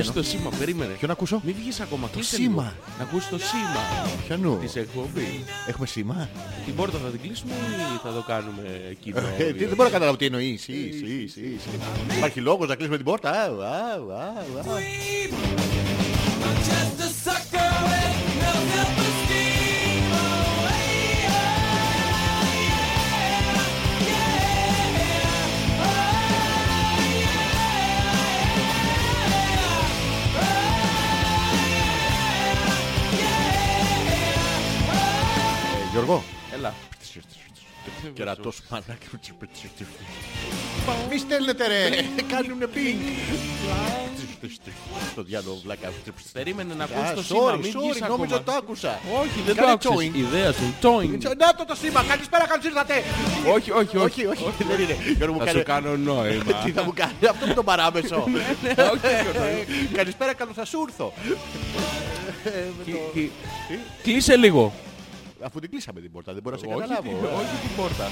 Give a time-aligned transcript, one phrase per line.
[0.00, 0.12] ακούσει βγαίνω.
[0.12, 0.50] το σήμα.
[0.58, 0.92] Περίμενε.
[0.92, 2.08] Ποιο να ακούσω; Μην βγεις ακόμα.
[2.12, 2.62] κλείσε σήμα.
[2.62, 2.72] λίγο.
[2.98, 3.82] Να ακούσει το σήμα
[4.26, 5.24] Ποιανού; της εκπομπής.
[5.66, 6.28] Έχουμε σήμα;
[6.64, 7.52] Την πόρτα θα την κλείσουμε
[7.94, 9.18] ή θα το κάνουμε κοινό.
[9.38, 10.62] Ε, τι, δεν μπορώ να καταλάβω τι εννοείς.
[10.62, 11.68] Σι, σι, σι, σι.
[12.16, 13.32] Υπάρχει λόγος να κλείσουμε την πόρτα;
[37.14, 38.12] Έλα.
[38.14, 39.06] Κερατός μαλάκι.
[41.10, 41.88] Μη στέλνετε ρε.
[42.28, 43.00] Κάνουνε πινκ.
[45.12, 45.92] Στο διάλογο βλάκα.
[46.32, 47.40] Περίμενε να Α, ακούσει το σήμα.
[47.54, 48.42] sorry, Μην sorry, βγεις νόμιζα ακόμα.
[48.42, 49.00] το άκουσα.
[49.20, 50.10] Όχι, δεν το Κάνε άκουσες.
[50.12, 50.16] join.
[50.16, 50.74] Ιδέα σου.
[50.82, 51.36] Join.
[51.38, 52.02] Να το το σήμα.
[52.08, 52.94] Καλησπέρα, καλώς ήρθατε.
[53.54, 54.96] Όχι, όχι, Όχι, όχι, δεν είναι.
[55.16, 55.62] Γιώργο μου Θα σου κάνε...
[55.62, 56.44] κάνω νόημα.
[56.64, 58.24] Τι θα μου κάνει αυτό με τον παράμεσο.
[58.24, 61.12] Όχι, Ε, Καλησπέρα, καλώς θα σου έρθω.
[62.44, 63.30] Ε, με Κι- το- κι-
[64.02, 64.72] Κλείσε λίγο.
[65.42, 67.08] Αφού την κλείσαμε την πόρτα, δεν μπορώ να σε Όχι, καταλάβω.
[67.08, 68.06] την- όχι την πόρτα.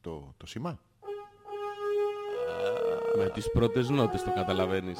[0.00, 0.78] Το, το σήμα;
[3.18, 4.98] Με τις πρώτες νότες το καταλαβαίνεις.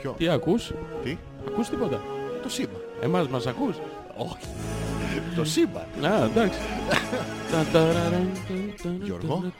[0.00, 0.72] Ποιο; Τι ακούς;
[1.02, 1.18] Τι;
[1.48, 2.00] Ακούς τίποτα;
[2.42, 2.78] Το σήμα.
[3.00, 3.76] Εμάς μας ακούς;
[4.16, 4.46] Όχι
[5.36, 5.86] το σύμπαν.
[6.12, 6.58] Α, εντάξει.
[9.02, 9.52] Γιώργο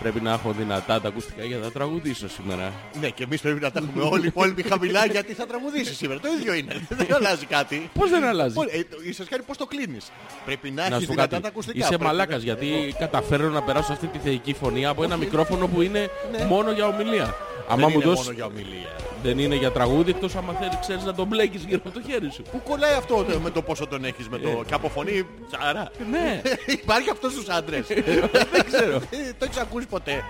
[0.00, 2.72] τα- τα- Πρέπει να έχω δυνατά τα ακουστικά για να τραγουδήσω σήμερα.
[3.00, 6.20] Ναι, και εμείς πρέπει να τα έχουμε όλοι οι υπόλοιποι χαμηλά γιατί θα τραγουδήσεις σήμερα.
[6.20, 6.86] Το ίδιο είναι.
[6.98, 7.90] Δεν αλλάζει κάτι.
[7.94, 10.10] Πώς δεν αλλάζει; Πώς- ε, το- Ίσως κάνει πώς το κλείνεις.
[10.44, 11.42] Πρέπει να Να έχεις σου πω δυνατά κάτι.
[11.42, 11.78] τα ακουστικά.
[11.78, 15.66] Είσαι Πρέπει μαλάκας να- γιατί καταφέρω να περάσω αυτή τη θεϊκή φωνή από ένα μικρόφωνο
[15.66, 16.08] που είναι
[16.38, 16.44] Ναι.
[16.44, 17.24] μόνο για ομιλία.
[17.24, 18.24] Δεν Άμα μου είναι δώσεις...
[18.24, 18.88] μόνο για ομιλία.
[19.22, 22.30] Δεν είναι για τραγούδι εκτός άμα θέλεις ξέρεις να τον μπλέκεις γύρω από το χέρι
[22.32, 22.42] σου.
[22.52, 24.62] Πού κολλάει αυτό το- με το πόσο τον έχεις με το...
[24.66, 25.90] Και από φωνή τσάρα.
[26.10, 26.40] Ναι,
[26.82, 27.86] Υπάρχει αυτός στους άντρες.
[28.52, 28.94] δεν ξέρω.
[28.96, 30.24] Ε, Το έχεις ακούσει ποτέ.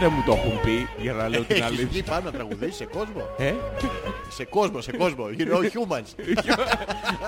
[0.00, 1.86] Δεν μου το έχουν πει για να λέω την Έχεις αλήθεια.
[1.90, 3.52] βγει πάνω να τραγουδήσεις σε κόσμο; Ε,
[4.28, 5.24] Σε κόσμο, σε κόσμο.
[5.38, 6.24] You know humans.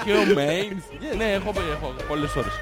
[0.04, 0.82] και ο Μέινς.
[1.16, 2.52] Ναι, έχω πει έχω πολλές φορές.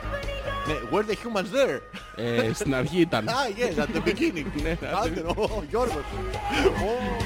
[0.66, 1.80] Ναι, Were the humans there?
[2.16, 3.26] Ε, Στην αρχή ήταν.
[3.28, 4.62] Ah, yes, at the beginning.
[4.62, 6.02] Ναι, Άντε, ο Γιώργος.
[6.84, 7.20] Ω,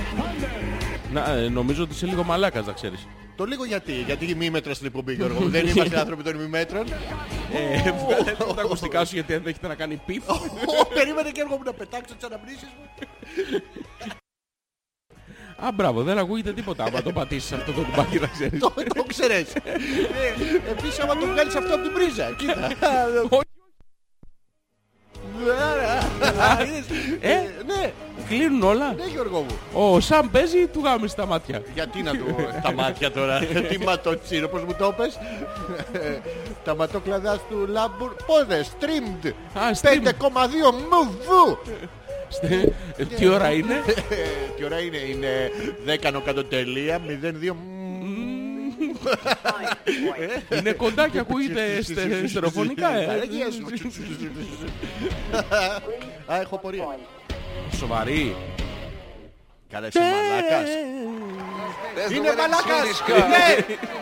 [1.12, 3.06] Να, ε, νομίζω ότι είσαι λίγο μαλάκας να ξέρεις.
[3.38, 5.48] Το λίγο γιατί, γιατί μη μέτρας στην εκπομπή Γιώργο.
[5.48, 6.86] Δεν είμαστε άνθρωποι των ημιμέτρων.
[7.52, 10.28] Ε, Βγάλε λίγο τα ακουστικά σου γιατί ενδέχεται να κάνει πιφ.
[10.30, 13.06] Ω, Περίμενε και εγώ μου να πετάξω τις αναμνήσεις μου.
[15.66, 18.60] Α, μπράβο, δεν ακούγεται τίποτα άμα το πατήσεις αυτό το κουμπάκι να ξέρεις.
[18.60, 19.54] Το το ξέρεις.
[19.54, 19.72] Ε,
[20.70, 22.30] Επίσης άμα το βγάλεις αυτό από την πρίζα.
[22.38, 22.68] Κοίτα.
[25.42, 26.38] Όχι.
[26.40, 26.84] Α, είδες.
[27.20, 27.92] Ε; Ε, Ναι,
[28.28, 28.92] Κλείνουν όλα.
[28.92, 29.58] ναι Γιώργο μου.
[29.72, 31.62] Ο Σαμ παίζει, του γάμισε τα μάτια.
[31.74, 33.38] Γιατί να του τα μάτια τώρα,
[33.68, 35.18] τι ματοτσίρο, πώς μου το πες;
[36.64, 39.26] Τα ματόκλαδά του Λάμπουρ, πόδες, streamed.
[39.58, 40.06] Α, stream.
[40.08, 41.58] 5,2 μουβού.
[42.28, 43.74] Στε- ε, Τι ώρα είναι;
[44.10, 44.14] Ε,
[44.56, 45.50] Τι ώρα είναι, είναι
[45.86, 47.54] 10 νοκατοτελεία, 02
[50.58, 51.82] είναι κοντά και ακούγεται
[52.30, 52.96] στεροφωνικά.
[52.96, 53.06] Ε.
[56.26, 56.98] Α, έχω πορεία.
[57.76, 58.36] Σοβαρή.
[59.70, 60.04] Καλά, είσαι ναι.
[60.04, 60.68] μαλάκας.
[62.16, 63.02] Είναι μαλάκας.
[63.34, 63.46] Ναι,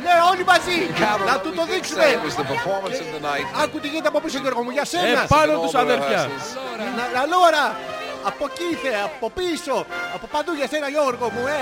[0.04, 0.78] ναι, όλοι μαζί.
[1.26, 2.04] Να του το δείξουμε.
[3.62, 5.22] Άκου τι γίνεται από πίσω Γιώργο μου, για σένα.
[5.22, 6.30] Επάνω τους αδέρφια.
[7.24, 7.64] Allora,
[8.26, 11.46] από εκεί ήρθε, από πίσω, από παντού για σένα Γιώργο μου.
[11.46, 11.52] Ε,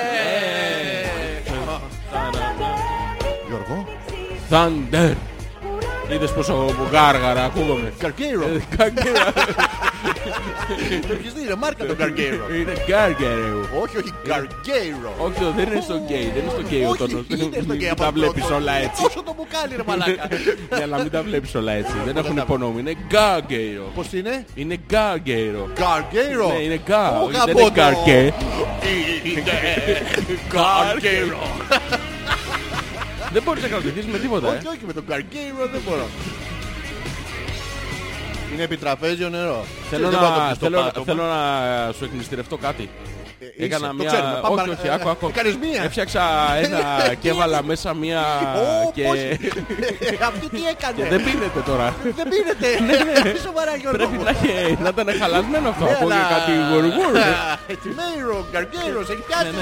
[2.60, 2.83] ναι.
[3.54, 3.86] Γιώργο.
[4.50, 5.14] Thunder.
[6.12, 7.92] Είδες πόσο γάργαρα ακούγομαι.
[7.98, 8.46] Καρκέιρο.
[8.76, 9.32] Καγκέρα.
[11.08, 12.44] Το έχεις δει, ρε μάρκα το Καρκέιρο.
[12.60, 13.60] Είναι γκάργερο.
[13.82, 15.12] Όχι, όχι, Καρκέιρο.
[15.18, 17.24] Όχι, δεν είναι στο γκέι, δεν είναι στο γκέι ο Όχι, τόνος.
[17.28, 17.76] είναι στο γκέι.
[17.78, 19.02] Μην από τα αυτό βλέπεις το- όλα έτσι.
[19.02, 20.28] Τόσο το μπουκάλι ρε μαλάκα.
[20.78, 21.92] Για να μην τα βλέπεις όλα έτσι.
[22.04, 22.80] Δεν έχουν τα- υπονόμη.
[22.80, 23.86] Είναι γκάγκερο.
[23.94, 25.68] Πώς είναι; Είναι γκάγκερο.
[25.74, 26.46] Καρκέιρο.
[26.48, 27.04] Ναι, είναι γκά.
[27.20, 27.74] Ω, όχι, Δεν γαμπό είναι το.
[27.80, 28.20] καρκέ.
[29.24, 29.42] Είναι
[30.54, 31.42] Καρκέιρο.
[33.34, 34.46] Δεν μπορείς να κρατηθείς με τίποτα.
[34.48, 34.56] ε.
[34.56, 36.06] Όχι, όχι, με τον Καρκέιρο δεν μπορώ.
[38.52, 39.64] Είναι επιτραπέζιο νερό.
[39.90, 41.04] Θέλω Δεν μπορώ το να, πεις στο θέλω, πάτωμα.
[41.06, 42.90] θέλω να σου εκμυστηρευτώ κάτι.
[43.58, 44.40] Έκανα μία.
[44.42, 44.78] Όχι,
[45.84, 46.22] Έφτιαξα
[46.56, 48.22] ένα και έβαλα μέσα μία.
[48.94, 49.06] και...
[50.22, 51.08] Αυτό τι έκανε.
[51.08, 51.94] δεν πίνεται τώρα.
[52.02, 53.38] δεν πίνεται.
[53.46, 53.96] Σοβαρά Γιώργο.
[53.96, 55.84] Πρέπει να, ήταν χαλασμένο αυτό.
[55.84, 57.16] Από κάτι γουργούρ.
[59.10, 59.54] Έχει πιάσει.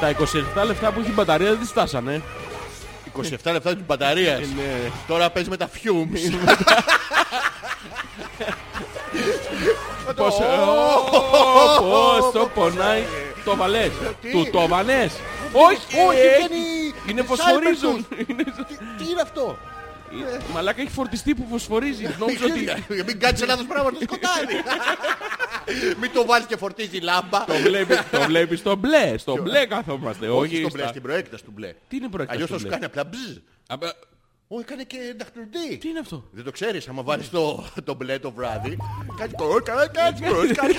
[0.00, 0.14] Τα
[0.62, 2.22] 27 λεφτά που έχει μπαταρία δεν τη στάσανε.
[3.22, 4.38] 27 λεπτά της μπαταρίας.
[4.40, 4.90] Ναι.
[5.08, 6.34] Τώρα παίζεις με τα fumes.
[10.16, 10.34] Πώς
[11.78, 13.02] Πώς το πονάει
[13.44, 13.90] Το βαλές
[14.20, 15.12] Τι; Του το βανές
[15.52, 18.16] Όχι Όχι, ε, βγαίνει Είναι cyber φωσφορίζουν tooth.
[18.68, 19.58] Τι- Τι είναι αυτό;
[20.52, 22.60] Μαλάκα έχει φορτιστεί που φωσφορίζει Νόμιζα ότι
[22.94, 24.54] Για Μην κάνεις λάθος πράγμα στο σκοτάδι.
[26.00, 27.44] Μην το βάλεις και φορτίζει λάμπα.
[27.44, 31.02] Το βλέπεις, το βλέπεις στο μπλε Στο μπλε καθόμαστε Όχι Όχι στο μπλε, στα- στην
[31.02, 31.74] προέκταση του μπλε.
[31.88, 33.36] Τι είναι προέκταση Αλλιώς του θα σου μπλε; κάνει απλά μπζζ.
[33.66, 33.96] Απα-
[34.48, 35.76] Όχι, έκανε και δαχτυλωτή.
[35.76, 38.76] Τι είναι αυτό; Δεν το ξέρεις, άμα βάλεις το, το μπλε το βράδυ,
[39.18, 40.74] κάνει κορ, κάνει κάνει κορ, κάνει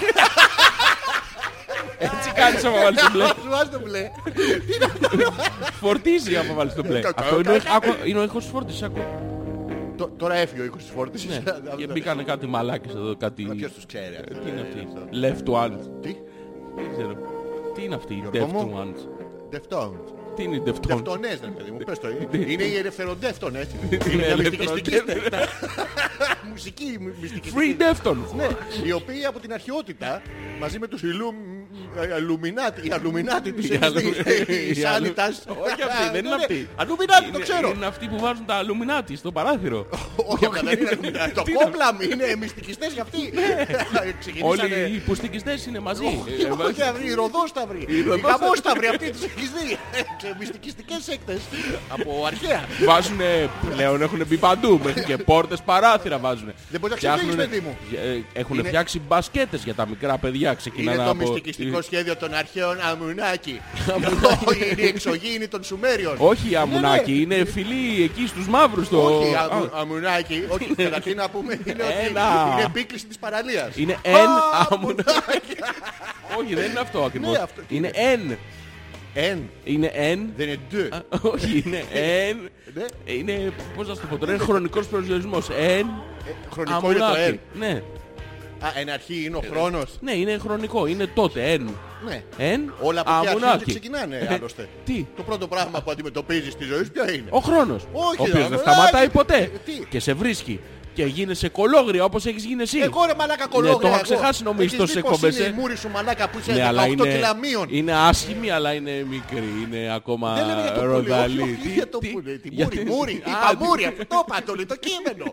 [1.99, 4.11] Έτσι κάνεις άμα βάλεις το μπλε Σου βάζει το μπλε.
[5.79, 7.75] Φορτίζει άμα βάλεις το μπλε Κακό, Αυτό είναι ο- κακό.
[7.75, 8.99] άκου- είναι ο ήχος της φόρτισης άκου.
[9.97, 11.29] Τ- Τώρα έφυγε ο ήχος της φόρτισης.
[11.29, 11.43] Ναι,
[11.77, 13.43] και μπήκανε κάτι μαλάκες εδώ, κάτι...
[13.43, 14.33] Ποιος τους ξέρει Ε, αυτό.
[14.43, 15.53] Τι είναι ε, αυτή, αυτό.
[15.53, 15.79] left ones.
[16.01, 16.15] Τι,
[16.75, 17.13] Δεν ξέρω.
[17.75, 18.99] Τι είναι αυτή, Γιώργο deft μου; ones.
[19.55, 20.13] Deftones.
[20.35, 20.87] Τι είναι deft ones.
[20.87, 22.07] Δευτονές, ρε παιδί μου, πες το.
[22.31, 23.67] Είναι οι ελευθεροντεύτονες.
[23.89, 24.81] Είναι Είναι μια ελευθεροντεύτονες.
[24.81, 25.47] μυστικιστική sekta.
[26.49, 27.75] Μουσική μυ- μυστικιστική.
[27.77, 28.35] Free deftones.
[28.35, 28.47] Ναι,
[28.85, 30.21] οι οποίοι από την αρχαιότητα
[30.59, 31.01] μαζί με τους
[32.15, 35.43] Αλουμινάτι, οι Αλουμινάτι τους Οι έχεις δει, Αλου- οι οι Σάνιτας.
[35.47, 36.41] Όχι αυτή, δεν είναι Ναι, ναι.
[36.43, 36.67] αυτή.
[36.81, 37.71] Αλουμινάτι το Είναι- ξέρω.
[37.75, 39.87] Είναι αυτοί που βάζουν τα αλουμινάτι στο παράθυρο.
[40.15, 41.31] Όχι, αυτά δεν είναι Αλουμινάτι.
[41.33, 43.19] Το Τι είναι κόμπλαμ είναι μυστικιστές για αυτοί.
[44.19, 46.05] Ξεκινήσανε- Όλοι οι υποστικιστές είναι μαζί.
[46.05, 48.37] Όχι, Ε, όχι, αυτοί, οι ροδόσταυροι, οι ροδόσταυροι.
[48.39, 49.77] γαμόσταυροι, αυτοί τους έχεις δει.
[50.21, 51.39] Σε μυστικιστικές σέκτες
[51.89, 52.63] από αρχαία.
[52.85, 53.19] Βάζουν
[53.75, 54.79] πλέον έχουν μπει παντού.
[54.83, 56.53] Μέχρι και πόρτες παράθυρα βάζουν.
[56.71, 57.77] Δεν μπορείς να ξεφύγεις, παιδί μου.
[58.33, 60.47] Έχουν Είναι- φτιάξει μπασκέτες για τα μικρά παιδιά.
[60.47, 61.33] Είναι Ξεκινάνε το από...
[61.67, 63.61] μυστικιστικό σχέδιο των αρχαίων Αμουνάκη.
[64.49, 66.15] Όχι, είναι η εξωγήινη των Σουμέριων.
[66.17, 67.35] Όχι Ναι, αμουνάκι, ναι.
[67.35, 68.89] είναι φιλή εκεί στους μαύρους.
[68.89, 70.43] το- Όχι, Α, αμου- αμουνάκι.
[70.49, 72.49] Όχι, καταρχήν να πούμε είναι ότι Ένα.
[72.53, 73.75] είναι επίκληση της παραλίας.
[73.75, 74.27] Είναι εν
[74.69, 75.57] αμουνάκι.
[76.39, 77.31] Όχι, δεν είναι αυτό ακριβώς.
[77.31, 78.37] Ναι, αυτό τι Είναι εν.
[79.13, 80.29] Εν, Είναι εν.
[80.37, 80.89] δεν είναι ντε.
[81.21, 81.83] Όχι, είναι
[82.27, 82.49] εν.
[82.73, 82.85] Ναι.
[83.13, 85.47] Είναι, πώς να σου το πω τώρα, είναι χρονικός προσδιορισμός.
[85.49, 85.87] Εν.
[86.53, 87.29] Χρονικό είναι το αμουνάκι.
[87.29, 87.39] εν.
[87.53, 87.81] Ναι,
[88.59, 89.97] Α, εν αρχή είναι ο χρόνος.
[90.01, 91.69] ναι, είναι χρονικό, είναι τότε, εν.
[92.05, 92.23] Ναι.
[92.37, 93.65] Εν, Όλα από ποια αρχή και αμουνάκι.
[93.71, 94.67] ξεκινάνε άλλωστε.
[94.85, 98.11] Τι, Το πρώτο πράγμα που αντιμετωπίζεις στη ζωή σου ποιο είναι; ο χρόνος, Όχι, ο
[98.11, 98.69] οποίος ρε, δεν αμουνάκι.
[98.69, 100.59] σταματάει ποτέ Ε, τι; και σε βρίσκει
[100.97, 102.77] και γίνεσαι κολόγρια όπως έχεις γίνει εσύ.
[102.79, 103.79] Εγώ ρε μαλάκα Ναι, κολόγρια.
[103.79, 104.03] το είχα εγώ.
[104.03, 105.49] ξεχάσει νομίζω Έχεις τόσες δει πως εκπομπές, είναι ε.
[105.49, 107.67] η μούρη σου μαλάκα που είσαι Ναι, αλλά 18 είναι, κιλά μείον.
[107.69, 111.41] είναι άσχημη αλλά είναι μικρή, είναι ακόμα Δεν λέμε για το πουλί, ροδαλή.
[111.41, 112.37] όχι, όχι Τι- για το τι- πουλί.
[112.39, 113.13] Τη γιατί- μούρη, μούρη.
[113.25, 115.25] Α, Είπα τι- μούρη, αυτό το είπα, το λέει το κείμενο.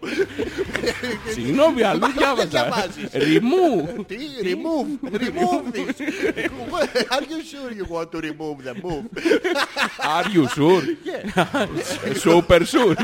[1.34, 2.46] Συγγνώμη, αλλού Μα δεν διάβαζα.
[2.48, 3.08] διαβάζεις.
[3.12, 4.04] Ρημού.
[4.06, 4.16] Τι,
[4.48, 4.88] remove,
[5.26, 5.94] remove this.
[7.14, 9.04] Are you sure you want to remove the move?
[10.16, 10.82] Are you sure?
[12.26, 12.94] Super sure.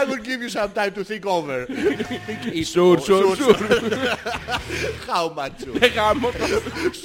[0.00, 1.65] I will give you some time to think over.
[1.65, 3.01] Think it Sure, over.
[3.07, 3.55] sure, sure.
[5.07, 5.77] How much sure?
[5.79, 6.45] Ε, γάμο το.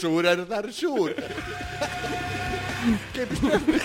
[0.00, 1.12] Surer than sure.
[3.12, 3.78] Και επιστρέφουμε.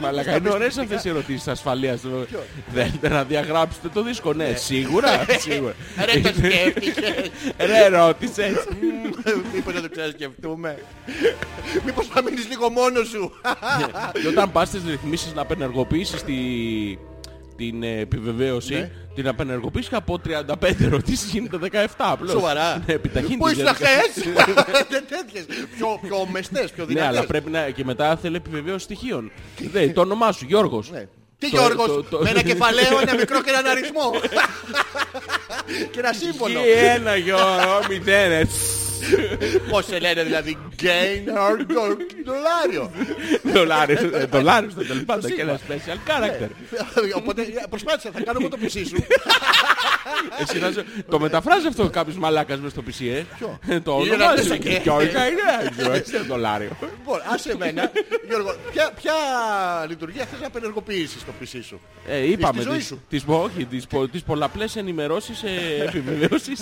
[0.00, 2.00] Μαλακα, είναι ωραίες αυτές οι ερωτήσεις ασφαλείας.
[2.74, 5.74] Θέλετε να διαγράψετε το δίσκο, ναι, σίγουρα, σίγουρα.
[6.04, 7.30] Ρε το σκέφτηκες.
[7.58, 8.66] Ρε, ρώτησες.
[9.54, 10.78] Μήπως να το ξανασκεφτούμε.
[11.84, 13.32] Μήπως θα μείνεις λίγο μόνος σου.
[14.22, 16.34] Και όταν πας στις ρυθμίσεις να απενεργοποιήσεις τη...
[17.70, 18.90] την ε, επιβεβαίωση, Ναι.
[19.14, 22.30] την απενεργοποιήσεις και από 35 ερωτήσεις γίνεται 17 απλώς.
[22.30, 22.82] Σοβαρά.
[22.86, 23.98] Ναι, επιταχύνει Πού τη ήσουν διαδικασία.
[24.00, 24.24] χθες.
[24.90, 25.44] Δεν τέτοιες.
[25.76, 27.26] Πιο- Πιο μεστές, πιο Ναι, αλλά δυνατές.
[27.28, 27.70] πρέπει να...
[27.70, 29.30] και μετά θέλει επιβεβαίωση στοιχείων.
[29.72, 30.90] Ναι, το όνομά σου, Γιώργος.
[30.90, 31.06] Ναι.
[31.38, 34.10] Τι Το- Γιώργος, το- το- με ένα κεφαλαίο, ένα μικρό και έναν αριθμό.
[35.92, 36.60] και ένα σύμβολο.
[36.60, 38.48] Τι ένα Γιώργο, μηδέν.
[39.70, 41.66] Πώς σε λένε δηλαδή, gain or
[42.24, 42.90] δολάριο.
[43.42, 45.80] Δολάριο, ε, δολάριο στο τέλος πάντων Το και ένα σύμπαν.
[45.86, 46.48] special character.
[47.16, 49.04] Οπότε προσπάθησα, θα κάνω εγώ το PC σου.
[50.40, 53.92] Εσύ να σου- Το μεταφράζει αυτό κάποιος μαλάκας μες στο PC, ε; Ποιο; Ε, Το
[54.04, 54.48] Είναι όνομα ένα σου.
[54.48, 54.80] τεσσακέ.
[54.82, 56.70] Και όχι είναι έτσι είναι δολάριο.
[56.80, 57.90] Λοιπόν, άσε εμένα.
[58.28, 59.12] Γιώργο, ποια, ποια
[59.88, 63.02] λειτουργία θες να απενεργοποιήσεις στο PC σου; Ε, είπαμε στη ζωή τις, σου.
[63.08, 66.60] τις, πο- όχι, τις, πο- τις πολλαπλές ενημερώσεις ε, επιβεβαίωσης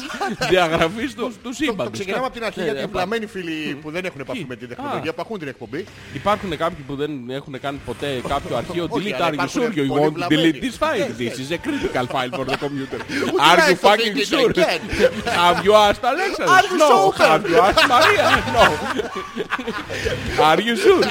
[0.48, 1.84] διαγραφής του, του Το, σύμπαντος.
[1.84, 4.38] το ξεκινάμε από την αρχή Ναι, γιατί ναι, οι πλαμμένοι φίλοι που δεν έχουν επαφή
[4.38, 4.74] Τι; με την Α.
[4.74, 5.84] τεχνολογία που ακούν την εκπομπή.
[6.12, 9.20] Υπάρχουν κάποιοι που δεν έχουν κάνει ποτέ κάποιο αρχείο Όχι, delete.
[9.20, 10.50] αλλά Are you υπάρχουν sure you πολύ want to βλαμμένοι.
[10.52, 11.06] delete this file?
[11.08, 11.42] Yes, This yes.
[11.44, 12.98] is a critical file for the computer.
[13.18, 14.50] you Are you like to fucking think it sure?
[14.56, 14.80] again?
[15.42, 16.44] Have you asked Alexa?
[16.56, 16.88] Are you No.
[16.92, 17.28] sober?
[17.34, 18.26] Have you asked Maria?
[18.58, 18.64] No.
[20.50, 21.04] Are you sure?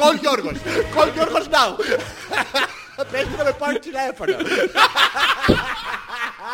[0.00, 0.56] Call Γιώργος.
[0.96, 1.70] Call Γιώργος now.
[3.12, 4.34] Πες του να με πάρει τηλέφωνο.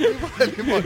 [0.00, 0.82] Λοιπόν,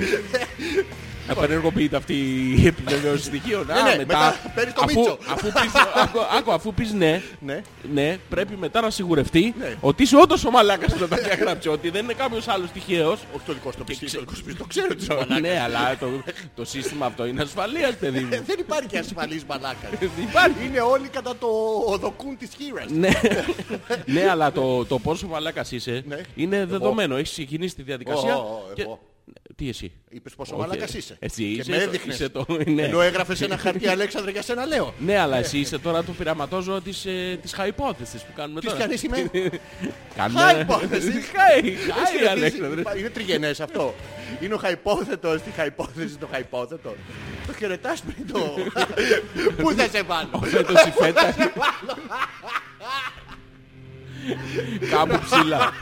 [1.29, 2.15] Απενεργοποιείται αυτή
[2.59, 3.71] η επιβεβαίωση στοιχείων.
[3.71, 5.19] Α, ναι, μετά παίρνεις το αφού, Μίτσο.
[5.29, 7.63] αφού πεις, άκου, άκου, αφού πεις ναι, Ναι.
[7.93, 9.75] ναι, πρέπει μετά να σιγουρευτεί Ναι.
[9.81, 11.69] ότι είσαι όντως ο μαλάκας που τα διαγράψει.
[11.69, 13.19] Ότι δεν είναι κάποιος άλλος τυχαίος.
[13.37, 15.41] Όχι το δικό σου το PC, το δικό σου PC, το ξέρω ότι είσαι μαλάκας.
[15.41, 16.07] ναι, αλλά το,
[16.57, 18.29] το σύστημα αυτό είναι ασφαλείας, παιδί μου.
[18.33, 19.89] Ε, Δεν υπάρχει ασφαλής μαλάκα.
[20.29, 20.65] Υπάρχει.
[20.67, 21.47] Είναι όλοι κατά το
[21.87, 22.91] οδοκούν της χείρας.
[22.91, 23.09] ναι.
[24.07, 26.21] ναι, αλλά το, το πόσο μαλάκας είσαι Ναι.
[26.35, 27.17] είναι δεδομένο.
[27.17, 28.39] Έχεις ξεκινήσει τη διαδικασία.
[29.27, 29.55] Ω, ω, και- εγώ.
[29.57, 31.17] Τι εσύ; Είπες πόσο Όχι, μαλάκας είσαι.
[31.19, 32.15] Εσύ Και είσαι με το- έδειχνες.
[32.15, 32.83] είσαι το- ναι.
[32.83, 34.95] Ενώ έγραφες ένα χαρτί Αλέξανδρε για σένα λέω.
[34.99, 38.79] Ναι, αλλά εσύ είσαι τώρα το πειραματόζωο της, ε, της χαϊπόθεσης που κάνουμε Τι τώρα.
[38.79, 39.31] κάνεις είμαι.
[40.17, 40.41] Κάνουμε...
[40.41, 41.11] Χαϊπόθεση.
[41.13, 42.83] Χαϊ, χαϊ, Αλέξανδρε.
[42.99, 43.95] Είναι τριγενές αυτό.
[44.41, 46.95] Είναι ο χαϊπόθετος στη χαϊπόθεση το χαϊπόθετο.
[47.47, 48.55] Το χαιρετάς πριν το...
[49.63, 51.35] Πού θα σε βάλω; Φέτος η φέτα.
[54.91, 55.73] Κάπου ψηλά.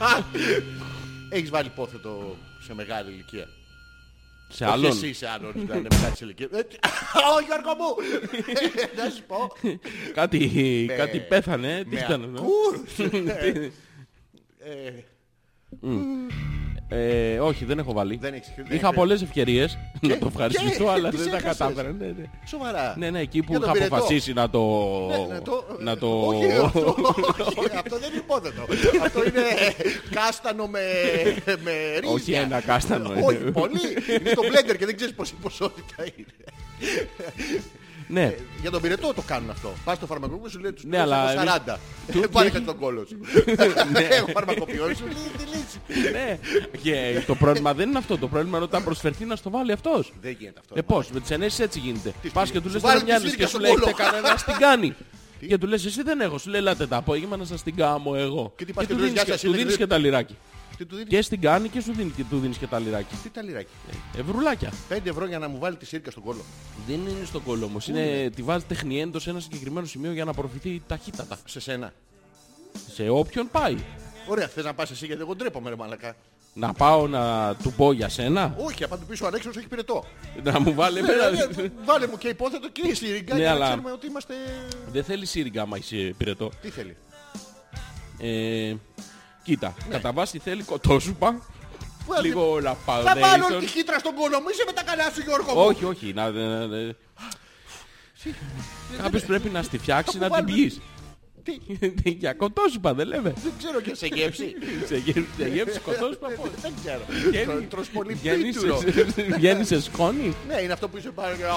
[1.31, 3.47] Έχεις βάλει υπόθετο σε μεγάλη ηλικία.
[4.49, 4.90] Σε Όχι άλλον.
[4.90, 6.49] εσύ σε άλλον, να είναι μεγάλη ηλικία.
[6.52, 6.76] Ε, τι-
[7.37, 7.95] Ω Γιώργο μου!
[9.04, 9.52] Να σου πω.
[10.14, 11.85] Κάτι, κάτι πέθανε.
[11.88, 12.42] Τι Με ήταν αυτό.
[12.42, 12.99] ακούς.
[16.95, 18.17] Ε, Ε, όχι, δεν έχω βάλει.
[18.21, 18.53] Δεν έχεις.
[18.57, 18.97] δεν Είχα έχεις.
[18.99, 21.59] πολλές ευκαιρίες να το ευχαριστήσω, και- αλλά τις δεν τα έχασες.
[21.59, 21.93] κατάφερα.
[21.99, 22.25] Ναι, ναι.
[22.47, 22.95] Σοβαρά.
[22.99, 23.95] Ναι, ναι, εκεί που Για τον είχα πυρετό.
[23.95, 24.61] αποφασίσει να το...
[25.09, 26.27] Ναι, να το- να το...
[26.27, 26.81] Όχι, αυτό,
[27.63, 28.63] όχι, αυτό δεν είναι υπόθετο.
[29.03, 29.43] Αυτό είναι
[30.11, 30.81] κάστανο με,
[31.65, 32.11] με ρύζια.
[32.15, 33.11] Όχι ένα κάστανο.
[33.25, 33.81] Όχι, πολύ.
[34.21, 36.27] Είναι στο blender και δεν ξέρεις πόση ποσότητα είναι.
[38.12, 39.73] Ναι, Για τον πυρετό το κάνουν αυτό.
[39.85, 41.78] Πας στο φαρμακοποιό σου λέει τους Ναι, αλλά έχω εμείς- 40.
[42.12, 43.19] Του- Ε, Πάρε τι κάτι τον κόλο σου.
[44.11, 46.11] Έχω φαρμακοποιός σου λέει τη λύση.
[46.12, 46.38] ναι.
[46.83, 48.19] Και το πρόβλημα δεν είναι αυτό.
[48.19, 50.12] Το πρόβλημα είναι όταν προσφερθεί να στο βάλει αυτός.
[50.21, 50.75] Δεν γίνεται αυτό.
[50.78, 52.12] Ε, πώς, με τις ενέσεις έτσι γίνεται.
[52.33, 53.85] Πας και τους Σου λες βάλει δεν τη μοιάζεις σύρκα και σου στον λέει κόλο.
[53.88, 54.95] έχετε κανένα την κάνει.
[55.49, 58.14] Και του λες εσύ δεν έχω, σου λέει ελάτε τα απόγευμα να σας την κάνω
[58.16, 58.52] εγώ.
[58.57, 59.83] Και τι πας και του του λες, δίνεις «Γεια και- σας, του είναι δίνεις και-
[59.83, 60.37] και τα λιράκι.
[60.83, 61.09] Τι του δίνει.
[61.09, 63.15] Και στην κάνει και σου δίνει και του δίνεις και τα λιράκι.
[63.23, 63.73] Τι τα λιράκι;
[64.19, 64.73] Ευρουλάκια.
[64.89, 66.41] 5 ευρώ για να μου βάλει τη σύρκα στον κόλο.
[66.87, 67.89] Δεν είναι στο κόλλο όμως.
[67.89, 71.39] Είναι, τη βάζει τεχνιέντο σε ένα συγκεκριμένο σημείο για να απορροφηθεί ταχύτατα.
[71.45, 71.93] Σε σένα.
[72.93, 73.77] Σε όποιον πάει.
[74.29, 76.17] Ωραία, θες να πας εσύ γιατί εγώ ντρέπομαι ρε μαλακά.
[76.55, 80.05] Να πάω να του πω για σένα; Όχι, απ' του πίσω ο Αλέξανδρος έχει πυρετό.
[80.43, 81.31] Να μου βάλει Ναι, εμένα.
[81.31, 84.35] ναι, Βάλε μου και υπόθετο και η σύριγγα Ναι, για να αλλά- ξέρουμε ότι είμαστε...
[84.93, 86.51] Δεν θέλει σύριγγα άμα είσαι πυρετό.
[86.62, 86.97] Τι θέλει;
[88.19, 88.75] Ε,
[89.43, 91.41] κοίτα, κατά βάση θέλει κοτόσουπα.
[92.07, 93.69] Βάλε- Λίγο Θα βάλω τη λαπαδέισον.
[93.69, 95.61] χύτρα στον κόλο μου, είσαι με τα καλά σου Γιώργο μου.
[95.67, 96.13] Όχι, όχι.
[96.13, 96.95] Να, να- να-
[99.03, 100.81] Κάποιος πρέπει να στη φτιάξει Αφού να την βάλουμε- πιείς.
[101.45, 101.59] Τι,
[102.23, 103.33] Για κοτόσουπα δεν λέμε.
[103.43, 104.55] δεν ξέρω και σε γεύση.
[104.89, 106.49] Σε γε- σε γεύση κοτόσουπα πώς.
[106.63, 107.01] Δεν ξέρω.
[107.29, 108.81] Βγαίνει- Τρω- Τρως πολύ βγαίνει πίτουρο.
[108.81, 111.45] σε- Βγαίνει σε σκόνη; Ναι, είναι αυτό που είσαι πάρα και...
[111.45, 111.49] «Α,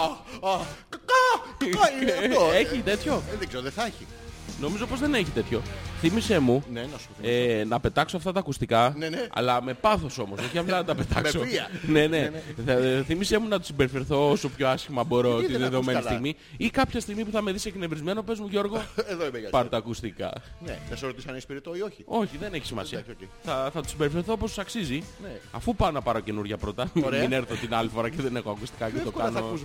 [0.49, 1.23] α, Κακά,
[1.57, 2.51] κακά είναι αυτό.
[2.53, 4.05] Έχει τέτοιο; Ε, Δεν ξέρω, δεν θα έχει.
[4.61, 5.61] Νομίζω πως δεν έχει τέτοιο.
[5.99, 7.33] Θύμησέ μου Ναι, να σου θυμίσω.
[7.59, 8.93] ε, να πετάξω αυτά τα ακουστικά.
[8.97, 9.27] Ναι, ναι.
[9.33, 11.39] Αλλά με πάθος όμως, όχι απλά να τα πετάξω.
[11.39, 11.67] Με βία.
[11.87, 12.31] ναι, ναι.
[12.65, 15.97] Θα- Θύμησέ μου να τους συμπεριφερθώ όσο πιο άσχημα μπορώ Γιατί τη δεν ακούς δεδομένη
[15.97, 16.35] καλά; στιγμή.
[16.57, 18.81] Ή κάποια στιγμή που θα με δεις εκνευρισμένο, πες μου Γιώργο,
[19.11, 19.69] Εδώ είμαι για πάρ' σένα.
[19.69, 20.33] τα ακουστικά.
[20.65, 22.03] Ναι, θα σε ρωτήσω αν έχει πυρετό ή όχι.
[22.05, 22.99] Όχι, δεν έχει σημασία.
[22.99, 23.29] Εντάξει, οκ.
[23.43, 25.03] Θα, θα τους συμπεριφερθώ όπως τους αξίζει.
[25.23, 25.29] Ναι.
[25.51, 26.91] Αφού πάω να πάρω καινούργια πρώτα.
[27.03, 27.21] Ωραία.
[27.21, 29.57] Μην έρθω την άλλη φορά και δεν έχω ακουστικά και το Εύκολα θα κάνω.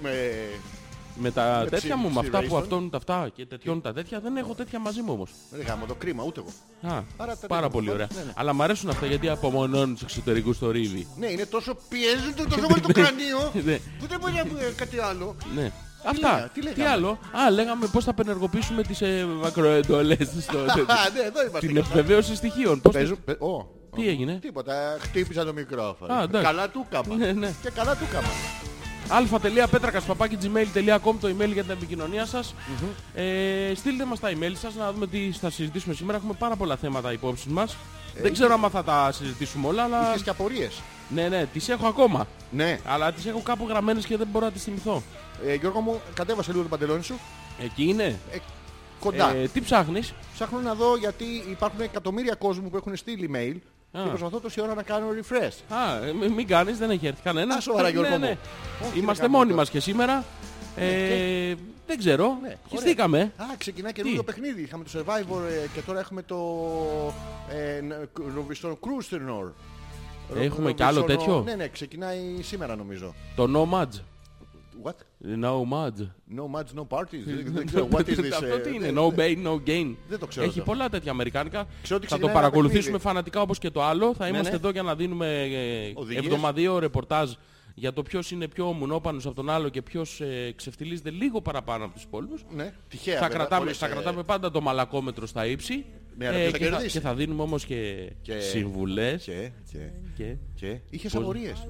[1.11, 1.23] Ακούς με...
[1.23, 2.59] Με τα με τέτοια ψι- μου, με αυτά που ψιρέιστον.
[2.59, 5.31] αυτόν τα αυτά και τέτοιον τα τέτοια, δεν έχω τέτοια μαζί μου όμως.
[5.57, 6.51] Ρε γάμο, το κρίμα, ούτε εγώ.
[6.95, 8.09] Α, Παρά τα πάρα τέτοια πολύ μου, ωραία.
[8.15, 8.33] ναι, ναι.
[8.37, 11.07] Αλλά μου αρέσουν αυτά γιατί απομονώνουν τους εξωτερικούς στο ρίβι.
[11.19, 13.79] Ναι, είναι τόσο πιέζουν το τόσο πολύ το κρανίο Ναι.
[13.99, 15.37] που δεν μπορεί να πει κάτι άλλο.
[15.55, 15.73] Ναι.
[16.05, 16.35] Αυτά.
[16.35, 17.09] λέγα- τι τι, λέγαμε; άλλο;
[17.47, 20.65] Α, λέγαμε πώς θα απενεργοποιήσουμε τις ε, μακροεντολές στο, Α,
[21.15, 21.67] ναι, εδώ είμαστε.
[21.67, 22.81] την επιβεβαίωση στοιχείων.
[22.81, 26.13] Πώς Παίζουν, παι- Ω, Τι έγινε; Τίποτα, χτύπησα το μικρόφωνο.
[26.15, 26.47] Α, εντάξει.
[26.47, 27.15] Καλά του κάμα.
[27.15, 27.53] Ναι, ναι.
[27.63, 28.29] Και καλά του κάμα.
[29.11, 32.55] αλφα.πέτρακας.gmail.com το email για την επικοινωνία σας.
[33.15, 36.19] Ε, στείλτε μας τα email σας να δούμε τι θα συζητήσουμε σήμερα.
[36.19, 37.77] Έχουμε πάρα πολλά θέματα υπόψης μας.
[38.23, 40.09] Δεν ξέρω αν θα τα συζητήσουμε όλα, αλλά...
[40.09, 40.81] Είχες και απορίες.
[41.09, 42.27] Ναι, ναι, τις έχω ακόμα.
[42.51, 42.79] Ναι.
[42.87, 45.03] Αλλά τις έχω κάπου γραμμένες και δεν μπορώ να τις θυμηθώ.
[45.47, 47.19] Ε, Γιώργο μου, κατέβασε λίγο το παντελόνι σου.
[47.65, 48.19] Εκεί είναι.
[48.33, 48.37] Ε,
[49.01, 49.35] κοντά.
[49.35, 53.80] Ε, τι ψάχνεις; Ψάχνω να δω γιατί υπάρχουν εκατομμύρια κόσμου που έχουν στείλει email Α.
[53.93, 55.75] και προσπαθώ τόση ώρα να κάνω refresh.
[55.77, 57.57] Α, ε, μη- μην κάνεις, δεν έχει έρθει κανένας.
[57.57, 58.25] Α, σοβαρά, Γιώργο ναι, μου.
[58.25, 58.37] ναι.
[58.89, 59.61] Όχι, Είμαστε ρε γάμο, μόνοι τώρα.
[59.61, 60.25] μας και σήμερα.
[60.77, 61.55] Ε,
[61.87, 62.39] δεν ξέρω.
[62.43, 63.21] Ναι, Χυστήκαμε.
[63.37, 64.63] Α, ξεκινάει καινούργιο Τι; παιχνίδι.
[64.63, 66.37] Είχαμε το Survivor ε, και τώρα έχουμε το
[67.51, 67.81] ε,
[68.19, 69.51] Robinson Crusoe.
[70.37, 73.15] Έχουμε κι άλλο τέτοιο; Ναι, ναι, ξεκινάει σήμερα νομίζω.
[73.37, 74.01] Το Nomads.
[74.83, 74.95] What?
[75.45, 76.01] Nomads.
[76.39, 78.31] No match, no parties; δεν δεν ξέρω, what is this.
[78.33, 79.97] Αυτό ε, τι είναι, δεν- no δεν- pain, no gain.
[80.09, 80.71] Δεν το ξέρω Έχει αυτό.
[80.73, 81.59] πολλά τέτοια αμερικάνικα.
[81.65, 83.03] Ξέρω ότι Θα το ξεκινάει ένα παρακολουθήσουμε παιχνίδι.
[83.09, 84.15] φανατικά όπως και το άλλο.
[84.15, 84.57] Θα είμαστε ναι.
[84.57, 86.25] εδώ για να δίνουμε ε, Οδηγίες.
[86.25, 87.31] εβδομαδιαίο ρεπορτάζ
[87.75, 91.85] για το ποιος είναι πιο μουνόπανος από τον άλλο και ποιος ε, ξεφτιλίζεται λίγο παραπάνω
[91.85, 92.45] από τους υπόλοιπους.
[92.55, 93.15] Ναι, τυχαία.
[93.15, 95.85] Θα βέβαια, κρατάμε, χωρίς, θα ε, κρατάμε πάντα το μαλακόμετρο στα ύψη.
[96.21, 96.93] Ναι, αλλά Ε, ποιος θα και, θα, κερδίσει.
[96.99, 99.79] και θα δίνουμε όμως και, Και- συμβουλές Και, και,
[100.17, 100.79] και και.
[100.91, 101.69] Είχες Πώς- απορίες.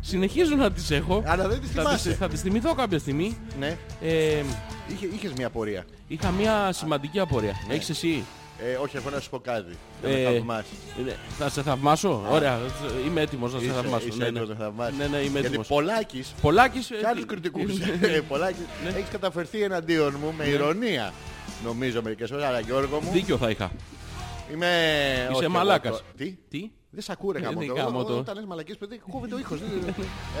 [0.00, 1.22] συνεχίζω να τις έχω.
[1.26, 2.08] Αλλά δεν τις θα, θυμάσαι.
[2.08, 3.36] τις, θα τις θυμηθώ κάποια στιγμή.
[3.58, 3.76] Ναι.
[4.02, 4.42] Ε,
[4.92, 5.84] Είχε, είχες μια απορία.
[6.08, 7.52] είχα μια σημαντική απορία.
[7.70, 8.24] Έχεις εσύ;
[8.72, 9.72] Ε, όχι, έχω να σου πω κάτι.
[10.02, 10.72] Δεν Ε, με θαυμάσεις.
[11.08, 12.58] Ε, Θα σε θαυμάσω; Ωραία.
[13.06, 14.06] Είμαι έτοιμος να σε Είσαι- θαυμάσω.
[14.06, 14.38] είσαι Ναι, ναι.
[14.38, 14.98] έτοιμος να θαυμάσεις.
[14.98, 15.66] Ναι, ναι, είμαι Γιατί έτοιμος.
[15.66, 16.90] Πολάκης Πολάκης.
[16.90, 17.78] ε, και άλλους τι- κριτικούς.
[18.00, 21.12] Ε, Πολάκης, έχεις καταφερθεί εναντίον μου με ηρωνία.
[21.64, 23.70] Νομίζω μερικές φορές, αλλά Γιώργο μου, Δίκιο θα είχα.
[24.52, 24.66] είμαι...
[25.28, 25.96] όχι Είσαι εγώ μαλάκας.
[25.96, 27.74] το- Τι; Τι; Δεν σ' ακούρε Ε, γάμο δεν το.
[27.74, 28.16] γάμο το.
[28.18, 29.60] Όταν λες μαλακίες παιδί, κόβεται ο ήχος.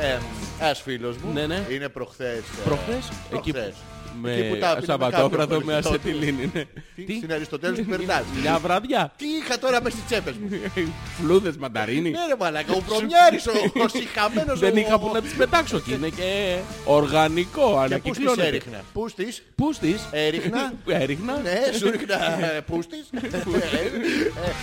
[0.00, 0.18] Ε,
[0.60, 1.66] Ένας φίλος μου Ναι, ναι.
[1.70, 2.38] είναι προχθές.
[2.38, 3.74] ε, Προχθές; Εκεί προχθές.
[4.22, 5.88] Με Εκεί που τα πίναμε Σαββατόβραδο κάποιο με χωριστό.
[5.90, 6.50] ασετιλίνη.
[6.54, 6.64] ναι.
[7.06, 8.22] Τι, Στην Αριστοτέλους του περνάς.
[8.42, 9.12] Μια βραδιά.
[9.16, 10.48] Τι είχα τώρα μες στις τσέπες μου;
[11.20, 12.10] Φλούδες μανταρίνι.
[12.10, 13.50] Ναι ρε μαλάκα, ο προμιάρης, ο,
[13.84, 14.58] ο συχαμένος.
[14.58, 17.84] Δεν ο- είχα που να τις πετάξω και είναι και οργανικό.
[17.88, 18.46] Και πού στις Ανακυκλώνεται.
[18.46, 20.72] έριχνα; Πού στις; Πού στις; Έριχνα.
[20.86, 21.40] Έριχνα.
[21.42, 23.08] Ναι, σου ρίχνα ε, πού στις;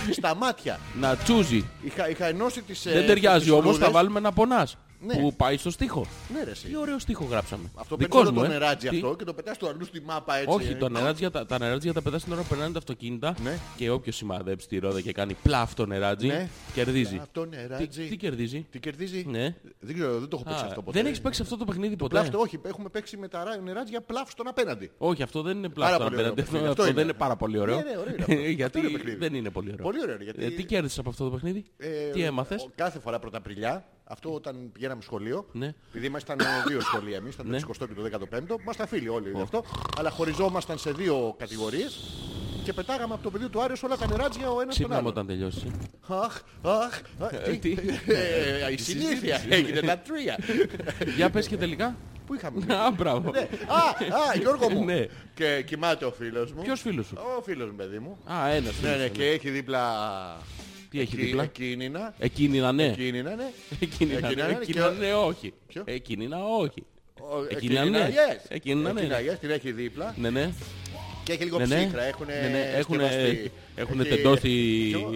[0.08, 0.78] Ε, Στα μάτια.
[1.00, 1.64] Να τσούζει.
[1.82, 3.90] Είχα, είχα ενώσει τις ε, Δεν ταιριάζει τις όμως, θα φλούδες.
[3.92, 4.76] βάλουμε ένα πονάς.
[5.00, 5.14] Ναι.
[5.16, 6.06] Που πάει στο στίχο.
[6.34, 6.66] Ναι ρε εσύ.
[6.66, 7.70] Τι ωραίο στίχο γράψαμε.
[7.74, 8.48] Αυτό παίρνει Δικός όλο μου, το ε.
[8.48, 10.48] νεράτζι Τι; αυτό και το πετάς του αλλού στη μάπα έτσι.
[10.56, 10.74] Όχι, ε.
[10.74, 13.58] το νεράτζια, τα, τα νεράτζια τα πετάς την ώρα που περνάνε τα αυτοκίνητα Ναι.
[13.76, 16.48] και όποιος σημαδέψει τη ρόδα και κάνει πλαφ το νεράτζι, Ναι.
[16.74, 17.16] κερδίζει.
[17.20, 18.08] Αυτό Τι, νεράτζι.
[18.08, 19.54] τι κερδίζει; Τι κερδίζει; Ναι.
[19.78, 20.98] Δεν ξέρω, δεν το έχω παίξει Α, αυτό ποτέ.
[20.98, 24.00] δεν έχεις παίξει αυτό το παιχνίδι ποτέ; Πλάφτο, όχι, έχουμε παίξει με τα ρα- νεράτζια
[24.00, 24.90] πλάφ στον απέναντι.
[24.98, 26.42] Όχι, αυτό δεν είναι Πάρα πλάφτο πολύ ωραίο απέναντι.
[26.42, 26.66] παιχνίδι.
[26.68, 27.02] Αυτό, Αυτό δεν είναι.
[27.02, 27.76] είναι πάρα πολύ ωραίο.
[27.76, 28.32] Ναι, ναι, ωραίο είναι αυτό.
[28.34, 29.16] γιατί Αυτό είναι παιχνίδι.
[29.16, 29.84] δεν είναι πολύ ωραίο.
[29.84, 32.98] Πολύ ωραίο, γιατί- Ε, τι κέρδισες από αυτό το παιχνίδι; Ε, τι έμαθες; ο- Κάθε
[32.98, 35.74] φορά πρωταπριλιά, αυτό όταν πηγαίναμε σχολείο, Ναι.
[35.88, 37.58] επειδή ήμασταν ε, δύο σχολεία εμείς, ήταν το Ναι.
[37.58, 39.64] 60 και το 15ο, ήμασταν φίλοι όλοι γι' αυτό,
[39.98, 42.00] αλλά χωριζόμασταν σε δύο κατηγορίες
[42.64, 44.94] και πετάγαμε από το πεδίο του Άριος όλα τα νεράτζια ο ένας τον Ξύπνα μου
[44.98, 45.10] άλλον.
[45.10, 45.62] όταν τελειώσεις.
[45.62, 45.68] ε.
[46.06, 50.38] Αχ, αχ, αχ, Ε, τι, τι; ε, η συνήθεια έγινε τα τρία.
[51.16, 51.96] Για πες και τελικά.
[52.26, 52.74] Πού είχαμε.
[52.74, 53.30] Α, μπράβο.
[53.30, 53.38] Ναι.
[53.66, 53.78] Α,
[54.18, 54.84] α, Γιώργο μου.
[54.84, 55.06] Ναι.
[55.34, 56.62] Και κοιμάται ο φίλος μου.
[56.62, 58.18] Ποιος φίλος σου; Ο φίλος μου, παιδί μου.
[58.32, 58.64] Α, ένας.
[58.64, 59.82] Ναι, φίλος ναι, σου, και έχει δίπλα...
[60.90, 62.14] Τι έχει εκεί- δίπλα; Εκείνηνα.
[62.18, 62.84] Εκείνη να ναι.
[62.84, 63.50] Εκείνηνα, ναι.
[63.80, 64.42] Εκείνη να Εκείνη ναι.
[64.42, 65.52] να είναι Εκείνη και- να ναι, όχι.
[65.66, 66.82] Ποιο; Εκείνη να όχι.
[67.20, 68.02] Ο- Εκείνη να εκείνη ναι.
[68.02, 68.44] να yes.
[68.48, 69.00] Εκείνη να ναι.
[69.00, 70.14] Εκείνη να yes, την έχει δίπλα.
[70.18, 70.50] Ναι, ναι.
[71.24, 71.76] Και έχει λίγο Ναι, ναι.
[71.76, 72.02] ψύχρα.
[72.02, 73.50] Έχουνε Ναι, ναι, έχουνε- σκευαστεί.
[73.74, 75.12] έχουνε Έχει- τεντώσει Ποιο; Α,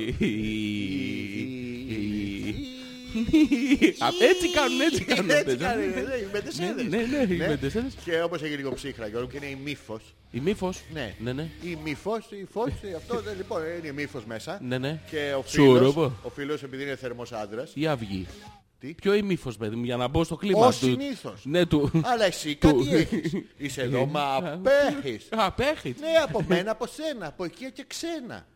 [4.30, 5.30] Έτσι κάνουν, έτσι κάνουν.
[5.30, 5.56] Έτσι αυτές, ε.
[5.56, 6.85] κάνει, ναι, οι μετεσέδες.
[6.87, 7.94] Ναι, ναι, οι μετεσέδες.
[8.04, 10.02] Και όπως έχει λίγο ψύχρα, Γιώργο, και είναι η μύφος.
[10.30, 10.80] Η μύφος.
[10.92, 11.14] Ναι.
[11.18, 11.48] Ναι, ναι.
[11.62, 14.58] Η μύφος, η φως, αυτό δεν- λοιπόν είναι η μύφος μέσα.
[14.62, 15.00] Ναι, ναι.
[15.11, 16.12] Και ο φίλος, Σούρουπο.
[16.22, 17.70] ο φίλος επειδή είναι θερμός άντρας.
[17.74, 18.26] Ή αυγή.
[18.78, 20.76] Τι; Ποιο η μύφος, παιδί μου, για να μπω στο κλίμα Ο του.
[20.76, 21.40] συνήθως.
[21.44, 21.90] Ναι, του.
[22.04, 22.68] Αλλά εσύ Του.
[22.68, 23.32] κάτι έχεις.
[23.56, 25.26] Είσαι εδώ, μα απέχεις.
[25.30, 25.94] Α, πέχει.
[26.00, 28.46] Ναι, από μένα, από σένα, από εκεί και ξένα.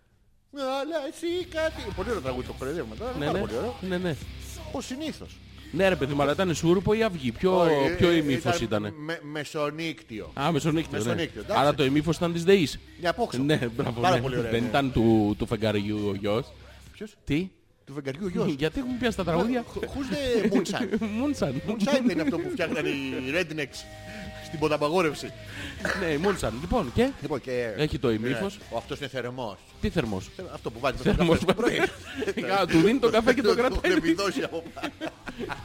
[0.58, 1.82] Αλλά εσύ κάτι.
[1.96, 3.12] Πολύ ωραίο τραγούδι το κοροϊδεύουμε τώρα.
[3.18, 3.44] Ναι, πάρα ναι.
[3.44, 3.74] πολύ ωραίο.
[3.80, 4.16] Ναι, ναι.
[4.72, 5.36] Ο συνήθως.
[5.72, 8.94] Ναι, ρε παιδί μου, αλλά ήταν σούρουπο ή αυγή; Ποιο, Όχι, ποιο ε, ημίφος ήταν.
[8.96, 10.32] με- Μεσονύκτιο.
[10.40, 10.98] Α, μεσονύκτιο.
[10.98, 11.04] Ναι.
[11.04, 11.62] Μεσονύκτιο, εντάξει.
[11.62, 12.78] Άρα το ημίφος ήταν της ΔΕΗς.
[13.00, 13.38] Για απόξω.
[13.42, 14.00] Ναι, μπράβο.
[14.00, 14.20] Πάρα ναι.
[14.20, 14.50] πολύ ωραία.
[14.50, 14.68] Δεν ναι.
[14.68, 16.52] ήταν του, του φεγγαριού ο γιος.
[16.92, 17.50] Ποιος; Τι;
[17.84, 18.54] Του βεγγαριού γιος.
[18.58, 20.98] Γιατί έχουμε πιάσει τα τραγούδια; Who's the moonshine?
[21.18, 21.54] Μούνσαν.
[21.68, 22.90] Moonshine δεν είναι αυτό που φτιάχναν οι
[23.34, 23.78] rednecks
[24.46, 25.32] στην ποταπαγόρευση.
[26.00, 26.54] Ναι, η Μούνσαν.
[26.60, 27.68] Λοιπόν, και; Λοιπόν, και...
[27.76, 28.56] Έχει το ημίφος.
[28.58, 29.56] Ναι, Ο αυτός είναι θερμός.
[29.80, 31.78] Τι θερμός; Αυτό που βάζει μέσα στο Θερμός καφέ το πρωί.
[32.60, 33.78] Α, Του δίνει το καφέ και το Του κρατάει.
[33.82, 34.92] έχουν επιδώσει από πάνω.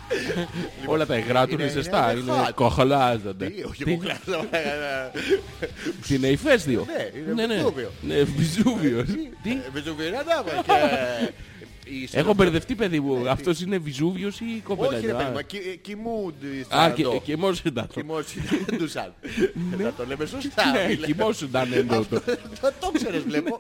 [0.94, 2.12] Όλα τα υγρά του είναι Είναι- ζεστά.
[2.12, 2.52] είναι Είναι hot.
[2.56, 3.46] κοχολάζονται.
[3.50, 4.46] Τι, όχι Τι, εγώ κλάσω.
[6.16, 6.86] Είναι ηφαίστειο.
[7.36, 7.92] Ναι, είναι Βεζούβιο.
[8.02, 9.06] Ναι, Βυζούβιος.
[9.44, 10.72] Τι; Ε, Βεζουβιρανά μα και...
[11.61, 11.61] η
[12.12, 13.30] Έχω μπερδευτεί, παιδί μου.
[13.30, 14.98] Αυτός είναι Βυζούβιος ή η κοπέλα.
[14.98, 15.16] Όχι ρε Α.
[15.16, 17.22] παιδί μου, κι- κοιμούνται Α, σαν και, το.
[17.26, 17.88] και μόσυνταν.
[17.94, 19.14] Κοιμόσυνταν.
[19.84, 20.72] Να το λέμε σωστά.
[20.72, 21.06] Ναι, φίλε.
[21.06, 22.20] κοιμόσυνταν εννοώ το.
[22.62, 23.56] Το- Το ξέρεις βλέπω.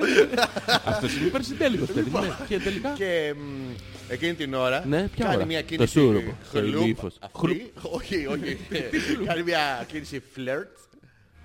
[0.85, 2.19] Αυτός είναι υπερσυντέλικος, παιδί μου.
[2.19, 2.29] ναι.
[2.47, 3.71] Και τελικά; Και μ,
[4.09, 6.81] εκείνη την ώρα Ναι, ποια κάνει ώρα; μια Το κίνηση σούρουπο, το χλουπ.
[6.81, 7.15] ημίφος.
[7.19, 8.57] Αυτή, Όχι, όχι.
[9.27, 10.67] Κάνει μια κίνηση φλερτ.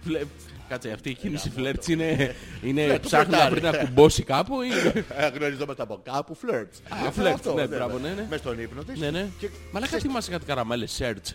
[0.06, 0.26] Φλε-
[0.68, 3.60] Κάτσε, αυτή η κίνηση φλερτς είναι, είναι Ναι, του ψάχνει να φλερτάρει.
[3.70, 4.68] βρει να κουμπώσει κάπου ή...
[5.16, 6.78] Ε, Γνωριζόμαστε από κάπου φλερτς.
[7.06, 8.26] Α, φλερτς, ναι, μπράβο, ναι, ναι.
[8.30, 8.98] Μες στον ύπνο της.
[9.00, 9.26] Ναι, ναι.
[9.38, 11.32] Και Μαλάκα θυμάσαι κάτι καραμέλες, search.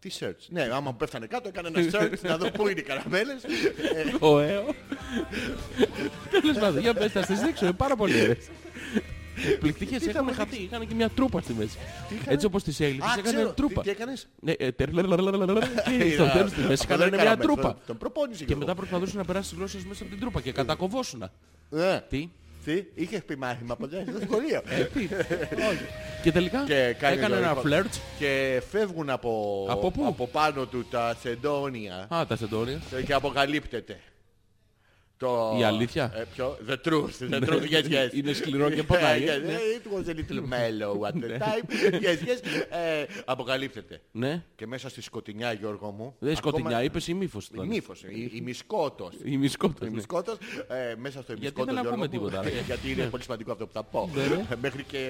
[0.00, 0.46] Τι search.
[0.48, 3.42] Ναι, άμα μου πέφτανε κάτω έκανε ένα search να δω πού είναι οι καραμέλες.
[3.44, 4.64] Ε, Ο αίω.
[6.40, 8.38] Τέλος πάντων, για πες, θα στις δείξω, είναι πάρα πολύ
[9.44, 9.58] ωραίες.
[9.58, 11.78] Πληκτικές, θα έχουν μου χαθεί, είχαν και μια τρούπα στη μέση.
[12.12, 12.32] είχανε?
[12.34, 13.52] Έτσι όπως τις έγλειψες, Α, έκανε ξέρω.
[13.52, 13.80] τρούπα.
[13.82, 14.28] Τι- Τι έκανες.
[14.40, 15.60] Ναι, ε, τερλαλαλαλαλα,
[15.98, 17.62] και στο τέλος στη μέση Αυτό έκαναν δεν μια καραμέλες, τρούπα.
[17.62, 20.52] τον- Τον προπόνησε Και μετά προσπαθούσαν να περάσει τις γλώσσες μέσα από την τρούπα και
[20.52, 21.22] κατακοβόσουν.
[21.70, 22.30] Ε, Τι,
[22.64, 24.60] Τι, είχες πει μάθημα ποτέ στο σχολείο.
[24.94, 25.08] τι.
[26.22, 27.62] Και τελικά Και κάνει έκανε το ένα λοιπόν.
[27.62, 27.94] φλερτ.
[28.18, 30.06] Και φεύγουν από, Από πού?
[30.06, 32.80] από πάνω του τα σεντόνια Α, τα σεντόνια.
[33.06, 34.00] και αποκαλύπτεται
[35.18, 35.56] Το...
[35.58, 37.30] Η αλήθεια; Ε, ποιο; The truth.
[37.30, 38.12] The truth, yes, yes.
[38.14, 39.36] Είναι σκληρό και ποτάει, Yeah, ε.
[39.36, 39.56] yes, Ναι.
[39.82, 41.64] It was a little mellow at the time.
[41.92, 42.40] Yes, yes.
[42.70, 44.00] Ε, αποκαλύπτεται.
[44.10, 44.42] Ναι.
[44.56, 46.14] Και μέσα στη σκοτεινιά, Γιώργο μου.
[46.18, 47.46] Δεν σκοτεινιά, ακόμα- είπες η μύφος.
[47.46, 47.66] Η ήταν.
[47.66, 49.12] μύφος, η, η μυσκότος.
[49.24, 49.86] Η μυσκότος.
[49.86, 49.96] Η ναι.
[49.96, 50.36] μυσκότος,
[50.68, 52.50] ε, μέσα στο Γιατί μυσκότος, δεν Γιώργο ακούμε μου, τίποτα, ρε.
[52.70, 54.10] γιατί είναι πολύ σημαντικό αυτό που θα πω.
[54.14, 54.34] Ναι, ναι.
[54.50, 55.08] Ε, Μέχρι και...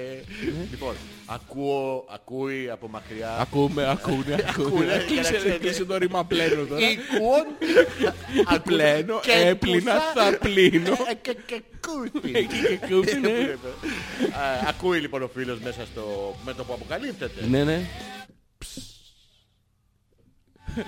[0.71, 0.93] Λοιπόν,
[1.25, 3.37] ακούω, ακούει από μακριά.
[3.37, 4.67] Ακούμε, ακούνε, ακούνε.
[4.67, 5.57] Ακούνε, για να Κλείσε- ξέρετε.
[5.57, 6.81] Κλείσε το ρήμα πλένο τώρα.
[6.89, 7.45] Οίκουον.
[8.63, 10.91] Πλένω, έπλυνα, θα πλύνω.
[10.91, 12.31] Ε, Και και κούτι.
[12.37, 13.29] Εκεί και κούπι, ναι.
[13.29, 13.57] Ε,
[14.67, 17.45] Ακούει λοιπόν ο φίλος μέσα στο μέτωπο που αποκαλύπτεται.
[17.47, 17.81] Ναι, ναι.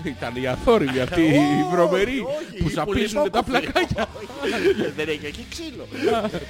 [0.04, 3.72] Ήταν η αθόρυβη αυτή η Όχι, βρωμερή όχι, που η σαπίζουν τα πουλιπόκοφη.
[3.72, 4.08] πλακάκια.
[4.18, 5.88] Όχι, Δεν έχει εκεί ξύλο.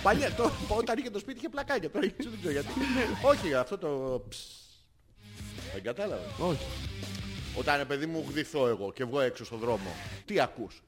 [0.03, 1.89] Παλιά, το- όταν είχε το σπίτι είχε πλακάκια.
[1.89, 2.79] Τώρα έχει ξύλο, δεν ξέρω γιατί.
[3.21, 4.21] Όχι, αυτό το...
[4.29, 4.37] ψ.
[5.73, 6.21] Δεν κατάλαβα.
[6.39, 6.65] Όχι.
[7.55, 9.95] Όταν ε, παιδί μου γδυθώ εγώ και βγω έξω στον δρόμο,
[10.25, 10.81] τι ακούς;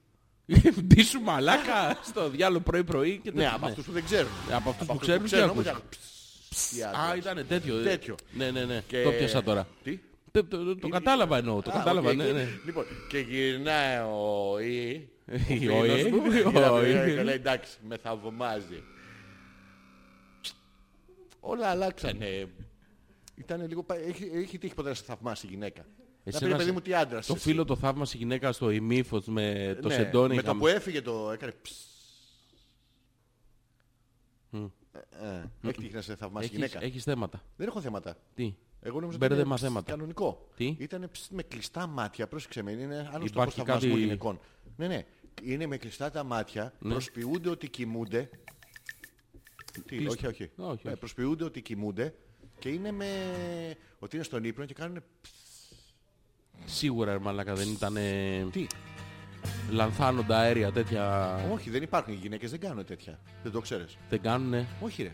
[0.82, 3.56] Ντύσου μαλάκα στο διάλογο πρωί-πρωί και Ναι, τέτοια.
[3.56, 4.32] από αυτούς που δεν ξέρουν.
[4.51, 5.67] Από αυτούς που αυτούς ξέρουν τι ξέρουν, ακούς.
[5.67, 5.82] όμως,
[6.49, 7.17] ψ, τι Α, άκουσες.
[7.19, 7.77] ήταν τέτοιο.
[7.79, 7.84] ε.
[7.84, 8.15] Τέτοιο.
[8.32, 8.84] Ναι, ναι, ναι.
[8.88, 9.67] Και- Το πιάσα τώρα.
[9.84, 9.99] Τι;
[10.32, 11.62] Το, το- το κατάλαβα εννοώ.
[11.62, 12.47] Το Α, κατάλαβα, οκ, ναι, και- ναι.
[12.65, 17.23] Λοιπόν, και γυρνάει ο Ι, ο Η φίλος ΟΗ, μου, η και ΟΗ.
[17.23, 18.84] λέει εντάξει, με θαυμάζει.
[21.39, 22.47] Όλα αλλάξανε.
[23.36, 23.84] Ήταν λίγο...
[23.84, 25.86] πα- Έχει, έχει τύχει ποτέ να σε θαυμάσει η γυναίκα.
[26.26, 27.44] Να Εσένα πει παιδί σε- μου τι άντρας Το εσύ.
[27.44, 30.36] φίλο το θαύμασε η γυναίκα στο ημίφος με το Ναι, σεντόνι.
[30.36, 31.72] Με το είχαμε- που έφυγε το έκανε ψ.
[34.52, 34.58] Ε,
[35.28, 36.86] ε, Έχει τύχει να σε θαυμάσει η Έχεις, γυναίκα.
[36.86, 37.44] έχεις θέματα.
[37.58, 38.18] Δεν έχω θέματα.
[38.36, 39.92] Τι; Εγώ νομίζω ότι Μπέρδεμα είναι ψ, θέματα.
[39.92, 40.48] κανονικό.
[40.56, 44.40] Τι; Ήταν με κλειστά μάτια, πρόσεξε με, είναι άλλος τρόπος Υπάρχει θαυμασμού κάτι- γυναικών.
[44.76, 45.06] Ναι, ναι.
[45.44, 46.92] Είναι με κλειστά τα μάτια, Ναι.
[46.92, 48.30] προσποιούνται ότι κοιμούνται.
[49.74, 50.10] Τι, Κλειστά.
[50.12, 50.52] όχι, όχι.
[50.56, 50.98] Όχι, Ε, όχι.
[51.00, 52.14] προσποιούνται ότι κοιμούνται
[52.60, 53.08] και είναι με...
[54.00, 55.04] ότι είναι στον ύπνο και κάνουν...
[56.65, 57.97] Σίγουρα ρε μαλάκα δεν ήταν
[58.52, 58.67] Τι.
[59.71, 61.36] λανθάνοντα αέρια τέτοια.
[61.54, 63.19] Όχι, δεν υπάρχουν οι γυναίκες, δεν κάνουν τέτοια.
[63.43, 63.97] Δεν το ξέρεις.
[64.10, 64.67] Δεν κάνουνε.
[64.82, 65.12] Όχι ρε.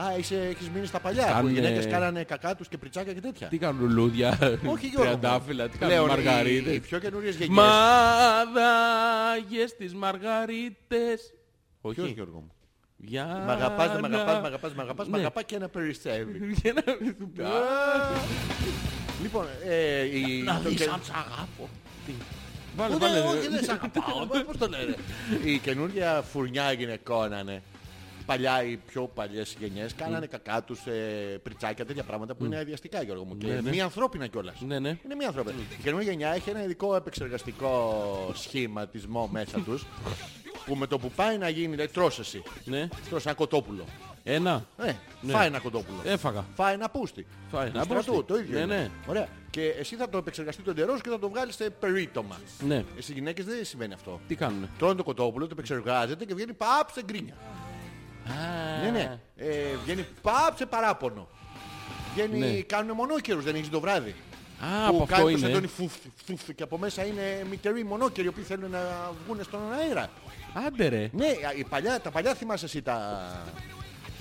[0.00, 3.12] Α, είσαι, έχεις μείνει στα παλιά που οι Κάνουνε- γυναίκες κάνανε κακά τους και πριτσάκια
[3.12, 3.48] και τέτοια.
[3.48, 5.10] Τι κάνουν λουλούδια, Όχι Γιώργο.
[5.10, 5.18] μου.
[5.18, 6.78] τριαντάφυλλα, τι Λέω, κάνουν οι- Οι μαργαρίτες.
[6.78, 7.56] πιο καινούριες γενιές.
[8.44, 11.34] Μαδάγες τις μαργαρίτες.
[11.82, 12.12] Ποιος Όχι.
[12.12, 12.52] Γιώργο μου.
[12.96, 15.18] Για Μ' αγαπάς, δεν μ' αγαπάς, να- μ' αγαπάς, μ' αγαπάς, μ' Ναι.
[15.18, 16.54] αγαπά και να περισσεύει.
[19.20, 20.42] Για να- Λοιπόν, ε, η...
[20.42, 21.68] Να το δεις και- αν σ' αγάπω.
[22.06, 22.12] Τι;
[22.76, 23.20] Βάλε, Ούτε, βάλε.
[23.20, 24.26] όχι, δεν σ' αγαπάω.
[24.46, 24.94] Πώς το λένε;
[25.44, 27.62] Η καινούργια φουρνιά γυναικών είναι.
[28.26, 30.92] Παλιά οι πιο παλιές γενιές κάνανε κακά τους ε,
[31.42, 33.36] πριτσάκια, τέτοια πράγματα που είναι αδιαστικά Γιώργο μου.
[33.38, 33.70] Και Ναι, ναι.
[33.70, 34.60] μη ανθρώπινα κιόλας.
[34.60, 34.88] Ναι, ναι.
[35.04, 35.54] Είναι μία ανθρώπινα.
[35.78, 39.86] Η καινούργια γενιά έχει ένα ειδικό επεξεργαστικό σχηματισμό μέσα τους
[40.66, 42.42] που με το που πάει να γίνει, λέει, τρως εσύ.
[42.64, 42.88] Ναι.
[43.10, 43.84] Τρως ένα κοτόπουλο.
[44.26, 44.66] Ένα.
[44.78, 44.92] Ε,
[45.26, 45.98] φάει ένα κοτόπουλο.
[46.04, 46.44] Έφαγα.
[46.54, 47.26] Φάει ένα πούστη.
[47.50, 48.24] Φάει ένα Του στρατού, πούστη.
[48.26, 48.58] το ίδιο.
[48.58, 48.74] Ναι, είναι.
[48.76, 48.90] ναι.
[49.06, 49.28] Ωραία.
[49.50, 52.36] Και εσύ θα το επεξεργαστεί το ντερό και θα το βγάλεις σε περίτομα.
[52.66, 52.84] Ναι.
[52.98, 54.20] Εσύ γυναίκες δεν συμβαίνει αυτό.
[54.28, 57.34] Τι κάνουνε; Τρώνε το κοτόπουλο, το επεξεργάζεται και βγαίνει πάπ σε γκρίνια.
[58.82, 59.18] Ναι, ναι.
[59.36, 59.50] Ε,
[59.84, 61.28] βγαίνει πάπ σε παράπονο.
[62.14, 62.60] Βγαίνει, Ναι.
[62.60, 64.14] κάνουν μονόκερους, δεν έχεις το βράδυ.
[64.60, 65.46] Α, από που αυτό κάνεις το είναι.
[65.46, 65.92] σεντόνι φουφ,
[66.26, 70.08] φουφ, και από μέσα είναι μητεροί μονόκεροι οι οποίοι θέλουν να βγουν στον αέρα.
[70.66, 71.10] Άντε ρε.
[71.12, 73.20] Ναι, η παλιά, τα παλιά θυμάσαι εσύ τα...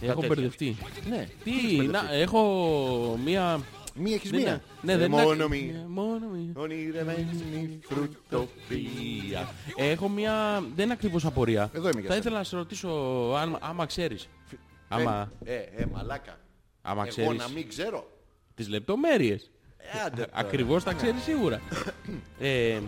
[0.10, 0.28] Έχω τέτοια.
[0.36, 0.78] μπερδευτεί.
[1.10, 1.28] Ναι.
[1.44, 3.60] Τι, να, έχω μία...
[3.96, 4.50] Μία έχεις δεν μία.
[4.50, 5.76] είναι- Ναι, Ε, δεν μόνο είναι- μία.
[5.80, 6.52] Ε, Μόνο μία.
[6.56, 9.50] Ονειρεμένη φρουτοπία.
[9.76, 10.64] Έχω μια...
[10.76, 11.70] Δεν είναι ακριβώς απορία.
[11.74, 12.16] Εδώ είμαι για Θα σένα.
[12.18, 12.90] ήθελα να σε ρωτήσω
[13.38, 14.28] αν, άμα ξέρεις.
[14.88, 16.40] Άμα, Ε, ε, μαλάκα.
[16.82, 18.12] άμα Εγώ ξέρεις να μην ξέρω.
[18.56, 19.52] τις λεπτομέρειες.
[19.78, 20.30] Ε, άντε τώρα.
[20.34, 21.62] Ακριβώς τα ξέρεις σίγουρα.
[22.40, 22.80] ε,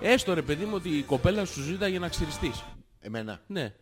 [0.00, 2.64] έστω ρε παιδί μου ότι η κοπέλα σου ζήταγε να ξυριστείς.
[3.00, 3.40] Εμένα.
[3.46, 3.72] Ναι.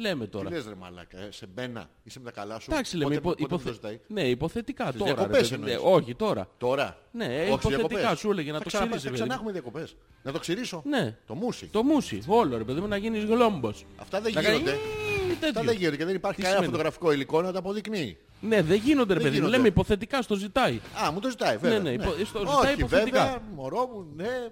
[0.00, 0.50] Λέμε Τι τώρα.
[0.50, 1.90] λες ρε μαλάκα, ε, σε μπένα.
[2.02, 3.20] Είσαι με τα καλά σου; Εντάξει λέμε.
[3.20, 4.96] Πότε- Υπο, πότε μου το υποθε- ζητάει; Ναι, υποθετικά τώρα.
[5.10, 5.68] ρε διακοπές παιδί μου.
[5.68, 5.84] εννοείς.
[5.84, 6.48] Ναι, όχι τώρα.
[6.58, 8.18] Τώρα; Ναι, Όχι, υποθετικά διακοπές.
[8.18, 9.48] σου έλεγε να Θα το ξαναπά- ξύριζε, Θα παιδί ξανά μου.
[9.48, 9.96] έχουμε διακοπές.
[10.22, 11.16] Να το ξυρίσω; Ναι.
[11.26, 12.22] Το μουσι; Το μουσι.
[12.26, 13.84] Όλο ρε παιδί μου να γίνεις γλόμπος.
[13.96, 14.72] Αυτά δεν Να κάνει γίνονται.
[14.76, 15.62] «μμμ», Αυτά τέτοιο.
[15.64, 18.18] δεν γίνονται και δεν υπάρχει Τι κανένα σημαίνει; φωτογραφικό υλικό να τα αποδεικνύει.
[18.40, 19.34] Ναι, δεν γίνονται ρε Δεν παιδί μου.
[19.34, 19.56] γίνονται.
[19.56, 20.80] Λέμε υποθετικά στο ζητάει.
[21.06, 21.78] Α, μου το ζητάει, βέβαια.
[21.78, 23.22] ναι, υπο- στο ζητάει Όχι, υποθετικά.
[23.24, 24.48] βέβαια, μωρό μου, ναι.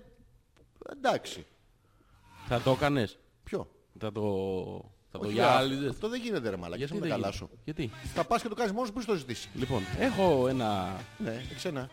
[0.92, 1.46] Εντάξει.
[2.48, 3.18] Θα το έκανες.
[3.44, 3.68] Ποιο;
[4.00, 4.22] Θα το...
[5.12, 5.90] Θα το Όχι, γυάλιζες.
[5.90, 6.76] Αυτό δεν γίνεται ρε μαλακά.
[6.76, 7.58] Γιατί Είσαι με δεν τα καλά γίνεται; σου.
[7.64, 9.48] Γιατί; Θα πας και το κάνεις μόνος που το ζητήσεις.
[9.54, 11.88] Λοιπόν, έχω ένα Ναι, έχεις ένα.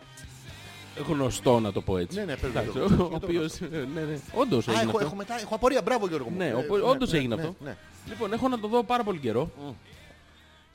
[1.08, 2.18] γνωστό να το πω έτσι.
[2.18, 2.80] Ναι, ναι, πες μου Εντάξει, το.
[2.84, 5.06] ο Για το οποίος, ναι, ναι, όντως Α, έγινε έχω, αυτό.
[5.06, 5.82] έχω μετά, έχω απορία.
[5.82, 6.36] Μπράβο Γιώργο μου.
[6.36, 7.54] Ναι, Ε, οπο- όντως έγινε ναι, αυτό.
[7.64, 7.76] ναι.
[8.08, 9.50] Λοιπόν, έχω να το δω πάρα πολύ καιρό.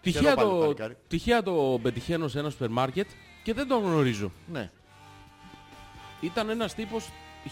[0.02, 0.98] Τυχαία Καιρό πάλι, το, παλικάρι.
[1.08, 3.08] τυχαία το πετυχαίνω σε ένα σούπερ μάρκετ
[3.44, 4.32] και δεν τον γνωρίζω.
[4.52, 4.70] Ναι,
[6.22, 7.10] Ήταν ένας τύπος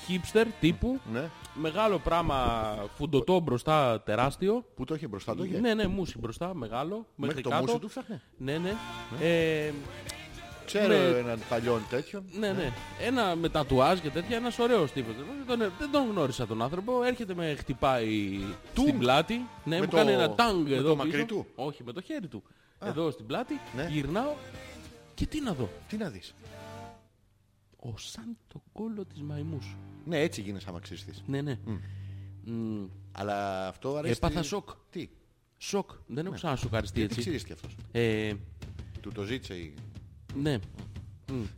[0.08, 1.30] hipster τύπου, ναι.
[1.54, 4.66] Μεγάλο πράγμα, φουντωτό μπροστά, τεράστιο.
[4.76, 5.60] Πού το είχε μπροστά το είχε.
[5.60, 7.62] Ναι, ναι, μούση μπροστά, μεγάλο, μέχρι, Μέχρι το κάτω.
[7.64, 8.22] μουσι του φτιάχνε.
[8.38, 8.74] Ναι, ναι.
[9.22, 9.72] Ε,
[10.66, 12.24] Ξέρω με- έναν παλιόν τέτοιον.
[12.40, 12.72] Ναι, ναι.
[13.02, 15.14] Ένα με τατουάζ και τέτοια, ένας ωραίος τύπος.
[15.16, 17.04] Δεν τον, δεν τον γνώρισα τον άνθρωπο.
[17.04, 18.40] Έρχεται με χτυπάει
[18.74, 19.34] στην πλάτη.
[19.64, 21.06] Ναι, Με μου το- κάνει ένα τάγκ με εδώ το πίσω.
[21.06, 22.44] μακρύ του; Όχι, με το χέρι του.
[22.86, 23.60] Εδώ στην πλάτη.
[23.76, 23.88] Ναι.
[23.92, 24.34] Γυρνάω
[25.14, 25.70] και τι να δω.
[25.88, 26.34] Τι να δεις.
[27.80, 29.76] Ο σαν το κόλλο της μαϊμούς.
[30.10, 31.24] Ναι, έτσι γίνεσαι άμα ξύστης.
[31.28, 31.58] Ναι, ναι.
[32.46, 34.14] Μμ, Αλλά αυτό αρέσει.
[34.18, 34.70] Έπαθα σοκ.
[34.90, 35.10] Τι;
[35.58, 35.90] Σοκ.
[36.08, 37.06] Δεν έχω ξανασοκαριστεί Ναι.
[37.06, 37.20] Τι έτσι.
[37.22, 38.32] ξυρίστηκε αυτός; Ε,
[39.02, 39.74] Του το ζήτησε η...
[40.36, 40.58] ναι.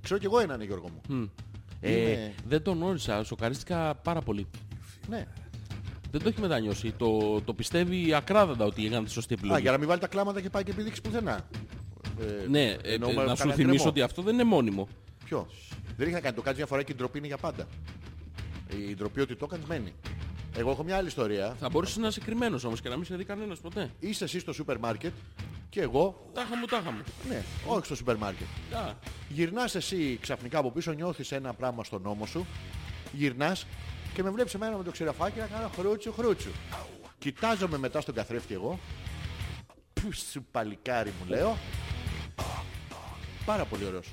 [0.01, 1.31] Ξέρω κι εγώ έναν Γιώργο μου.
[1.79, 3.23] Ε, Είναι- δεν τον γνώρισα.
[3.23, 4.47] Σοκαρίστηκα πάρα πολύ.
[5.09, 5.25] Ναι.
[6.11, 6.91] Δεν το έχει μετανιώσει.
[6.91, 9.61] Το, το πιστεύει ακράδαντα ότι έκανε τη σωστή Α, επιλογή.
[9.61, 11.47] για να μην βάλει τα κλάματα και πάει και επιδείξει πουθενά.
[12.19, 13.89] Ε, Ναι, ε, εννοούμε να κανένα σου θυμίσω γκρεμό.
[13.89, 14.87] ότι αυτό δεν είναι μόνιμο.
[15.25, 15.47] Ποιο;
[15.97, 16.35] Δεν έχει να κάνει.
[16.35, 17.67] Το κάνει μια φορά και η ντροπή είναι για πάντα.
[18.77, 19.93] Η ντροπή ότι το έκανες μένει.
[20.55, 21.55] Εγώ έχω μια άλλη ιστορία.
[21.59, 23.91] Θα μπορούσε να είσαι κρυμμένος όμως και να μην σε δει κανένας ποτέ.
[23.99, 25.13] Είσαι εσύ στο σούπερ μάρκετ
[25.69, 27.01] και εγώ, Τάχα μου, τάχα μου.
[27.29, 28.47] ναι, όχι στο σούπερ μάρκετ.
[28.73, 28.93] Α,
[29.29, 32.45] Γυρνάς εσύ ξαφνικά από πίσω, νιώθεις ένα πράγμα στον νόμο σου,
[33.13, 33.65] γυρνάς
[34.13, 36.49] και με βλέπεις εμένα με το ξηραφάκι να κάνω χρούτσου χρούτσου.
[37.19, 38.79] Κοιτάζομαι μετά στον καθρέφτη εγώ,
[39.93, 41.57] που σου παλικάρι μου λέω,
[43.45, 44.07] πάρα πολύ ωραίος.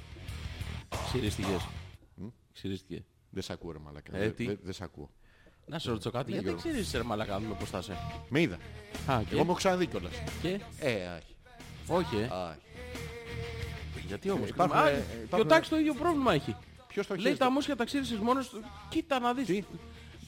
[1.07, 1.67] ξυρίστηκες.
[2.53, 3.03] Ξυρίστηκες.
[3.39, 5.11] Δεν σ' ακούω ρε μαλάκα, Ε, δεν τι; δεν- δεν σ' ακούω.
[5.67, 6.61] Να σε ρωτήσω κάτι, γιατί Γιώργο.
[6.63, 7.97] ξυρίστηκες ρε μαλακά, να δούμε πώς θα είσαι.
[8.29, 8.55] Με είδα.
[9.07, 10.13] Α, και, Εγώ μου έχω ξαναδεί κιόλας.
[10.43, 11.37] και, Ε, όχι.
[11.87, 12.23] όχι, ε.
[13.97, 14.07] όχι.
[14.07, 14.49] γιατί όμως.
[14.49, 16.57] υπάρχουν, Α, ε, Και υπάρχουν- ο Τάξης το ίδιο πρόβλημα έχει.
[16.89, 18.59] Ποιος το Λέει χέρι τα μουσια τα ξύρισες μόνος στο...
[18.89, 19.47] Κοίτα να δεις.
[19.47, 19.65] Τι;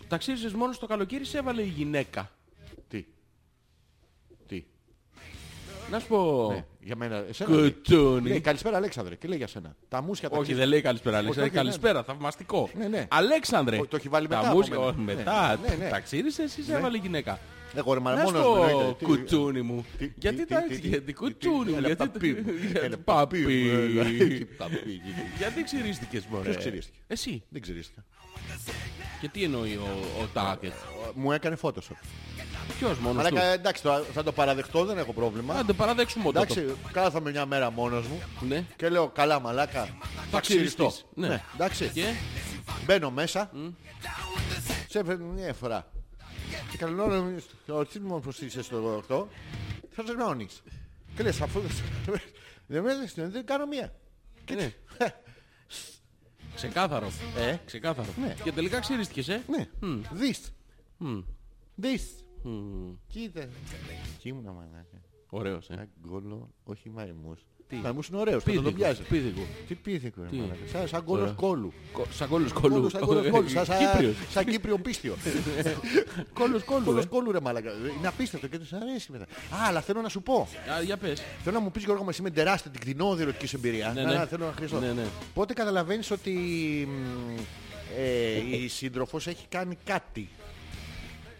[0.09, 2.31] Τα ξύρισες μόνος στο καλοκαίρι, σε έβαλε η γυναίκα.
[2.88, 3.05] Τι;
[4.46, 4.64] Τι;
[5.90, 6.49] Να σου πω...
[6.53, 7.50] Ναι, για μένα, εσένα.
[7.56, 7.70] λέει.
[7.72, 8.28] Κουτούνι.
[8.28, 9.76] Λέει, καλησπέρα Αλέξανδρε και λέει για σένα.
[9.88, 10.64] Τα μουσια τα Όχι, ξύρισες.
[10.64, 11.44] δεν λέει καλησπέρα, Αλέξανδρε.
[11.50, 11.62] όχι, ναι.
[11.62, 12.70] Καλησπέρα, θαυμαστικό.
[12.78, 13.06] Ναι, ναι.
[13.10, 13.78] Αλέξανδρε.
[13.78, 14.86] Ο- το έχει βάλει τα μετά από μουσια- μένα.
[14.88, 15.58] όχι, Ναι, μετά.
[15.68, 15.88] ναι, ναι.
[15.90, 17.38] Τα ξύρισες ή σε έβαλε η γυναίκα.
[17.74, 18.94] Εγώ ρε, μα Να σου μόνος μου, πω, εννοείται.
[18.98, 19.84] Τι- κουτσούνι μου.
[19.98, 22.08] τι- Γιατί τι- τα τι- έτσι, τι- γιατί τι- κουτσούνι μου, Έλα, γιατί...
[22.08, 22.52] παπί μου.
[22.60, 23.38] γιατί- Έλα, Παπί.
[23.38, 23.48] μου.
[24.38, 25.00] Τι παπί.
[25.38, 27.42] Γιατί ξυρίστηκες μωρέ; Ποιος ξυρίστηκε; Εσύ.
[27.48, 28.04] Δεν ξυρίστηκα.
[29.20, 29.88] Και τι εννοεί ο,
[30.22, 30.72] ο Τάκετ;
[31.14, 31.96] Μου έκανε Photoshop.
[32.78, 35.54] Ποιος μόνος του; Μαλάκα, εντάξει, τώρα θα το παραδεχτώ, δεν έχω πρόβλημα.
[35.54, 36.38] Να το παραδέξουμε τότε.
[36.38, 38.64] Εντάξει, κάθομαι μια μέρα μόνος μου Ναι.
[38.76, 39.88] και λέω καλά μαλάκα,
[40.30, 40.87] θα ξυριστώ.
[40.87, 41.04] ξυριστείς.
[41.14, 41.28] Ναι.
[41.28, 41.88] Ναι, εντάξει.
[41.94, 42.04] Και;
[42.85, 43.50] Μπαίνω μέσα,
[44.88, 45.90] σε έφερε μια φορά.
[46.70, 47.33] Και καλό
[47.66, 49.28] ο τσίμος πως είσαι στο αυτό,
[49.90, 50.62] θα σε γνώνεις.
[51.16, 51.61] Και λες αφού
[52.66, 53.92] δεν με έδειξε, δεν κάνω μία.
[54.44, 54.72] Και Ναι.
[56.61, 57.07] Τι- ξεκάθαρο.
[57.38, 58.09] Ε, Ξεκάθαρο.
[58.20, 58.35] Ναι.
[58.44, 59.42] Και τελικά ξυρίστηκες, ε.
[59.49, 59.68] ναι,
[60.12, 60.53] δεις,
[60.99, 61.18] Μμ.
[61.75, 62.25] δεις.
[62.42, 62.92] Μμ.
[63.07, 63.49] Κοίτα.
[64.18, 65.01] Κι ήμουνα μαλάκα.
[65.31, 65.73] Ωραίος, ε.
[65.73, 67.40] Ένα γκόλο, όχι μαϊμούς.
[67.70, 69.02] Τι; Μαϊμούς είναι ωραίος, θα τον Πίθηκο, πιάζει.
[69.02, 69.46] πίθηκο.
[69.68, 70.56] Τι πίθηκο, ρε Τι; μαλάκα.
[70.72, 71.35] Σαν- Σαν γκόλος Ωραία.
[71.35, 71.72] κόλου.
[71.92, 72.74] Κο- Σαν κόλλος κόλλου.
[72.74, 73.48] Κόλου, σαν γκόλος κόλου.
[73.48, 74.14] σαν- σαν- Κύπριος.
[74.30, 75.16] Σαν Κύπριο πίστιο.
[76.38, 76.85] Κόλλος κόλλου.
[76.85, 77.06] Κόλος ε.
[77.06, 77.70] κόλου ρε μαλάκα.
[77.98, 79.24] Είναι απίστευτο και τους αρέσει μετά.
[79.24, 80.48] Α, αλλά θέλω να σου πω.
[80.78, 81.22] Α, Για πες.
[81.44, 83.92] Θέλω να μου πεις Γιώργο, με εσύ με τεράστια την κτηνόδη ερωτική σου εμπειρία.
[83.94, 84.16] Ναι, Να, ναι.
[84.18, 84.78] να, Θέλω να χρειαστώ.
[84.80, 85.04] Ναι, ναι.
[85.35, 86.30] Πότε καταλαβαίνεις ότι
[86.90, 87.38] μ,
[87.98, 90.28] ε, η σύντροφος έχει κάνει κάτι;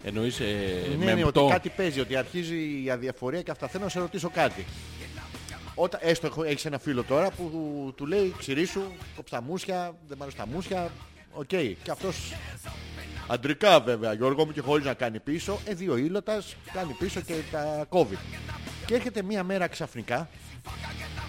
[0.05, 0.45] Εννοείς ε,
[0.99, 1.43] ναι, με ναι, μπτώ.
[1.45, 3.69] ότι κάτι παίζει, ότι αρχίζει η αδιαφορία και αυτά.
[3.69, 4.65] Θέλω να σε ρωτήσω κάτι.
[5.75, 7.45] Όταν, έστω έχω- έχεις ένα φίλο τώρα που
[7.97, 8.83] του λέει ξυρίσου,
[9.17, 10.91] κόψε τα μούσια, δεν μ' αρέσουν τα μούσια.
[11.33, 11.47] Οκ.
[11.49, 12.33] Και αυτός
[13.29, 17.35] αντρικά βέβαια Γιώργο μου και χωρίς να κάνει πίσω, ε, δύο ήλωτας κάνει πίσω και
[17.51, 18.19] τα κόβει.
[18.87, 20.29] Και έρχεται μία μέρα ξαφνικά,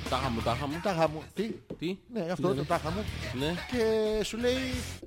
[0.09, 0.79] Τάχα μου, τάχα μου.
[0.83, 1.43] τάχα μου, τι,
[1.79, 3.05] Τι; ναι αυτό το τάχα μου,
[3.39, 3.53] Ναι.
[3.71, 4.55] και σου λέει,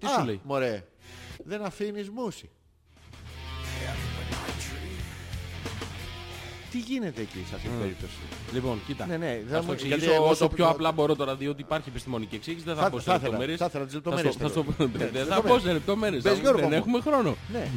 [0.00, 0.84] Τι «Α, σου λέει;» μωρέ,
[1.44, 2.50] δεν αφήνεις μουσι.
[6.74, 8.12] Τι γίνεται εκεί σε αυτή την περίπτωση;
[8.52, 9.06] Λοιπόν, κοίτα.
[9.06, 11.16] Ναι, ναι, Θα θα σου μου- εξηγήσω γιατί εγώ όσο το- πιο το- απλά μπορώ
[11.16, 12.64] τώρα, διότι υπάρχει επιστημονική εξήγηση.
[12.64, 13.58] Δεν θα Θα- πω σε θα ήθελα, λεπτομέρειες.
[13.58, 14.64] θα ήθελα τις Θα λεπτομέρειες στο- θα θέλω.
[14.72, 16.22] στο- Ναι, Δεν τις θα πω σε λεπτομέρειες.
[16.22, 16.74] Πες, θα- Γιώργο Δεν μου.
[16.74, 17.36] έχουμε χρόνο.
[17.52, 17.68] Ναι.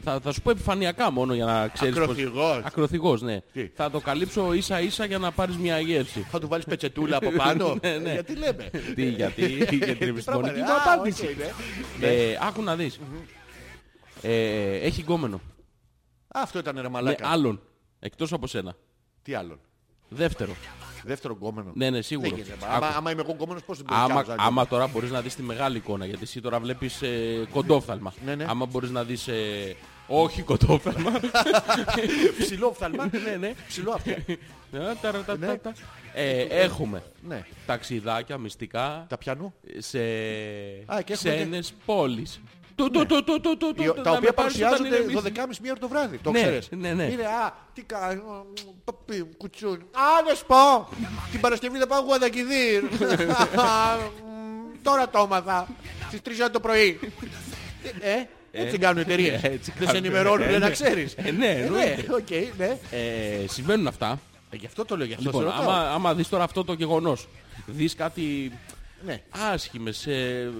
[0.00, 2.02] Θα, θα σου πω επιφανειακά μόνο για να ξέρεις πώς...
[2.02, 2.60] Ακροθιγώς.
[2.64, 3.40] Ακροθιγώς, ναι.
[3.52, 6.26] Τι; Θα το καλύψω ίσα ίσα για να πάρεις μια γεύση.
[6.30, 8.12] Θα του βάλεις πετσετούλα από πάνω; Ναι, ναι.
[8.12, 10.90] Γιατί λέμε; Τι, γιατί, για την Τι επιστημονική; πράγμα, μου ρε.
[10.90, 11.26] Α, απάντηση.
[11.26, 11.36] οκ,
[12.00, 12.06] ναι.
[12.06, 13.00] Ε, Άκου να δεις.
[14.22, 15.36] Ε, Έχει γκόμενο.
[16.28, 17.28] Α, Αυτό ήταν ρε Ναι, μαλάκα.
[17.28, 17.60] άλλον.
[17.98, 18.76] Εκτός από σένα.
[19.22, 19.60] Τι άλλον;
[20.08, 20.56] Δεύτερο.
[21.04, 21.72] Δεύτερο γκόμενο.
[21.74, 22.28] Ναι, ναι, Δεν σίγουρο.
[22.28, 22.52] γίνεται.
[22.52, 22.74] Άκου.
[22.74, 25.20] Άμα, άμα είμαι εγώ γκόμενος πώς δεν μπορεί Άμα, κάποιος να άμα τώρα μπορείς να
[25.20, 28.12] δεις τη μεγάλη εικόνα, γιατί εσύ τώρα βλέπεις ε, κοντόφθαλμα.
[28.24, 28.44] Ναι, ναι.
[28.48, 29.28] Άμα μπορείς να δεις...
[29.28, 29.76] ε,
[30.08, 31.10] όχι κοντόφθαλμα.
[32.40, 33.10] Ψηλό φθαλμά.
[33.26, 33.54] ναι, ναι.
[33.68, 34.10] Ψηλό αυτό.
[34.10, 34.24] Ε,
[35.00, 35.72] ταρατατατα.
[35.72, 35.80] Ναι.
[36.14, 37.44] Ε, έχουμε Ναι.
[37.66, 39.54] ταξιδάκια μυστικά Τα πιανού.
[39.78, 42.40] σε Α, και έχουμε ξένες πόλεις.
[42.76, 44.96] Του, του, του, του, του, του, Οι- του, Τα να με οποία πάρεις όταν παρουσιάζονται
[44.96, 45.20] ηρεμήσεις.
[45.22, 46.18] 12.30 μία ώρα το βράδυ.
[46.18, 46.68] Το Ναι, ξέρεις.
[46.70, 47.04] ναι, ναι.
[47.04, 48.46] Είναι, α, τι κάνω,
[48.84, 49.82] παπί, κουτσούνι.
[49.92, 50.88] Α, να σου πω.
[51.30, 52.82] Την Παρασκευή θα πάω Γουαδακιδίρ.
[54.82, 55.66] Τώρα το έμαθα.
[56.08, 56.98] Στις 3 ώρα το πρωί.
[58.00, 59.42] Ε, έτσι κάνουν οι εταιρείες.
[59.42, 60.04] Ε, έτσι Δεν σε κάνουν.
[60.04, 60.72] ενημερώνουν, Ε, δεν να ναι.
[60.72, 61.14] ξέρεις.
[61.16, 62.04] Ε, ναι, Ε, εννοείται.
[62.08, 62.78] Ναι, οκ, ναι.
[62.90, 64.20] Ε, συμβαίνουν αυτά.
[64.50, 65.62] Ε, Γι' αυτό το λέω, γι' αυτό Λοιπόν, σε ρωτάω.
[65.70, 67.28] άμα, άμα δεις τώρα αυτό το γεγονός,
[67.66, 68.52] δεις κάτι
[69.04, 69.22] Ναι.
[69.52, 70.50] άσχημες ε,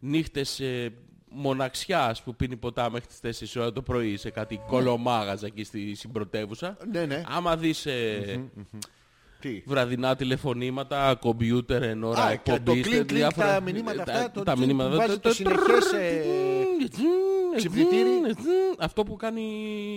[0.00, 0.92] νύχτες ε,
[1.30, 5.94] μοναξιάς που πίνει ποτά μέχρι τις 4 ώρα το πρωί σε κάτι κολομάγαζα εκεί στη
[5.94, 6.76] συμπρωτεύουσα.
[6.92, 7.22] Ναι, ναι.
[7.28, 8.40] Άμα δεις ε,
[9.40, 14.04] Τι; βραδινά τηλεφωνήματα, κομπιούτερ εν ώρα Α, και το εκπομπής, κλικ, κλικ, διάφορα- τα μηνύματα
[14.04, 16.22] τα- αυτά, το τα τσιν, μηνύματα, βάζει το συνεχές, ε,
[17.56, 18.08] ξυπνητήρι.
[18.78, 19.42] Αυτό που κάνει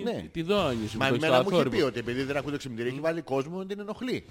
[0.03, 0.23] Ναι.
[0.31, 0.97] τη δόνηση.
[0.97, 1.75] που Μα το έχει εμένα στο μου έχει αθόρυβο.
[1.77, 4.25] πει ότι επειδή δεν ακούει το ξυπνητήρι έχει βάλει κόσμο να την ενοχλεί.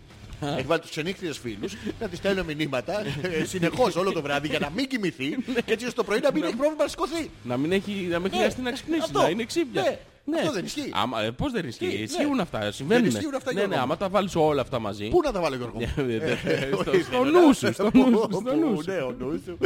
[0.57, 4.59] Έχει βάλει τους ξενύχτριες φίλους να της στέλνω μηνύματα ε, συνεχώς όλο το βράδυ για
[4.59, 5.31] να μην κοιμηθεί
[5.67, 7.31] και έτσι ώστε το πρωί να μην έχει πρόβλημα να σηκωθεί.
[7.43, 9.21] Να μην, έχει, να μην χρειάζεται να ξυπνήσει, αυτό.
[9.23, 9.99] να είναι ξύπνια.
[10.25, 10.91] Ναι, αυτό δεν ισχύει.
[10.93, 12.03] Άμα, ε, πώς δεν ισχύει; Τι, ναι.
[12.03, 12.73] Ισχύουν αυτά.
[12.73, 13.07] Συμβαίνουν.
[13.07, 13.83] ισχύουν αυτά, ναι, Γιώργο ναι, μου.
[13.83, 15.09] άμα τα βάλεις όλα αυτά μαζί.
[15.09, 16.37] Πού να τα βάλω Γιώργο μου; Ε, ε, Ε,
[16.73, 17.31] στο- ορίστε, Στο ναι.
[17.31, 18.91] νους σου, στο νους σου, Πού, στο νους πού, σου.
[18.91, 19.59] Ναι, ο νους σου.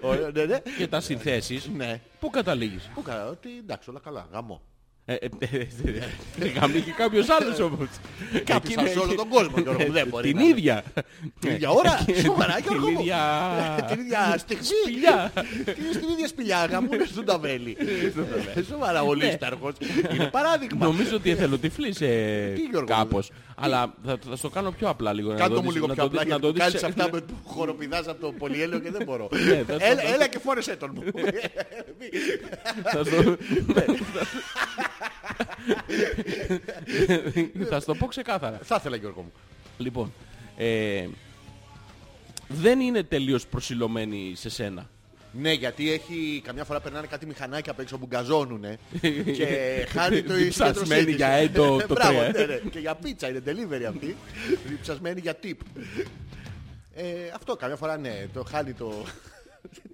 [0.00, 0.58] Ωραία, Ναι, ναι.
[0.78, 2.00] Και τα συνθέσεις, Ναι.
[2.20, 4.62] πού καταλήγεις; Πού καλά, ότι εντάξει όλα καλά, γαμό.
[5.06, 5.56] Ε, ε, ε,
[6.38, 7.88] ε, Γαμεί και κάποιος άλλος όμως.
[8.44, 10.26] Κάποιος Εκεί σε είναι- όλο τον κόσμο Γιώργο μου, δεν μπορεί.
[10.28, 10.50] Την να είναι.
[10.58, 10.82] ίδια.
[11.40, 13.00] Την ίδια ώρα, σοβαρά Την Γιώργο μου.
[13.00, 13.18] ίδια...
[13.88, 14.64] Την ίδια στιγμή.
[14.64, 15.32] Σπηλιά.
[15.64, 17.76] Τι Στην ίδια σπηλιά γαμούνε στον ταβέλι.
[18.70, 19.72] Σοβαρά ο Λίσταρχος.
[20.14, 20.86] Είναι παράδειγμα.
[20.86, 23.30] Νομίζω ότι εθελοτυφλείς ε, Τι, Γιώργο μου, κάπως.
[23.56, 25.30] Αλλά θα θα στο κάνω πιο απλά λίγο.
[25.32, 26.52] να Κάντο το μου δεις- λίγο να πιο το απλά δεις- να γιατί το μου
[26.52, 29.28] δεις κάνεις σε- αυτά με που χοροπηδάς από το πολυέλαιο και δεν μπορώ.
[29.32, 31.02] Ναι, θα στο- Έλα έλα και φόρεσέ τον μου.
[35.36, 35.46] Θα
[37.58, 38.58] στο- Θα σου το πω ξεκάθαρα.
[38.62, 39.32] Θα ήθελα Γιώργο μου.
[39.78, 40.12] Λοιπόν,
[40.56, 41.06] ε,
[42.48, 44.88] δεν είναι τελείως προσιλωμένη σε σένα.
[45.38, 48.78] Ναι, γιατί έχει καμιά φορά περνάνε κάτι μηχανάκια απ' έξω που γκαζώνουνε
[49.36, 49.46] και
[49.88, 51.14] χάνει το Διψασμένη συγκέντρωσή της.
[51.16, 52.46] για έντο το Μπράβο, τρία, ε.
[52.46, 52.60] ναι, ναι.
[52.70, 54.16] Και για πίτσα είναι delivery αυτή.
[54.68, 55.54] Διψασμένη για tip.
[56.94, 57.02] Ε,
[57.34, 59.04] αυτό καμιά φορά ναι, το χάνει το...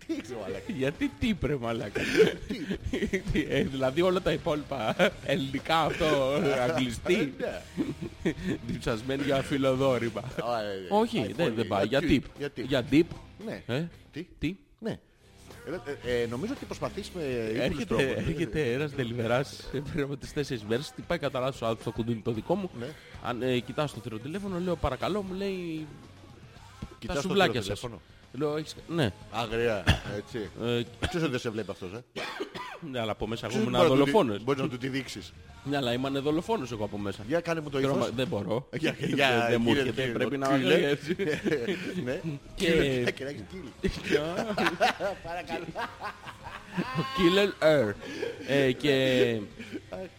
[0.06, 0.72] Τι έχεις μαλάκα.
[0.76, 2.00] Γιατί τι πρε μαλάκα.
[3.32, 6.32] Τι, ε, δηλαδή όλα τα υπόλοιπα ελληνικά αυτό,
[6.68, 8.32] αγγλιστή, Ναι.
[8.66, 10.20] διψασμένη για φιλοδόρημα.
[10.20, 11.86] Α, ε, Όχι, iPhone, δεν δεν πάει.
[11.86, 12.20] Για tip.
[12.38, 12.62] Για tip.
[12.66, 13.02] Για tip.
[13.46, 13.62] Ναι.
[13.66, 14.98] Ε, Τι; Τι; Ναι.
[16.04, 18.26] Ε, ε, ε, νομίζω ότι προσπαθείς με ύπουλους Έρχεται, τρόπους.
[18.28, 22.20] έρχεται ένας δελιβεράς πριν από τις τέσσερις μέρες, χτυπάει κατά λάθος ο άνθρωπος το κουντίνι
[22.20, 22.70] το δικό μου.
[22.78, 22.86] Ναι.
[23.24, 25.86] Αν, ε, κοιτάω στο τηλέφωνο, λέω παρακαλώ, μου λέει
[26.80, 27.84] τα Κοιτάς το σουβλάκια σας.
[28.32, 28.50] Τηλέφωνο.
[28.50, 28.74] Λέω, έχεις...
[28.88, 29.84] Ναι, Αγρία,
[30.16, 30.50] έτσι.
[30.64, 32.20] ε, Ποιος δεν σε βλέπει αυτός, ε;
[32.90, 34.44] ναι, αλλά από μέσα εγώ Ποιος ήμουν μπορεί να του τη- δολοφόνος.
[34.44, 35.32] Μπορείς να του τη δείξεις.
[35.64, 37.22] Ναι, αλλά ήμουν δολοφόνος εγώ από μέσα.
[37.26, 37.96] Για κάνε μου το Και ήθος.
[37.96, 38.68] ρώμα- Δεν μπορώ.
[38.78, 40.76] Για- Δεν- για- Δεν μου κύριε- έρχεται, κύριε, πρέπει να κύριε.
[40.78, 41.16] είμαι έτσι.
[42.04, 42.20] Ναι.
[42.54, 43.72] Και- Κύριε, και να έχεις κύλι.
[45.24, 45.64] Παρακαλώ.
[47.16, 47.92] Killer Air.
[48.48, 48.94] Ε, και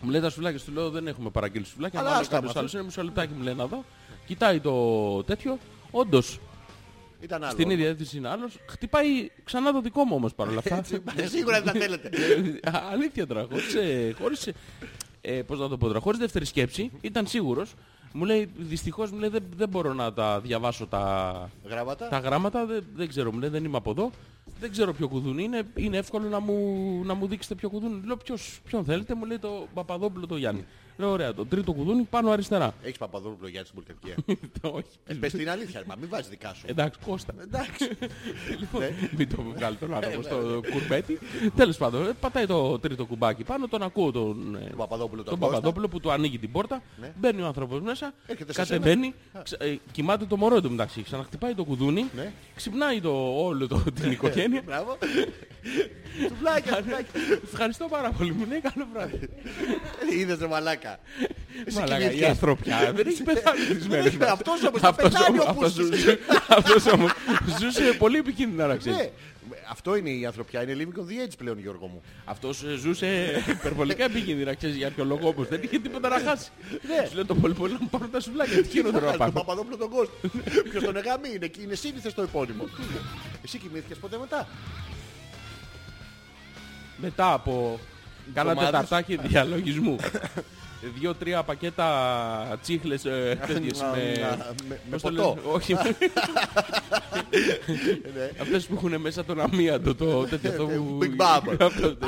[0.01, 1.99] μου λέει τα σουβλάκια, του λέω δεν έχουμε παραγγείλει σουβλάκια.
[1.99, 3.83] Αλλά Μάλλον άστα κάποιος με άλλος είναι μισό λεπτάκι μου λέει να δω.
[4.25, 5.57] Κοιτάει το τέτοιο.
[5.91, 6.39] Όντως,
[7.21, 7.51] Ήταν άλλο.
[7.51, 8.57] στην ίδια διεύθυνση είναι άλλος.
[8.69, 10.83] Χτυπάει ξανά το δικό μου όμως παρόλα αυτά.
[11.35, 12.09] Σίγουρα δεν τα θέλετε.
[12.61, 14.53] Ε, Αλήθεια τώρα, χωρίς, ε, χωρίς, ε,
[15.21, 17.73] ε, πώς να το πω τώρα, χωρίς δεύτερη σκέψη, ήταν σίγουρος.
[18.13, 22.07] Μου λέει, δυστυχώς μου λέει, δεν, δεν μπορώ να τα διαβάσω τα, Γράμματα.
[22.07, 24.11] τα γράμματα, δεν, δεν ξέρω, μου λέει, δεν είμαι από εδώ.
[24.59, 28.01] Δεν ξέρω ποιο κουδούνι είναι, είναι εύκολο να μου, να μου δείξετε ποιο κουδούνι.
[28.05, 30.65] Λέω, ποιος, ποιον θέλετε, μου λέει το Παπαδόπουλο το Γιάννη.
[31.01, 32.73] Λέω, ωραία, το τρίτο κουδούνι πάνω αριστερά.
[32.83, 34.15] Έχεις Παπαδόπουλο για την πολυκατοικία.
[34.61, 34.87] Το όχι.
[35.05, 36.65] Ε, Πες την αλήθεια, μα μην βάζεις δικά σου.
[36.67, 37.33] Εντάξει, Κώστα.
[37.41, 37.89] Εντάξει.
[38.59, 38.81] Λοιπόν,
[39.17, 41.19] μην το βγάλει τον άνθρωπο στο κουρπέτι.
[41.55, 45.29] Τέλος πάντων, ε, πατάει το τρίτο κουμπάκι πάνω, τον ακούω τον, ε, Τον Παπαδόπουλο τον
[45.31, 45.55] τον Κώστα.
[45.55, 46.81] Παπαδόπουλο που του ανοίγει την πόρτα.
[47.01, 47.13] Ναι.
[47.19, 51.01] Μπαίνει ο άνθρωπος μέσα, Έρχεται σε κατεβαίνει, ξα- ε, κοιμάται το μωρό του μεταξύ.
[51.03, 52.31] Ξαναχτυπάει το κουδούνι, Ναι.
[52.55, 54.61] ξυπνάει το, όλο το, την οικογένεια.
[55.61, 56.27] Μπράβο.
[56.27, 57.39] Σουβλάκια, σουβλάκια.
[57.51, 59.19] Ευχαριστώ πάρα πολύ, μου λέει καλό βράδυ.
[60.11, 60.99] Ε, Είδες ρε μαλάκα.
[61.65, 62.29] Εσύ Μαλάκα, η κοιμήθηκες.
[62.29, 64.29] ανθρωπιά δεν έχει πεθάνει τις μέρες μας.
[64.29, 65.85] Αυτός όμως θα Αυτός πεθάνει όμως- ο αυτός Πούσης.
[65.99, 67.11] ζούσε- Αυτός όμως
[67.59, 68.97] ζούσε πολύ επικίνδυνα να ξέρεις.
[68.99, 69.09] Ναι.
[69.69, 72.01] Αυτό είναι η ανθρωπιά, είναι living on the edge πλέον Γιώργο μου.
[72.25, 73.07] Αυτός ε, ζούσε
[73.49, 75.47] υπερβολικά επικίνδυνα, ξέρεις για ποιο λόγο όμως.
[75.47, 76.49] Δεν είχε τίποτα να χάσει.
[76.71, 77.05] Ναι.
[77.09, 78.61] Σου λέω το πολύ πολύ να μου πάρουν τα σουβλάκια.
[78.61, 79.31] Τι χειρότερο να Τον πάρω.
[79.31, 80.13] Παπαδόπουλο τον Κώστα.
[80.69, 82.63] Ποιος τον εγάμει είναι, εκεί είναι σύνηθες το επώνυμο.
[83.45, 84.47] Εσύ κοιμήθηκες ποτέ μετά;
[87.01, 87.79] Μετά από
[88.33, 88.79] κάνα Εβδομάδες.
[88.89, 89.95] τεταρτάκι διαλογισμού.
[90.99, 94.11] Δύο-τρία πακέτα τσίχλες ε, τέτοιες Να- με...
[94.19, 95.35] να- με- με πώς το ποτό.
[95.35, 95.73] λένε, Όχι.
[98.15, 98.29] Ναι.
[98.41, 100.99] Αυτές που έχουν μέσα τον αμύαντο, το τέτοιο αυτό που...
[101.01, 101.55] Big Bubble.
[101.67, 101.95] Αυτό,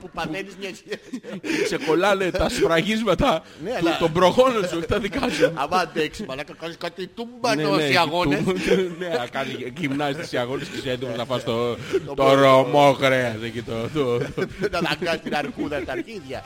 [0.00, 1.20] Που παθαίνεις μια σχέση.
[1.64, 5.52] Ξεκολλάνε τα σφραγίσματα Ναι, του- αλλά- των προγόνων σου, όχι τα δικά σου.
[5.54, 8.42] Άμα αντέξεις μαλάκα κάνεις κάτι Ναι, τούμπανο ναι, σε αγώνες.
[8.42, 8.54] του-
[8.98, 11.76] Ναι, να κάνει γυμνάζεις στις αγώνες και είσαι έτοιμος να φας το,
[12.16, 13.72] το ρωμό κρέας εκεί το...
[13.94, 16.44] το- το- Να δαγκάς την αρκούδα στα αρχίδια.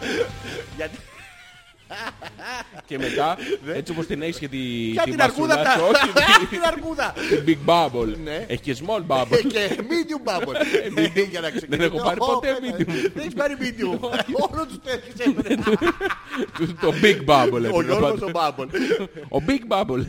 [0.76, 0.96] Γιατί
[2.86, 3.36] και μετά,
[3.74, 4.58] έτσι όπως την έχεις και τη,
[4.92, 5.78] Ποια τη την αρκούδα μασουλά τα.
[5.78, 7.14] σου, όχι, τη- Την αρκούδα.
[7.28, 8.16] την Big Bubble.
[8.24, 8.44] Ναι.
[8.48, 9.38] Έχεις και Small Bubble.
[9.52, 10.54] Και medium bubble.
[11.30, 12.76] Για να Δεν έχω πάρει Ω, ποτέ πέτα.
[12.78, 12.86] medium.
[12.86, 13.98] Δεν έχεις πάρει medium.
[14.50, 15.54] Όλο τους το έχεις έφερε.
[16.58, 17.52] Το- το Big Bubble.
[17.52, 18.48] Ο έπρεπε Γιώργος πάντα.
[18.48, 19.08] ο bubble.
[19.28, 20.04] Ο Big Bubble.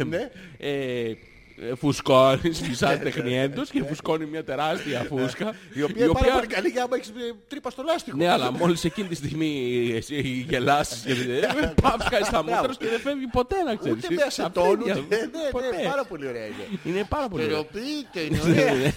[1.60, 1.68] Ναι.
[1.68, 5.54] ε, ε, Φουσκώνει, μισάς τεχνιέντος και φουσκώνει μια τεράστια φούσκα.
[5.74, 8.18] Η οποία είναι πάρα πολύ καλή για άμα έχεις ε, τρύπα στο λάστιχο.
[8.18, 11.12] Ναι, αλλά μόλις εκείνη τη στιγμή εσύ γελάσεις και
[11.64, 13.98] ε, παφ κάνει τα μούτρα σου και δεν φεύγει ποτέ να ξέρεις.
[14.04, 14.98] Ούτε με Στα ασετόν, πόδια.
[14.98, 15.16] ούτε.
[15.16, 15.82] Ναι, ναι, Ποτέ.
[15.90, 16.80] πάρα πολύ ωραία είναι.
[16.84, 17.66] Είναι πάρα πολύ ωραίο.
[17.72, 18.94] Θεραπείτε, είναι ωραία.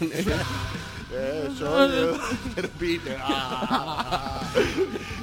[1.15, 2.17] Ε, sorry.
[2.55, 3.11] Θεραπείτε.
[3.11, 3.17] Α.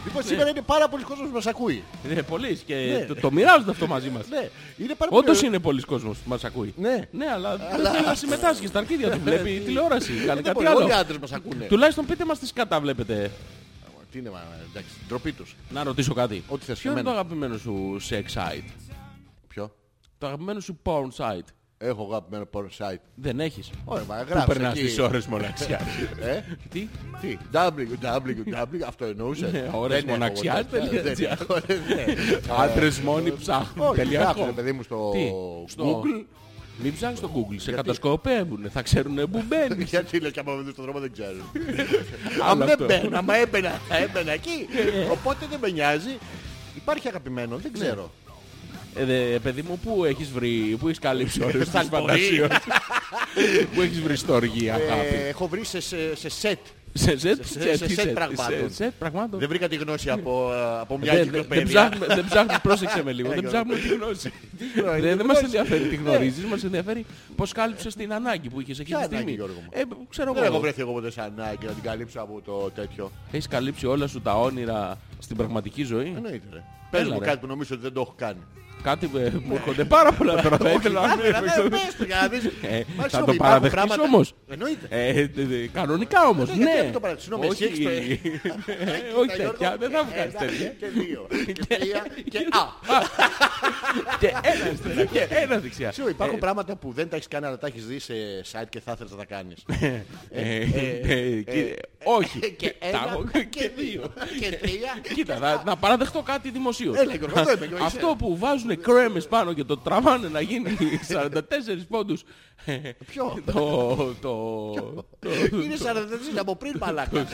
[0.05, 1.83] Λοιπόν, σήμερα είναι πάρα πολλοί κόσμος που μας ακούει.
[2.11, 3.05] Είναι πολλοί και Ναι.
[3.05, 4.27] το, το μοιράζονται αυτό μαζί μας.
[4.27, 5.49] Ναι, είναι πάρα πολύ Όντως ωραίο.
[5.49, 6.73] είναι πολλοί κόσμος που μας ακούει.
[6.77, 6.99] Ναι.
[7.11, 9.19] Ναι, αλλά δεν θέλει να συμμετάσχει στα αρχίδια του.
[9.23, 11.01] Βλέπει τηλεόραση, κάνει Δεν κάτι μπορεί, Όλοι οι άλλο.
[11.01, 11.65] άντρες μας ακούνε.
[11.65, 13.31] Τουλάχιστον πείτε μας τι σκατά βλέπετε.
[14.11, 15.55] Τι είναι, μα, εντάξει, ντροπή τους.
[15.69, 16.43] Να ρωτήσω κάτι.
[16.47, 17.21] Ό,τι θες Ποιο είναι το εμένα.
[17.25, 18.69] αγαπημένο σου sex site;
[19.47, 19.75] Ποιο;
[20.17, 21.45] Το αγαπημένο σου porn site.
[21.82, 22.99] Έχω αγαπημένο porn site.
[23.15, 23.69] Δεν έχεις.
[23.86, 24.82] Ωραία, μα Πού γράψε περνάς εκεί.
[24.86, 25.82] τις ώρες μοναξιάς;
[26.21, 26.88] Ε, Τι;
[27.21, 29.51] τι, www, αυτό εννοούσες.
[29.51, 31.23] Ναι, ώρες Δεν έχω μοναξιάς, τέτοια, τελεία, δεν τζι.
[31.23, 32.05] έχω, ναι.
[32.57, 33.88] Άντρες μόνοι ψάχνουν.
[33.88, 34.55] Όχι, Τελεία γράφουνε, com.
[34.55, 35.32] παιδί μου, στο Τι,
[35.71, 36.25] στο- Google.
[36.84, 39.89] Μην ψάχνεις στο Google, σε κατασκοπεύουν, θα ξέρουν που μπαίνεις.
[39.93, 41.41] Γιατί λες και άμα δεν στον δρόμο δεν ξέρουν.
[42.43, 42.86] Άλλο Αν δεν αυτό.
[42.86, 44.67] μπαίνα, άμα έμπαινα, θα έμπαινα εκεί.
[45.11, 46.17] Οπότε δεν με νοιάζει.
[46.75, 48.11] Υπάρχει αγαπημένο, δεν ξέρω.
[48.95, 52.49] Ε, δε, παιδί μου, πού έχεις βρει, πού έχεις καλύψει ώρες Στα της φαντασίας.
[53.75, 56.59] Πού έχεις βρει στοργία, Ε, αγάπη; Έχω βρει σε- σε σε σετ.
[56.93, 58.69] Σε σετ, σε- σε σε τι σετ σετ, πραγμάτων.
[58.69, 59.39] σε σετ πραγμάτων.
[59.39, 61.65] Δεν βρήκα τη γνώση από ε, από μια Δεν- δεν- Δεν κυκλοπαίδεια.
[61.89, 63.57] ψάχνουμε, δεν ψάχνουμε, πρόσεξε με λίγο, Ε, δεν Γιώργο.
[63.73, 64.31] ψάχνουμε τη γνώση.
[64.75, 65.43] γνώση, Δεν τη δεν μας γνώση.
[65.45, 66.09] ενδιαφέρει τι Ναι.
[66.09, 69.45] γνωρίζεις, μας ενδιαφέρει πώς κάλυψες την ανάγκη που είχες εκείνη Ποια τη ανάγκη, στιγμή.
[69.45, 72.19] Γιώργο μου; Ε, ξέρω Δεν έχω εγώ, βρεθεί εγώ ποτέ σε ανάγκη να την καλύψω
[72.19, 73.11] από το τέτοιο.
[73.31, 76.63] έχεις καλύψει όλα σου τα όνειρα στην πραγματική ζωή; Εννοείται ρε.
[76.91, 77.25] Πες Έλα, μου ρε.
[77.25, 78.39] κάτι που νομίζω ότι δεν το έχω κάνει.
[78.84, 82.03] Κάτι ε, μου έρχονται πάρα πολλά τώρα, θα ήθελα να Άντε, μην άντε, πες το
[82.03, 82.45] για να δεις.
[82.45, 82.49] Ε,
[82.95, 84.34] Μα, Θα συγγνώμη, το υπάρχουν παραδεχτείς πράγματα- όμως.
[84.49, 84.86] Εννοείται.
[84.89, 86.82] Ε, δε- δε- κανονικά όμως, Ναι, γιατί ναι.
[86.84, 87.27] δεν το παραδεχτείς.
[87.34, 90.67] Συγγνώμη, εσύ έχεις το- Όχι, Κοίτα, όχι Γιώργο, τέτοια, δεν θα μου κάνεις ένα τέτοια.
[90.80, 91.27] Και δύο.
[91.45, 92.05] Και τρία.
[92.30, 92.63] Και α.
[94.19, 95.91] Και ένα αριστερά και ένα δεξιά.
[95.91, 98.13] Σίγουρα υπάρχουν Ε, πράγματα που δεν τα έχεις κάνει αλλά τα έχεις δει σε
[98.51, 99.63] site και θα ήθελες να τα κάνεις.
[100.30, 100.55] ε,
[101.07, 104.13] ε, και- Όχι, Και τα ένα έχω και δύο.
[104.39, 105.13] Και τρία.
[105.13, 106.97] Κοίτα, θα- να παραδεχτώ κάτι δημοσίως.
[106.97, 107.95] Έλα, Γιώργο, εδώ είμαι, Γιώργο, είσαι.
[107.97, 110.78] Αυτό που βάζουν κρέμες πάνω και το τραβάνε να γίνει
[111.32, 111.38] 44
[111.89, 112.24] πόντους.
[113.11, 113.53] Ποιο; Το...
[114.22, 114.74] το-
[115.20, 115.30] το-
[115.63, 115.76] Είναι
[116.36, 117.28] 44 από πριν μαλάκα.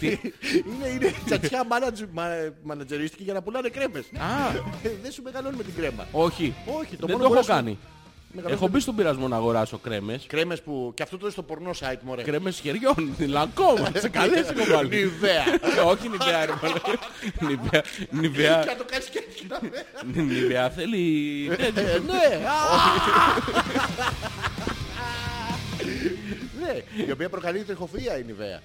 [0.00, 4.04] Τι; Είναι, είναι τσατσιά μάνατζ- μα- μανατζερίστικη για να πουλάνε κρέμες.
[4.04, 6.06] Α, Ε, Δεν σου μεγαλώνει με την κρέμα.
[6.12, 6.54] όχι.
[6.80, 7.78] Όχι, το Δεν μόνο το που έχω σου- κάνει.
[8.32, 10.24] Μεγαλώνει Έχω με- μπει στον πειρασμό να αγοράσω κρέμες.
[10.26, 10.92] Κρέμες που...
[10.94, 12.22] Και αυτό το είναι στο πορνό site, μωρέ.
[12.22, 14.88] Κρέμες χεριών, λακκόμα, σε καλές έχω βάλει.
[14.88, 15.44] Νιβαία.
[15.86, 16.92] Όχι νιβαία ρε μαλάκα.
[17.40, 19.46] Νιβαία, νιβαία, Και να το κάνεις και έτσι.
[19.48, 21.02] να- νιβαία θέλει
[21.56, 21.82] τέτοιο.
[21.82, 22.46] Ε, Ναι.
[22.46, 22.52] α.
[26.60, 28.60] Ναι, η οποία προκαλεί τριχοφυΐα η Νιβαία.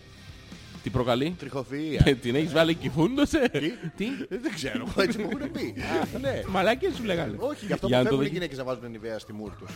[0.87, 2.01] Τι προκαλεί; Τριχοφυΐα.
[2.05, 3.49] Ε, Την έχεις βάλει και φούντωσε.
[3.49, 5.75] Τι; Τι; Ε, Δεν ξέρω, έτσι μου έχουν πει.
[6.21, 6.41] Ναι.
[6.47, 7.35] Μαλάκες σου λέγανε.
[7.39, 9.33] Όχι, γι' αυτό Για που να το φεύγουν οι δει- γυναίκες να βάζουν Νιβαία στη
[9.33, 9.69] μούρ τους.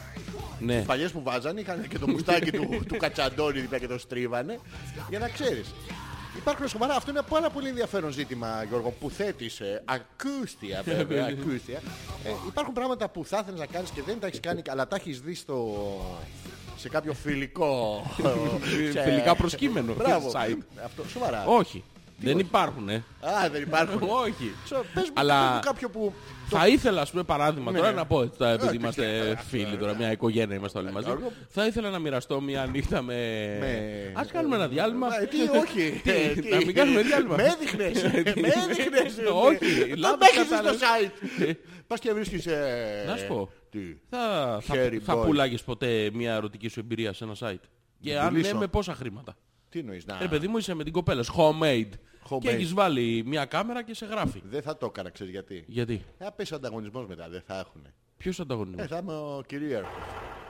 [0.60, 0.74] Ναι.
[0.76, 4.60] Οι παλιές που βάζανε είχαν και το μουστάκι του, του κατσαντώνη δίπλα και το στρίβανε
[5.10, 5.74] για να ξέρεις.
[6.38, 11.26] Υπάρχουν σοβαρά, αυτό είναι ένα πάρα πολύ ενδιαφέρον ζήτημα Γιώργο που θέτεις ε, ακούστια βέβαια,
[11.40, 11.78] ακούστια.
[12.26, 14.96] Ε, υπάρχουν πράγματα που θα ήθελες να κάνεις και δεν τα έχεις κάνει αλλά τα
[14.96, 15.78] έχεις δει στο,
[16.82, 18.04] σε κάποιο φιλικό
[18.92, 20.32] σε- Φιλικά προσκύμενο Μπράβο.
[20.34, 20.58] site.
[20.86, 21.44] Αυτό, σοβαρά.
[21.46, 21.84] Όχι.
[22.24, 22.96] Δεν υπάρχουν, ε.
[23.22, 24.02] Α, δεν υπάρχουν.
[24.26, 24.54] Όχι.
[24.66, 26.14] Σο- Πες μου, Αλλά- πες μου κάποιο που...
[26.50, 27.96] Θα ήθελα, ας πούμε, παράδειγμα Ναι, τώρα ναι.
[27.96, 31.06] να πω, τώρα, επειδή Ε, είμαστε φίλοι τώρα, μια οικογένεια είμαστε όλοι μαζί.
[31.06, 31.32] Γιώργο.
[31.50, 33.14] Θα ήθελα να μοιραστώ μια νύχτα με.
[33.60, 35.08] Με- Ας κάνουμε ένα διάλειμμα.
[35.22, 36.00] Ε, Τι, όχι.
[36.04, 36.50] Τι, Ε, τι.
[36.50, 37.36] να μην κάνουμε διάλειμμα.
[37.36, 38.04] Με έδειχνες.
[38.04, 39.14] Με έδειχνες.
[39.34, 40.80] Όχι, Δεν λάθος με έχεις δει στο κατάλαβες.
[40.82, 41.56] site.
[41.88, 42.46] Πας και βρίσκεις...
[42.46, 43.50] ε, Να σου πω.
[43.72, 43.98] Τι.
[44.10, 45.26] Θα, θα, Hairy θα boy.
[45.26, 47.64] πουλάγες ποτέ μια ερωτική σου εμπειρία σε ένα site;
[48.00, 48.58] Και αν ναι, πουλήσω.
[48.58, 49.38] με πόσα χρήματα;
[49.70, 50.24] Τι εννοείς να...
[50.24, 51.90] Ε, παιδί μου, είσαι με την κοπέλα σου, homemade.
[52.30, 52.40] Homemade.
[52.40, 54.42] Και έχεις βάλει μια κάμερα και σε γράφει.
[54.46, 55.64] Δεν θα το έκανα, ξέρεις γιατί.
[55.68, 57.82] Γιατί; Θα πέσει ο ανταγωνισμός μετά, δεν θα έχουν.
[58.22, 59.92] Ποιος ανταγωνισμός; Ε, θα είμαι ο κυρίαρχος.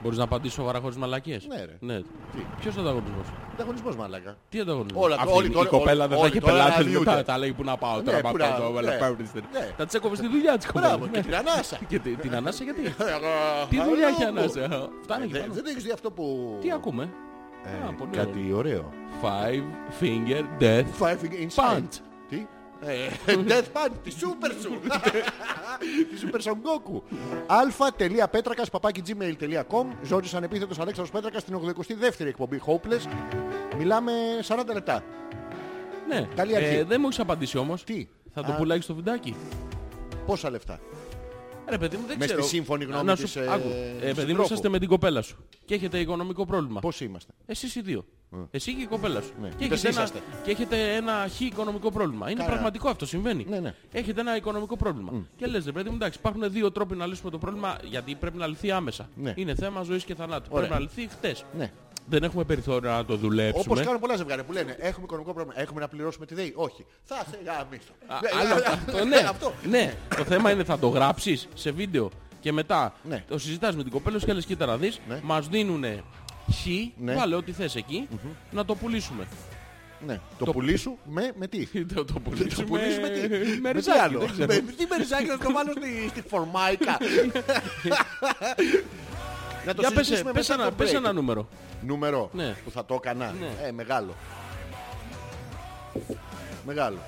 [0.02, 1.76] Μπορείς να απαντήσεις σοβαρά χωρίς μαλακίες; Ναι, ρε.
[1.80, 2.00] ναι.
[2.00, 4.36] Τι; Ποιος ανταγωνισμός; Ανταγωνισμός μαλάκα.
[4.48, 6.74] Τι ανταγωνισμός; Όλα, Αυτή όλοι η τώρα- κοπέλα όλοι- δεν θα όλοι έχει τώρα πελάτες
[6.76, 7.10] αναδύονται.
[7.10, 7.22] μετά.
[7.24, 8.16] Τα λέει που να πάω τώρα.
[8.16, 8.78] Ναι, πάω που να- κάτω, ναι.
[8.78, 9.32] αλλά παίρνεις.
[9.34, 9.70] Ναι.
[9.76, 10.90] Θα τσέκοβε στη δουλειά της κοπέλας.
[10.90, 11.78] Μπράβο, και την ανάσα.
[11.88, 12.90] Και τη- την ανάσα γιατί; Ε,
[13.68, 15.54] Τι Άλλο δουλειά έχει που- ανάσα; Φτάνει εκεί Δεν- πάνω.
[15.54, 16.56] Δεν έχεις δει αυτό που...
[16.60, 17.08] Τι ακούμε;
[17.64, 18.90] Ε, Α, πολύ Κάτι ωραίο.
[19.22, 19.64] Five
[20.02, 20.84] finger death.
[21.00, 21.78] Five inside.
[21.78, 21.94] Punch.
[22.86, 24.70] Τι; Ε, Death Punch, τη Super σου.
[26.10, 27.00] Τη Super Son Goku.
[27.46, 31.56] αλφα.πέτρακας παπάκι gmail.com Ζόρις ανεπίθετος Αλέξανδρος Πέτρακας στην
[32.20, 33.06] 82η εκπομπή Hopeless.
[33.78, 34.12] Μιλάμε
[34.46, 35.04] 40 λεπτά.
[36.08, 36.28] Ναι.
[36.34, 36.74] Καλή αρχή.
[36.74, 37.84] Ε, Δεν μου έχεις απαντήσει όμως.
[37.84, 38.56] Τι; Θα το Α.
[38.56, 39.36] πουλάγεις στο βιντάκι.
[40.26, 40.80] Πόσα λεφτά;
[41.68, 42.48] Ρε παιδί μου, δεν Μες στη ξέρω.
[42.48, 43.68] σύμφωνη γνώμη Να σου- της, ε, άκου.
[43.68, 44.42] Ε, παιδί μου, συντρόφου.
[44.42, 45.44] είσαστε με την κοπέλα σου.
[45.64, 46.80] Και έχετε οικονομικό πρόβλημα.
[46.80, 48.04] Πώς είμαστε; Εσείς οι δύο.
[48.50, 49.32] Εσύ και η κοπέλα σου.
[49.42, 49.48] Ναι.
[49.58, 50.22] Και, Είπες έχετε ένα, είσαστε.
[50.44, 52.30] και έχετε ένα χ οικονομικό πρόβλημα.
[52.30, 52.52] Είναι Καλά.
[52.52, 53.46] πραγματικό αυτό, συμβαίνει.
[53.48, 53.74] Ναι, ναι.
[53.92, 55.12] Έχετε ένα οικονομικό πρόβλημα.
[55.36, 58.36] Και λες, ρε παιδί μου, εντάξει, υπάρχουν δύο τρόποι να λύσουμε το πρόβλημα γιατί πρέπει
[58.38, 59.08] να λυθεί άμεσα.
[59.14, 59.32] Ναι.
[59.36, 60.48] Είναι θέμα ζωής και θανάτου.
[60.50, 60.68] Ωραία.
[60.68, 61.44] Πρέπει να λυθεί χτες.
[61.56, 61.72] Ναι.
[62.08, 63.64] Δεν έχουμε περιθώριο να το δουλέψουμε.
[63.66, 65.60] Όπως κάνουν πολλά ζευγάρια που λένε Έχουμε οικονομικό πρόβλημα.
[65.60, 66.52] Έχουμε να πληρώσουμε τη ΔΕΗ.
[66.56, 66.84] Όχι.
[67.04, 67.92] Θα σε γαμίσω.
[68.06, 69.16] Α, Ναι, άλλο ναι, αυτό, ναι, ναι.
[69.28, 69.52] αυτό.
[69.68, 69.94] ναι.
[70.16, 72.10] Το θέμα είναι θα το γράψεις σε βίντεο
[72.40, 73.24] και μετά Ναι.
[73.28, 75.20] το συζητάς με την κοπέλα σου και λες κοίτα να δεις, Ναι.
[75.22, 76.02] μας δίνουνε
[76.50, 76.66] χ,
[76.96, 77.14] Ναι.
[77.14, 78.08] βάλε ό,τι θες εκεί,
[78.50, 79.26] να το πουλήσουμε.
[80.06, 80.20] Ναι.
[80.38, 83.76] Το Το- πουλήσου με, με τι; το, το Το πουλήσουμε, πουλήσουμε τι; με Με τι
[83.76, 84.46] ριζάκι, άλλο; δεν ξέρω.
[84.64, 86.98] Με τι μεριζάκι να το βάλω στη, στη φορμάικα;
[89.66, 90.94] Να το Για πες, συζητήσουμε πες, μετά ένα, το πες break.
[90.96, 91.48] ένα νούμερο.
[91.86, 92.54] Νούμερο Ναι.
[92.64, 93.34] που θα το έκανα.
[93.40, 93.66] Ναι.
[93.66, 94.14] Ε, μεγάλο.
[96.66, 96.98] Μεγάλο.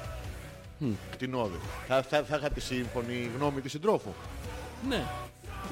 [1.10, 1.56] Κτηνόδε.
[1.88, 4.10] Θα, θα, θα είχα τη σύμφωνη γνώμη της συντρόφου.
[4.88, 5.04] Ναι,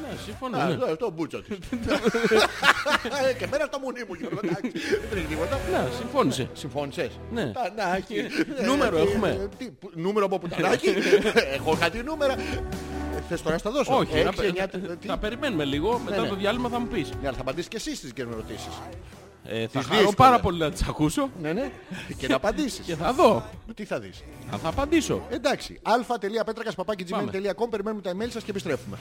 [0.00, 0.58] ναι, συμφωνώ.
[0.58, 0.72] Α, ναι.
[0.72, 1.58] εδώ, το μπούτσο της.
[3.28, 4.70] Ε, και μένα στο μουνί μου Γιώργο, εντάξει.
[5.00, 5.60] Δεν τρέχει τίποτα.
[5.70, 6.48] Ναι, συμφώνησε.
[6.52, 7.10] Συμφώνησες.
[7.32, 7.52] Ναι.
[7.52, 8.14] Τανάκι.
[8.60, 9.28] Ε, Νούμερο τι, έχουμε.
[9.28, 10.88] ε, τι, που- Νούμερο από πουτανάκι.
[11.56, 12.32] Έχω κάτι νούμερα.
[12.32, 15.64] Ε, Θες τώρα να στα δώσω; Όχι, Έξι, να πε- εννιά, τι- τι- θα περιμένουμε
[15.64, 16.28] λίγο, μετά ναι.
[16.28, 17.10] το διάλειμμα θα μου πεις.
[17.10, 18.68] Ναι, αλλά θα απαντήσεις και εσείς στις ερωτήσεις.
[19.44, 20.14] Ε, θα Τις χαρώ δύσκολες.
[20.14, 21.70] πάρα πολύ να τις ακούσω Ναι, ναι.
[22.18, 22.84] Και να απαντήσεις.
[22.86, 23.44] και θα δω.
[23.74, 24.22] Τι θα δεις.
[24.50, 25.22] Θα, θα απαντήσω.
[25.30, 25.80] Εντάξει.
[25.82, 28.98] α.πέτρακας.gmail.com Περιμένουμε τα email σας και επιστρέφουμε.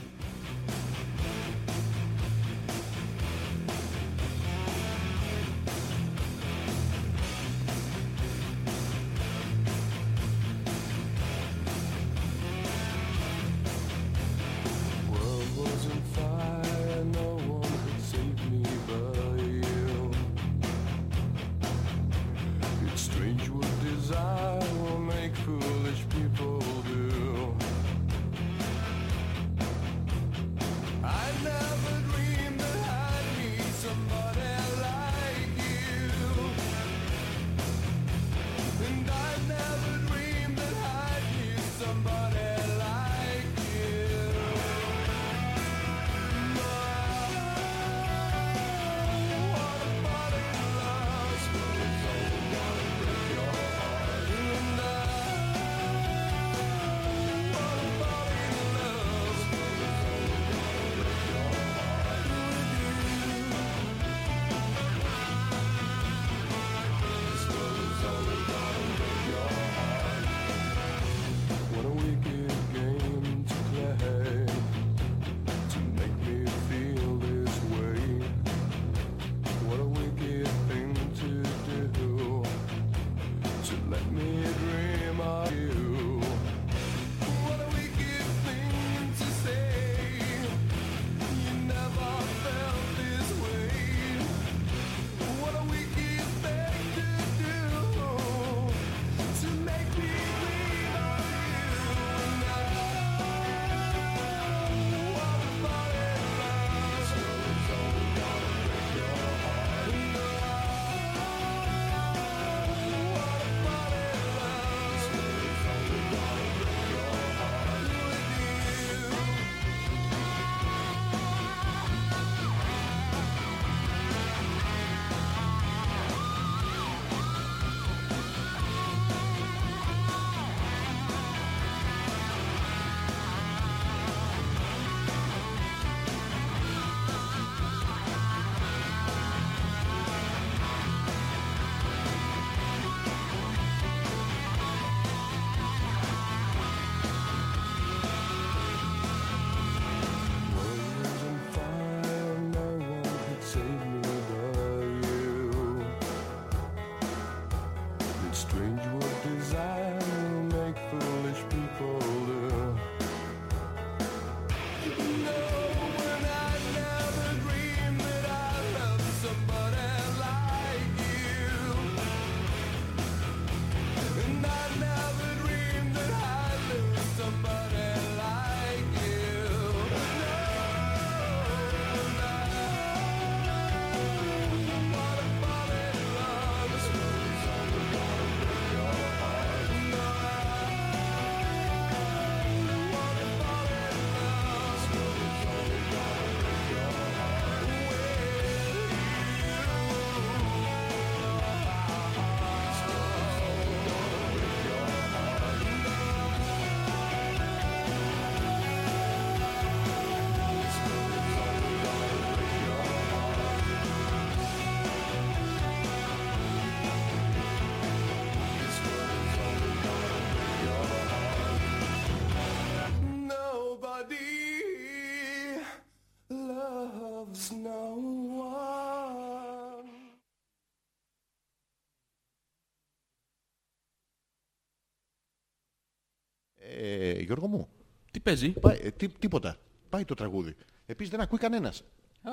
[236.84, 237.68] Ε, Γιώργο μου,
[238.10, 239.56] Τι παίζει; πάει, ε, τι, τίποτα.
[239.88, 240.54] Πάει το τραγούδι.
[240.86, 241.82] Επίσης δεν ακούει κανένας.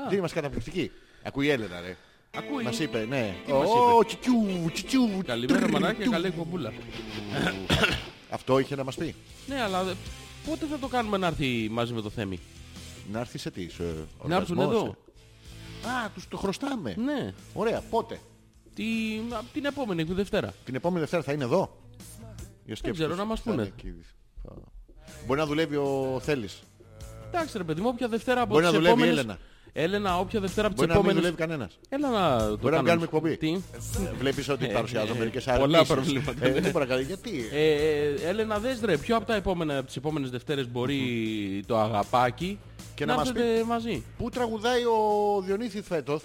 [0.09, 0.91] Δεν είμαστε καταπληκτικοί.
[1.23, 1.95] Ακούει η Έλενα, ρε.
[2.37, 2.63] Ακούει.
[2.63, 3.35] Μας είπε, ναι.
[3.45, 6.11] Τι μας Ω, τσιτσιού, τσιτσιού, Καλημέρα τρρρ, μανάκια, του.
[6.11, 6.73] καλή εκπομπούλα.
[8.29, 9.15] Αυτό είχε να μας πει.
[9.47, 9.93] Ναι, αλλά δε-
[10.49, 12.39] πότε θα το κάνουμε να έρθει μαζί με το Θέμη;
[13.11, 13.83] Να έρθει σε τι, σε
[14.23, 14.95] Να έρθουν οργασμός, εδώ.
[15.85, 15.89] ε.
[16.05, 16.95] Α, τους το χρωστάμε.
[16.97, 17.33] Ναι.
[17.53, 18.19] Ωραία, πότε;
[18.75, 18.83] Τι...
[19.31, 20.53] απ' την επόμενη, τη Δευτέρα.
[20.65, 21.77] Την επόμενη Δευτέρα θα είναι εδώ;
[22.65, 23.17] Για σκέψου ξέρω, τους.
[23.19, 24.03] να μας Θα είναι πούνε.
[24.51, 24.61] Εκεί.
[25.05, 26.59] Θα- Μπορεί να δουλεύει ο Θέλης.
[27.31, 29.23] Εντάξει ρε παιδί μου, όποια Δευτέρα από Μπορεί τις να δουλεύει η επόμενες...
[29.23, 29.39] Έλενα.
[29.73, 31.35] Έλενα, όποια Δευτέρα από τις Μπορεί να μην επόμενες...
[31.37, 31.79] δουλεύει κανένας.
[31.89, 32.89] Έλα να το Μπορεί να κάνουμε.
[32.89, 33.37] κάνουμε εκπομπή.
[33.37, 33.57] Τι;
[34.19, 35.87] Βλέπεις ότι παρουσιάζω ε, μερικές πολλά αρνήσεις.
[35.93, 36.61] προβλήματα, Ε, ναι.
[36.61, 40.29] τι παρακαλώ, γιατί; Ε, ε, Έλενα, δες ρε, ποιο από τα επόμενα, από τις επόμενες
[40.29, 40.99] Δευτέρες μπορεί
[41.67, 42.59] το αγαπάκι
[42.95, 44.03] Και να να μας έρθετε μαζί.
[44.17, 46.23] Πού τραγουδάει ο Διονύθης φέτος;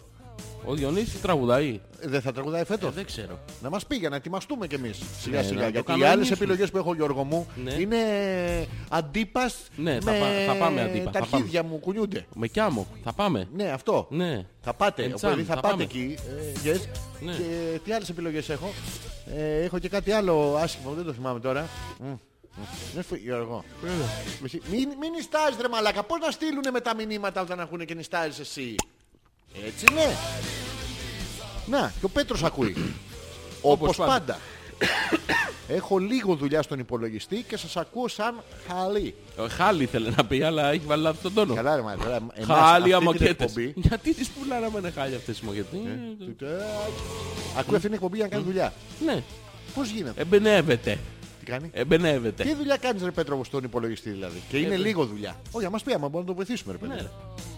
[0.67, 1.81] Ο Διονύσης τραγουδάει.
[2.01, 2.95] Ε, Δεν θα τραγουδάει Ε, φέτος.
[2.95, 3.39] δεν ξέρω.
[3.62, 5.61] Να μας πει για να ετοιμαστούμε κι εμείς σιγά Ναι, σιγά.
[5.61, 6.09] να το γιατί οι κανονίσουμε.
[6.12, 7.73] άλλες επιλογές που έχω Γιώργο μου Ναι.
[7.75, 7.97] είναι
[8.89, 11.37] αντίπας Ναι, θα με πά- θα πάμε αντίπα, τα θα πάμε.
[11.37, 12.27] αρχίδια μου κουνιούνται.
[12.35, 13.49] Με κιάμο, θα πάμε.
[13.55, 14.07] Ναι, αυτό.
[14.11, 14.47] Ναι.
[14.61, 15.83] Θα πάτε, Εντσάμ, οπότε θα, θα πάτε πάμε.
[15.83, 16.15] εκεί.
[16.65, 16.81] Ε, yes.
[17.21, 17.33] Ναι.
[17.33, 18.73] Και τι άλλες επιλογές έχω;
[19.37, 21.69] Ε, έχω και κάτι άλλο άσχημο, δεν το θυμάμαι τώρα.
[22.01, 22.07] Μμ.
[22.09, 22.15] Μμ.
[22.95, 23.65] Ναι, φου- Γιώργο.
[24.45, 26.03] Εσύ- Μην, μην νιστάζεις ρε μαλάκα.
[26.03, 28.75] Πώς να στείλουνε με τα μηνύματα όταν ακούνε και νιστάζεις εσύ;
[29.67, 30.15] Έτσι ναι.
[31.67, 32.77] Να, και ο Πέτρος ακούει.
[33.61, 34.13] Όπως πάντα.
[34.13, 34.39] πάντα.
[35.69, 38.35] Έχω λίγο δουλειά στον υπολογιστή και σας ακούω σαν
[38.69, 39.15] χαλί.
[39.39, 41.55] Ο Χάλι ήθελε να πει, αλλά έχει βάλει λάθος τον τόνο.
[41.55, 42.21] Καλά ρε μαλάκα.
[42.35, 43.29] εμάς Χάλι αυτή την αμοκέτες.
[43.31, 45.81] εκπομπή- Γιατί τις πουλάνε με χάλια αυτές οι μοκέτες.
[47.59, 48.73] Ακούει αυτή την εκπομπή για να κάνει δουλειά.
[49.05, 49.23] Ναι,
[49.75, 50.99] Πώς γίνεται; εμπενεύεται.
[51.41, 52.43] Τι κάνει; Ε, Εμπενεύεται.
[52.43, 55.41] Τι δουλειά κάνεις ρε Πέτρο μου, στον υπολογιστή δηλαδή; Και είναι λίγο δουλειά.
[55.51, 56.93] Όχι, να μας πει άμα μπορούμε να το βοηθήσουμε ρε παιδί.
[57.03, 57.09] Ναι.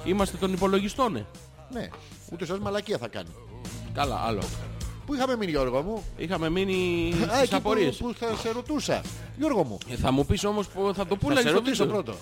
[0.05, 1.27] Είμαστε των υπολογιστών.
[1.75, 1.79] Ε.
[1.79, 1.89] Ναι.
[2.33, 3.29] Ούτε σας μαλακία θα κάνει.
[3.95, 4.43] Καλά, άλλο.
[5.07, 7.97] Πού είχαμε μείνει Γιώργο μου; Είχαμε μείνει Α, στις εκεί που, απορίες.
[7.97, 9.01] που θα σε ρωτούσα.
[9.39, 9.79] Γιώργο μου.
[9.91, 12.03] Ε, Θα μου πεις όμως που θα το Θα πουλάγες σε το ρωτήσω βίντεο.
[12.03, 12.19] πρώτο.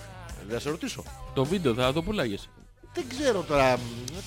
[0.51, 1.03] Θα σε ρωτήσω.
[1.35, 2.49] Το βίντεο θα το πουλάγες.
[2.95, 3.77] Δεν ξέρω τώρα.
[3.77, 3.81] μ,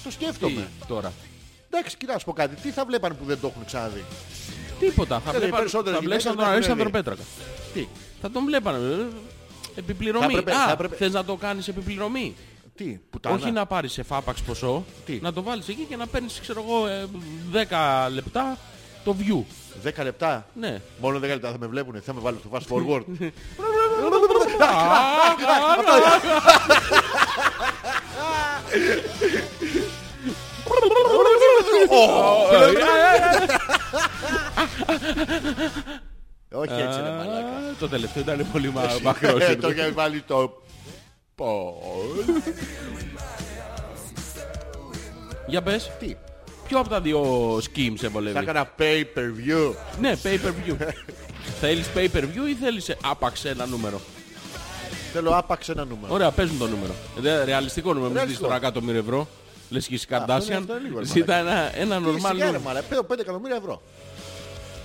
[0.03, 0.67] Το Τι σκέφτομαι.
[0.87, 1.13] τώρα;
[1.69, 2.55] Εντάξει, κοιτά, να σου πω κάτι.
[2.55, 4.03] Τι θα βλέπανε που δεν το έχουν ξαναδεί;
[4.79, 5.19] Τίποτα.
[5.19, 6.91] Θα Ε, οι βλέπαν περισσότερες θα γυναίκες βλέπαν τον δεν έχουν Αλέξανδρο δει.
[6.91, 7.21] Πέτρακα.
[7.73, 7.87] Τι,
[8.21, 8.77] Θα τον βλέπανε.
[8.77, 9.05] ε,
[9.79, 10.25] Επιπληρωμή.
[10.33, 12.35] Θα έπρεπε- Α, θα έπρεπε- θες να το κάνεις επιπληρωμή;
[12.77, 16.07] Τι, πουτάνα; Όχι να πάρεις σε φάπαξ ποσό, Τι; να το βάλεις εκεί και να
[16.07, 17.05] παίρνεις, ξέρω εγώ, ε,
[17.53, 18.57] 10 λεπτά
[19.03, 19.43] το view.
[19.99, 20.81] 10 λεπτά; Ναι.
[21.01, 22.01] Μόνο 10 λεπτά θα με βλέπουν.
[22.01, 23.03] Θα με βάλουν στο fast forward.
[36.51, 37.47] Όχι έτσι ρε μαλάκα.
[37.47, 39.41] Α, Το τελευταίο ήταν πολύ μα- μακρός.
[39.41, 40.61] Ε, Το είχε βάλει το...
[41.37, 41.77] Πω.
[45.47, 46.15] Για πες, Τι,
[46.67, 47.21] ποιο από τα δύο
[47.57, 48.37] schemes σε θα βολεύει.
[48.37, 49.73] έκανα pay per view.
[50.01, 50.75] Ναι, pay per view.
[51.61, 54.01] θέλεις pay per view ή θέλεις ε, άπαξ ένα νούμερο;
[55.13, 56.13] Θέλω άπαξ ένα νούμερο.
[56.13, 56.93] Ωραία, παίζουν το νούμερο.
[57.23, 58.45] Ε, ρεαλιστικό νούμερο, μην ζητήσεις Ρεαλιστικό.
[58.47, 59.27] τώρα εκατομμύριο ευρώ.
[59.69, 60.57] Λες και η Αυτό είναι- Σκαντάσιαν.
[60.61, 62.59] αυτό είναι λίγο, ρε Ζητά ένα, ένα Τι normal σιγά, ρε νούμερο.
[62.63, 62.85] μαλάκα.
[62.87, 63.81] Πέω 5 εκατομμύρια ευρώ.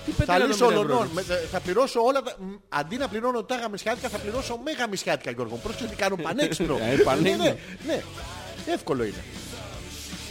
[0.05, 0.95] Τι πέντε Θα λύσω εκατομμύρια ευρώ.
[0.95, 1.09] ολονών.
[1.13, 2.35] Με- ε, Θα πληρώσω όλα τα...
[2.39, 5.55] μ, Αντί να πληρώνω τάγα μισιάτικα θα πληρώσω μέγα μισιάτικα Γιώργο.
[5.55, 6.77] Πρόσεχε τι κάνω πανέξυπνο.
[6.81, 7.43] Ε, πανέξυπνο.
[7.43, 8.03] Ναι, ναι, ναι.
[8.73, 9.23] Εύκολο είναι.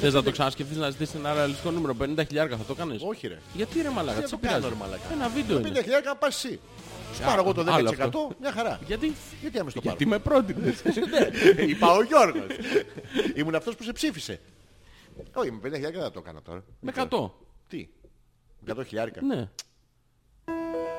[0.01, 3.27] Θες να το ξανασκεφτείς να ζητήσεις ένα ρεαλιστικό νούμερο 50 χιλιάρικα θα το κάνεις; Όχι
[3.29, 3.39] ρε.
[3.55, 4.75] Γιατί ρε μαλάκα, Τι τι σε να το κάνω, πειράζει.
[4.79, 5.03] ρε μαλάκα.
[5.13, 5.83] Ένα βίντεο Το 50 είναι.
[5.83, 6.61] χιλιάρικα να πας εσύ.
[7.15, 8.31] Σου πάρω εγώ το άλλο 10% αυτό.
[8.41, 8.79] μια χαρά.
[8.87, 9.97] Γιατί, Γιατί άμεσα το πάρω.
[9.97, 10.83] γιατί με πρότεινες.
[11.71, 12.47] Είπα ο Γιώργος.
[13.35, 14.41] Ήμουν αυτός που σε ψήφισε.
[15.33, 16.65] Όχι, με 50 χιλιάρικα δεν θα το έκανα τώρα.
[16.81, 17.31] με 100.
[17.69, 17.89] Τι;
[18.71, 19.21] 100 χιλιάρικα.
[19.23, 19.35] Ναι.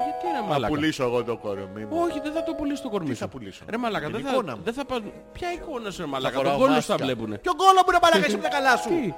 [0.05, 1.97] Γιατί ρε Θα μαλάκα; πουλήσω εγώ το κορμί μου.
[2.09, 3.19] Όχι, δεν θα το πουλήσει το κορμί Τι σου.
[3.19, 4.61] θα πουλήσω; Ρε μαλάκα, Την δεν εικόνα θα, μου.
[4.63, 4.99] δεν θα πα...
[5.33, 6.97] Ποια εικόνα σου ρε μαλάκα, φοράω τον κόλλο μάσκα.
[6.97, 7.37] θα βλέπουνε.
[7.37, 8.89] Ποιο κόλλο μου ρε μαλάκα, είσαι με τα καλά σου.
[8.89, 9.13] Τι,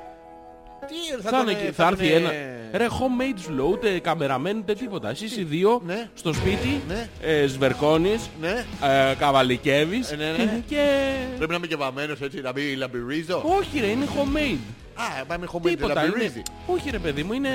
[1.18, 2.54] Τι, θα, τον- είναι εκεί, θα θα έρθει τον- ένα...
[2.74, 5.10] Ρε, homemade σου λέω, ούτε καμεραμέν, ούτε τίποτα.
[5.10, 6.10] Εσείς οι δύο, Ναι.
[6.14, 7.08] στο σπίτι, Ναι.
[7.22, 8.66] ε, σβερκώνεις, Ναι.
[8.84, 10.62] ε, καβαλικεύεις Ε, ναι, ναι.
[10.68, 11.12] και...
[11.38, 13.42] Πρέπει να είμαι και βαμμένος έτσι, να μην λαμπυρίζω.
[13.60, 14.58] Όχι ρε, είναι homemade.
[14.96, 16.38] Α, πάμε χωμένη, Τίποτα, λαμπυρίζει.
[16.40, 16.44] είναι...
[16.68, 17.50] Όχι ρε παιδί μου, είναι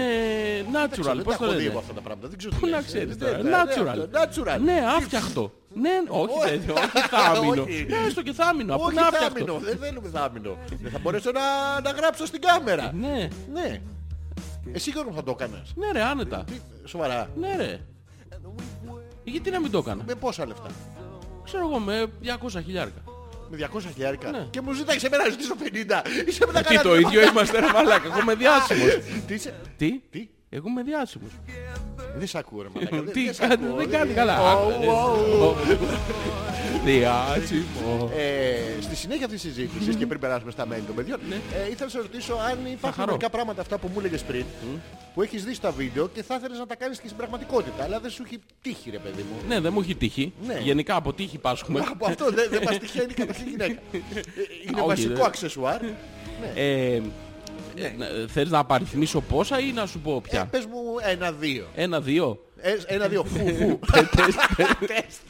[0.73, 1.79] natural, Δεν πώς τα το έχω δει εγώ λένε.
[1.79, 2.87] αυτά τα πράγματα, δεν ξέρω Πού τι να λες.
[2.87, 3.99] ξέρεις Ε, τώρα, ναι, ναι, natural.
[4.19, 4.61] Natural.
[4.61, 5.53] Ναι, άφτιαχτο.
[5.75, 6.51] Ναι, όχι Όχι.
[6.51, 7.63] τέτοιο, όχι θάμινο.
[7.63, 7.87] Όχι.
[8.07, 9.35] Έστω και θάμινο, από Όχι να άφτιαχτο.
[9.35, 10.57] θάμινο, δεν θέλουμε θάμινο.
[10.83, 11.41] Δεν θα μπορέσω να,
[11.81, 12.93] να γράψω στην κάμερα.
[12.95, 13.81] Ναι, Ναι.
[14.73, 15.73] Εσύ Γιώργο θα το έκανες.
[15.75, 16.45] ναι ρε, άνετα.
[16.47, 17.31] Τι, Σοβαρά.
[17.37, 17.81] Ναι ρε.
[19.25, 20.67] Γιατί να μην το έκανα; Με πόσα λεφτά;
[21.45, 23.01] Ξέρω εγώ με 200 χιλιάρικα.
[23.51, 24.31] Με 200 χιλιάρικα.
[24.31, 24.47] Ναι.
[24.51, 26.27] Και μου ζήταγε εμένα να ζητήσω 50.
[26.29, 26.83] Είσαι με τα Τι καλά.
[26.83, 28.99] το ίδιο είμαστε ρε μαλάκα, εγώ είμαι διάσημος.
[29.27, 31.31] Τι είσαι; Τι, Τι; Εγώ είμαι διάσημος.
[32.17, 32.97] Δεν σ' ακούω ρε μαλάκα.
[33.03, 33.75] Δεν- Τι δεν σ' κάνει, ακούω.
[33.77, 34.57] δεν κάνει καλά.
[34.57, 35.57] Ω, ω, ω.
[36.85, 38.11] Διάσημος.
[38.17, 41.85] Ε, στη συνέχεια αυτής της συζήτησης και πριν περάσουμε στα μέλη των παιδιών, ε, ήθελα
[41.85, 42.91] να σε ρωτήσω αν υπάρχουν Ναι.
[42.95, 43.07] χαρώ.
[43.07, 44.45] μερικά πράγματα αυτά που μου έλεγες πριν,
[45.15, 48.01] που έχεις δει στα βίντεο και θα ήθελες να τα κάνεις και στην πραγματικότητα, αλλά
[48.01, 49.49] δεν σου έχει τύχει ρε παιδί μου.
[49.49, 50.33] Ναι, δεν μου έχει τύχει.
[50.47, 50.59] Ναι.
[50.63, 51.85] Γενικά από τύχη πάσχουμε.
[51.91, 53.81] Από αυτό δεν δεν μας τυχαίνει καταρχήν γυναίκα.
[53.93, 53.99] Ε,
[54.67, 55.81] Είναι Όχι, βασικό δεν- αξεσουάρ.
[57.77, 57.85] Ε,
[58.23, 60.79] ε, Θέλεις να απαριθμίσω πόσα ή να σου πω Ε, ποια; Πες μου
[61.11, 61.67] ένα-δύο.
[61.75, 62.45] Ένα-δύο.
[62.57, 63.25] Ε, Ένα-δύο.
[63.25, 63.79] Φου, φου.
[64.87, 65.21] Τεστ.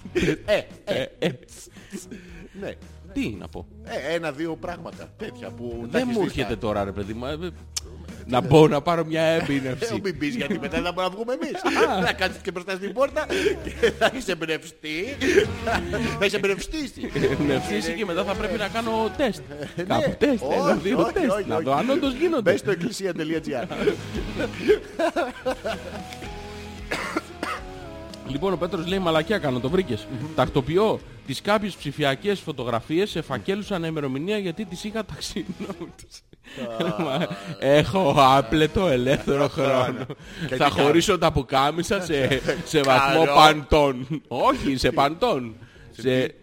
[0.46, 1.30] Ε, ε, Ε, ε,
[2.60, 2.72] ναι.
[3.12, 3.66] Τι να πω.
[3.84, 7.12] Ε, Ένα-δύο πράγματα τέτοια που τα Δεν έχεις μου δει έρχεται στα- τώρα ρε παιδί
[7.12, 7.26] μου.
[8.32, 10.00] Ε, ε, Να μπω να πάρω μια Ε, έμπνευση.
[10.04, 11.50] Μην πεις γιατί μετά δεν μπορούμε να βγούμε εμείς.
[12.06, 13.26] Θα κάτσεις και μπροστά στην πόρτα
[13.80, 15.16] και θα είσαι εμπνευστεί.
[16.18, 17.10] Θα είσαι εμπνευστήσει.
[17.32, 19.42] Εμπνευστήσει και μετά θα πρέπει να κάνω τεστ.
[19.88, 20.42] Κάπου τεστ.
[20.44, 21.30] Όχι, Ένα-δύο όχι, τεστ.
[21.30, 21.64] όχι, Να όχι.
[21.64, 22.50] δω αν όντως γίνονται.
[22.50, 23.66] Μπες στο εκκλησία.gr
[28.30, 30.06] Λοιπόν, ο Πέτρος λέει μαλακιά κάνω, το βρήκες.
[30.34, 36.22] Τακτοποιώ τις κάποιες ψηφιακές φωτογραφίες σε φακέλους ανεμερομηνία γιατί τις είχα ταξινότητες.
[36.98, 37.26] Μα,
[37.58, 40.06] Έχω άπλετο ελεύθερο χρόνο.
[40.48, 43.34] Και Θα τι χωρίσω τα πουκάμισα σε, σε βαθμό Καλό.
[43.34, 44.06] παντών.
[44.28, 45.54] Όχι, σε παντών.
[45.90, 46.34] Σε,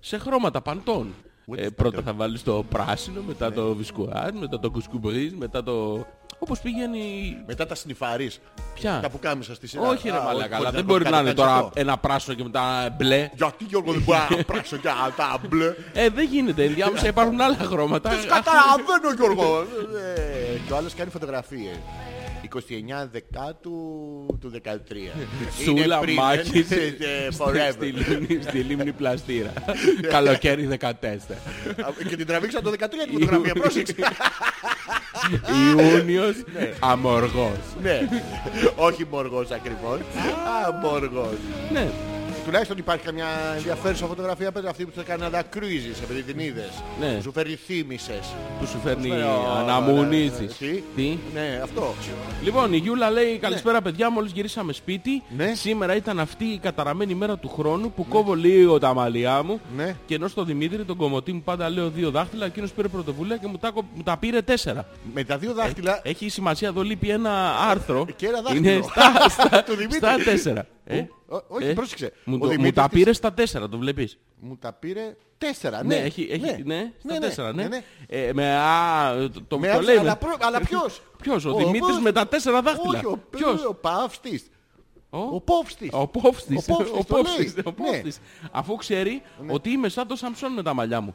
[0.00, 1.14] σε χρώματα παντών.
[1.56, 6.06] Ε, πρώτα θα βάλεις το πράσινο, μετά το βισκουάρ, μετά το κουσκουμπρίζ, μετά το...
[6.38, 7.36] Όπως πηγαίνει...
[7.46, 8.40] Μετά τα σνιφαρείς.
[8.74, 9.88] Ποια; Τα που κάμισα στη σειρά.
[9.88, 11.70] Όχι ρε Α, μαλάκα, αλλά χωρίς δεν το μπορεί να κάνεις είναι τώρα αυτό.
[11.74, 13.30] ένα πράσινο και μετά μπλε.
[13.34, 16.64] Γιατί Γιώργο δεν μπορεί να πράξω για τα μπλε; Ε, δεν γίνεται.
[16.64, 18.10] Ενδιάμεσα υπάρχουν άλλα χρώματα.
[18.10, 19.60] Δεν καταλαβαίνω Γιώργο.
[20.16, 21.76] Ε, Και ο άλλος κάνει φωτογραφίες.
[22.42, 23.70] 29 Δεκάτου
[24.40, 24.68] του 13.
[25.64, 27.80] Σούλα Είναι πριν, Μάκης ε, ε, στη Forever.
[28.08, 29.52] λίμνη- στη λίμνη Πλαστήρα.
[30.08, 30.92] Καλοκαίρι 14.
[32.08, 33.54] Και την τραβήξα το 13 τη φωτογραφία.
[33.54, 33.94] Πρόσεξε.
[35.70, 36.34] Ιούνιος
[36.80, 37.58] αμοργός.
[37.82, 38.08] Ναι.
[38.76, 39.98] Όχι μοργός ακριβώς.
[39.98, 41.36] Α, μοργός.
[41.72, 41.88] Ναι.
[42.48, 43.26] Τουλάχιστον υπάρχει καμιά
[43.56, 46.70] ενδιαφέρουσα φωτογραφία πέρα αυτή που σε έκανε να τα κρούιζεις επειδή την είδες.
[47.00, 47.12] Ναι.
[47.14, 48.34] Που Σου φέρει θύμησες.
[48.60, 49.26] Που σου φέρνει Ωραία.
[49.58, 50.56] αναμονήσεις.
[50.56, 51.94] Τι; Τι; Ναι, αυτό.
[52.42, 55.22] Λοιπόν, η Γιούλα λέει καλησπέρα παιδιά, μόλις γυρίσαμε σπίτι.
[55.36, 55.52] Ναι.
[55.54, 59.60] Σήμερα ήταν αυτή η καταραμένη μέρα του χρόνου που κόβω λίγο τα μαλλιά μου.
[59.76, 59.94] Ναι.
[60.06, 63.46] Και ενώ στον Δημήτρη, τον κομμωτή μου, πάντα λέω δύο δάχτυλα, εκείνος πήρε πρωτοβουλία και
[63.46, 64.86] μου τα, κο- μου τα πήρε τέσσερα.
[65.14, 68.06] Με τα δύο δάχτυλα Έχει σημασία εδώ λείπει ένα άρθρο.
[68.16, 68.70] Και ένα δάχτυλο.
[68.70, 69.96] Είναι στα, στα, Του Δημήτρη.
[69.98, 70.66] στα τέσσερα.
[70.84, 72.12] Ε, Ω, όχι, πρόσεξε.
[72.24, 75.16] Μου, Ο το- μου Δημήτρης τα της- πήρε στα τέσσερα, το βλέπεις; Μου τα πήρε
[75.38, 75.82] τέσσερα.
[75.84, 77.62] Ναι, Ναι, έχει, έχει, ναι, στα τέσσερα, ναι.
[77.62, 77.82] ναι, ναι.
[78.06, 79.96] Ε, με, α, το, το, Με το άφησε, λέει.
[80.00, 82.96] αλλά, με- προ- αλλά ποιος; Ποιος, ο, Ο Δημήτρης Βος- με τα τέσσερα δάχτυλα.
[82.98, 84.50] Όχι, ο, Ποιος, ο Παύστης.
[85.10, 85.88] ο, Ο Πόφστης.
[85.92, 86.68] ο Πόφστης.
[86.68, 87.64] Ο Πόφστης, Ο το Πόφστης, λέει.
[87.66, 88.20] ο Πόφστης.
[88.50, 91.14] Αφού ξέρει ότι είμαι σαν το Σαμψόν με τα μαλλιά μου.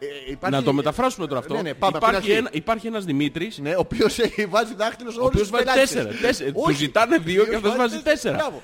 [0.00, 1.54] Ε, υπάρχει- Να το μεταφράσουμε τώρα αυτό.
[1.54, 2.38] Ναι, ναι, πάμε από την υπάρχει, αρχή.
[2.40, 5.50] ένα, υπάρχει ένας Δημήτρης Ναι, ο οποίος έχει βάζει δάχτυλο σε ο όλους οποίος τους
[5.50, 5.90] βάζει πελάτες.
[5.90, 6.14] τέσσερα.
[6.20, 6.50] τέσσερα.
[6.52, 6.76] Του Όχι.
[6.76, 8.36] ζητάνε δύο και Ο αυτός βάζει τέσσερα.
[8.36, 8.60] Μπράβο.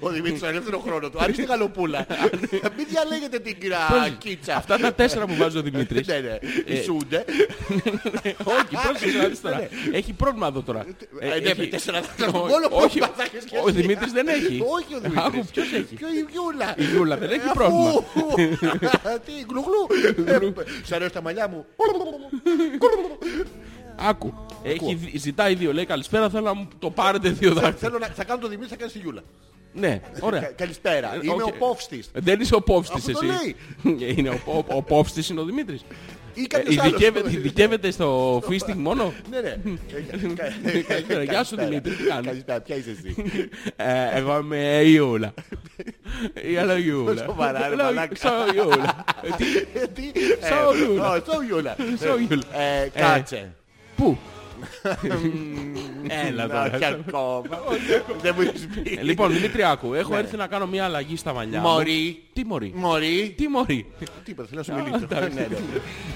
[0.00, 1.18] Ο Δημήτρης στον ελεύθερο χρόνο του.
[1.20, 2.06] Αρίστε γαλοπούλα.
[2.76, 4.56] Μην διαλέγετε την κυρία Κίτσα.
[4.56, 6.06] Αυτά τα τέσσερα που βάζει ο Δημήτρης.
[6.06, 6.38] Ναι, ναι.
[6.74, 7.24] Ισούνται.
[8.44, 9.68] Όχι, πρόσεξε να δεις τώρα.
[9.92, 10.80] Έχει πρόβλημα εδώ τώρα.
[11.18, 12.28] Ε, Ε, ναι, έχει- με τέσσερα δάχτυλα.
[12.28, 13.80] Ό- Μόνο όχι, πρόβλημα θα έχεις και ο εσύ.
[13.80, 14.62] Δημήτρης δεν έχει.
[14.76, 15.24] Όχι ο Δημήτρης.
[15.26, 16.74] Άκου, ποιος έχει; Ποιο η Γιούλα.
[16.76, 17.92] Η Γιούλα δεν έχει Αφού- πρόβλημα.
[19.26, 19.82] Τι, γλουγλού.
[20.62, 21.64] Ε, Σ' αρέσει τα μαλλιά μου.
[23.96, 24.34] Άκου.
[24.62, 25.72] Έχει, δι- ζητάει δύο.
[25.72, 27.76] Λέει καλησπέρα, θέλω να μου το πάρετε δύο δάχτυλα.
[27.90, 29.22] Θέλω να θα κάνω το Δημήτρη, θα κάνεις τη Γιούλα.
[29.74, 30.40] Ναι, ωραία.
[30.40, 31.14] Κα- Καλησπέρα.
[31.14, 31.46] Ε, Είμαι οκ.
[31.46, 32.10] ο Πόφστης.
[32.14, 33.56] Δεν είσαι ο Πόφστης Αυτό το εσύ.
[34.16, 35.84] Είναι ο, ο, ο Πόφστης είναι ο Δημήτρης.
[36.34, 36.90] Ή Ε, κάποιος άλλος.
[36.92, 39.56] ειδικεύεται, ειδικεύεται στο φίστινγκ μόνο; Ναι, ναι.
[40.88, 41.22] Καλησπέρα.
[41.22, 43.14] Γεια σου, Δημήτρη, τι κάνεις; Καλησπέρα, ποια είσαι εσύ;
[43.76, 45.34] Ε, εγώ είμαι η Ιούλα.
[46.52, 47.24] Η άλλο Ιούλα.
[47.24, 48.14] Σοβαρά, ρε Λέω, μαλάκα.
[48.16, 49.04] Σαν Ιούλα.
[49.22, 50.02] Ε, τι- Ε, Τι,
[50.40, 51.10] Σαν ε, Γιούλα.
[51.12, 51.76] ω, Σαν Γιούλα.
[51.98, 52.42] Σαν Γιούλα.
[52.60, 53.54] Ε, Κάτσε.
[53.96, 54.18] Πού;
[56.28, 56.98] Έλα Να, και τώρα.
[57.06, 57.42] ακόμα.
[58.22, 58.96] Δεν μου έχεις πει.
[58.98, 59.94] Ε, Λοιπόν, Δημήτρη, άκου.
[59.94, 61.68] Έχω έρθει να κάνω μια αλλαγή στα μαλλιά μου.
[61.68, 62.22] Μωρή.
[62.32, 63.34] Τι μωρή; Μωρή.
[63.36, 63.86] Τι μωρή;
[64.24, 65.04] Τίποτα, θέλω να σου μιλήσω.
[65.10, 65.34] εντάξει.
[65.34, 65.56] Ναι, ναι.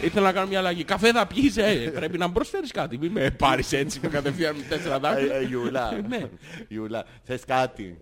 [0.03, 0.85] Ήθελα να κάνω μια αλλαγή.
[0.85, 1.91] Καφέ θα πιείς, ε.
[1.95, 2.99] Πρέπει να μου προσφέρεις κάτι.
[2.99, 5.35] Μην με πάρεις έτσι με κατευθείαν με τέσσερα Ε, δάχτυλα.
[5.35, 6.01] ε, Γιούλα.
[6.09, 6.21] Ναι.
[6.69, 7.99] Γιούλα, θες κάτι;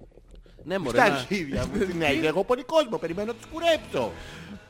[0.64, 0.98] Ναι, μωρέ.
[0.98, 1.86] Στα να- αρχίδια μου.
[1.98, 2.96] Ναι, είναι εγώ πολύ κόσμο.
[2.98, 4.12] Περιμένω να τους κουρέψω.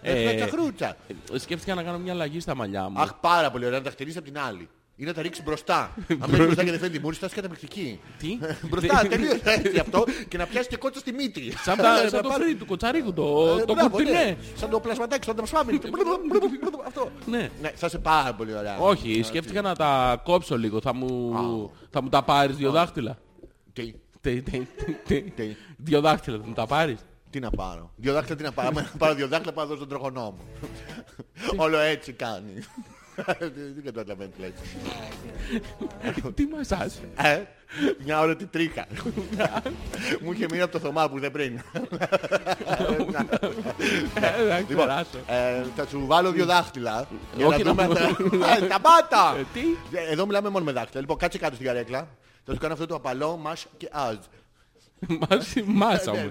[0.03, 0.97] Ε, Ε, τσαχρούτσα.
[1.35, 3.01] Ε, Σκέφτηκα να κάνω μια αλλαγή στα μαλλιά μου.
[3.01, 4.69] Αχ, πάρα πολύ ωραία να τα χτενίσει από την άλλη.
[4.97, 5.95] Ή να τα ρίξει μπροστά.
[6.23, 8.01] Αν μένει μπροστά και δεν φαίνεται η μούρη, θα είσαι καταπληκτική.
[8.19, 8.39] Τι;
[8.71, 11.53] Μπροστά, τελείως έτσι αυτό και να πιάσει και κότσα στη μύτη.
[11.63, 14.13] Σαν, τα, Να σαν το πάρει- φρύδι του κοτσαρίκου, το, Ε, το μπράβο, κουρτινέ.
[14.25, 14.37] ναι.
[14.57, 15.81] Σαν το πλασματάκι, σαν το σφάμι.
[16.87, 17.11] Αυτό.
[17.27, 17.51] Ναι.
[17.61, 18.79] Ναι, θα είσαι πάρα πολύ ωραία.
[18.79, 20.81] Όχι, σκέφτηκα να τα κόψω λίγο.
[20.81, 23.19] Θα μου, θα μου τα πάρεις δύο δάχτυλα.
[23.73, 24.67] Τι, Τι, τι,
[25.07, 26.99] τι, Τι; Δύο δάχτυλα θα μου τα πάρεις.
[27.31, 29.87] τι να πάρω; Δύο δάχτυλα τι να πάρω; Άμα πάρω δύο δάχτυλα πάω να δώσω
[29.87, 30.45] τον τροχονό μου.
[31.57, 32.53] Όλο έτσι κάνει.
[33.75, 34.53] Δεν καταλαβαίνω τι λέει.
[36.35, 36.93] Τι μασάζ.
[37.17, 37.43] Ε,
[38.05, 38.87] Μια ώρα τη τρίχα.
[40.21, 41.61] Μου είχε μείνει από το Θωμά που δεν πριν.
[44.15, 45.19] Ε, Θα Λοιπόν, ξεράσω.
[45.27, 47.07] ε, θα σου βάλω δύο δάχτυλα.
[47.37, 47.87] Για Όχι, να δούμε.
[47.87, 49.37] να μου- Ε, Σταμάτα!
[49.39, 49.61] Ε, Τι;
[49.99, 51.01] Ε, Εδώ μιλάμε μόνο με δάχτυλα.
[51.01, 52.09] Λοιπόν, κάτσε κάτω στην καρέκλα.
[52.45, 54.17] Θα σου κάνω αυτό το απαλό μας και αζ.
[55.09, 55.55] Μας,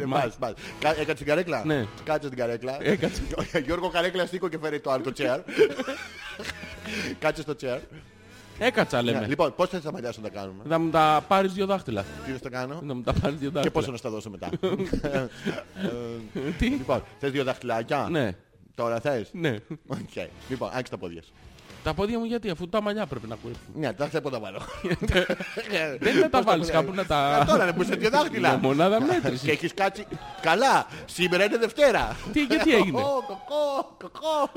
[0.08, 0.38] μας.
[0.80, 1.62] Κα- Έκατσε στην καρέκλα.
[1.66, 1.86] Ναι.
[2.04, 2.78] Κάτσε στην καρέκλα.
[2.82, 3.22] Έκατσα.
[3.66, 5.40] Γιώργο καρέκλα στήκω και φέρει το άλλο το chair.
[7.20, 7.80] Κάτσε στο chair.
[8.60, 9.28] Έκατσα Ναι, λέμε.
[9.28, 12.02] Λοιπόν, πώς θες τα μαλλιά σου να τα κάνουμε; Θα μου τα πάρεις δύο δάχτυλα.
[12.02, 13.74] Τι θες να τα κάνω; Να μου τα πάρεις δύο Και δάχτυλα.
[13.74, 14.50] πόσο να στα δώσω μετά;
[16.58, 18.08] Τι; Λοιπόν, θες δύο δαχτυλάκια.
[18.12, 18.32] Ναι.
[18.76, 19.56] Τώρα θες; Ναι.
[19.88, 20.28] Οκ.
[20.50, 21.32] Λοιπόν, άξι τα πόδια σου.
[21.84, 23.52] Τα πόδια μου γιατί αφού τα μαλλιά πρέπει να ακούει.
[23.76, 24.60] Ναι, τα θέλω να τα βάλω.
[26.00, 27.44] Δεν θα τα βάλεις κάπου να Ε, τα...
[27.48, 28.50] Τώρα δεν είσαι δύο δάχτυλα.
[28.50, 29.50] Για μονάδα Και μέτρηση.
[29.50, 30.06] έχεις κάτσει.
[30.42, 32.16] Καλά, σήμερα είναι Δευτέρα.
[32.34, 34.50] Τι, γιατί έγινε; Κοκό, κοκό, κοκό.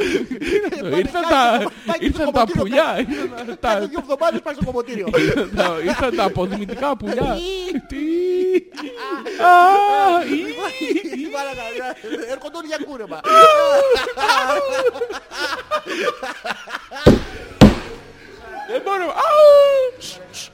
[0.96, 2.98] Ήρθαν Κάτσε, τα, πάει στο ήρθαν τα κομμωτήριο, πουλιά.
[2.98, 5.08] ήρθαν τα- Κάθε δύο εβδομάδες πάει στο κομμωτήριο.
[5.18, 7.36] ήρθαν τα- Ήρθαν τα αποδημητικά πουλιά.
[7.88, 7.96] Τι;
[9.42, 9.52] Α,
[10.24, 10.38] ή.
[11.22, 11.64] Η μάλακα,
[12.32, 13.20] Έρχονται όλοι για κούρεμα.
[18.68, 19.04] Δεν μπορώ.
[19.04, 20.00] Αου.
[20.00, 20.48] Σ, σ.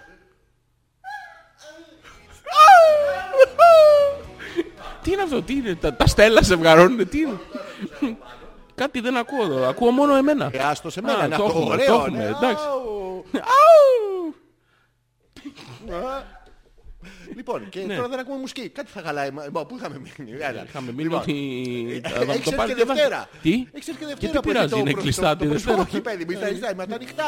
[2.44, 3.30] Αου.
[5.02, 7.38] Τι είναι αυτό, τι είναι, τα, τα στέλα σε βγαρώνουν, τι είναι;
[8.74, 10.50] Κάτι δεν ακούω εδώ, ακούω μόνο εμένα.
[10.52, 11.86] Ε, άστο σε μένα, Α, είναι το αυτό έχουμε, ωραίο.
[11.86, 12.24] το έχουμε, ναι.
[12.24, 12.64] εντάξει.
[17.32, 17.32] Αου.
[17.32, 17.36] Αου.
[17.36, 17.94] Λοιπόν, και Ναι.
[17.96, 18.68] τώρα δεν ακούμε μουσική.
[18.68, 19.30] Κάτι θα χαλάει.
[19.30, 20.64] Μα, μα, Πού είχαμε μείνει; Έλα.
[20.68, 22.00] Είχαμε μείνει Λοιπόν, ότι...
[22.04, 23.00] ε, θα μου Έχεις το έρθει πάρει και και βάζει.
[23.00, 23.28] Δευτέρα.
[23.42, 24.32] Τι; Έχεις έρθει και Και Δευτέρα.
[24.32, 26.34] τι που έχει πειράζει, το είναι προ- κλειστά το- τη το Δευτέρα; προσοχή, παιδί, μη
[26.34, 27.24] στα ζητάει, μα τα ανοιχτά.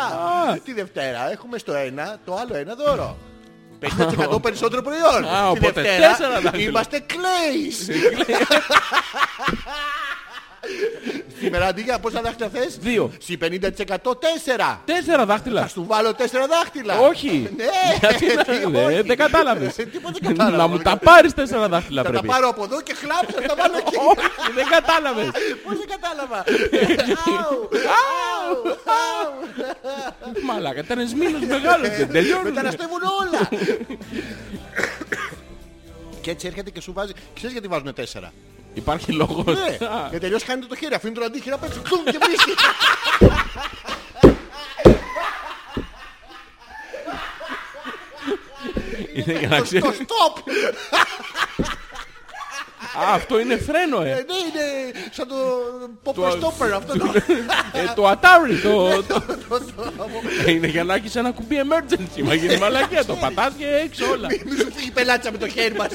[0.50, 0.58] Α.
[0.64, 3.16] Τη Δευτέρα έχουμε στο ένα, το άλλο ένα δώρο.
[3.80, 5.24] 50% περισσότερο προϊόν.
[5.24, 6.62] Α, Τη οπότε Δευτέρα τέσσερα δάχτυλα.
[6.68, 7.88] Είμαστε κλέις.
[11.40, 13.12] Σήμερα αντί για πόσα δάχτυλα θες; Δύο.
[13.18, 14.82] Συ 50% τέσσερα.
[14.84, 15.68] Τέσσερα Θα δάχτυλα.
[15.68, 16.98] σου βάλω τέσσερα δάχτυλα.
[16.98, 17.50] Όχι.
[17.56, 17.64] Ναι.
[18.00, 19.00] Γιατί να- τι, ναι, όχι.
[19.02, 19.78] δεν κατάλαβες.
[19.78, 20.56] Ε, Τίποτα δεν κατάλαβα.
[20.56, 21.10] Να μου Δεν τα κατάλαβα.
[21.16, 22.26] πάρεις τέσσερα δάχτυλα Θα τα πρέπει.
[22.32, 23.96] πάρω από εδώ και χλάψα, θα τα βάλω εκεί.
[24.10, 25.28] Όχι, δεν κατάλαβες.
[25.64, 26.38] Πώς δεν κατάλαβα.
[27.26, 27.68] Αου,
[28.00, 28.58] αου,
[29.00, 29.32] αου.
[30.46, 32.44] Μαλάκα, ήταν εσμήνος μεγάλος, δεν τελειώνουν.
[32.44, 33.48] Μεταναστεύουν όλα.
[36.20, 37.12] Και έτσι έρχεται και σου βάζει.
[37.34, 38.32] Ξέρεις γιατί βάζουν τέσσερα;
[38.74, 39.44] Υπάρχει λόγος.
[39.46, 39.86] Ναι.
[39.86, 40.94] Α, Και τελειώς χάνετε το χέρι.
[40.94, 41.80] Αφήνει τον αντίχειρα απ' έξω.
[41.82, 42.52] Κλουμ και βρίσκει.
[49.14, 49.86] Είναι για να Το ξέρεις.
[49.98, 50.42] stop.
[52.98, 54.14] Α, αυτό είναι φρένο, Ε, ε.
[54.14, 55.34] Ναι, είναι σαν το
[56.04, 57.12] popper stopper αυτό το.
[57.72, 59.02] Ε, Το Atari, το...
[59.02, 62.22] το- το- το- Είναι για να έχεις ένα κουμπί emergency.
[62.22, 63.04] Μα γίνει μαλακία.
[63.04, 64.26] Το πατάς και έξω όλα.
[64.44, 65.90] Μη σου φύγει πελάτσα με το χέρι μας.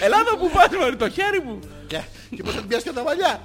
[0.00, 1.58] Ελά εδώ που πας, μωρέ, το χέρι μου.
[1.86, 2.00] Και
[2.36, 3.40] και πώς θα την πιάσεις και τα μαλλιά.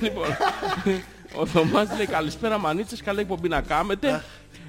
[0.00, 0.26] Λοιπόν,
[1.34, 4.24] ο Θωμάς λέει καλησπέρα μανίτσες, καλή εκπομπή να κάνετε.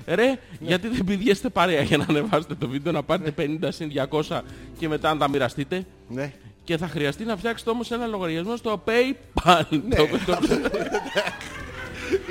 [0.05, 3.91] Ρε, γιατί δεν πηδιέστε παρέα για να ανεβάσετε το βίντεο, να πάρετε 50 συν
[4.29, 4.41] 200
[4.79, 5.86] και μετά να τα μοιραστείτε.
[6.07, 6.34] Ναι.
[6.63, 9.61] Και θα χρειαστεί να φτιάξετε όμως ένα λογαριασμό στο PayPal.
[9.88, 9.95] Ναι.
[9.95, 10.38] Το- το-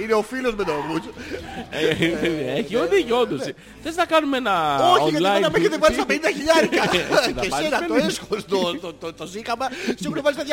[0.02, 1.10] Είναι ο φίλος με τον Βούτσο.
[1.70, 1.86] Ε,
[2.58, 3.40] Έχει οδηγεί όντως.
[3.82, 5.40] Θες να κάνουμε ένα Όχι, γιατί online...
[5.40, 6.82] δεν με έχετε βάλει στα 50 χιλιάρικα.
[6.82, 8.06] Έτσι, θα Και πάρεις εσένα το 50.
[8.06, 10.44] έσχος, το- το- το- το ζήκαμα, σου έχουν βάλει στα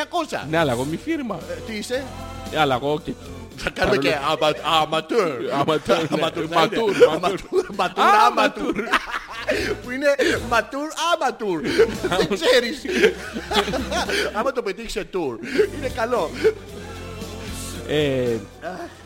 [0.44, 0.48] 200.
[0.50, 1.40] Ναι, αλλά εγώ μη φίρμα.
[1.50, 2.04] Ε, Τι είσαι,
[2.52, 3.12] Ε, Αλλά εγώ και...
[3.56, 5.52] θα κάνουμε και αμα- αματέρ.
[5.60, 6.08] Αματέρ, ναι.
[6.12, 7.06] Αματούρ, θα Ματούρ, είναι.
[7.06, 7.08] ματούρ.
[7.16, 8.76] Αματούρ, Ματούρ, Α, άματουρ.
[9.84, 10.16] Που είναι
[10.50, 11.62] ματούρ, άματουρ.
[12.18, 12.82] Δεν ξέρεις.
[14.34, 15.38] Άμα το πετύχεις σε tour,
[15.78, 16.30] είναι καλό.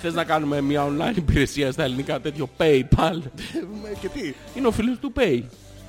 [0.02, 4.68] Ε, θες να κάνουμε μια online υπηρεσία στα ελληνικά τέτοιο PayPal; Ε, Και τι; Είναι
[4.68, 5.41] ο φίλος του Pay.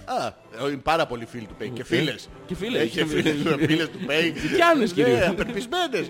[0.04, 1.70] Α, ε, είναι πάρα πολλοί φίλοι του Pay.
[1.72, 2.28] Και φίλες.
[2.46, 2.80] Και φίλες.
[2.82, 3.66] Έχει Και φίλες, φίλες.
[3.66, 4.32] φίλες του Pay.
[4.40, 5.26] Ζητιάνες, Ναι, κυρίως.
[5.28, 6.06] απελπισμένες.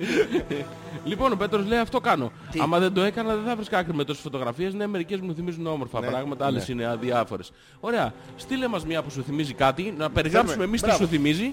[1.05, 2.32] Λοιπόν, ο Πέτρος λέει αυτό κάνω.
[2.59, 4.74] Άμα δεν το έκανα δεν θα βρίσκα άκρη με τόσες φωτογραφίες.
[4.74, 7.53] Ναι, μερικές μου θυμίζουν όμορφα Ναι, πράγματα, άλλες είναι αδιάφορες.
[7.80, 8.14] Ωραία.
[8.36, 10.64] Στείλε μας μια που σου θυμίζει κάτι, να περιγράψουμε Θέλουμε.
[10.68, 11.05] εμείς τι Μπράβο.
[11.05, 11.53] σου θυμίζει.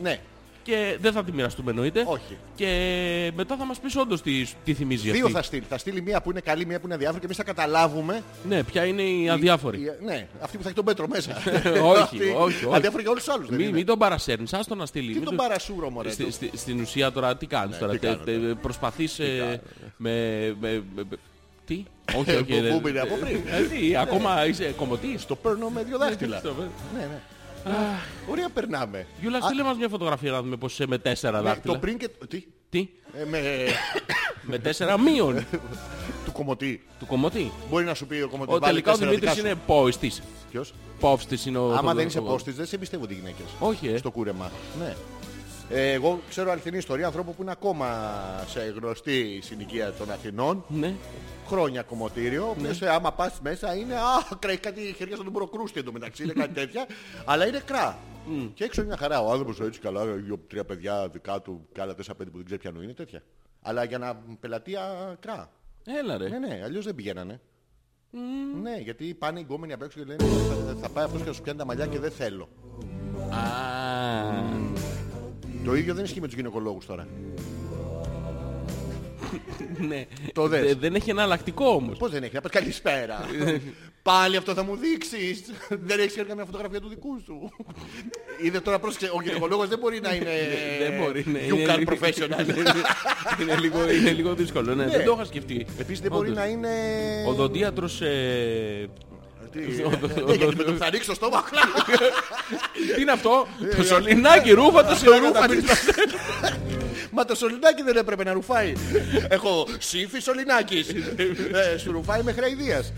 [0.65, 0.73] Ναι.
[0.75, 2.03] Και δεν θα τη μοιραστούμε εννοείται.
[2.07, 2.37] Όχι.
[2.55, 5.31] Και μετά θα μας πεις όντως τι, τι θυμίζει Δύο αυτή.
[5.35, 5.63] θα στείλει.
[5.69, 8.23] Θα στείλει μία που είναι καλή, μία που είναι αδιάφορη και εμείς θα καταλάβουμε.
[8.47, 9.77] Ναι, ποια είναι η αδιάφορη.
[9.77, 11.31] η- Ναι, αυτή που θα έχει τον Πέτρο μέσα.
[11.91, 12.75] όχι, Αυτή- όχι, όχι.
[12.75, 13.47] Αδιάφορη για όλους τους άλλους.
[13.49, 13.75] δεν Μην, είναι.
[13.77, 15.07] μην τον παρασέρνεις, άστο να στείλει.
[15.07, 16.09] Τι Μην τον το- παρασούρο, μωρέ.
[16.11, 16.31] Στη- του.
[16.31, 17.91] στη- στην ουσία τώρα τι κάνεις τώρα.
[17.91, 18.55] τι τε- κάνω τε- τώρα.
[18.55, 19.61] προσπαθείς ε,
[19.97, 20.11] με,
[20.59, 21.17] με, με- με-
[21.65, 21.83] Τι;
[22.19, 22.43] όχι, Ε, όχι.
[22.43, 23.35] που- δεν- που είναι από πριν.
[23.35, 25.25] Ε, τι, ακόμα είσαι κομμωτής.
[25.25, 26.37] Το παίρνω με δύο δάχτυλα.
[26.43, 26.55] Στο-
[26.93, 27.21] Ναι, ναι.
[28.29, 29.07] Ωραία περνάμε.
[29.21, 31.79] Γιούλα, στείλε μας μια φωτογραφία να δούμε πως είσαι με τέσσερα Ναι, Το δάχτυλα.
[31.79, 32.09] πριν και...
[32.27, 33.39] Τι; Τι; Ε, Με...
[34.41, 35.45] Με τέσσερα μείον
[36.25, 36.83] Του κομμωτή.
[36.99, 37.51] του κομμωτή.
[37.69, 38.55] Μπορεί να σου πει ο κομμωτής.
[38.55, 39.53] Ο βάλε τελικά ο τέσσερα Δημήτρης δικά σου.
[39.53, 40.21] είναι πόιστης.
[40.51, 41.71] Ποιος; Πόφστης είναι ο...
[41.73, 43.45] Άμα το- δεν είσαι το- πόστης δεν σε εμπιστεύονται οι γυναίκες.
[43.59, 43.97] Όχι, ε.
[43.97, 44.51] Στο κούρεμα.
[44.79, 44.95] Ναι.
[45.71, 47.87] Ε, εγώ ξέρω αληθινή ιστορία ανθρώπου που είναι ακόμα
[48.47, 50.63] σε γνωστή συνοικία των Αθηνών.
[50.67, 50.93] Ναι.
[51.47, 52.45] Χρόνια κομμωτήριο.
[52.45, 53.95] Ο οποίος, ε, άμα πας μέσα είναι.
[53.95, 56.23] Α, κράει κάτι χέρια στον μπροκρούστη εντωμεταξύ.
[56.23, 56.85] Είναι κάτι τέτοια.
[57.25, 57.97] αλλά είναι κρά.
[58.53, 59.21] Και έξω είναι μια χαρά.
[59.21, 60.05] Ο άνθρωπος έτσι καλά.
[60.05, 63.23] Δύο-τρία παιδιά δικά του και άλλα τέσσερα-πέντε που δεν ξέρει πιανού είναι τέτοια.
[63.61, 65.51] Αλλά για να πελατεία κρά.
[65.85, 66.29] Έλα ρε.
[66.29, 67.41] Ναι, ναι, αλλιώς δεν πηγαίνανε.
[68.61, 71.33] Ναι, γιατί πάνε οι γκόμενοι απ' έξω και λένε θα, θα πάει αυτός και θα
[71.33, 72.49] σου πιάνει τα μαλλιά και δεν θέλω.
[73.29, 74.68] Α,
[75.69, 77.07] Το ίδιο δεν ισχύει με τους γυναικολόγους τώρα.
[79.89, 80.05] ναι.
[80.33, 80.65] Το δες.
[80.65, 81.97] Δε- δεν έχει εναλλακτικό όμως.
[81.97, 83.19] Πώς δεν έχει, να πες καλησπέρα.
[84.01, 85.43] Πάλι αυτό θα μου δείξεις.
[85.69, 87.49] δεν έχεις καμιά φωτογραφία του δικού σου.
[88.43, 90.31] Είδε τώρα πρόσεξε, ο γυναικολόγος δεν μπορεί να είναι
[90.87, 91.23] Δεν μπορεί.
[91.27, 91.39] ναι.
[91.49, 92.47] you Είναι can λίγο- professional.
[93.41, 94.75] είναι, λίγο, είναι λίγο δύσκολο.
[94.75, 95.65] Ναι, δεν το είχα σκεφτεί.
[95.79, 96.43] Επίσης δεν μπορεί Όντως.
[96.43, 96.69] να είναι...
[97.27, 98.01] Οδοντίατρος...
[98.01, 98.87] Ε...
[98.87, 99.08] Τι, ο- ναι, γιατί με το
[100.79, 101.43] θα ρίξω στο στόμα.
[102.95, 103.47] Τι είναι αυτό,
[103.77, 105.45] το σωληνάκι ρούφα το σε ρούφα.
[107.15, 108.73] Μα το σωληνάκι δεν έπρεπε να ρουφάει.
[109.29, 110.89] Έχω σύμφι σωληνάκης.
[111.73, 112.93] Ε, Σου ρουφάει μέχρι αηδίας.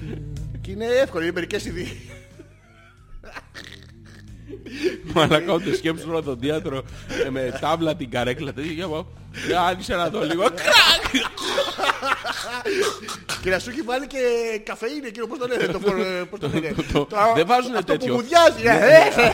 [0.62, 1.92] Και είναι εύκολο, είναι μερικές ειδίες.
[5.14, 6.84] Μαλακά ούτε σκέψου τώρα τον διάτρο
[7.26, 8.54] ε, με τάβλα την καρέκλα.
[8.54, 9.06] τέτοια, Για πάω.
[9.50, 10.44] Ε, Άνοιξε να δω λίγο.
[10.44, 11.24] Κρακ!
[13.42, 14.18] Και να σου έχει βάλει και
[14.64, 16.74] καφεΐνη εκείνο, πώς το λένε, το, φορ- ε, πώς το λένε.
[16.94, 18.16] το- Το- δεν βάζουνε αυτό τέτοιο.
[18.16, 19.32] που μουδιάζει, ε, ε.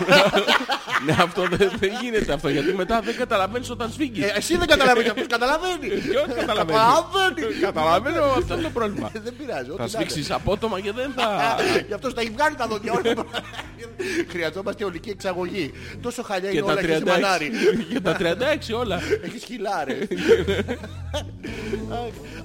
[1.06, 4.24] Ναι, αυτό δεν δεν γίνεται αυτό γιατί μετά δεν καταλαβαίνεις όταν σφίγγεις.
[4.26, 6.02] Ε, Εσύ δεν καταλαβαίνεις, αυτός καταλαβαίνεις.
[6.04, 6.82] Ποιος καταλαβαίνεις.
[6.82, 7.60] Καταλαβαίνεις.
[7.62, 9.10] Καταλαβαίνω αυτό είναι το πρόβλημα.
[9.14, 9.89] Δεν πειράζει, ό,τι Θα να είναι.
[10.10, 11.56] σφίξεις απότομα και δεν θα...
[11.88, 13.14] Γι' αυτό τα έχει βγάλει τα δόντια όλα.
[14.32, 15.74] Χρειαζόμαστε ολική εξαγωγή.
[16.02, 17.06] Τόσο χαλιά Και είναι τα όλα, έχεις 36.
[17.08, 17.52] μανάρι.
[17.89, 19.02] Και τα 36 όλα.
[19.24, 19.43] Έχεις
[19.88, 20.66] χιλάρε.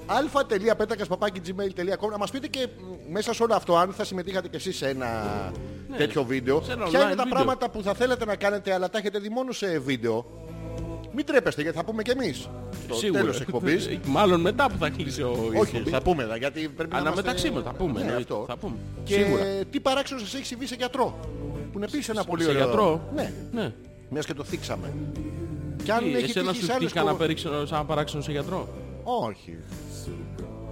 [0.06, 4.76] αλφα.πέτακας.gmail.com Να μας πείτε και μ, μέσα σε όλο αυτό αν θα συμμετείχατε και εσείς
[4.76, 5.08] σε ένα
[5.96, 6.58] τέτοιο βίντεο.
[6.58, 7.34] Ναι, σε ένα Ποια online είναι τα βίντεο.
[7.34, 10.26] πράγματα που θα θέλετε να κάνετε αλλά τα έχετε δει μόνο σε βίντεο.
[11.14, 12.48] Μην τρέπεστε γιατί θα πούμε και εμείς.
[12.84, 13.20] Στο Σίγουρα.
[13.20, 13.88] τέλος της εκπομπής.
[14.04, 15.90] Μάλλον μετά που θα κλείσει ο Όχι, εκπομπή.
[15.90, 17.92] θα πούμε εδώ, γιατί πρέπει να Αναμεταξύ είμαστε- μας θα πούμε.
[17.92, 18.32] Ναι, εννοείται.
[18.32, 18.44] αυτό.
[18.48, 18.74] Θα πούμε.
[19.04, 19.42] Και Σίγουρα.
[19.70, 21.18] τι παράξενο σας έχει συμβεί σε γιατρό.
[21.72, 22.62] Που είναι επίσης ένα πολύ Σε ωραίο.
[22.62, 23.08] γιατρό.
[23.14, 23.72] Ναι, Ναι.
[24.08, 24.92] μιας και το θίξαμε.
[25.84, 28.22] Και αν Τι, έχει Εσένα τύχει σου σε άλλες τύχει κανένα κο- περίξενο σαν παράξενο
[28.22, 28.68] σε γιατρό;
[29.04, 29.58] Όχι.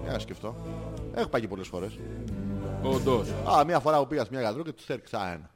[0.03, 0.57] Για να σκεφτώ.
[1.15, 1.99] Έχω πάει και πολλές φορές.
[2.83, 3.29] Όντως.
[3.59, 5.51] Α, μια φορά που πήγα σε μια γιατρό και της έριξα ένα.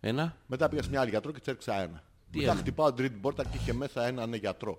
[0.00, 2.02] Ένα; Μετά πήγα σε μια άλλη γιατρό και της έριξα ένα.
[2.34, 4.78] Μετά ένα; χτυπάω την τρίτη πόρτα και είχε μέσα έναν γιατρό.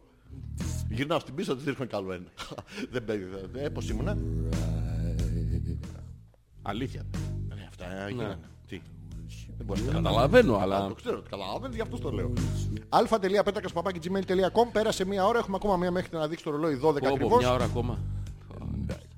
[0.89, 2.27] Γυρνάω στην πίσω, της ρίχνω καλό ένα.
[2.91, 3.23] Δεν παίζει.
[3.55, 4.17] Ε, πώς ήμουνα;
[6.61, 7.01] Αλήθεια.
[7.49, 8.39] Ε, αυτά έγιναν.
[9.57, 9.63] Τι.
[9.63, 10.87] Δεν μπορείς να Καταλαβαίνω, αλλά...
[10.87, 12.31] Το ξέρω, το καταλαβαίνεις, γι' αυτό το λέω.
[12.89, 17.07] αλφα.πέτακας.gmail.com Πέρασε μία ώρα, έχουμε ακόμα μία μέχρι να δείξει το ρολόι 12 Πω, πω,
[17.07, 17.37] ακριβώς.
[17.39, 17.97] μια ώρα ακόμα.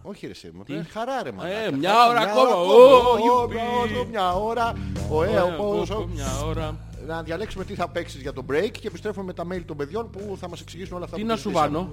[0.08, 1.56] Όχι ρε εσύ, με χαρά ρε μαλάκα.
[1.58, 2.56] Ε, μια ώρα ακόμα.
[2.56, 3.56] Ω, Ω, γιουπί.
[3.56, 4.74] μια ώρα, Μια ώρα.
[5.10, 6.76] Ωραία, Ωραία, όπως- πω, πω, Μια ώρα.
[7.08, 10.10] Να διαλέξουμε τι θα παίξεις για το break και επιστρέφουμε με τα mail των παιδιών
[10.10, 11.78] που θα μας εξηγήσουν όλα αυτά Τι που να σου συζητήσαμε.
[11.78, 11.90] βάνω;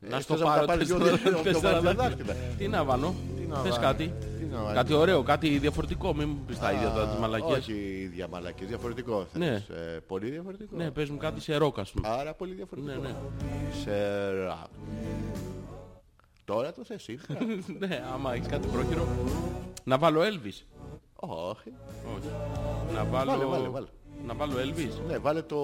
[0.00, 0.66] Ε, Να στο θες να μου τα πάρω.
[0.66, 2.34] πάρεις θες δυο- να- δυο- θες δυο- να- δυο δάχτυλα.
[2.58, 3.14] Τι να βάνω;
[3.48, 3.82] να Θες βάλω.
[3.82, 4.12] κάτι;
[4.58, 4.76] Τι να βάλω.
[4.76, 6.14] Κάτι ωραίο, κάτι διαφορετικό.
[6.14, 7.58] Μην μου πεις τα ίδια τώρα τις Α, μαλακίες.
[7.58, 9.46] Όχι ίδια μαλακίες, διαφορετικό Ναι.
[9.46, 9.68] θέλεις.
[9.68, 10.76] Ε, Πολύ διαφορετικό.
[10.76, 12.00] Ναι, πες μου κάτι σε ρόκα σου.
[12.02, 12.94] Άρα πολύ διαφορετικό.
[13.00, 13.14] Ναι, ναι.
[13.84, 14.68] Σε ραπ.
[16.44, 17.44] Τώρα το θες σήμερα.
[17.86, 19.06] Ναι, άμα έχεις κάτι πρόχειρο.
[19.84, 20.62] Να βάλω Elvis.
[21.14, 21.72] Όχι.
[22.16, 22.28] Όχι.
[22.94, 23.30] Να βάλω...
[23.30, 23.86] Βάλε, βάλε, βάλε.
[24.26, 25.06] Να βάλω Elvis.
[25.08, 25.56] Ναι, βάλε το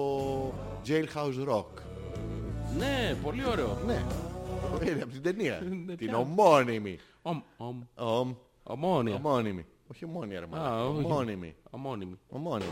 [0.87, 1.65] Jailhouse Rock.
[2.77, 3.77] Ναι, πολύ ωραίο.
[3.85, 4.03] Ναι.
[4.91, 5.61] Είναι από την ταινία.
[5.85, 6.97] Ναι, Την ποια; ομώνυμη.
[7.21, 8.33] Ομ, ομ, Ομ,
[8.67, 9.15] ομόνια.
[9.15, 9.65] ομώνυμη.
[9.91, 10.85] Όχι ομόνια ρε Α, μαλάκα.
[10.87, 11.05] όχι.
[11.05, 11.55] Ομώνυμη.
[11.69, 12.19] Ομώνυμη.
[12.29, 12.71] Ομώνυμη.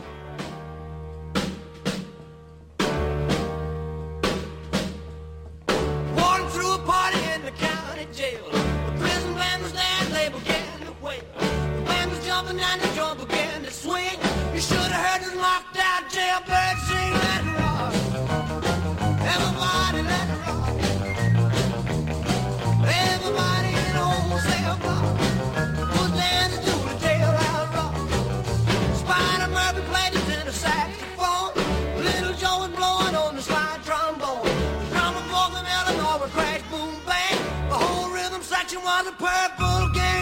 [12.95, 13.32] Walking
[36.03, 37.37] Illinois crash, boom, bang.
[37.69, 40.12] The whole rhythm section was a purple gang.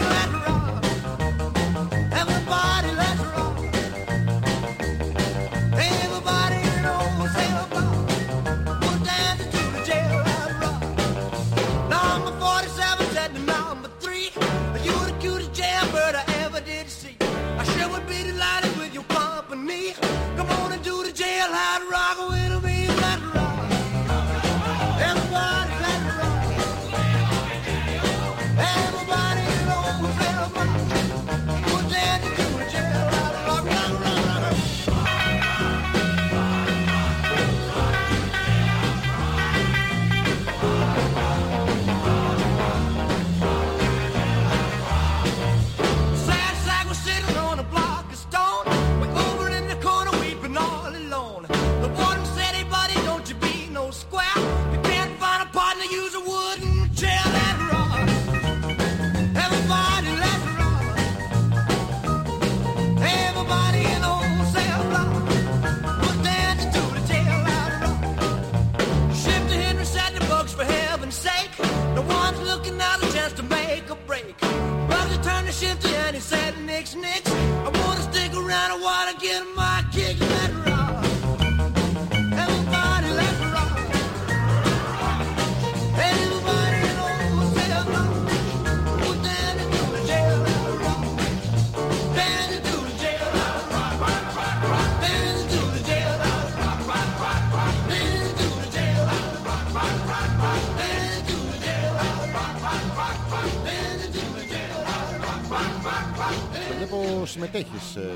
[107.32, 108.10] Συμμετέχεις ε,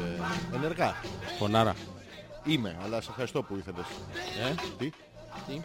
[0.54, 0.94] ενεργά;
[1.38, 1.74] Φωνάρα.
[2.44, 3.84] Είμαι, αλλά σε ευχαριστώ που ήθελες.
[4.50, 4.90] Ε, Τι;
[5.46, 5.60] τι;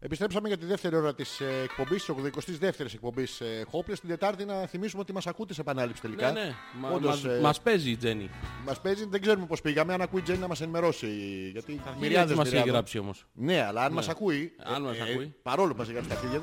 [0.00, 2.04] Επιστρέψαμε για τη δεύτερη ώρα της ε, εκπομπής,
[2.44, 3.98] της 82ης εκπομπής ε, Hopeless.
[4.00, 6.32] Την Τετάρτη να θυμίσουμε ότι μας ακούτε σε επανάληψη τελικά.
[6.32, 6.54] Ναι, ναι.
[6.80, 8.30] Μα, Όντως, μας, ε, μας παίζει η Τζέννη.
[8.66, 9.92] μας παίζει, δεν ξέρουμε πώς πήγαμε.
[9.92, 11.06] Αν ακούει η Τζέννη να μας ενημερώσει.
[11.52, 12.72] Γιατί Τι μοιριάδες μας έχει μοιριάδων.
[12.74, 13.26] γράψει όμως.
[13.32, 15.34] Ναι, αλλά αν μας ακούει, Αν μας ακούει.
[15.42, 16.40] παρόλο που μας έχει γράψει τα αρχίδια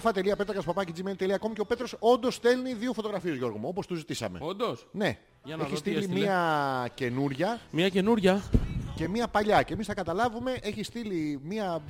[0.00, 4.38] του, αλφα.πέτρακας.gmail.com και ο Πέτρος όντως στέλνει δύο φωτογραφίες Γιώργο μου, όπως του ζητήσαμε.
[4.42, 6.18] Όντως; Ναι, Για να έχει δω τι στείλει έστειλε.
[6.20, 8.42] μία καινούρια Μια καινούρια.
[8.96, 9.62] και μία παλιά.
[9.62, 11.82] Και εμείς θα καταλάβουμε, έχει στείλει μία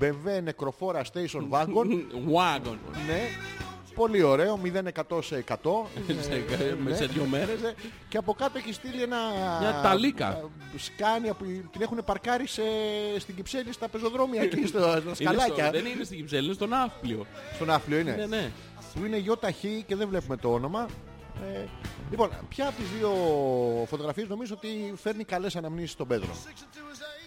[0.00, 1.86] BMW νεκροφόρα station wagon.
[2.36, 2.76] Wagon.
[3.06, 3.20] ναι,
[3.94, 5.54] πολύ ωραίο, 0% σε 100.
[6.20, 6.96] Σε- Ε, με- ναι.
[6.96, 7.58] Σε δύο μέρες.
[8.08, 9.16] Και από κάτω έχει στείλει ένα...
[9.60, 10.26] Μια ταλίκα.
[10.28, 10.36] α,
[10.76, 12.62] Σκάνια που την έχουν παρκάρει σε...
[13.18, 15.64] στην Κυψέλη στα πεζοδρόμια εκεί στο, στα Είναι σκαλάκια.
[15.64, 17.26] στο- Δεν είναι στην Κυψέλη, είναι στον Άφπλιο.
[17.54, 18.14] Στον άφλιο είναι.
[18.14, 18.50] Ναι, ναι.
[18.94, 20.86] Που είναι γιοταχή και δεν βλέπουμε το όνομα.
[21.54, 21.64] Ε,
[22.10, 23.10] λοιπόν, ποια από τις δύο
[23.86, 26.28] φωτογραφίες νομίζω ότι φέρνει καλές αναμνήσεις στον Πέτρο.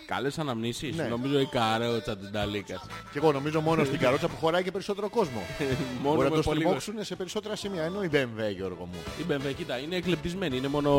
[0.05, 0.95] Καλές αναμνήσεις.
[0.95, 1.03] Ναι.
[1.03, 2.81] Νομίζω η καρότσα της Νταλίκας.
[3.11, 5.41] Και εγώ νομίζω μόνο στην καρότσα που χωράει και περισσότερο κόσμο.
[6.03, 7.83] Μόνο Μπορεί να με το πολύ στριμώξουν σε περισσότερα σημεία.
[7.83, 8.97] Ενώ η BMW, Γιώργο μου.
[9.19, 10.57] Η BMW, κοίτα, είναι εκλεπτισμένη.
[10.57, 10.89] Είναι μόνο,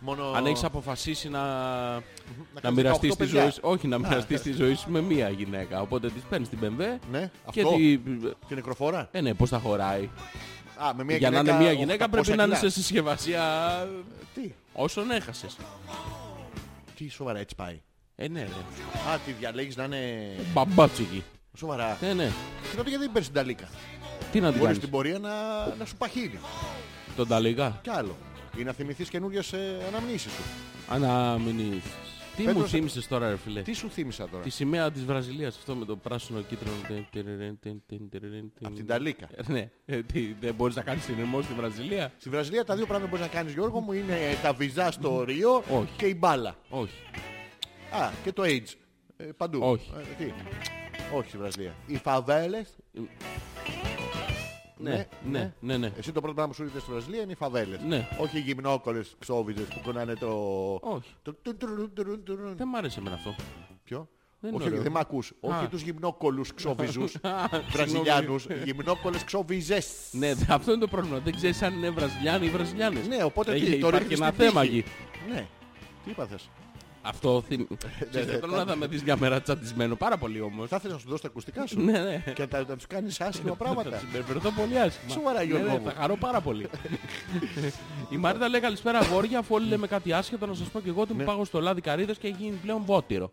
[0.00, 1.40] Μόνο- αν έχεις αποφασίσει να,
[2.54, 3.40] να, κάνεις μοιραστείς 18 τη παιδιά.
[3.40, 3.60] ζωή σου.
[3.62, 5.80] Όχι, να μοιραστείς τη ζωή σου με μία γυναίκα.
[5.80, 7.74] Οπότε της παίρνεις την BMW Ναι, και αυτό.
[7.76, 7.98] τη...
[7.98, 10.08] Την νεκροφόρα; Ε, ναι, πώς θα χωράει;
[10.76, 12.56] Α, με μια Για να γυναίκα, είναι μία γυναίκα 800 πρέπει να είναι κιλά.
[12.56, 13.42] σε συσκευασία
[14.34, 15.56] Τι, όσον έχασες.
[16.96, 17.80] τι σοβαρά έτσι πάει.
[18.14, 18.46] Ε, ναι, ρε.
[19.12, 21.22] Α, τι διαλέγεις να είναι Μπαμπάτσικη.
[21.56, 21.98] σοβαρά.
[22.00, 22.30] Ε, ναι.
[22.70, 23.68] Και τότε γιατί δεν παίρνεις την ταλίκα;
[24.32, 25.30] Τι να την Μπορείς κάνεις; στην πορεία να,
[25.78, 26.38] να σου παχύνει.
[27.16, 27.78] Τον Ταλίγα.
[27.82, 28.16] Κι άλλο.
[28.58, 30.42] Ή να θυμηθείς καινούριες ε, αναμνήσεις σου.
[30.88, 31.82] Αναμνήσεις.
[32.36, 35.56] Τι Πέτρος- μου θύμισες τώρα, ρε φίλε; Τι σου θύμισα τώρα; Τη σημαία της Βραζιλίας,
[35.56, 36.72] αυτό με το πράσινο κίτρινο.
[38.62, 39.28] Απ' την Ταλίκα.
[39.36, 42.86] Ε, Ναι, Ε, τι, δεν μπορείς να κάνεις συνειρμό στη Βραζιλία; Στη Βραζιλία τα δύο
[42.86, 45.88] πράγματα που μπορείς να κάνεις Γιώργο μου είναι τα βυζά στο Ρίο Όχι.
[45.96, 46.54] και η μπάλα.
[46.68, 46.94] Όχι.
[47.92, 48.74] Α, και το AIDS.
[49.16, 49.60] Ε, παντού.
[49.62, 49.90] Όχι.
[49.98, 50.32] Ε, τι;
[51.16, 51.74] Όχι στη Βραζιλία.
[51.86, 52.76] Οι φαβέλες.
[54.76, 55.92] Ναι, ναι, ναι, ναι.
[55.98, 57.80] Εσύ το πρώτο πράγμα που σου ήρθε στη Βραζιλία είναι οι φαβέλες.
[57.86, 58.08] Ναι.
[58.18, 60.28] Όχι οι γυμνόκολες ξόβιζες που κονάνε το...
[60.82, 61.14] Όχι.
[61.22, 61.32] το...
[61.34, 63.34] του- του- του- του- του- του- Δεν μ' άρεσε εμένα αυτό.
[63.84, 64.08] Ποιο;
[64.40, 64.82] Δεν είναι όχι, όχι, ωραίο.
[64.82, 65.32] δεν με ακούς.
[65.40, 67.14] Όχι τους γυμνόκολους ξόβιζους.
[67.22, 68.46] Α, Βραζιλιάνους.
[68.64, 69.86] γυμνόκολες ξόβιζες.
[70.12, 71.18] Ναι, δε- αυτό είναι το πρόβλημα.
[71.18, 73.06] Δεν ξέρεις αν είναι Βραζιλιάνοι ή Βραζιλιάνες.
[73.08, 74.78] Ναι, οπότε Έχει- τι, το υπάρχει ρίχνεις ένα στην θέμα τύχη.
[74.78, 74.88] εκεί.
[75.32, 75.46] Ναι.
[76.04, 76.48] Τι είπαθες.
[77.02, 77.58] Αυτό θυμ...
[77.68, 77.76] ναι,
[78.10, 80.68] Ξέρεις, δεν θέλω να θα με δεις μια μέρα τσαντισμένο πάρα πολύ όμως.
[80.68, 82.22] Θα ήθελες να σου δώσω τα ακουστικά σου; Ναι, ναι.
[82.34, 85.12] και να, να τους κάνεις άσχημα Θα πράγματα; συμπεριφερθώ πολύ άσχημα.
[85.12, 85.84] Σοβαρά, Ναι, Γιώργο ναι, μου.
[85.84, 86.68] Θα χαρώ πάρα πολύ.
[88.10, 91.00] Η Μάρτα λέει καλησπέρα αγόρια, αφού όλοι λέμε κάτι άσχετο, να σας πω και εγώ
[91.00, 93.32] ότι μου πάγω στο λάδι καρύδας και έχει γίνει πλέον βότυρο.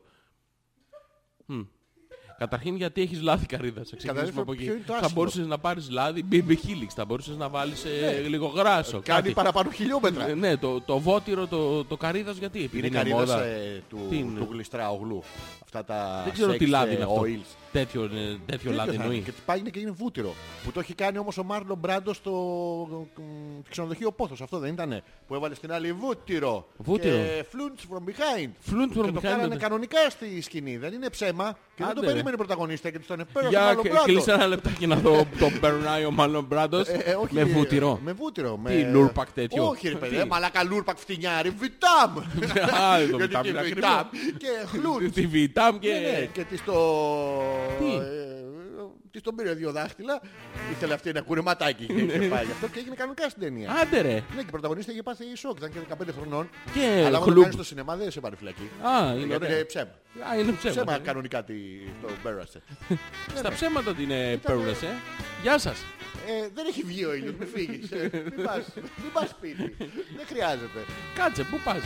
[2.40, 2.46] Μμ.
[2.46, 3.90] Καταρχήν γιατί έχεις λάδι καρύδας.
[3.90, 4.64] Θα ξεκινήσουμε Καταρχήν, από εκεί.
[4.64, 7.84] ποιο είναι το Θα άσχημο; μπορούσες να πάρεις λάδι BB Helix, θα μπορούσες να βάλεις
[7.86, 8.96] ε, λίγο γράσο.
[8.96, 9.02] Ναι.
[9.04, 9.34] Κάνει κάτι.
[9.34, 10.30] παραπάνω χιλιόμετρα.
[10.30, 13.44] Ε, Ναι, το, το βότυρο, το, το καρύδας γιατί, επειδή Είναι είναι καρύδας μόδα.
[13.44, 15.24] ε, του, Τι είναι; του γλιστρά ογλού.
[15.64, 17.26] Αυτά τα Δεν ξέρω sex, τι λάδι ε, είναι αυτό.
[17.70, 17.72] Oils.
[17.72, 19.04] Τέτοιο, ε, τέτοιο Τέτοιο λάδι θα είναι.
[19.04, 19.22] εννοεί.
[19.22, 20.34] Και της πάει και είναι βούτυρο.
[20.64, 22.32] Που το έχει κάνει όμως ο Μάρλο Μπράντο στο
[23.18, 23.24] μ,
[23.70, 24.42] ξενοδοχείο Πόθος.
[24.42, 25.04] Αυτό δεν ήτανε.
[25.28, 26.68] Που έβαλε στην άλλη βούτυρο.
[26.78, 27.16] Βούτυρο.
[27.16, 28.50] Και flunch from behind.
[28.72, 29.56] Flunch from και το behind, κάνανε ναι.
[29.56, 30.78] κανονικά στη σκηνή.
[30.78, 31.58] Δεν είναι ψέμα.
[31.76, 32.06] Και δεν το Άντε, ρε.
[32.06, 34.06] περίμενε η πρωταγωνίστρια και της τον επέρασε ο Για Μάρλο κλ- Μπράντο.
[34.12, 37.44] κλείσε ένα λεπτάκι να δω το περνάει ο Μάλλον Μπράντος Ε, ε, όχι, με ε,
[37.46, 38.00] βούτυρο.
[38.04, 38.60] Με βούτυρο.
[38.66, 38.90] Τι, με...
[38.92, 39.68] λούρπακ τέτοιο.
[39.68, 42.18] Όχι ρε Τι; παιδί, ε, μαλάκα λούρπακ φτηνιάρι, βιτάμ.
[42.82, 44.38] Α, το Γιατί Βιτάμ και είναι βιτάμ ακριβό.
[44.38, 45.14] και χλούτ.
[45.14, 45.92] Τη Βιτάμ και...
[45.92, 46.74] Ναι, ναι, και της το...
[47.80, 48.28] Τι; ε,
[49.12, 50.22] Της τον πήρε δύο δάχτυλα.
[50.72, 53.72] Ήθελε αυτή ένα κουρεματάκι και είχε πάει γι' αυτό και έγινε κανονικά στην ταινία.
[53.82, 54.14] Άντε ρε.
[54.14, 56.50] Ναι, και η πρωταγωνίστρια είχε πάθει σοκ, ήταν και 15 χρονών.
[56.74, 57.38] Και Αλλά άμα το χλουμπ.
[57.42, 58.70] κάνεις στο σινεμά δεν σε πάρει φυλακή.
[58.82, 59.56] Α, είναι Γιατί ωραία.
[59.56, 59.92] είναι ψέμα.
[60.32, 60.74] Α, είναι ψέμα.
[60.74, 61.00] Ψέμα ε.
[61.00, 61.54] κανονικά τι
[62.02, 62.62] το πέρασε.
[63.40, 64.88] Στα ψέματα ότι είναι πέρουλες, ε.
[65.42, 65.78] Γεια σας.
[66.28, 67.92] Ε, δεν έχει βγει ο ήλιος, μην φύγεις.
[67.92, 69.76] ε, Μην πας, μην πας σπίτι.
[70.18, 70.80] Δεν χρειάζεται.
[71.16, 71.82] Κάτσε, πού πας.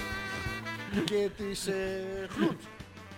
[1.05, 2.03] Και της ε,
[2.35, 2.61] χλούτ.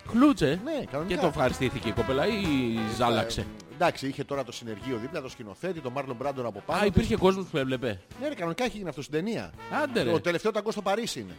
[0.10, 0.60] Χλούτσε.
[0.64, 1.16] Ναι, κανονικά.
[1.16, 3.42] Και το ευχαριστήθηκε η κοπέλα ή ζάλαξε.
[3.42, 6.80] Ε, εντάξει, είχε τώρα το συνεργείο δίπλα, το σκηνοθέτη, τον Μάρλον Μπράντον από πάνω.
[6.80, 6.90] Α, της.
[6.90, 8.00] υπήρχε κόσμος που έβλεπε.
[8.22, 9.52] Ναι, ρε, κανονικά έχει γίνει αυτό στην ταινία.
[9.84, 10.12] Άντε ρε.
[10.12, 11.34] Το τελευταίο ταγκό στο Παρίσι είναι.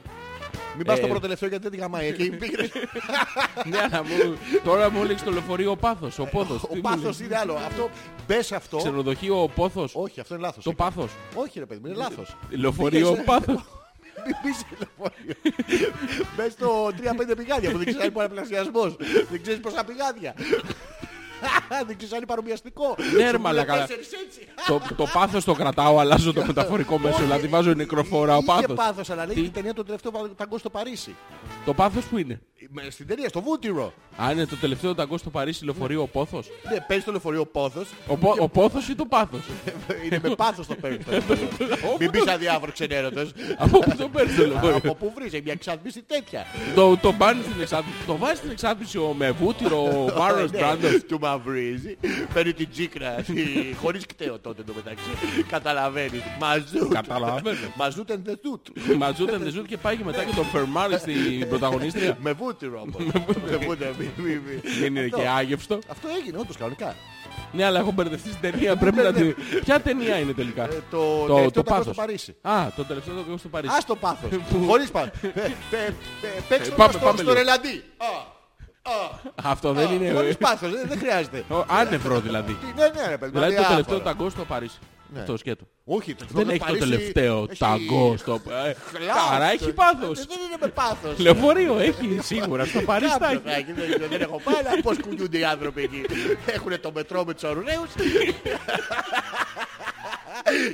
[0.76, 2.06] Μην πας στο Ε, προτελευταίο γιατί δεν τη γαμάει.
[2.06, 2.68] Εκεί πήγαινε.
[3.70, 6.18] Ναι, αλλά μου, τώρα μου έλεγες το λεωφορείο ο πάθος.
[6.18, 6.62] Ο πόθος.
[6.62, 7.54] Ο Τι μου πάθος λες; είναι άλλο.
[7.54, 7.90] Αυτό,
[8.26, 8.76] μπες αυτό.
[8.76, 9.92] Ξενοδοχείο ο πόθος.
[9.94, 10.64] Όχι, αυτό είναι λάθος.
[10.64, 11.10] Το πάθος.
[11.34, 12.36] Όχι ρε παιδί, μου, είναι λάθος.
[12.50, 13.26] Λεωφορείο ο Πήγες-
[14.16, 14.24] πάθος.
[14.26, 15.34] Μην πεις λεωφορείο.
[16.36, 16.90] Μπες στο
[17.32, 18.96] 3-5 πηγάδια που δεν ξέρεις αν είναι πολλαπλασιασμός.
[19.30, 20.34] Δεν ξέρεις πόσα πηγάδια.
[21.86, 22.96] Δεν ξέρεις αν είναι παρομοιαστικό.
[22.98, 23.72] Ναι, ρε Σου πούνε μαλάκα.
[23.76, 24.40] τέσσερις έτσι.
[24.66, 27.18] το, το πάθος το κρατάω, αλλάζω το μεταφορικό μέσο.
[27.18, 28.76] Δηλαδή βάζω νεκροφόρα ο Είχε πάθος.
[28.76, 31.14] πάθος, αλλά λέει Τι; η ταινία το τελευταίο ταγκό στο Παρίσι.
[31.64, 32.40] Το πάθος που είναι;
[32.70, 33.92] Με- Στην ταινία, στο Βούτυρο.
[34.16, 36.48] Αν είναι το τελευταίο ταγκό στο Παρίσι λεωφορείο ο πόθος.
[36.72, 37.88] Ναι, παίζει το λεωφορείο πόθος.
[38.06, 39.40] Ο, πό- ο πόθος ή το πάθος;
[40.04, 40.98] Είναι με πάθος το παίρνει.
[42.00, 43.30] Μην πεις αδιάφορο ξενέρωτος.
[43.58, 46.46] Από πού το παίρνεις το λεωφορείο; Από πού βρίζει μια εξάτμιση τέτοια.
[46.74, 47.96] το, το πάνε στην εξάτμιση.
[48.06, 51.04] Το βάζει στην εξάτμιση ο με βούτυρο ο Μάρος Ναι, Μπράντος.
[51.08, 51.96] Του μαυρίζει.
[52.34, 53.10] Παίρνει την τζίκρα.
[53.14, 55.10] τη- Χωρίς κταίο τότε το μεταξύ.
[55.48, 56.20] Καταλαβαίνεις.
[56.40, 56.92] Μαζούτ.
[56.92, 57.56] Καταλαβαίνω.
[57.76, 58.94] Μαζούτ and the toot.
[58.96, 62.18] Μαζούταν δεν ζούτ και πάει και μετά και τον φερμάρει στην πρωταγωνίστρια.
[62.22, 62.94] Με βούτυρο όμως.
[63.50, 63.90] Με βούτυρο.
[63.98, 64.60] μη- μη- μη.
[64.80, 65.16] Δεν είναι Αυτό.
[65.18, 65.78] και άγευστο.
[65.88, 66.94] Αυτό έγινε όντως κανονικά.
[67.52, 68.76] Ναι, αλλά έχω μπερδευτεί στην ταινία.
[68.82, 69.24] Πρέπει να τη.
[69.64, 71.96] Ποια ταινία είναι τελικά; Ε, Το Το, τελευταίο το ταγκό στο πάθος.
[71.96, 72.36] Παρίσι.
[72.42, 73.74] Α, το τελευταίο το στο Παρίσι.
[73.76, 74.30] Ας το πάθος.
[74.50, 75.10] Που- Χωρίς πάθος.
[75.22, 77.34] Ε, πε- πε- Παίξτε το πάμε, στο- πάμε στο λίγο.
[77.34, 77.82] ρελαντί.
[77.96, 78.06] Α,
[78.90, 80.10] α, Αυτό δεν α, είναι.
[80.12, 80.70] Χωρίς πάθος.
[80.72, 81.44] δεν- Δεν χρειάζεται.
[81.50, 82.52] Ο- Άνευρο δηλαδή.
[82.52, 83.32] Τι- Ναι, ναι, ρε παιδί.
[83.32, 83.68] Δηλαδή το αδιάφορο.
[83.68, 84.78] τελευταίο ταγκό στο Παρίσι.
[85.12, 85.20] Ναι.
[85.20, 85.64] Αυτό σκέτο.
[85.84, 88.32] Όχι, το Δεν έχει το Παρίσι τελευταίο έχει ταγκό στο.
[88.34, 89.16] ε, κλαμπ.
[89.32, 90.18] Άρα έχει πάθος.
[90.26, 91.18] Δεν είναι με πάθος.
[91.18, 92.64] Λεωφορείο έχει σίγουρα.
[92.64, 93.48] Στο Παρίσι θα Κάποιο έχει.
[93.48, 96.04] θα έχει, δεν- Δεν έχω πάει, αλλά πώς κουνιούνται οι άνθρωποι εκεί.
[96.46, 97.88] Έχουν το μετρό με τους ορουραίους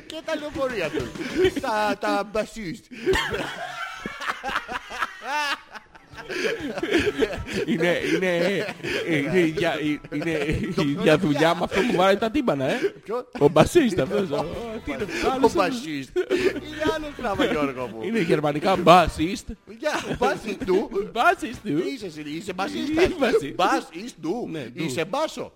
[0.07, 1.61] και τα λεωφορεία τους.
[1.61, 2.85] Τα- Τα μπασίστ.
[7.67, 8.65] Είναι, είναι,
[9.11, 9.75] είναι, για,
[10.13, 10.59] είναι
[11.03, 12.79] για δουλειά με αυτό που βάρει τα τύμπανα, ε.
[13.05, 14.31] Ποιο; Ο μπασίστ αυτός.
[14.31, 14.47] ο-
[14.85, 16.17] Τι είναι, Ο άλλος- μπασίστ.
[16.17, 18.03] Είναι άλλο πράγμα Γιώργο μου.
[18.03, 19.49] Είναι γερμανικά μπασίστ.
[19.79, 20.91] Για, μπασίστ του.
[21.13, 21.81] Μπασίστ του.
[21.83, 23.05] Τι είσαι εσύ, είσαι μπασίστας.
[23.05, 23.55] Είμαι μπασίστ.
[23.55, 24.49] Μπασίστ του.
[24.51, 24.85] Ναι, του.
[24.85, 25.53] Είσαι μπάσο.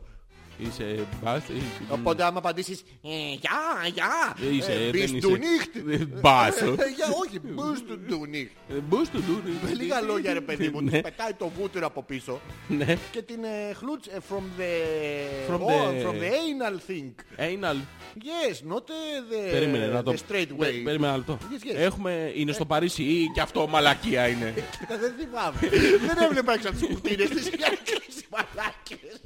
[0.58, 1.50] Είσαι μπασίστ.
[1.88, 3.08] Οπότε άμα απαντήσεις «Ε,
[3.40, 5.18] Γεια, γεια, Είσαι, ε, δεν μπεις είσαι.
[5.18, 5.76] του νύχτ».
[6.02, 6.66] Ε, μπάσο.
[6.66, 8.50] Ε, Για όχι, μπούς του του νύχτ.
[8.88, 9.40] Μπούς του ντου.
[9.62, 10.90] Με λίγα λόγια ρε παιδί μου, Ναι.
[10.90, 12.96] της πετάει το βούτυρο από πίσω Ναι.
[13.10, 15.52] και την ε, χλούτς ε, from the...
[15.52, 17.12] From oh, the- from the anal thing.
[17.38, 17.76] Anal.
[18.18, 20.12] Yes, not uh, the, Περίμενε να το...
[20.12, 20.80] the straight Πε- way.
[20.84, 21.38] Περίμενε ένα λεπτό.
[21.42, 21.74] Yes, yes.
[21.76, 22.32] Έχουμε...
[22.34, 25.58] Είναι στο Παρίσι ή και αυτό μαλακία είναι; Κοίτα, Δεν θυμάμαι.
[26.06, 27.48] Δεν έβλεπα έξω από τις κουρτίνες της.
[27.58, 29.20] Για κλείσει μαλάκες.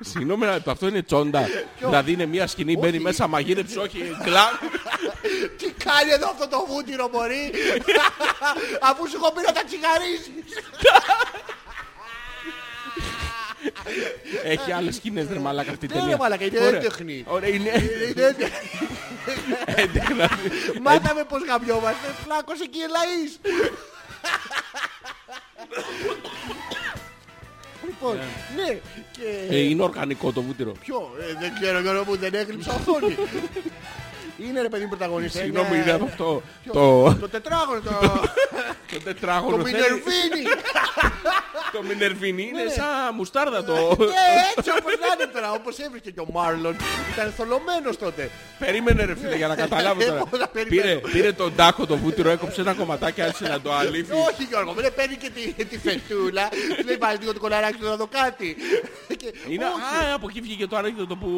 [0.00, 1.48] Συγγνώμη, αλλά αυτό είναι τσόντα.
[1.78, 3.02] Δηλαδή είναι μια σκηνή, μπαίνει Όχι.
[3.04, 4.58] μέσα μαγείρεψη, όχι κλαν.
[5.56, 7.52] Τι κάνει εδώ αυτό το βούτυρο μωρή.
[8.80, 10.62] Αφού σου έχω πει να τα τσιγαρίσεις.
[14.44, 16.16] Έχει άλλες σκηνές, ρε μαλάκα αυτή η Ναι, ρε ταινία.
[16.16, 16.78] μαλάκα, είναι Ωραία.
[16.78, 17.24] έντεχνη.
[17.28, 17.70] Ωραία, είναι
[18.16, 18.36] Είναι-
[19.64, 20.30] έντεχνα.
[20.82, 22.14] Μάθαμε πως γαμιόμαστε.
[22.24, 23.40] Φλάκωσε και η Ελαής.
[27.86, 28.16] Λοιπόν,
[28.56, 28.78] ναι.
[29.12, 29.54] Και...
[29.54, 30.72] Ε, Είναι οργανικό το βούτυρο.
[30.72, 33.14] Ποιο, ε, δεν ξέρω Γιώργο μου, δεν έκλειψα οθόνη.
[34.38, 35.38] Είναι ρε παιδί μου πρωταγωνιστή.
[35.38, 36.42] Συγγνώμη, είναι αυτό.
[36.62, 38.28] Ποιο; Το, Το τετράγωνο, το, το
[38.92, 39.74] το τετράγωνο θέλει.
[39.74, 40.42] Μινερβίνι.
[41.72, 42.70] Το Μινερβίνι είναι Ναι.
[42.70, 43.72] σαν μουστάρδα το...
[43.72, 44.24] Ναι,
[44.56, 46.76] έτσι όπως να είναι τώρα, όπως έβρισκε και ο Μάρλον.
[47.12, 48.30] Ήταν θολωμένος τότε.
[48.58, 50.24] Περίμενε ρε φίλε για να καταλάβω Ε, τώρα.
[50.30, 50.82] πώς να περιμένω.
[50.82, 54.12] Πήρε, πήρε τον τάκο το βούτυρο, έκοψε ένα κομματάκι, άρχισε να το αλήφει.
[54.12, 56.48] Όχι Γιώργο, μου λέει παίρνει και τη, τη φετούλα.
[56.84, 58.56] Λέει βάζει λίγο το κολαράκι του να δω κάτι.
[59.16, 61.30] Και- Είναι, όχι, α, από εκεί βγήκε το ανέκδοτο που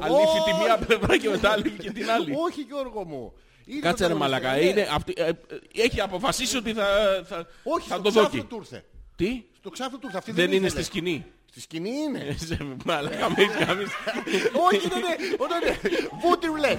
[0.00, 2.15] αλήφει τη μία πλευρά και μετά αλήφει και την άλλη.
[2.46, 3.32] Όχι Γιώργο μου.
[3.68, 4.70] Είναι Κάτσε ρε πρωταγωνιστή, μαλακά, ναι.
[4.70, 5.32] είναι, αυτή, ε, ε,
[5.74, 6.86] έχει αποφασίσει ότι θα,
[7.26, 8.44] θα, Όχι, θα στο το ξάφνου δόκει.
[8.48, 8.84] του ήρθε.
[9.16, 10.18] Τι, Στο ξάφνου του ήρθε.
[10.18, 10.70] Αυτή δεν είναι ήθελε.
[10.70, 11.24] στη σκηνή.
[11.56, 12.36] Στη σκηνή είναι.
[12.46, 13.88] Σε μαλακά με κάνεις.
[14.66, 15.16] Όχι, δεν είναι.
[15.38, 15.78] Όταν είναι.
[16.22, 16.78] Βούτι ρουλέτ.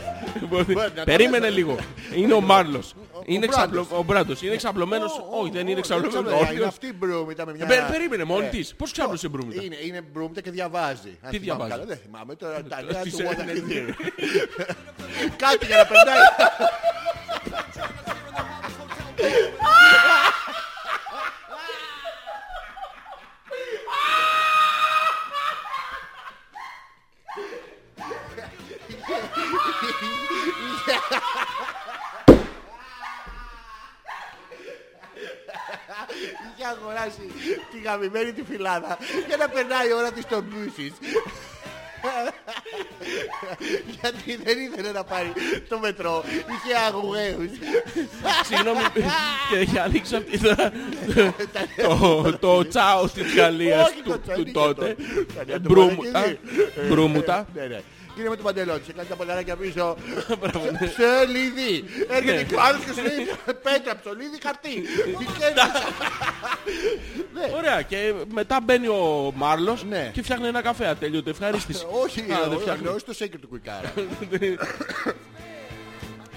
[0.76, 1.50] να το Περίμενε λέμε.
[1.56, 1.78] λίγο.
[2.16, 2.96] Είναι ο Μάρλος.
[3.26, 4.00] Είναι ο εξαπλω- Μπράντος.
[4.00, 4.42] Ο Μπράντος.
[4.42, 5.22] Είναι εξαπλωμένος.
[5.42, 6.32] Όχι, δεν είναι εξαπλωμένος.
[6.32, 7.66] Είναι Όχι, αυτή η μπρούμητα με μια...
[7.66, 8.74] Πε- Περίμενε μόνη Ε, της.
[8.76, 9.64] Πώς ξάπλωσε μπρούμητα.
[9.64, 11.18] Είναι, είναι μπρούμητα και διαβάζει.
[11.22, 12.64] Αν Τι θυμάμαι διαβάζει; καλά, Δεν θυμάμαι τώρα.
[12.64, 13.64] Τα νέα Τις του What Έλληνες.
[13.68, 13.94] I Hear.
[15.38, 16.16] Κάτι για να περνάει.
[36.76, 37.26] αγοράσει
[37.72, 40.94] τη γαμημένη τη φυλάδα για να περνάει η ώρα της στο μπούσις.
[44.02, 45.32] Γιατί δεν ήθελε να πάρει
[45.70, 46.24] το μετρό.
[46.28, 47.50] Είχε αγουέους.
[48.48, 48.80] Συγγνώμη,
[49.50, 50.72] και έχει ανοίξει αυτή τώρα
[51.88, 54.96] το- το τσάο της Γαλλίας Όχι, το του τσάο, του είναι τότε.
[54.98, 56.40] και το- τα νέα του Μπρούμου- Μαρακίδη.
[56.80, 57.48] α, Μπρούμουτα.
[58.18, 58.28] Ναι, ναι.
[58.28, 58.82] είναι με το παντελόνι.
[58.86, 59.98] Σε κάνει τα ποδαράκια πίσω.
[60.40, 60.88] Μπράβο, ναι.
[60.88, 61.84] Σε λίδι.
[62.10, 63.28] Έρχεται και ο άλλος και σου λέει
[63.64, 64.76] πέτρα, ψωλίδι, χαρτί.
[65.20, 65.84] Τι κάνεις;
[67.34, 67.52] Ναι.
[67.58, 70.10] Ωραία, και μετά μπαίνει ο Μάρλος Ναι.
[70.14, 70.88] και φτιάχνει ένα καφέ.
[70.88, 71.86] Ατέλειωτε, ευχαρίστηση.
[72.04, 72.88] Όχι, Α, δεν όχι, φτιάχνει.
[72.88, 73.94] όχι το σέικερ του κουικάρα.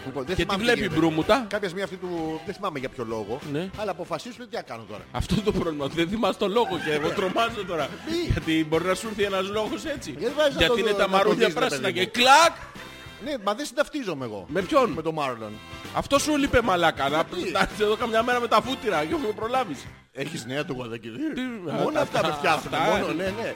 [0.06, 1.00] Λοιπόν, δεν Και τη θυμάμαι βλέπει η γίνεται.
[1.00, 1.44] Μπρούμουτα.
[1.48, 2.40] Κάποια στιγμή αυτή του.
[2.44, 3.38] Δεν θυμάμαι για ποιο λόγο.
[3.52, 3.70] Ναι.
[3.76, 5.02] Αλλά αποφασίσουν τι θα κάνω τώρα.
[5.12, 5.86] Αυτό είναι το πρόβλημα.
[5.86, 7.88] Δεν θυμάσαι τον λόγο και εγώ τρομάζω τώρα.
[8.06, 10.14] Τι; Γιατί μπορεί να σου έρθει ένας λόγος έτσι.
[10.18, 12.00] Γιατί βάζεις να Γιατί το- είναι τα να το μαρούλια δεις, ρε πράσινα παιδί και
[12.04, 12.10] μου.
[12.12, 12.54] κλακ.
[13.24, 14.44] Ναι, μα δεν συνταυτίζομαι εγώ.
[14.48, 15.52] Με ποιον; Με τον Μάρλον.
[15.94, 17.08] Αυτό σου λείπε μαλάκα.
[17.08, 19.78] Να Γιατί; να έρθεις εδώ καμιά μέρα με τα βούτυρα και όχι προλάβεις.
[20.12, 21.32] Έχεις νέα του Γουαδακιδίρ.
[21.32, 21.40] Τι-
[21.82, 22.74] Μόνο α, αυτά με α, φτιάχνουν.
[22.74, 23.14] αυτά, Μόνο, ε.
[23.14, 23.52] ναι, ναι.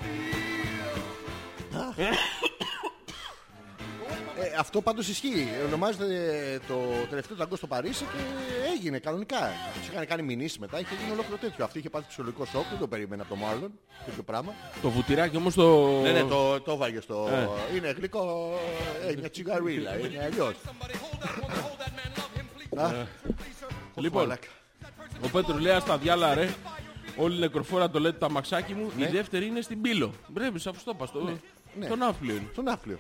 [4.39, 5.49] Ε, αυτό πάντως ισχύει.
[5.67, 6.75] Ονομάζεται το
[7.11, 8.19] τελευταίο ταγκό στο Παρίσι και
[8.77, 9.51] έγινε κανονικά.
[9.79, 11.65] Τους είχαν κάνει μηνύσεις μετά, είχε γίνει ολόκληρο τέτοιο.
[11.65, 13.71] Αυτή είχε πάθει φυσιολογικό σοκ, δεν το περίμενε από τον Μάρλον.
[14.05, 14.53] Τέτοιο πράγμα.
[14.83, 15.91] Το βουτυράκι όμως το...
[16.03, 17.29] Ναι, ναι, το, το βάγε στο.
[17.33, 17.77] Ε.
[17.77, 18.53] Είναι γλυκό.
[19.09, 19.97] Ε, μια τσιγαρίλα.
[19.99, 20.55] Είναι αλλιώς.
[22.77, 22.93] Α,
[23.97, 24.47] Λοιπόν, μαλάκα.
[25.25, 26.49] ο Πέτρος λέει στα διάλα ρε.
[27.17, 28.91] Όλη η νεκροφόρα το λέτε το αμαξάκι μου.
[28.97, 30.13] Η δεύτερη είναι στην πύλο.
[30.35, 31.07] Πρέπει, αφού το είπα.
[31.07, 31.39] στο-
[31.79, 31.87] ναι.
[31.87, 32.49] Στον άφλιο είναι.
[32.53, 32.99] Στον άφλιο.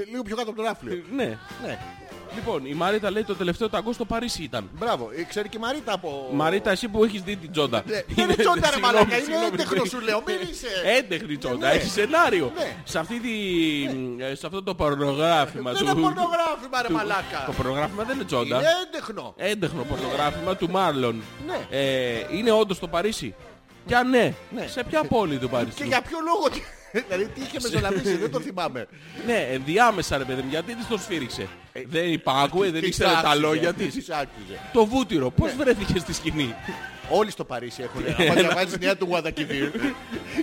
[0.00, 1.02] Ε, Λίγο πιο κάτω από τον άφλιο.
[1.16, 1.38] Ναι.
[1.66, 1.78] Ναι.
[2.34, 4.70] Λοιπόν, η Μαρίτα λέει το τελευταίο ταγκό στο Παρίσι ήταν.
[4.78, 5.10] Μπράβο.
[5.16, 6.30] Ε, Ξέρει και η Μαρίτα από.
[6.32, 7.82] Μαρίτα, εσύ που έχεις δει την τσόντα.
[7.86, 9.88] Ναι, Δεν είναι τσόντα ρε Συγγνώμη, μαλάκα, είναι συγγνώμη, έντεχνος ναι.
[9.88, 10.22] σου λέω.
[10.26, 10.66] Μην είσαι.
[10.98, 11.72] Έντεχνη τσόντα, Ναι.
[11.74, 12.52] έχει σενάριο.
[12.56, 12.76] Ναι.
[12.84, 13.30] Σε, αυτή τη,
[14.24, 15.84] ε, σε αυτό το πορνογράφημα Δεν του...
[15.90, 17.42] είναι πορνογράφημα ρε του- μαλάκα.
[17.46, 18.56] Το πορνογράφημα δεν είναι τσόντα.
[18.56, 19.34] Είναι έντεχνο.
[19.36, 21.22] Έντεχνο πορνογράφημα του Μάρλον.
[21.46, 21.66] Ναι.
[21.70, 23.34] Ε, είναι όντως στο Παρίσι.
[23.86, 24.66] Και αν ναι, Ναι.
[24.66, 25.86] σε ποια πόλη του Και Παρίσι.
[25.86, 26.48] για ποιο λόγο.
[27.08, 28.86] Δηλαδή τι είχε μεσολαβήσει, δεν το θυμάμαι.
[29.26, 31.48] Ναι, ενδιάμεσα ρε παιδί μου, γιατί της το σφύριξε.
[31.86, 33.94] δεν υπάκουε, δεν Ε, Τι ήξερε τα άξιζε, λόγια τι της.
[33.94, 34.58] της άξιζε.
[34.72, 36.54] Το βούτυρο, πώς βρέθηκε στη σκηνή;
[37.10, 38.04] Όλοι στο Παρίσι έχουν.
[38.30, 39.70] Αν διαβάζεις νέα του Γουαδακιδίρ.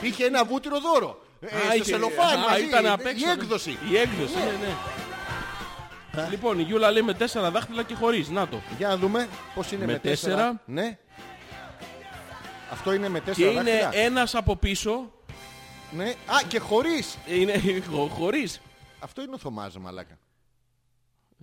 [0.01, 1.21] Είχε ένα βούτυρο δώρο.
[1.41, 2.63] Ε, Α, Στο είχε- σελοφάν α, μαζί.
[2.63, 3.31] ήταν απ' έξω, Η ναι.
[3.31, 3.77] έκδοση.
[3.91, 6.27] Η έκδοση, ναι, ναι.
[6.29, 8.29] Λοιπόν, η Γιούλα λέει με τέσσερα δάχτυλα και χωρίς.
[8.29, 8.61] Να το.
[8.77, 10.35] Για να δούμε πώς είναι Με με τέσσερα.
[10.35, 10.61] τέσσερα.
[10.65, 10.97] Ναι.
[12.71, 14.03] Αυτό είναι με Και τέσσερα είναι δάχτυλα.
[14.03, 15.11] ένας από πίσω.
[15.95, 16.03] Ναι.
[16.09, 17.17] Α, και χωρίς.
[17.27, 17.53] Είναι
[17.89, 18.61] χω- χωρίς.
[18.99, 20.17] Αυτό είναι ο Θωμάς, μαλάκα.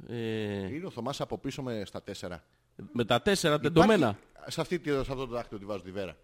[0.08, 2.42] Ε, Είναι ο Θωμάς από πίσω με στα τέσσερα.
[2.92, 3.94] με τα τέσσερα τεντωμένα.
[4.06, 6.16] Υπάρχει- Σε, αυτή, τη- σε αυτό το δάχτυλο τη βάζω τη βέρα.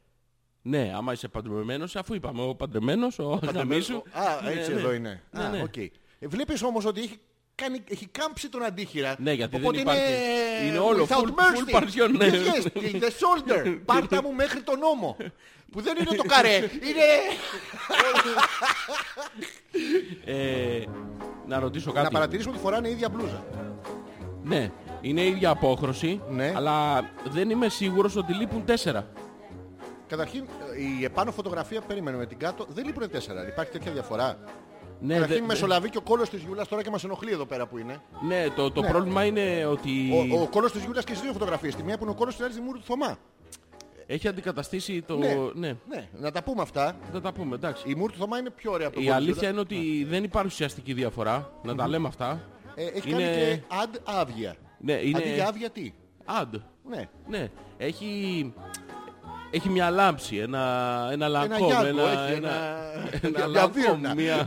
[0.62, 4.02] Ναι, άμα είσαι παντρεμένος, αφού είπαμε ο παντρεμένος, ο γαμής σου.
[4.12, 4.80] Α, Ναι, έτσι ναι.
[4.80, 5.22] εδώ είναι.
[5.30, 5.62] Ναι, Α, ναι.
[5.62, 5.76] οκ.
[5.76, 5.90] Ε,
[6.20, 7.18] Βλέπεις όμως ότι έχει,
[7.54, 9.16] κάνει, έχει κάμψει τον αντίχειρα.
[9.18, 10.12] Ναι, γιατί δεν Οπότε υπάρχει-
[10.60, 11.76] Είναι, είναι όλο without full- full mercy.
[11.80, 12.28] partition, ναι.
[12.30, 13.78] Yes, yes, till the shoulder.
[13.84, 15.16] Πάρτα μου μέχρι τον ώμο.
[15.72, 16.56] Που δεν είναι το καρέ.
[16.56, 17.08] Είναι...
[20.24, 20.84] Ε,
[21.46, 22.04] να ρωτήσω κάτι.
[22.04, 23.44] Να παρατηρήσουμε ότι φοράνε η ίδια μπλούζα.
[24.44, 24.70] Ναι,
[25.00, 26.52] είναι η ίδια απόχρωση, Ναι.
[26.56, 29.06] αλλά δεν είμαι σίγουρος ότι λείπουν τέσσερα.
[30.08, 30.44] Καταρχήν,
[31.00, 33.46] η επάνω φωτογραφία που περίμενε με την κάτω δεν λείπουν τέσσερα.
[33.48, 34.38] Υπάρχει τέτοια διαφορά;
[35.00, 37.66] Ναι, Καταρχήν δε- μεσολαβεί και ο κόλος της Γιούλας τώρα και μας ενοχλεί εδώ πέρα
[37.66, 38.00] που είναι.
[38.26, 39.90] ναι, το, το πρόβλημα είναι ότι
[40.32, 41.74] Ο, ο κόλος της Γιούλας και στις δύο φωτογραφίες.
[41.74, 43.18] Τη μία που είναι ο κόλος της άλλης τη μούρη του Θωμά.
[44.12, 45.16] Έχει αντικαταστήσει το...
[45.16, 45.34] Ναι.
[45.55, 45.76] ναι.
[45.89, 46.97] Ναι, να τα πούμε αυτά.
[47.12, 47.84] θα τα πούμε, εντάξει.
[47.90, 49.70] Η μούρη του Θωμά είναι πιο ωραία από τον Η κόλο της αλήθεια Γιούλας.
[49.70, 52.40] είναι ότι δεν υπάρχει ουσιαστική διαφορά, να τα λέμε αυτά.
[52.74, 53.22] Ε, έχει είναι...
[53.22, 54.55] κάνει και ad άβια.
[54.78, 55.18] Ναι, είναι...
[55.18, 55.93] Αντί για άβια τι;
[56.40, 56.60] Ad.
[56.90, 57.09] Ναι.
[57.28, 57.48] Ναι,
[57.78, 58.52] έχει...
[59.55, 62.51] Έχει μια λάμψη, ένα, ένα λακκόμ, γιάγκο, ένα, έχει ένα,
[63.12, 64.14] ένα- ένα μια λακκόμ, βίρνα.
[64.14, 64.44] μια...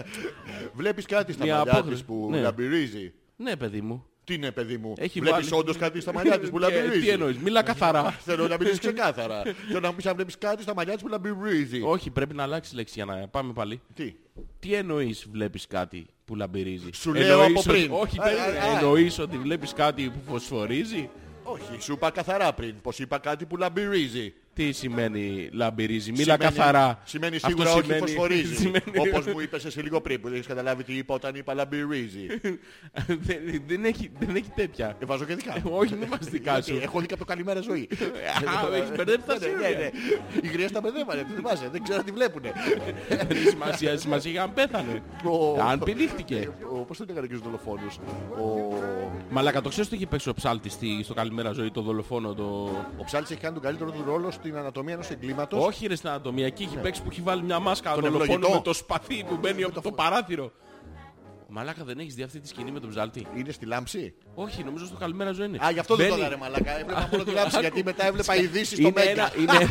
[0.76, 1.96] Βλέπεις κάτι στα Μια μαλλιά απόκριση.
[1.96, 2.40] της που Ναι.
[2.40, 3.12] λαμπυρίζει.
[3.36, 4.04] Ναι, παιδί μου.
[4.24, 4.94] Τι είναι παιδί μου.
[4.98, 7.00] Έχει Βλέπεις βάλει- όντως κάτι στα μαλλιά της που Και λαμπυρίζει.
[7.04, 8.10] Τι εννοείς, μίλα καθαρά.
[8.26, 9.42] Θέλω να μιλήσεις ξεκάθαρα.
[9.66, 11.80] Θέλω να μου πεις αν βλέπεις κάτι στα μαλλιά της που λαμπυρίζει.
[11.84, 13.80] Όχι, πρέπει να αλλάξει λέξη για να πάμε πάλι.
[13.94, 14.14] Τι;
[14.58, 16.90] Τι εννοείς βλέπεις κάτι που λαμπυρίζει.
[16.94, 17.92] Σου λέω Εννοείς από ότι- πριν.
[17.92, 18.58] Όχι, Α, περίμενε.
[18.58, 18.78] α, α.
[18.78, 21.08] Εννοείς ότι βλέπεις κάτι που φωσφορίζει;
[21.42, 22.74] Όχι, σου είπα καθαρά πριν.
[22.82, 24.32] Πως είπα κάτι που λαμπυρίζει.
[24.60, 26.10] Τι σημαίνει λαμπυρίζει.
[26.10, 26.98] Μίλα Σημαίνει- καθαρά.
[27.04, 28.54] Σημαίνει Αυτό σίγουρα όχι σημαίνει- φωσφορίζει.
[28.64, 31.54] σημαίνει- Όπως μου είπες εσύ λίγο πριν που δεν έχεις καταλάβει τι είπα όταν είπα
[31.54, 32.26] λαμπυρίζει.
[33.26, 34.96] δεν, δεν, έχει, δεν έχει τέτοια.
[35.00, 35.56] Ε, βάζω και δικά.
[35.80, 36.78] Όχι, μην μας δικά Γιατί σου.
[36.82, 37.88] Έχω δει και από το καλημέρα ζωή.
[38.70, 39.78] Α, έχεις μπερδέψει τα Ναι, ναι, σύρια.
[39.78, 39.90] ναι.
[40.42, 42.52] Οι γριές τα μπερδεύανε, τι θυμάσαι, δεν ξέρω αν τη βλέπουνε.
[43.08, 45.02] Δεν έχει σημασία, σημασία είχε αν πέθανε.
[45.24, 46.48] Ο- Αν πηδήχτηκε.
[46.72, 47.96] Ο- Πώς το λέγανε και στους δολοφόνους.
[48.30, 48.78] Ο...
[49.30, 52.44] Μαλάκα, το ξέρεις ότι έχει παίξει ο ψάλτης στη- στο Καλημέρα Ζωή, το δολοφόνο, το...
[52.98, 55.66] Ο Ψάλης έχει κάνει τον καλύτερο του ρόλο στην ανατομία ενός εγκλήματος.
[55.66, 58.54] Όχι ρε στην ανατομία, εκεί έχει παίξει που έχει βάλει μια μάσκα Τον δολοφόνο ευλογητό.
[58.54, 60.52] με το σπαθί που μπαίνει από το παράθυρο.
[61.52, 64.86] Μαλάκα δεν έχεις δει αυτή τη σκηνή με τον ψάλτη; Είναι στη λάμψη; Όχι, νομίζω
[64.86, 65.58] στο Καλημέρα Ζωή είναι.
[65.64, 66.78] Α, γι' αυτό δεν το Μπαίνει- είδα ρε μαλακά.
[66.80, 69.10] Έβλεπα μόνο τη λάμψη γιατί μετά έβλεπα ειδήσεις στο είναι, Μέγκα.
[69.10, 69.68] ένα, είναι,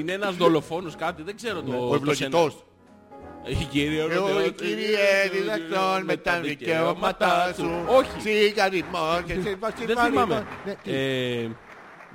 [0.00, 1.70] είναι ένας δολοφόνος κάτι, δεν ξέρω το...
[1.70, 2.52] Ναι, Ο το ευλογητός.
[2.52, 4.98] σένα- Η κυρία Εγώ Ρωτεό- η κυρία
[5.32, 7.70] διδακτών με τα δικαιώματά σου.
[7.86, 10.46] Όχι, Σιγαριτμό και σε δεν θυμάμαι.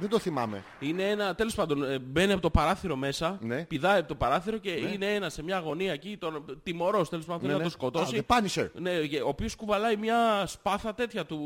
[0.02, 0.08] Ναι, τι.
[0.08, 0.64] Ε, Δεν το θυμάμαι.
[0.80, 3.64] Είναι ένα, τέλος πάντων, ε, μπαίνει από το παράθυρο μέσα, Ναι.
[3.66, 7.42] πηδάει από το παράθυρο και είναι ένα σε μια γωνία εκεί, τον τιμωρός τέλος πάντων,
[7.42, 7.70] θέλει Ναι, να ναι.
[7.70, 8.18] το σκοτώσει.
[8.18, 8.68] Α, The Punisher.
[8.74, 8.92] Ναι,
[9.26, 11.38] ο οποίος κουβαλάει μια σπάθα τέτοια του...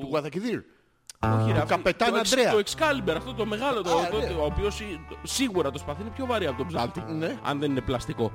[0.00, 0.62] Του Γουαδακιδίρ.
[1.26, 2.50] Όχι, ρε, του αυτή- Καπετάν το εξ- Αντρέα.
[2.52, 4.24] Το Excalibur, αυτό το μεγάλο, το, Α, το- ναι.
[4.40, 7.36] ο οποίος σι- σίγουρα το σπαθί είναι πιο βαρύ από τον ψάλτη, Ναι.
[7.42, 8.32] αν δεν είναι πλαστικό.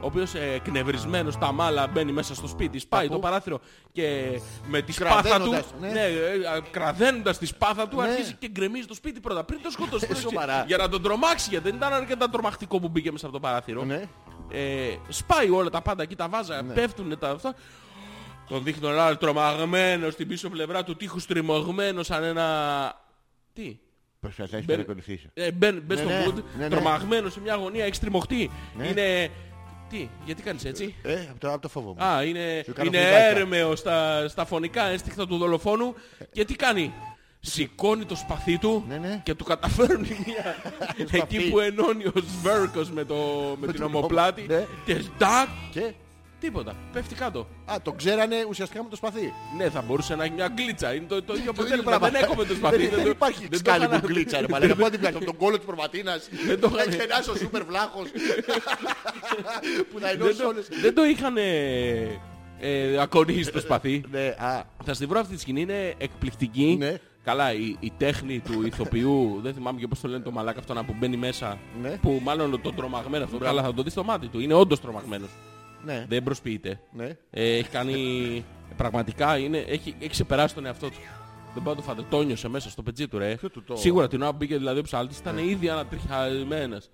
[0.00, 3.14] Ο οποίος ε, εκνευρισμένος στα μάλα μπαίνει μέσα στο σπίτι, σπάει Παππού.
[3.14, 3.60] το παράθυρο
[3.92, 5.88] και με τη σπάθα του, Κραδένοντας, ναι.
[5.88, 8.02] ναι, ε, α, κραδένοντας τη σπάθα του, Ναι.
[8.08, 10.06] αρχίζει και γκρεμίζει το σπίτι πρώτα, πριν το σκοτώσει.
[10.10, 10.64] Ε, σοβαρά.
[10.66, 13.84] για να τον τρομάξει, γιατί δεν ήταν αρκετά τρομακτικό που μπήκε μέσα από το παράθυρο.
[13.84, 14.02] Ναι.
[14.50, 17.54] Ε, σπάει όλα τα πάντα εκεί, τα βάζα, πέφτουν τα αυτά.
[18.48, 22.46] Τον δείχνει τον άλλο τρομαγμένος στην πίσω πλευρά του τείχους τριμωγμένος σαν ένα...
[23.52, 23.78] Τι;
[24.20, 25.28] Προσπαθείς να Μπεν- παρακολουθήσεις.
[25.34, 26.68] Ε, μπεν, μπες Ναι, στο ναι, mood, ναι, ναι.
[26.68, 28.50] τρομαγμένος σε μια γωνία, έχεις τριμωχτεί.
[28.76, 28.86] Ναι.
[28.86, 29.30] Είναι...
[29.88, 32.04] Τι, γιατί κάνεις έτσι; Ε, από το, από το φόβο μου.
[32.04, 33.26] Α, είναι, Σου κάνω είναι φλιβάκια.
[33.26, 35.94] έρμεο στα, στα φωνικά ένστικτα του δολοφόνου
[36.32, 36.92] και τι κάνει;
[37.40, 39.20] Σηκώνει το σπαθί του Ναι, ναι.
[39.24, 40.56] και του καταφέρνει μια...
[41.22, 43.14] εκεί που ενώνει ο Σβέρκος με, το,
[43.60, 44.66] με την την ομοπλάτη ναι.
[44.84, 45.92] και ντάκ, Και,
[46.40, 47.46] τίποτα, πέφτει κάτω.
[47.64, 49.32] α, το ξέρανε ουσιαστικά με το σπαθί.
[49.56, 50.94] Ναι, θα μπορούσε να έχει μια γκλίτσα.
[50.94, 51.82] Είναι το, το ίδιο Το ίδιο αποτέλεσμα.
[51.90, 52.08] πράγμα.
[52.10, 52.76] Δεν έκοβε το σπαθί.
[52.76, 54.74] Δεν, δεν το- υπάρχει δεν το σκάλι που έκανα- γκλίτσα, ρε μαλάκα.
[54.76, 56.28] Πού την πιάσω, τον κόλλο της προβατίνας.
[56.46, 56.96] Δεν το Να είχανε.
[56.96, 58.08] ξενάσει ο σούπερ βλάχος.
[59.92, 60.68] Που να Δεν ενώσει το- όλες.
[60.80, 62.20] Δεν το είχαν ε,
[62.60, 64.04] ε, ακονίσει το σπαθί.
[64.10, 66.76] Ναι, α, Θα στη βρω αυτή τη σκηνή, είναι εκπληκτική.
[66.78, 66.94] Ναι.
[67.24, 70.74] Καλά, η, η τέχνη του ηθοποιού, δεν θυμάμαι και πώς το λένε το μαλάκα αυτό
[70.74, 71.58] να που μπαίνει μέσα.
[71.82, 71.90] Ναι.
[72.02, 74.40] Που μάλλον τον τρομαγμένο αυτό, καλά θα το δεις στο μάτι του.
[74.40, 75.28] Είναι όντως τρομαγμένος.
[75.92, 76.80] Ναι, Δεν προσποιείται.
[76.92, 77.04] ναι.
[77.30, 78.44] Ε, έχει κάνει,
[78.76, 80.96] πραγματικά είναι, έχει, έχει ξεπεράσει τον εαυτό του.
[81.54, 83.34] Δεν πάω να το φάτε, το νιώσε μέσα στο πετσί του ρε.
[83.34, 86.88] Ποιο του το- Σίγουρα την ώρα που μπήκε δηλαδή ο ψάλτης ήταν ήδη ανατριχιασμένος.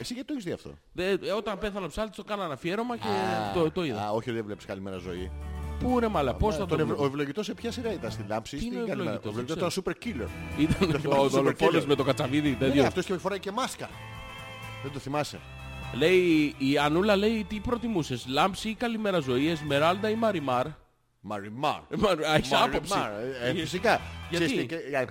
[0.00, 2.96] Εσύ γιατί το έχεις δει αυτό; Δε, ε, όταν πέθανε ο ψάλτης το κάνανε αφιέρωμα
[2.96, 3.06] και
[3.54, 4.02] το, το είδα.
[4.06, 5.30] Α, όχι, δεν βλέπεις καλημέρα ζωή.
[5.78, 7.06] Πού ρε μαλα, πώς θα Τον το ευλο- Ο βρω.
[7.06, 8.56] ευλογητός σε ποια σειρά ήταν στην λάμψη.
[8.56, 10.60] Τι στην είναι ο Καλημέρα; ευλογητός, Ο ευλογητός δεν ήταν super killer.
[10.60, 12.86] Ήταν θυμάσαι ο το δολοφόνος Super με το κατσαβίδι Ναι, τέτοιος.
[12.86, 13.88] αυτός και φοράει και μάσκα.
[14.82, 15.38] Δεν το θυμάσαι.
[15.94, 20.66] Λέει, η Ανούλα λέει τι προτιμούσες, λάμψη ή καλημέρα ζωή, Εσμεράλντα ή Μαριμάρ;
[21.20, 21.80] Μαριμάρ.
[21.88, 22.92] Ε, μα- Έχεις άποψη.
[22.98, 24.00] Μαριμάρ, ε, ε, Φυσικά.
[24.30, 25.06] Γιατί; Ξέρεις τι, και- για-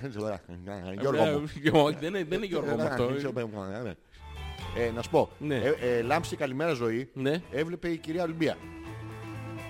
[0.99, 1.41] Γιώργο Ε, μου.
[1.72, 3.03] όχι, Δεν είναι- δεν είναι Γιώργο μου αυτό.
[4.77, 5.56] Ε, να σου πω, Ναι.
[5.56, 7.41] ε, ε, λάμψη καλημέρα ζωή Ναι.
[7.51, 8.57] έβλεπε η κυρία Ολυμπία.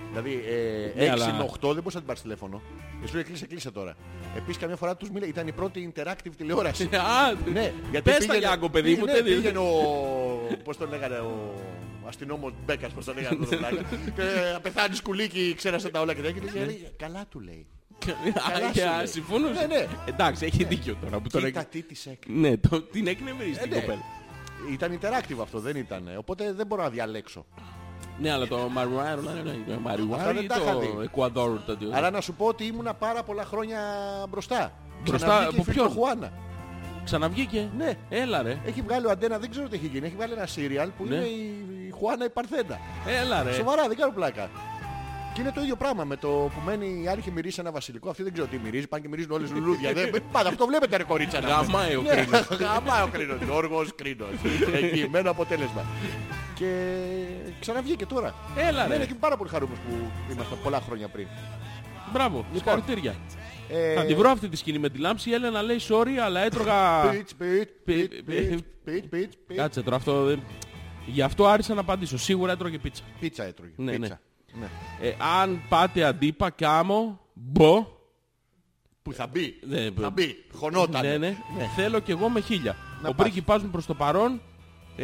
[0.08, 2.62] Δηλαδή ε, Ναι, 6 αλλά- με 8 δεν μπορούσε να την πάρεις τηλέφωνο.
[3.00, 3.94] Και σου λέει κλείσε, κλείσε τώρα.
[4.36, 6.84] Επίσης καμιά φορά τους μίλησε, ήταν η πρώτη interactive τηλεόραση.
[6.96, 7.72] Α, ναι,
[8.02, 9.04] πες τα Γιάνκο παιδί μου.
[9.04, 9.72] πήγαινε, δεν είναι; πήγαινε ο,
[10.64, 11.54] πώς τον λέγανε, ο
[12.06, 13.82] αστυνόμος Μπέκας, πώς τον λέγανε αυτό το πλάκα.
[14.14, 16.52] Και απεθάνεις σκουλίκι, ξέρασε τα όλα και τέτοια.
[16.52, 17.66] Και λέει, καλά του λέει.
[18.06, 19.00] Καλά Α, σου λέει.
[19.00, 19.56] και συμφωνούσες.
[19.56, 19.86] Ναι, ναι.
[20.04, 21.66] Εντάξει, έχει δίκιο τώρα που τον Κοίτα έκανε.
[21.70, 22.38] τι της έκανε.
[22.48, 23.80] Ναι, το- την έκνευρε στην ναι.
[23.80, 24.02] κοπέλα.
[24.72, 26.08] Ήταν interactive αυτό, δεν ήταν.
[26.16, 27.46] Οπότε δεν μπορώ να διαλέξω.
[28.20, 29.20] Ναι, αλλά το Μαριουάρι,
[29.66, 30.94] το Μαριουάρι δεν ή τα είχα το δει.
[31.02, 31.58] Εκουαδόρ.
[31.66, 31.90] τέτοιο.
[31.92, 33.78] Άρα να σου πω ότι ήμουνα πάρα πολλά χρόνια
[34.28, 34.72] μπροστά.
[35.04, 36.32] Μπροστά Ξαναβγήκε από η Φίλτο ποιον; Χουάνα.
[37.04, 37.92] Ξαναβγήκε; Ναι.
[38.08, 38.58] Έλα ρε.
[38.64, 40.06] Έχει βγάλει ο Αντένα, δεν ξέρω τι έχει γίνει.
[40.06, 41.14] Έχει βγάλει ένα σύριαλ που Ναι.
[41.14, 42.78] είναι η, η Χουάνα η Παρθένα.
[43.22, 43.52] Έλα ρε.
[43.52, 44.50] Σοβαρά, δεν κάνω πλάκα.
[45.40, 48.10] Και είναι το ίδιο πράγμα με το που μένει η άλλη και μυρίζει ένα βασιλικό.
[48.10, 48.86] Αυτή δεν ξέρω τι μυρίζει.
[48.88, 49.92] Πάνε και μυρίζουν όλες λουλούδια.
[50.10, 51.40] δεν, πάντα αυτό βλέπετε ρε κορίτσα.
[51.40, 52.46] να Γαμάει ο Ναι, κρίνος.
[52.60, 53.38] Γαμάει ο κρίνος.
[53.44, 54.28] Γιώργος κρίνος.
[54.72, 55.84] Εγγυημένο αποτέλεσμα.
[56.54, 56.96] Και
[57.60, 58.34] ξαναβγήκε τώρα.
[58.56, 58.94] Έλα Ναι, ρε.
[58.94, 59.94] είναι και πάρα πολύ χαρούμενος που
[60.32, 61.26] είμαστε πολλά χρόνια πριν.
[62.12, 62.44] Μπράβο.
[62.52, 63.14] Συγχαρητήρια.
[63.68, 65.30] Ε, Θα τη βρω αυτή τη σκηνή με τη λάμψη.
[65.30, 67.00] Η Έλενα λέει sorry, αλλά έτρωγα...
[67.10, 69.60] Πιτς, πιτς, Πι- πιτς, πι- πιτς, πιτς, πιτς, πιτς.
[69.60, 70.40] Κάτσε τώρα αυτό δεν...
[71.06, 72.18] Γι' αυτό άρχισα να απαντήσω.
[72.18, 73.02] Σίγουρα έτρωγε πίτσα.
[73.20, 73.72] Πίτσα έτρωγε.
[73.76, 74.20] Ναι, πίτσα.
[74.60, 74.68] Ναι.
[75.00, 77.86] Ε, αν πάτε αντίπα, κάμω, μπω.
[79.02, 79.60] Που θα μπει.
[79.66, 80.44] Ναι, Θα μπει.
[80.54, 81.06] Χωνόταν.
[81.06, 81.36] Ναι, ναι.
[81.76, 82.76] Θέλω κι εγώ με χίλια.
[83.02, 83.26] Να ο πας.
[83.26, 84.40] πρίγκιπάς μου προς το παρόν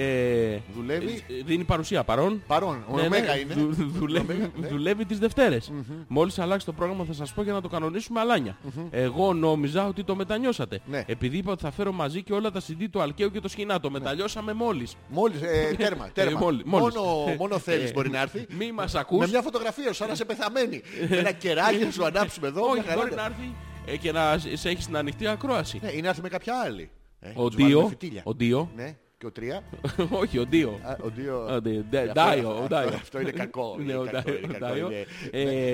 [0.01, 2.43] ε, Δουλεύει; ε, δίνει παρουσία παρόν.
[2.47, 2.85] Παρόν.
[2.90, 3.55] Ο Ναι, ναι, Ωμέγα είναι.
[3.55, 4.68] δου- δουλεύει, Ωμέγα, ναι.
[4.68, 5.73] δουλεύει τις Δευτέρες.
[6.09, 8.56] Μόλις αλλάξει το πρόγραμμα θα σας πω για να το κανονίσουμε αλάνια.
[8.90, 10.81] Εγώ νόμιζα ότι το μετανιώσατε.
[10.86, 11.05] Ναι.
[11.06, 13.81] Επειδή είπα ότι θα φέρω μαζί και όλα τα CD του Αλκαίου και το Σκηνά.
[13.81, 14.97] Το μεταλλιώσαμε μόλις.
[15.09, 16.39] Μόλις, ε, τέρμα, τέρμα.
[16.39, 16.97] μόλι- μόλις.
[16.97, 18.47] Μόνο, μόνο θέλεις Ε, μπορεί να έρθει.
[18.59, 19.18] Μη μας ακούς.
[19.18, 20.82] Με μια φωτογραφία σου, σαν να είσαι πεθαμένη.
[21.09, 22.62] Με ένα κεράκι να σου ανάψουμε εδώ.
[22.62, 22.97] Όχι, μια χαρά.
[22.97, 23.55] μπορεί να έρθει
[23.86, 25.81] ε, και να σε σε έχεις στην ανοιχτή ακρόαση.
[25.82, 26.90] Ναι, ή να έρθει με κάποια άλλη.
[27.20, 28.20] Ε, Ο τους βάλουμε Ντίο, φυτίλια.
[28.24, 29.62] ο Ντίο, Ναι, και ο τρία.
[30.22, 30.80] όχι ο Ντίο.
[30.82, 31.55] Α, Ο Ντίο.
[31.55, 32.88] Ο Ντίο, Ντε- Αυτό- Ντάιο, ο αυτό- Ντάιο.
[32.88, 33.74] Αυτό είναι κακό.
[33.78, 34.86] Ναι, είναι ο κακό, Ντάιο, είναι ο κακό, Ντάιο.
[34.90, 35.06] είναι-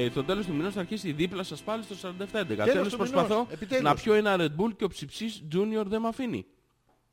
[0.05, 2.27] Ε, Στο τέλος του μηνός θα αρχίσει η δίπλα σας πάλι στο 47.
[2.47, 3.85] Τέλος Τέλος του προσπαθώ μηνός, επιτέλους.
[3.85, 6.47] να πιω ένα Red Bull και ο ψυψής Junior δεν με αφήνει.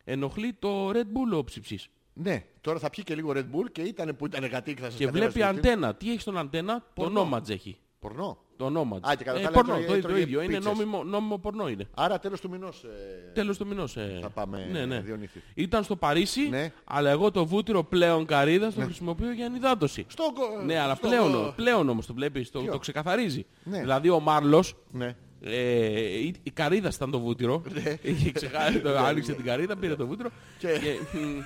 [0.04, 1.90] Ενοχλεί το Red Bull ο ψυψής.
[2.14, 4.90] Ναι, τώρα θα πιει και λίγο Red Bull και ήταν που ήταν γατί και θα
[4.90, 5.96] σας Και κατέβασε βλέπει το τι- αντένα.
[5.96, 7.30] Τι έχει στον αντένα, το Πορνό.
[7.34, 7.78] Nomads έχει.
[8.00, 8.38] Πορνό.
[8.60, 9.10] Το Nomads.
[9.10, 10.42] Α, και κατά Ε, τα άλλα πορνό, έτρωγε- το, το έτρωγε ίδιο.
[10.42, 10.74] Είναι πίτσες.
[10.74, 11.88] νόμιμο, νόμιμο πορνό είναι.
[11.96, 12.84] Άρα τέλος του μηνός.
[12.84, 13.98] ε, Τέλος του μηνός.
[13.98, 14.20] ε.
[14.22, 15.00] Θα πάμε, ναι, ναι.
[15.00, 15.44] Διονύση.
[15.54, 16.72] Ήταν στο Παρίσι, Ναι.
[16.84, 20.06] αλλά εγώ το βούτυρο πλέον καρύδας το χρησιμοποιώ για ενυδάτωση.
[20.08, 23.46] Στο κο- Ναι, αλλά στο- πλέον, πλέον όμως το βλέπεις, το, το ξεκαθαρίζει.
[23.64, 23.80] Ναι.
[23.80, 25.16] Δηλαδή ο Μάρλος Ναι.
[25.44, 27.62] Ε, η, η καρύδα ήταν το βούτυρο.
[28.02, 30.68] Είχε ξεχάσει, το, άνοιξε την καρύδα, πήρε το βούτυρο και,
[31.14, 31.40] μ,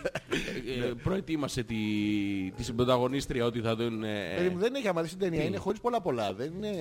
[0.82, 1.76] ε, ε, προετοίμασε τη,
[2.58, 4.04] τη συμπροταγωνίστρια ότι θα τον...
[4.04, 6.34] ε, Παιδί μου, δεν έχει άμα δεις την ταινία, είναι χωρίς πολλά πολλά.
[6.34, 6.72] Δεν είναι...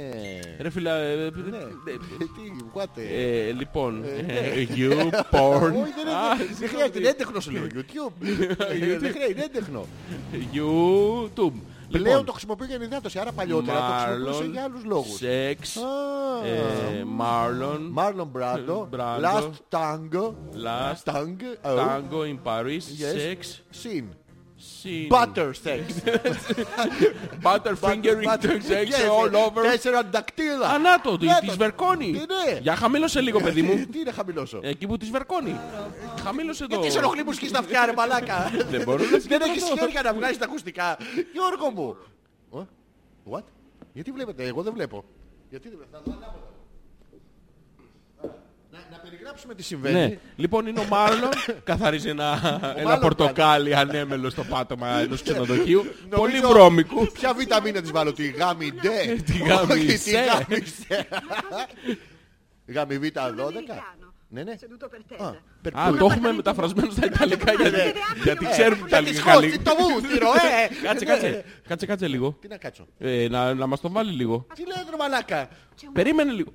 [0.61, 1.57] Ρε φίλα, ε, ε, Ναι.
[1.57, 1.97] ε,
[2.35, 3.03] Τι, what the...
[3.17, 4.91] ε, λοιπόν, ε, you
[5.31, 6.55] porn, Όχι, δεν Α, είναι.
[6.59, 7.67] Δεν χρειάζεται, είναι έντεχνος σου λέω.
[7.75, 8.13] YouTube.
[8.23, 9.87] Ε, Δεν χρειάζεται, είναι έντεχνο.
[10.55, 11.53] YouTube.
[11.93, 15.21] Πλέον Λοιπόν, το χρησιμοποιώ για ενυδάτωση, άρα παλιότερα το χρησιμοποιούσα Marlon, για άλλους λόγους.
[15.21, 19.21] Sex, Α, ε, Marlon, Μάρλον Μπράντο, Brando.
[19.23, 23.39] Last Tango, Last Tango, oh, Tango in Paris, yes, Sex,
[23.71, 24.05] Sin, Sin,
[25.11, 25.81] Butter Sex.
[27.47, 29.63] Butterfingering Butter- sex Yes, all over.
[29.63, 30.69] Τέσσερα δακτύλα.
[30.69, 32.05] Α, να το, Ναι, της το- βερκώνει.
[32.05, 33.75] Τι είναι; Για χαμήλωσε λίγο, παιδί μου.
[33.93, 35.61] Τι είναι χαμηλώσω; Εκεί που της βερκώνει.
[36.25, 36.75] Χαμήλωσε το.
[36.75, 39.63] Γιατί σε ενοχλεί που σκείς τα αυτιά ρε μαλάκα; Δεν μπορώ να Δεν σκεφτώ έχεις
[39.63, 39.77] αυτό.
[39.77, 40.97] χέρια να βγάζεις τα ακουστικά.
[41.33, 41.97] Γιώργο μου.
[42.55, 42.67] Ε,
[43.31, 43.43] What?
[43.93, 45.05] Γιατί βλέπετε, εγώ δεν βλέπω.
[45.51, 45.97] Γιατί δεν βλέπω.
[45.97, 46.51] Θα δω ανάποδα.
[48.71, 49.95] Να, να περιγράψουμε τι συμβαίνει.
[49.99, 50.19] Ναι.
[50.37, 51.31] Λοιπόν, είναι ο Μάρλον,
[51.65, 52.41] καθαρίζει ένα,
[52.77, 55.85] ένα Μάρλον πορτοκάλι ανέμελο στο πάτωμα ενός ξενοδοχείου.
[56.11, 57.07] Πολύ Νομίζω- βρώμικου.
[57.13, 60.11] Ποια βιταμίνα της βάλω, τη γάμι ντε; Τη γάμι Όχι, τη σε.
[60.21, 61.09] γάμι σε.
[62.67, 63.83] Γάμι β' 12.
[64.35, 64.55] Ναι, ναι.
[64.61, 65.35] Seduto per Α, terra.
[65.65, 67.79] per Α, cui- το έχουμε μεταφρασμένο στα Ιταλικά γιατί,
[68.23, 69.33] γιατί Ε, ξέρουμε τα γιατί Ιταλικά.
[69.33, 70.75] σκότει το βούτυρο, ε!
[70.87, 72.37] Κάτσε, κάτσε, κάτσε, κάτσε λίγο.
[72.41, 72.87] Τι να κάτσω.
[72.99, 74.47] Ε, να, να μας το βάλει λίγο.
[74.55, 75.49] Τι λέει ρε μαλάκα;
[75.93, 76.53] Περίμενε λίγο.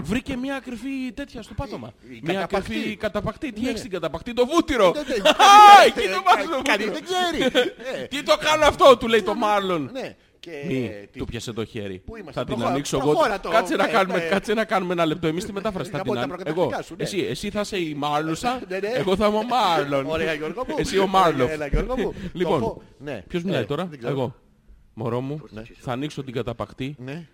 [0.00, 1.92] Ω, βρήκε μια κρυφή τέτοια στο πάτωμα.
[2.12, 2.70] η Μια καταπακτή.
[2.72, 3.52] κρυφή καταπακτή.
[3.52, 5.28] Τι έχεις στην καταπακτή, το βούτυρο; Ναι, ναι.
[5.28, 7.66] Α, εκεί το βάζει το Κανείς βούτυρο; δεν ξέρει.
[8.02, 9.90] Ε, Τι το κάνω αυτό, του λέει το Μάρλον.
[9.92, 10.16] Ναι.
[10.40, 11.98] Και Μη, τι- του πιάσε το χέρι.
[11.98, 13.10] Πού είμαστε, Θα την προχώρα- ανοίξω εγώ.
[13.10, 14.24] προχώρα το, Κάτσε να ναι, κάνουμε, ναι.
[14.24, 15.26] κάτσε να κάνουμε ένα λεπτό.
[15.26, 16.44] Εμείς τη μετάφραση θα Γαμώ την τα ανοίξω.
[16.44, 16.84] προκαταρκτικά Εγώ.
[16.86, 17.02] σου, ναι.
[17.02, 18.60] Εσύ, εσύ θα είσαι η Μάρλουσα.
[18.68, 18.88] Ναι, ναι.
[18.88, 20.06] Εγώ θα είμαι ο Μάρλον.
[20.06, 20.74] Ωραία Γιώργο μου.
[20.78, 21.50] Εσύ ο Μάρλοφ.
[21.50, 22.14] Έλα Γιώργο μου.
[22.32, 23.22] Λοιπόν, Το πω- ναι.
[23.28, 24.12] Ποιος μιλάει Ε, τώρα, δεν ξέρω.
[24.12, 24.34] εγώ.
[24.94, 25.40] Μωρό μου,
[25.78, 27.26] θα ανοίξω την καταπακτή Ναι.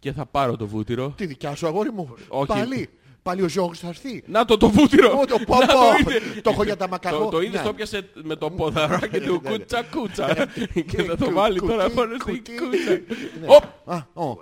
[0.00, 1.12] Και θα πάρω το βούτυρο.
[1.16, 2.14] Τη δικιά σου αγόρι μου.
[2.28, 2.46] Όχι.
[2.46, 2.88] Πάλι.
[3.22, 4.22] Πάλι ο Ζώγος θα έρθει.
[4.26, 5.18] Να το το βούτυρο!
[5.20, 5.80] Ω, το πω, Να πω.
[6.00, 6.40] είδε.
[6.42, 7.24] Το έχω για τα μακαγό.
[7.24, 7.66] Το, το είδες, Ναι.
[7.66, 9.56] το πιάσε με το ποδαράκι του Ναι, ναι.
[9.58, 10.34] κούτσα κούτσα
[10.86, 12.52] και θα το βάλει Κουτί, τώρα πάνω στην κουτί.
[12.56, 12.90] κούτσα.
[13.40, 13.46] Ναι.
[13.46, 13.64] Οπ!
[13.90, 14.36] Α, ω.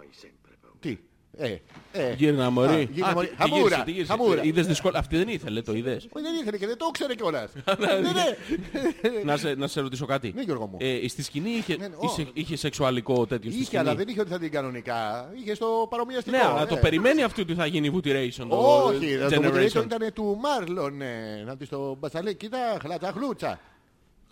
[0.81, 0.99] Τι.
[1.37, 1.57] Ε,
[1.93, 2.13] ε.
[2.17, 2.89] Γύρνα Α, μωρή.
[2.93, 3.27] γύρνα, Α, μωρή.
[3.27, 4.13] τι- τι Χαμούρα, γύρισε, τι γύρισε.
[4.13, 4.43] χαμούρα.
[4.45, 4.99] Είδες δυσκολα.
[4.99, 7.53] Αυτή δεν ήθελε, το είδες; Όχι, δεν ήθελε και δεν το ήξερε κιόλας.
[7.79, 9.23] Ναι, ναι.
[9.25, 10.33] Να σε, να σε ρωτήσω κάτι.
[10.35, 10.77] Ναι, Γιώργο μου.
[10.81, 12.27] Ε, στη σκηνή είχε, Ναι, ναι, είχε, ω.
[12.33, 15.31] είχε σεξουαλικό τέτοιο στη Είχε, σκηνή; αλλά δεν είχε ότι θα την κανονικά.
[15.43, 16.37] Είχε στο παρομοιαστικό.
[16.37, 16.81] Ναι, αλλά το ε.
[16.81, 19.85] περιμένει αυτή ότι θα γίνει βούτυration το Όχι, το μοντρέιτο generation.
[19.85, 21.01] ήταν του Μάρλον.
[21.03, 23.61] ε, Να δεις το μπασαλέ, κοίτα, χλατσα χλούτσα.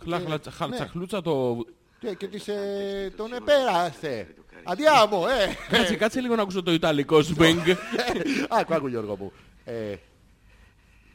[0.03, 1.57] Χλα- χλα- χαλτσαχλούτσα το...
[1.99, 4.27] Και, και της, ε, τον επέρασε.
[4.69, 5.55] Αντιάμο, ε.
[5.77, 7.75] Κάτσε, κάτσε λίγο να ακούσω το ιταλικό swing.
[8.49, 9.31] Άκου, άκου Γιώργο μου.
[9.65, 9.95] Ε,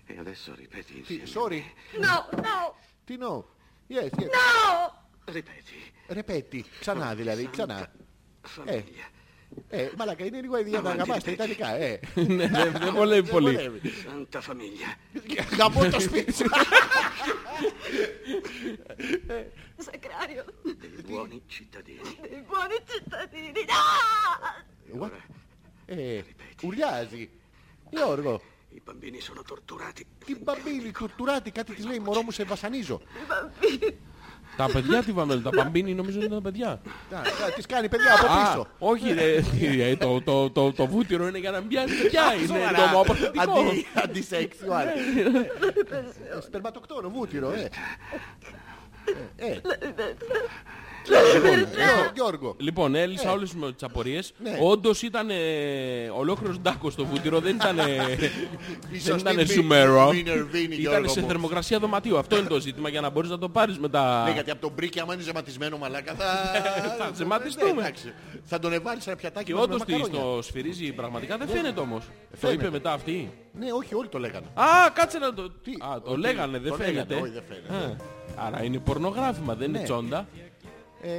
[0.09, 1.39] E adesso ripeti τι, insieme.
[1.39, 1.61] sorry,
[2.05, 2.75] No, no,
[3.05, 3.45] τι no;
[3.89, 4.29] Yes, yes.
[4.37, 4.93] no!
[5.35, 5.93] Ripeti.
[6.09, 7.87] Ρεπέτη, ξανά δηλαδή, ξανά.
[8.57, 9.11] Famiglia.
[9.69, 12.01] Ε, μαλακα, είναι λίγο η διαδραγαμά στα Ιταλικά, ε.
[12.15, 13.55] Ναι, δεν δεν βολεύει πολύ.
[13.55, 13.81] βολεύει.
[13.85, 14.97] Santa famiglia.
[15.59, 16.45] Γαμώ το σπίτι σου.
[19.89, 20.45] Sacrario
[20.81, 22.11] Dei buoni cittadini.
[22.33, 23.61] dei buoni cittadini.
[23.73, 25.01] No!
[25.01, 25.11] What?
[25.87, 26.21] Ε,
[26.65, 27.31] ουρλιάζει.
[27.91, 28.41] Γιώργο,
[28.75, 30.03] I bambini sono torturati.
[30.25, 33.01] τι μπαμπίλι, τουρτουράτη, κάτι της λέει, μωρό μου σε βασανίζω.
[34.57, 36.81] Τα παιδιά τι βαμέλουν, τα μπαμπίνι νομίζω είναι τα παιδιά.
[37.11, 38.67] Να, να, Της κάνει παιδιά από Α, πίσω.
[38.79, 39.35] όχι ρε,
[39.91, 42.87] ε, το, το, το, το βούτυρο είναι για να μην πιάνει παιδιά, είναι Σοβαρά.
[42.87, 43.59] νομοαπαθητικό.
[43.61, 44.87] Αντι- Αντισεξουάλ.
[44.87, 47.69] Ε, Σπερματοκτόνο, βούτυρο, ε.
[49.37, 49.61] Ε, ε.
[51.07, 52.55] Γιώργο, Γιώργο.
[52.59, 54.33] Λοιπόν, έλυσα όλες μου τις απορίες.
[54.43, 54.59] Ναι.
[54.61, 55.37] Όντως ήταν ε,
[56.17, 57.85] ολόκληρος ντάκος το βούτυρο, δεν ήταν, ε,
[58.91, 60.09] δεν σωστή ήταν μη- ζουμέρο.
[60.09, 60.13] Wiener
[60.55, 61.27] Vini, Ήταν Γιώργο σε μου.
[61.27, 62.19] θερμοκρασία δωματίου.
[62.19, 64.25] Αυτό είναι το ζήτημα για να μπορείς να το πάρεις με τα...
[64.25, 66.25] Ναι, γιατί από τον μπρίκι, άμα είναι ζεματισμένο μαλάκα, θα...
[66.99, 67.73] Θα ζεματιστούμε.
[67.73, 68.13] Ναι, εντάξει.
[68.45, 70.21] Θα τον εβάλεις σε ένα πιατάκι Και μαζί με όντως τι μακαρόνια.
[70.21, 72.05] στο σφυρίζει πραγματικά δεν φαίνεται όμως.
[72.31, 72.63] Το Φαίνεται.
[72.63, 73.33] είπε μετά αυτή.
[73.59, 74.47] Ναι, όχι, όλοι το λέγανε.
[74.55, 75.43] Α, κάτσε να το...
[75.43, 77.15] Α, το ότι- λέγανε, δεν το λέγανε, φαίνεται.
[77.15, 77.85] όχι, δεν φαίνεται.
[77.85, 77.97] Α,
[78.47, 79.85] Άρα είναι πορνογράφημα, δεν είναι Ναι.
[79.85, 80.27] τσόντα.
[81.03, 81.11] Ε,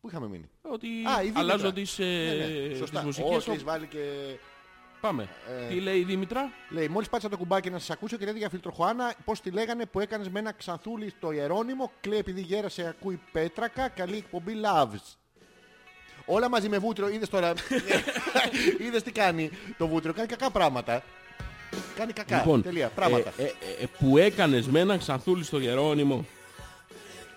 [0.00, 1.40] Πού είχαμε μείνει; Ότι Α, η Δήμητρα.
[1.40, 3.02] αλλάζω τις, ε, Ναι, ναι, τις Σωστά.
[3.04, 3.36] μουσικές.
[3.36, 3.98] Όχι, έχεις βάλει και...
[5.00, 5.28] Πάμε.
[5.62, 8.38] Ε, Τι λέει η Δήμητρα; Λέει, μόλις πάτησα το κουμπάκι να σας ακούσω και λέτε
[8.38, 12.86] για φιλτροχωάνα, πώς τη λέγανε που έκανες με ένα ξανθούλι στο Ιερώνυμο, κλαίει επειδή γέρασε
[12.86, 15.14] ακούει πέτρακα, καλή εκπομπή loves.
[16.26, 17.52] Όλα μαζί με βούτυρο, είδες τώρα,
[18.86, 21.02] είδες τι κάνει το βούτυρο, κάνει κακά πράγματα.
[21.96, 23.32] Κάνει κακά, τελεία, πράγματα.
[23.36, 23.46] ε, ε,
[23.82, 26.24] ε, που έκανες με ένα ξανθούλι στο Γερόνιμο.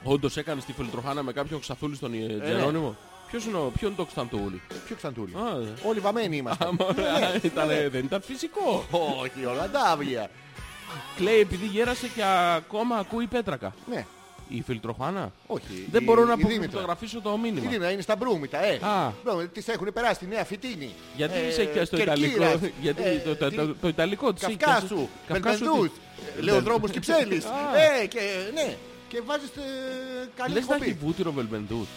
[0.04, 2.46] Όντως έκανες τη φιλτροχάνα με κάποιο ξανθούλι στον ε, ναι.
[2.46, 2.96] Γερόνιμο;
[3.28, 4.62] Ποιος είναι, ο- ποιο είναι το ξανθούλι.
[4.86, 5.34] Ποιο ξανθούλι.
[5.36, 5.88] Α, ε.
[5.88, 6.66] Όλοι βαμμένοι είμαστε.
[6.66, 8.86] Α, μωρά, ήτανε- δεν ήταν φυσικό.
[9.22, 10.30] Όχι, όλα ντάβλια.
[11.16, 12.22] Κλαίει επειδή γέρασε και
[12.56, 13.74] ακόμα ακούει πέτρακα.
[13.90, 14.06] Ναι.
[14.50, 15.88] Η φιλτροχάνα; Όχι.
[15.92, 16.70] Δεν η- μπορώ να η Δήμητρα.
[16.70, 17.70] φωτογραφίσω το Η μήνυμα.
[17.70, 18.80] Δήμητρα είναι στα Μπρούμητα, ε.
[18.82, 19.14] Α.
[19.54, 20.92] Τις έχουν περάσει στη Νέα Φυτίνη.
[21.16, 24.34] Γιατί Ε, είσαι και στο Κερκύρας, Ιταλικό; Γιατί ε, το, το, τι- το, το Ιταλικό
[24.34, 25.90] της Καυκάσου, Καυκάσου Μπελβεντούς,
[26.36, 27.46] τι- Λεοδρόμους Κυψέλης.
[27.46, 27.50] Α.
[28.02, 28.20] Ε, και
[28.54, 28.76] ναι.
[29.12, 29.62] Και βάζεις ε,
[30.36, 31.06] καλή Λες να έχει εκπομπή.
[31.06, 31.88] βούτυρο Βελβεντούς.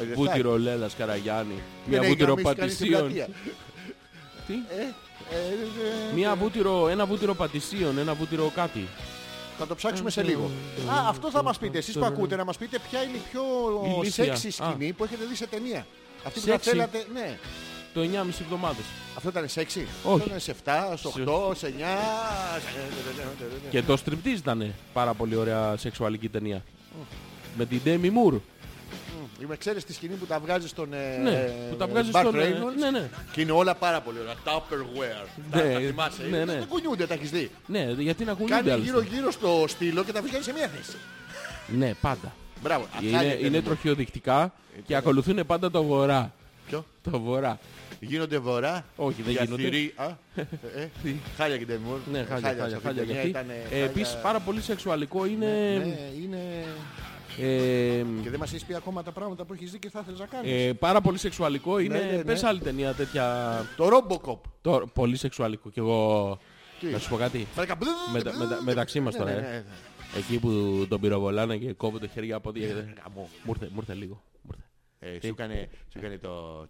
[0.00, 1.54] Ε, δεν Βούτυρο Λέλας Καραγιάννη.
[1.86, 3.12] Μια Δεν έχει βούτυρο γαμίσει κανείς στην πατησίων.
[3.12, 3.28] πλατεία.
[4.46, 8.88] Τι; Ε, ε, ε, Μια βούτυρο, ένα βούτυρο πατησίων, ένα βούτυρο κάτι.
[9.58, 10.50] Θα το ψάξουμε σε λίγο.
[10.90, 11.78] Α, αυτό θα μας πείτε.
[11.78, 13.42] Εσείς που ακούτε να μας πείτε ποια είναι η πιο
[14.00, 14.24] Ηλίθια.
[14.24, 14.50] σεξι Α.
[14.50, 15.86] σκηνή που έχετε δει σε ταινία.
[16.26, 16.70] Αυτή που θα Σεξι.
[16.70, 17.38] θέλατε, ναι.
[17.94, 18.06] Το 9,5
[18.40, 18.84] εβδομάδες.
[19.16, 19.86] Αυτό ήταν σεξι.
[20.04, 20.14] Όχι.
[20.14, 22.60] Αυτό ήταν σε 7, σε 8, σε 9.
[23.70, 26.62] Και το striptease ήταν πάρα πολύ ωραία σεξουαλική ταινία.
[27.56, 28.38] Με την Demi Moore.
[29.42, 32.40] Είμαι ξέρεις τη σκηνή που τα βγάζει στον ε, Ναι, που τα βγάζει Burt στον...
[32.40, 33.08] ε, Reynolds; Ναι, ναι.
[33.32, 34.34] Και είναι όλα πάρα πολύ ωραία.
[34.44, 35.26] Tupperware.
[35.52, 36.52] Ναι, Τα- τα θυμάσαι; ναι, Είναι- ναι.
[36.58, 39.14] Δεν κουνιούνται, τα έχεις δει; Ναι, γιατί να κουνιούνται Κάνει γύρω άλλωστε.
[39.16, 40.96] γύρω στο στήλο και τα βγαίνει σε μία θέση.
[41.76, 42.32] Ναι, πάντα.
[42.62, 42.84] Μπράβο.
[42.92, 43.62] Αυτά Είναι, είναι ταινία.
[43.62, 44.52] τροχιοδεικτικά
[44.86, 46.32] και ακολουθούν πάντα το βορρά.
[46.68, 47.58] Ποιο; Το βορρά.
[48.08, 48.84] Γίνονται βορρά.
[48.96, 49.62] Όχι, δεν γίνονται.
[49.62, 50.40] Διαφυρί- Α, ε,
[50.76, 51.98] ε, Τι; Χάλια και Ντέμουρ.
[52.12, 53.28] Ναι, χάλια, χάλια, σε αυτή χάλια την για ταινία αυτή.
[53.28, 53.84] ήταν, Ε, χάλια.
[53.84, 55.46] Επίσης πάρα πολύ σεξουαλικό είναι...
[55.76, 56.64] Ναι, είναι...
[57.40, 60.20] ε, Και δεν μας έχεις πει ακόμα τα πράγματα που έχεις δει και θα θέλεις
[60.20, 60.50] να κάνεις.
[60.66, 61.98] ε, πάρα πολύ σεξουαλικό είναι...
[61.98, 62.24] ναι, ναι.
[62.24, 63.66] Πες άλλη ταινία τέτοια...
[63.76, 64.38] Το Robocop.
[64.60, 66.38] Το, πολύ σεξουαλικό κι εγώ...
[66.80, 67.46] Τι; Να σου πω κάτι.
[67.54, 68.64] Φρέκα, μπλου, Μετα- μπλου, μετα- μπλου.
[68.64, 69.40] μεταξύ μας Ναι, τώρα, ναι, ε.
[69.40, 69.62] ναι, ναι.
[70.18, 70.50] Εκεί που
[70.88, 72.60] τον πυροβολάνε και κόβονται χέρια από ό,τι...
[72.60, 73.28] Γαμό.
[73.44, 74.22] Μου ήρθε, μου ήρθε λίγο.
[75.04, 75.26] Μου ήρθε.
[75.26, 76.28] Ε, Σου έκανε σου έκανε το...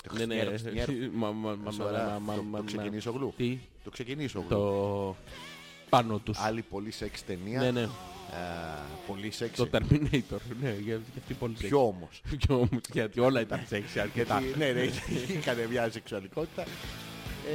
[0.08, 0.34] το Ναι, ναι.
[0.56, 1.10] χστιέρ, χστιέρ.
[1.10, 3.32] Μα- μα- μα- Σοβαρά, μα- το- μα- το μα- ξεκινήσω γλου.
[3.36, 4.48] Τι, Το ξεκινήσω γλου.
[4.48, 5.16] το
[5.88, 6.38] πάνω τους.
[6.38, 7.60] Άλλη πολύ σεξ ταινία.
[7.60, 7.82] Ναι, ναι.
[7.82, 7.88] Α,
[9.06, 9.56] Πολύ σεξ.
[9.56, 10.38] Το Terminator.
[10.60, 11.68] Ναι, για για αυτή πολύ σεξ.
[11.68, 12.20] Ποιο όμως.
[12.38, 14.40] Ποιο όμως, γιατί όλα ήταν σεξ αρκετά.
[14.40, 14.80] Γιατί- Ναι, ναι,
[15.38, 16.64] είχαν μια σεξουαλικότητα.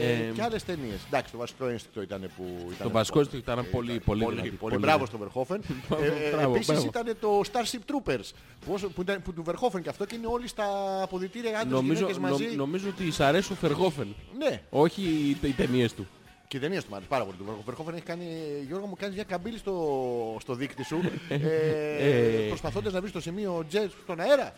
[0.01, 0.99] Ε, Ε, και άλλες ταινίες.
[1.07, 2.43] Εντάξει, το βασικό ένστικτο ήταν που
[2.73, 2.87] ήταν.
[2.87, 5.59] Το βασικό του ήταν πολύ, πολύ Πολύ, δυνατή, πολύ μπράβο στον Verhoeven.
[6.03, 6.85] ε, Μπράβο, Επίσης μπράβο.
[6.85, 8.29] ήταν το Starship Troopers
[8.65, 10.65] που, όσο- που, ήταν, που του Verhoeven και αυτό και είναι όλοι στα
[11.03, 12.43] αποδητήρια άντρες Νομίζω, γυναίκες μαζί.
[12.45, 14.15] νο- νομίζω ότι σ' αρέσει ο Φεργόφεν.
[14.37, 16.07] Ναι, Όχι οι, οι ταινίες του.
[16.49, 17.37] Και οι ταινίες του μου αρέσει πάρα πολύ.
[17.37, 18.25] Το Verhoeven έχει κάνει,
[18.67, 22.47] Γιώργο μου κάνεις μια καμπύλη στο, στο δίκτυ σου ε, Ε.
[22.47, 24.53] προσπαθώντας να βρεις το σημείο J στον αέρα.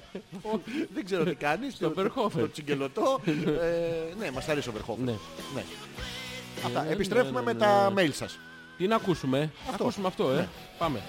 [0.93, 1.73] Δεν ξέρω τι κάνεις.
[1.73, 2.39] Στο το- Verhoeven.
[2.39, 3.19] Το τσιγκελωτό.
[3.25, 4.97] Ε, ναι, μας αρέσει ο Verhoeven.
[5.03, 5.11] Ναι.
[5.55, 5.63] Ναι.
[6.65, 6.83] Αυτά.
[6.83, 8.01] ναι, Επιστρέφουμε ναι, με ναι, τα ναι.
[8.03, 8.39] mail σας.
[8.77, 9.51] Τι να ακούσουμε.
[9.69, 9.83] Αυτό.
[9.83, 10.47] Ακούσουμε αυτό, ε; Ναι.
[10.77, 11.01] Πάμε.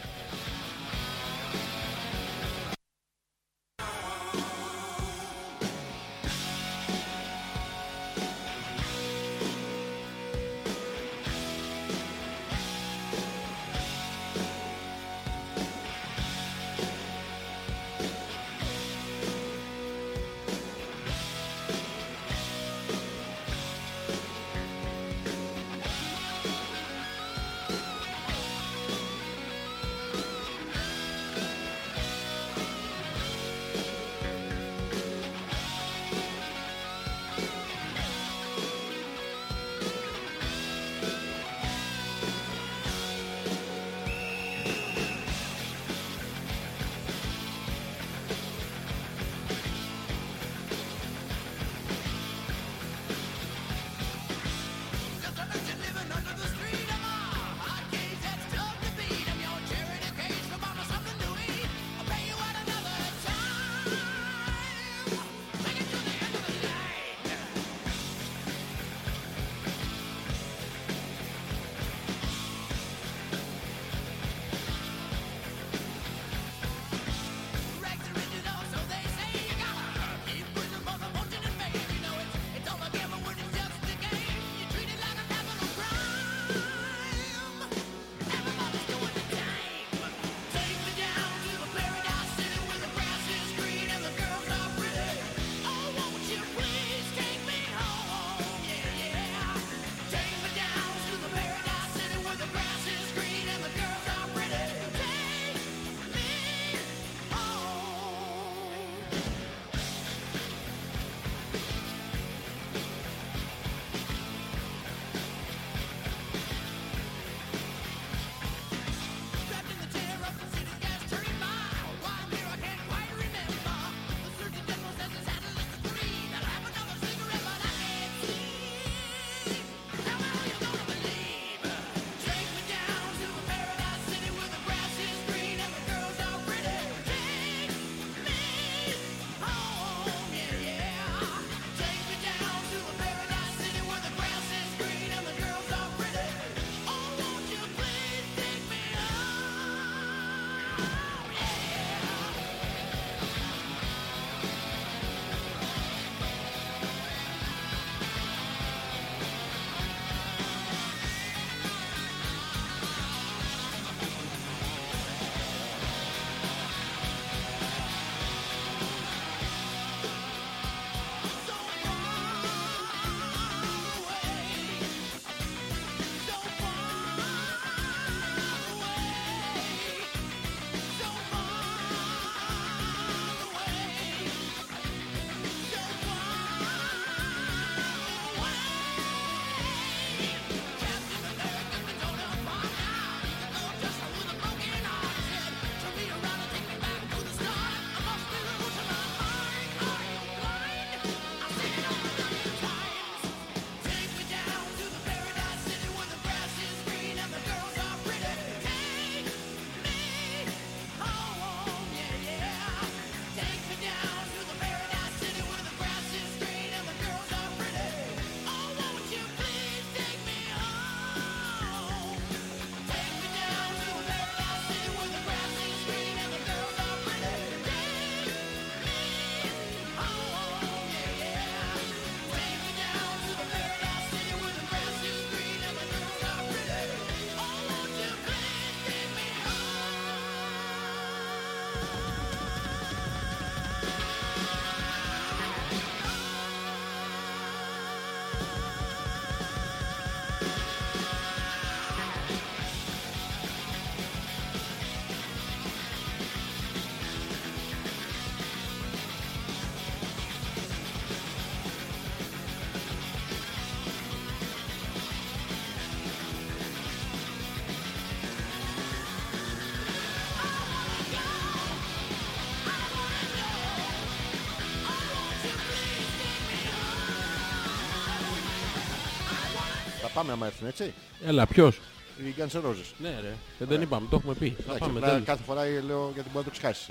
[280.15, 280.93] Πάμε άμα έρθουν έτσι.
[281.27, 281.81] Έλα, ποιος;
[282.19, 282.93] Οι Guns N' Roses.
[282.99, 284.49] Ναι ρε, δεν, δεν είπαμε, το έχουμε πει.
[284.51, 285.25] Θα Εντάξει, πάμε απλά τέλος.
[285.27, 286.89] κάθε φορά λέω γιατί μπορεί να το ξεχάσεις.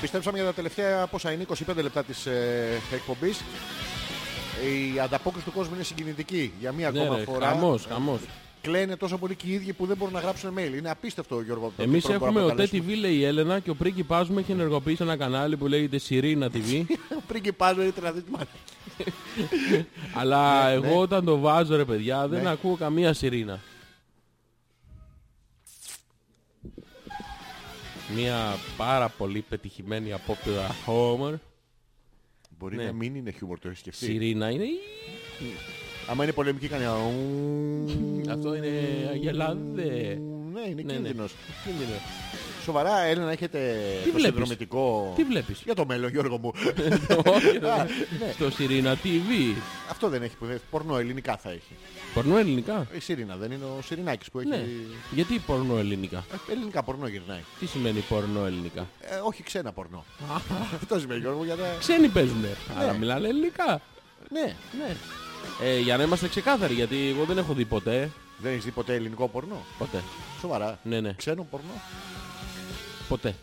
[0.00, 3.40] Πιστέψαμε για τα τελευταία πόσα είναι, 25 λεπτά της ε, εκπομπής.
[4.94, 6.52] Η ανταπόκριση του κόσμου είναι συγκινητική.
[6.60, 8.20] Για μία Ναι ακόμα ρε, φορά χαμός, χαμός.
[8.60, 10.74] Κλαίνε τόσο πολύ και οι ίδιοι που δεν μπορούν να γράψουν mail.
[10.76, 11.72] Είναι απίστευτο, Γιώργο.
[11.76, 12.84] το Εμείς τι μπορούμε έχουμε να ο προκαλέσουμε.
[12.94, 16.50] TTV λέει η Έλενα και ο πρίγκιπάς μου έχει ενεργοποιήσει ένα κανάλι που λέγεται Σιρήνα
[16.52, 16.84] TV.
[17.26, 18.46] Πριν και πάνω ήρθε να δει τη μάνα.
[20.20, 21.00] Αλλά Ναι, εγώ ναι.
[21.00, 22.50] όταν το βάζω ρε παιδιά δεν Ναι.
[22.50, 23.60] ακούω καμία Σιρήνα.
[28.14, 31.34] Μια πάρα πολύ πετυχημένη απόπειρα Homer.
[32.58, 32.84] Μπορεί Ναι.
[32.84, 34.64] να μην είναι χιούμορ, το έχεις σκεφτεί; Σιρήνα είναι.
[36.10, 36.84] Άμα είναι πολεμική, κάνει.
[36.84, 37.12] αου.
[38.30, 38.68] Αυτό είναι
[39.12, 40.18] αγελάδε.
[40.52, 40.92] Ναι, είναι Ναι, ναι.
[40.92, 41.32] κίνδυνος.
[41.64, 41.98] Κίνδυνο.
[42.64, 43.58] Σοβαρά, Έλληνα, έχετε
[44.04, 45.12] Τι το βλέπεις; συνδρομητικό.
[45.16, 46.52] Τι βλέπεις; Για το μέλλον, Γιώργο μου.
[47.34, 47.86] Όχι, ρε, Α,
[48.32, 49.56] Στο Σιρήνα TV.
[49.90, 51.74] Αυτό δεν έχει που δεν Πορνό ελληνικά θα έχει.
[52.14, 54.48] Πορνό ελληνικά; Η Σιρήνα δεν είναι ο Σιρινάκης που έχει.
[54.48, 54.64] Ναι.
[55.10, 57.40] Γιατί πορνό ελληνικά; Ε, Ελληνικά πορνό γυρνάει.
[57.58, 60.04] Τι σημαίνει πορνό ελληνικά; Ε, όχι ξένα πορνό.
[60.74, 61.60] Αυτό σημαίνει Γιώργο γιατί.
[61.78, 62.56] Ξένοι παίζουνε.
[62.78, 63.80] Αλλά μιλάνε ελληνικά.
[64.30, 64.96] Ναι, Ναι.
[65.62, 68.10] Ε, για να είμαστε ξεκάθαροι, γιατί εγώ δεν έχω δει ποτέ.
[68.38, 70.02] δεν έχεις δει ποτέ ελληνικό πορνό; Ποτέ.
[70.40, 70.78] Σοβαρά.
[70.82, 71.12] Ναι, ναι.
[71.12, 71.72] Ξένο πορνό;
[73.08, 73.34] Ποτέ.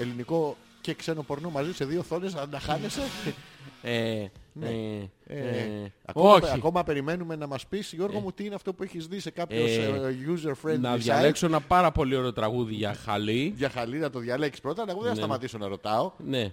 [0.00, 3.00] Ελληνικό και ξένο πορνό μαζί σε δύο οθόνες να τα χάνεσαι;
[3.82, 4.66] Ε, Ναι.
[4.68, 5.38] ε, Ε,
[5.84, 6.50] ε, ακόμα, όχι.
[6.54, 9.70] ακόμα περιμένουμε να μας πεις Γιώργο μου τι είναι αυτό που έχεις δει σε κάποιος
[9.70, 13.52] Ε, user friendly Να site; διαλέξω ένα πάρα πολύ ωραίο τραγούδι για χαλί.
[13.56, 15.22] Για χαλί να το διαλέξεις πρώτα, αλλά εγώ δεν θα Ναι.
[15.22, 16.12] σταματήσω να ρωτάω.
[16.26, 16.52] Ναι.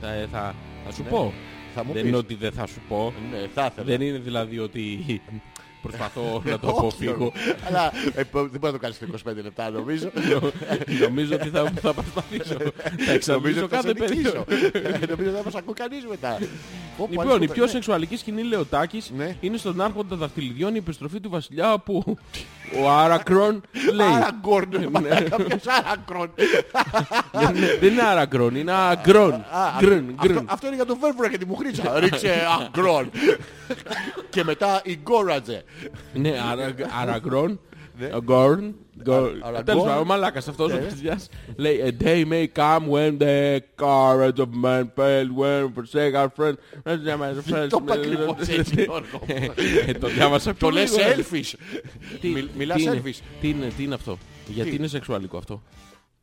[0.00, 1.08] Θα, θα, θα σου Ναι.
[1.08, 1.32] πω.
[1.74, 2.10] Θα μου δεν πεις.
[2.10, 3.12] είναι ότι δεν θα σου πω.
[3.30, 3.86] Ναι, θα ήθελα.
[3.86, 4.84] Δεν είναι δηλαδή ότι
[5.82, 7.10] προσπαθώ να το Όχι, αποφύγω.
[7.12, 7.32] Γιώργο.
[7.68, 10.10] Αλλά ε, πο- δεν μπορεί να το κάνεις σε 25 λεπτά νομίζω.
[11.00, 12.44] Νομίζω ότι θα, θα προσπαθήσω.
[12.44, 14.30] θα Νομίζω εξαντλήσω ότι θα σε κάθε νικήσω.
[14.44, 14.44] περίοδο.
[14.72, 16.38] Ε, Νομίζω δεν θα μας ακούει κανείς μετά.
[16.96, 17.70] Πω, πω, Λοιπόν, άλλη η πιο ναι.
[17.70, 19.36] σεξουαλική σκηνή λέει ο Τάκης Ναι.
[19.40, 22.16] είναι στον άρχοντα δαχτυλιδιών η επιστροφή του βασιλιά που
[22.82, 23.60] ο Άρακρον
[23.92, 24.06] λέει.
[24.06, 24.86] Άραγκορν, Ναι.
[24.90, 26.30] μαλάκα, ποιος Άραγκορν.
[27.32, 29.32] δεν, είναι, δεν είναι Άρακρον, είναι Αγκρόν.
[29.32, 29.44] Α,
[29.78, 30.44] Γκρν, αυτό- γκρν.
[30.48, 31.98] Αυτό είναι για τον Βέρβουρα και τη Μουχρίτσα.
[32.00, 33.10] Ρίξε Αγκρόν.
[34.30, 35.64] Και μετά η Γκόρατζε.
[36.12, 36.32] Ναι,
[37.00, 37.60] Αραγκρόν.
[38.14, 38.74] Αγκόρν.
[39.06, 39.64] Αραγκόρν.
[39.64, 44.38] Τέλος πάντων, ο μαλάκας αυτός ο Χριστιάς λέει A day may come when the courage
[44.38, 46.56] of man fails when we forsake our friends.
[47.68, 49.20] Το είπα ακριβώς έτσι, Γιώργο.
[49.86, 51.10] Ε, Το διάβασα πιο Το λες λίγο.
[51.10, 51.56] έλφις.
[52.20, 53.22] Τι- Μιλ- Μιλάς τι είναι- έλφις.
[53.40, 54.18] Τι είναι, τι είναι αυτό.
[54.46, 55.62] Γιατί Τι; είναι σεξουαλικό αυτό.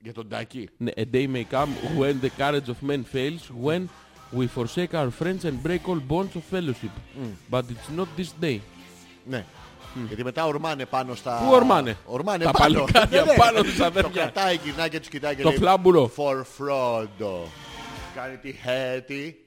[0.04, 0.70] Για τον Τάκη.
[0.78, 1.68] Ναι, A day may come
[2.00, 3.82] when the courage of men fails when
[4.38, 6.94] we forsake our friends and break all bonds of fellowship.
[7.52, 8.58] But it's not this day.
[9.30, 9.46] Ναι.
[10.08, 11.42] Γιατί μετά ορμάνε πάνω στα...
[11.46, 12.74] Πού ορμάνε; Ορμάνε Τα πάνω.
[12.80, 13.38] παλικάρια Ναι, ναι.
[13.38, 14.22] πάνω τους Το αδέρφια.
[14.22, 16.12] κρατάει, γυρνάει και τους κοιτάει και Το λέει φλάμπουρο.
[16.18, 17.48] For Frodo.
[18.16, 19.46] Κάνει τη χέτη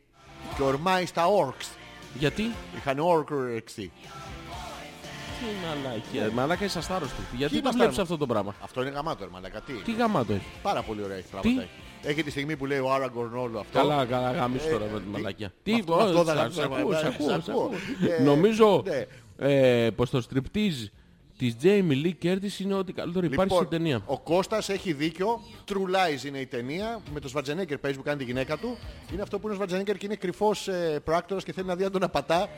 [0.57, 1.67] και ορμάει στα orcs.
[2.15, 3.73] Γιατί; Είχαν orcs.
[3.77, 6.31] Τι μαλάκια.
[6.35, 7.15] Μαλάκα είσαι αστάρρωστη.
[7.33, 8.01] Γιατί το είμαστε βλέπεις άρρωστοι.
[8.01, 9.61] αυτό το πράγμα; Αυτό είναι γαμάτο, ρε μαλάκα.
[9.61, 11.61] Τι; Τι γαμάτο έχει; Πάρα πολύ ωραία έχει πράγματα.
[11.61, 11.71] έχει.
[12.03, 13.79] Έχει τη στιγμή που λέει ο Άραγκορν όλο αυτό.
[13.79, 15.53] Καλά, καλά, γαμίσου τώρα με τη τι- μαλακιά.
[15.65, 17.62] με αυτό- ω, αυτό δεν σ' ακούω, ακούω, ε, σ' ε, ακούω, σ' σ' ακούω.
[17.65, 18.15] ακούω.
[18.19, 19.05] Ε, Νομίζω ναι.
[19.43, 20.89] Ε, πως το striptease
[21.39, 24.03] της Jamie Lee Curtis είναι ό,τι καλύτερο υπάρχει Λοιπόν, στην ταινία.
[24.07, 25.41] Ο Κώστας έχει δίκιο.
[25.69, 27.01] True Lies είναι η ταινία.
[27.12, 28.77] Με τον Σβατζενέκερ παίζει που κάνει τη γυναίκα του.
[29.12, 31.85] Είναι αυτό που είναι ο Σβατζενέκερ και είναι κρυφός ε, πράκτορας και θέλει να δει
[31.85, 32.49] αν τον απατά.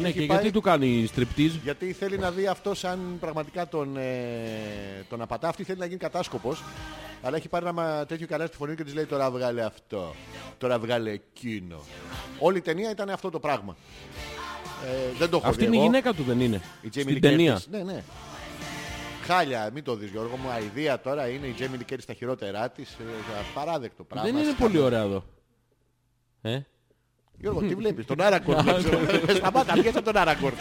[0.00, 1.58] Ναι, έχει και πάει- γιατί του κάνει striptease.
[1.62, 4.04] Γιατί θέλει να δει αυτό αν πραγματικά τον, ε,
[5.08, 5.48] τον απατά.
[5.48, 6.62] Αυτή θέλει να γίνει κατάσκοπος.
[7.22, 9.62] Αλλά έχει πάρει ένα μα- τέτοιο καλά στη φωνή του και της λέει τώρα βγάλε
[9.64, 10.14] αυτό.
[10.58, 11.80] Τώρα βγάλε εκείνο.
[12.38, 13.76] Όλη η ταινία ήταν αυτό το πράγμα.
[14.84, 15.86] Ε, δεν το έχω Αυτή δει είναι η εγώ.
[15.86, 17.56] γυναίκα του, δεν είναι; Η Jamie Στην Lee ταινία.
[17.58, 17.64] Curtis.
[17.70, 18.02] Ναι, ναι.
[19.22, 20.48] Χάλια, μην το δεις Γιώργο μου.
[20.50, 22.90] Αηδία τώρα είναι η Jamie Lee Curtis στα χειρότερά της.
[22.92, 23.04] Ε,
[23.54, 24.26] Παράδεκτο πράγμα.
[24.30, 24.72] Δεν είναι Σκάνδαλο.
[24.72, 25.24] πολύ ωραία εδώ.
[26.42, 26.60] Ε;
[27.40, 28.56] Γιώργο, τι βλέπεις, τον Άρακορ.
[29.34, 30.52] Σταμάτα, πιέσα τον Άρακορ.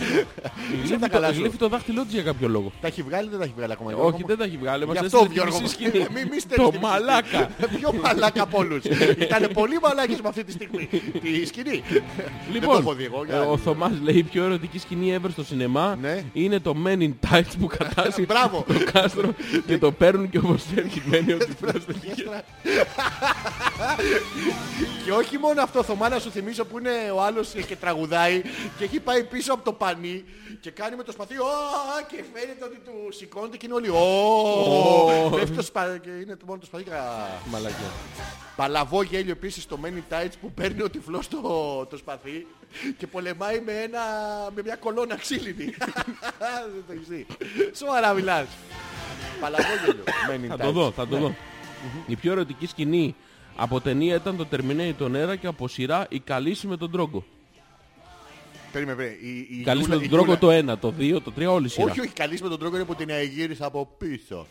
[0.83, 1.39] Είσαι τα καλά σου.
[1.39, 2.71] Γλύφει το δάχτυλό της για κάποιο λόγο.
[2.81, 3.89] Τα έχει βγάλει ή δεν τα έχει βγάλει ακόμα.
[3.91, 4.85] Γιώργο Όχι, μου; δεν τα έχει βγάλει.
[4.85, 5.87] Μας Γι' έστειλε αυτό τη Γιώργο μισή μου.
[5.89, 6.05] σκηνή.
[6.13, 7.49] Μη- μη στέλνεις Το τη μισή μαλάκα.
[7.61, 7.77] σκηνή.
[7.79, 8.83] Πιο μαλάκα από όλους.
[9.17, 10.89] Ήταν πολύ μαλάκες με αυτή τη στιγμή.
[11.21, 11.83] Τη σκηνή.
[11.89, 12.01] Δεν
[12.47, 13.23] το Λοιπόν, έχω δει εγώ.
[13.25, 13.63] για ε, να ο δεις.
[13.63, 16.23] Θωμάς λέει η πιο ερωτική σκηνή ever στο σινεμά Ναι.
[16.33, 18.65] είναι το Men in Tights που κατάζει Μπράβο.
[18.67, 19.33] το κάστρο
[19.67, 20.63] και το παίρνουν και όπως
[21.05, 21.45] μένει ότι
[25.05, 28.41] Και όχι μόνο αυτό, Θωμά να σου θυμίσω που είναι ο άλλος και τραγουδάει
[28.77, 30.23] και έχει πάει πίσω από το πανί
[30.61, 31.45] και κάνει με το σπαθί «Ω»,
[32.07, 35.29] και φαίνεται ότι του σηκώνεται και είναι όλοι «Ω».
[35.35, 36.83] Πέφτει το σπαθί και είναι το μόνο το σπαθί.
[36.83, 37.91] κα- Μαλακιά.
[38.55, 41.39] Παλαβό γέλιο επίσης στο Many Tights που παίρνει ο τυφλός το,
[41.89, 42.47] το σπαθί
[42.97, 43.99] και πολεμάει με, ένα,
[44.55, 45.65] με μια κολόνα ξύλινη.
[46.73, 47.25] Δεν το έχεις δει.
[47.75, 48.47] Σοβαρά μιλάς.
[49.41, 50.03] Παλαβό γέλιο.
[50.31, 50.59] Many Θα Tights.
[50.65, 51.09] το δω, θα Ναι.
[51.09, 51.35] το δω.
[52.07, 53.15] Η πιο ερωτική σκηνή
[53.55, 57.23] από ταινία ήταν το Terminator Era και από σειρά η καλύση με τον Τρόγκο.
[58.71, 59.19] Περίμενε, περίμενε.
[59.49, 61.51] Η, η Καλείς με Γιούλα- τον η τρόπο Γιούλα- το ένα, το δύο, το τρία,
[61.51, 61.91] όλη η σειρά.
[61.91, 64.45] Όχι, όχι, καλείς με τον τρόπο είναι που την εγύρισα από πίσω.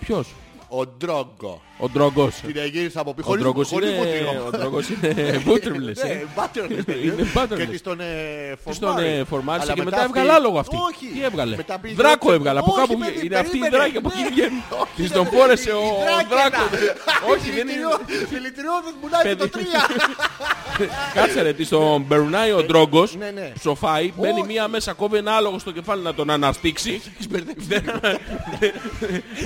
[0.00, 0.34] Ποιος;
[0.68, 1.62] Ο Ντρόγκο.
[1.84, 2.34] Ο Ντρόγκος.
[2.46, 3.26] Την εγύρισα από πίσω.
[3.26, 3.98] Ο Χωρίς, Ντρόγκος χωρίς είναι...
[3.98, 4.44] βούτυρο.
[4.46, 5.08] Ο Ντρόγκος είναι
[5.44, 6.24] μπούτριμπλες, Ναι, ε.
[6.36, 7.56] μπάτερλες, Είναι butterless.
[7.56, 8.04] Και της τον ε,
[8.64, 9.08] Της τον φορμάρει.
[9.08, 10.76] ε, φορμάρισε Αλλά και μετά αυτή- έβγαλε άλογο αυτή.
[10.76, 11.06] Όχι.
[11.14, 12.58] Τι έβγαλε; Μετά πήγε- Δράκο έβγαλε.
[12.58, 13.26] Από Όχι, κάπου παιδί, βγαίνει.
[13.26, 13.76] Είναι αυτή η περίμενε.
[13.76, 14.28] δράκη από εκεί Ναι.
[14.28, 14.62] βγαίνει.
[14.82, 15.36] Όχι, Της δεν τον είναι.
[15.36, 16.68] φόρεσε Η- ο η δράκη Δράκος.
[16.78, 16.92] ένα.
[17.32, 17.84] Όχι, δεν είναι.
[18.32, 19.66] Δηλητηριώδες μουνάκι το Παιδί.
[20.78, 20.88] 3.
[21.14, 23.16] Κάτσε ρε, της τον περνάει ο Ντρόγκος.
[23.16, 23.52] Ναι, ναι.
[23.58, 24.46] Ψοφάει, μπαίνει Όχι.
[24.52, 27.02] μία μέσα, κόβει ένα άλογο στο κεφάλι να τον αναστήξει.
[27.28, 27.44] Δεν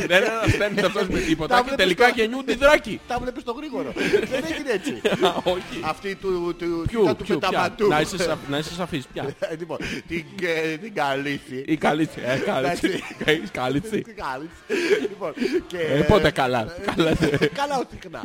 [0.06, 1.54] δεν ανασταίνεται αυτός με Τα τίποτα.
[1.56, 3.00] Και βλέπεις τελικά στο- γεννιούνται οι δράκοι.
[3.08, 3.92] Τα βλέπεις στο γρήγορο.
[4.32, 4.92] Δεν έγινε έτσι.
[5.26, 5.80] Α, Όχι.
[5.84, 7.48] Αυτή του του- Ποιου, ήταν του ποιου, ποια.
[7.48, 7.86] πεταματού.
[7.88, 9.34] Να είσαι σα- Να είσαι σαφής, ποια.
[9.38, 9.78] Ε, Λοιπόν,
[10.08, 11.64] την ε, την καλύθη.
[11.66, 12.20] Η καλύτσι.
[12.24, 12.86] Ε, καλύτσι.
[12.88, 13.02] Εντάξει.
[13.46, 14.00] Η καλύτσι.
[14.00, 15.00] Την καλύθη.
[15.08, 15.32] Λοιπόν,
[15.66, 15.78] και...
[15.78, 16.74] Ε, Πότε καλά.
[16.96, 17.12] Καλά.
[17.52, 18.20] Καλά όχι συχνά.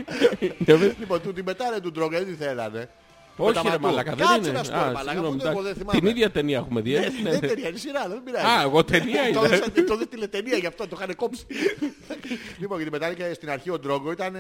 [0.99, 2.89] Λοιπόν, του την πετάρε του Ντρόγκα, δεν τη θέλανε;
[3.37, 3.81] Όχι ρε Πεταματού.
[3.85, 4.57] μαλάκα, δεν Κάτσε είναι.
[4.57, 5.73] να σου πω, Α, μαλάκα, συγγνώμη, αυτό εγώ εντάξει.
[5.73, 5.99] δεν θυμάμαι.
[5.99, 6.95] Την ίδια ταινία έχουμε δει.
[6.95, 6.99] ε.
[6.99, 7.29] Ε, Ναι.
[7.29, 8.45] Δεν ταινία, είναι σειρά, δεν πειράζει.
[8.45, 9.55] Α, εγώ ταινία Το είδα.
[9.55, 11.45] έδωσα- Το δει τηλετενία γι' αυτό, το είχαν κόψει.
[12.61, 14.35] Λοιπόν, γιατί μετά και στην αρχή ο Ντρόγκο ήταν.
[14.35, 14.39] ε,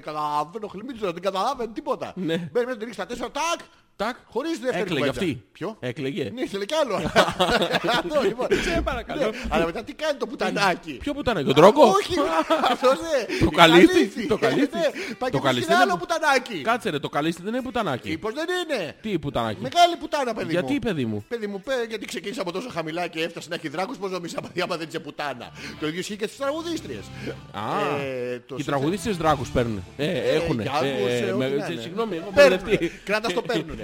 [0.00, 2.12] Καταλαβαίνω, χλιμίτσο, δεν καταλάβαινε τίποτα.
[2.16, 2.36] Ναι.
[2.52, 3.60] Μπαίνει μέσα, την ρίξει στα τέσσερα, τάκ!
[3.96, 4.16] Τάκ.
[4.26, 5.20] Χωρίς δεύτερη Έκλαιγε κουβέντα.
[5.20, 5.42] αυτή.
[5.52, 6.30] Ποιο; Έκλαιγε.
[6.34, 6.94] Ναι, ήθελε κι άλλο.
[7.98, 8.46] Αυτό λοιπόν.
[8.64, 9.20] Σε παρακαλώ.
[9.20, 10.92] Ναι, Αλλά μετά τι κάνει το πουτανάκι.
[10.92, 11.82] Ποιο που ήταν, ο Ντρόγκο.
[11.86, 12.14] Όχι,
[12.72, 13.36] αυτός ναι.
[13.38, 14.76] Το Η καλύθι, το καλύθι.
[14.76, 14.82] Ναι,
[15.18, 16.60] Πάει Το και καλύθι βρίσκει είναι άλλο που- πουτανάκι.
[16.62, 18.10] Κάτσε ρε, το καλύστη δεν είναι πουτανάκι.
[18.10, 18.96] Ή πως δεν είναι.
[19.02, 20.50] Τι πουτανάκι; Μεγάλη πουτάνα, παιδί μου.
[20.50, 23.68] Γιατί παιδί μου; Παιδί μου, πέ, γιατί ξεκίνησα από τόσο χαμηλά και έφτασε να έχει
[23.68, 25.50] δράκους, πώς νομίζεις άμα- άμα δεν είσαι πουτάνα.
[25.80, 27.04] Το ίδιο ισχύει και στις τραγουδίστριες.
[27.52, 27.60] Α,
[28.04, 29.82] Ε, το οι σε- τραγουδίστες δράκους παίρνουν.
[29.96, 30.62] Ε, έχουνε.
[30.62, 31.80] για άκους, Ε, ε, ό,τι με- να είναι.
[31.80, 32.60] Συγγνώμη, έχω Παίρνουνε.
[32.62, 32.92] μπερδευτεί.
[33.04, 33.66] Κράτα το παίρνουνε.
[33.74, 33.82] Παίρνε.
[33.82, 33.83] Ε,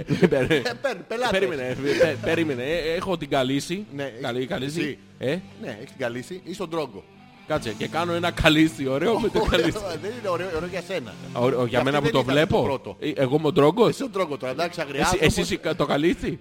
[1.31, 2.63] Περίμενε, ε, πε- περίμενε.
[2.63, 3.85] Ε, Έχω την καλύση.
[3.95, 4.79] Ναι, Καλή, καλύση.
[4.81, 4.97] εσύ.
[5.17, 7.03] Ε, Ναι, έχεις την καλύση ή στον τρόγκο.
[7.47, 9.71] κάτσε και κάνω ένα καλύσι ωραίο με το καλύσι.
[10.01, 11.13] Δεν είναι ωραίο, ωραίο για σένα.
[11.33, 12.57] Ωραίο, Για αυτή μένα που δεν το ήταν βλέπω.
[12.57, 12.97] το πρώτο.
[12.99, 13.89] Ε, Εγώ είμαι ο Ντρόγκος.
[13.89, 15.17] Εσύ τον τρόγκο τώρα, εντάξει, Εσύ, αγριάζω.
[15.19, 16.39] εσύ είσαι το καλύσι;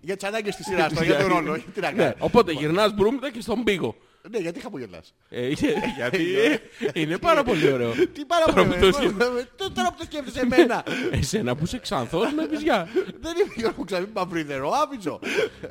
[0.00, 1.58] Για τις ανάγκες της σειράς, τώρα, για τον ρόλο.
[1.74, 2.14] Τι να Ναι, κάνω.
[2.18, 3.94] οπότε γυρνάς μπρούμητα και στον πίγο.
[4.30, 5.14] Ναι, γιατί χαμογελάς.
[5.28, 5.48] Ε,
[5.96, 7.90] Γιατί ε, είναι πάρα πολύ ωραίο.
[8.12, 8.92] Τι πάρα Τώρα πολύ που το ωραίο.
[9.10, 9.48] σκέφτεσαι.
[9.56, 10.84] Τε- Τώρα που το σκέφτεσαι εμένα.
[11.20, 12.88] Εσένα που είσαι ξανθός με βυζιά.
[13.20, 15.20] Δεν είμαι Γιώργο μου ξαναπεί μαυρίδερο, άβυζο.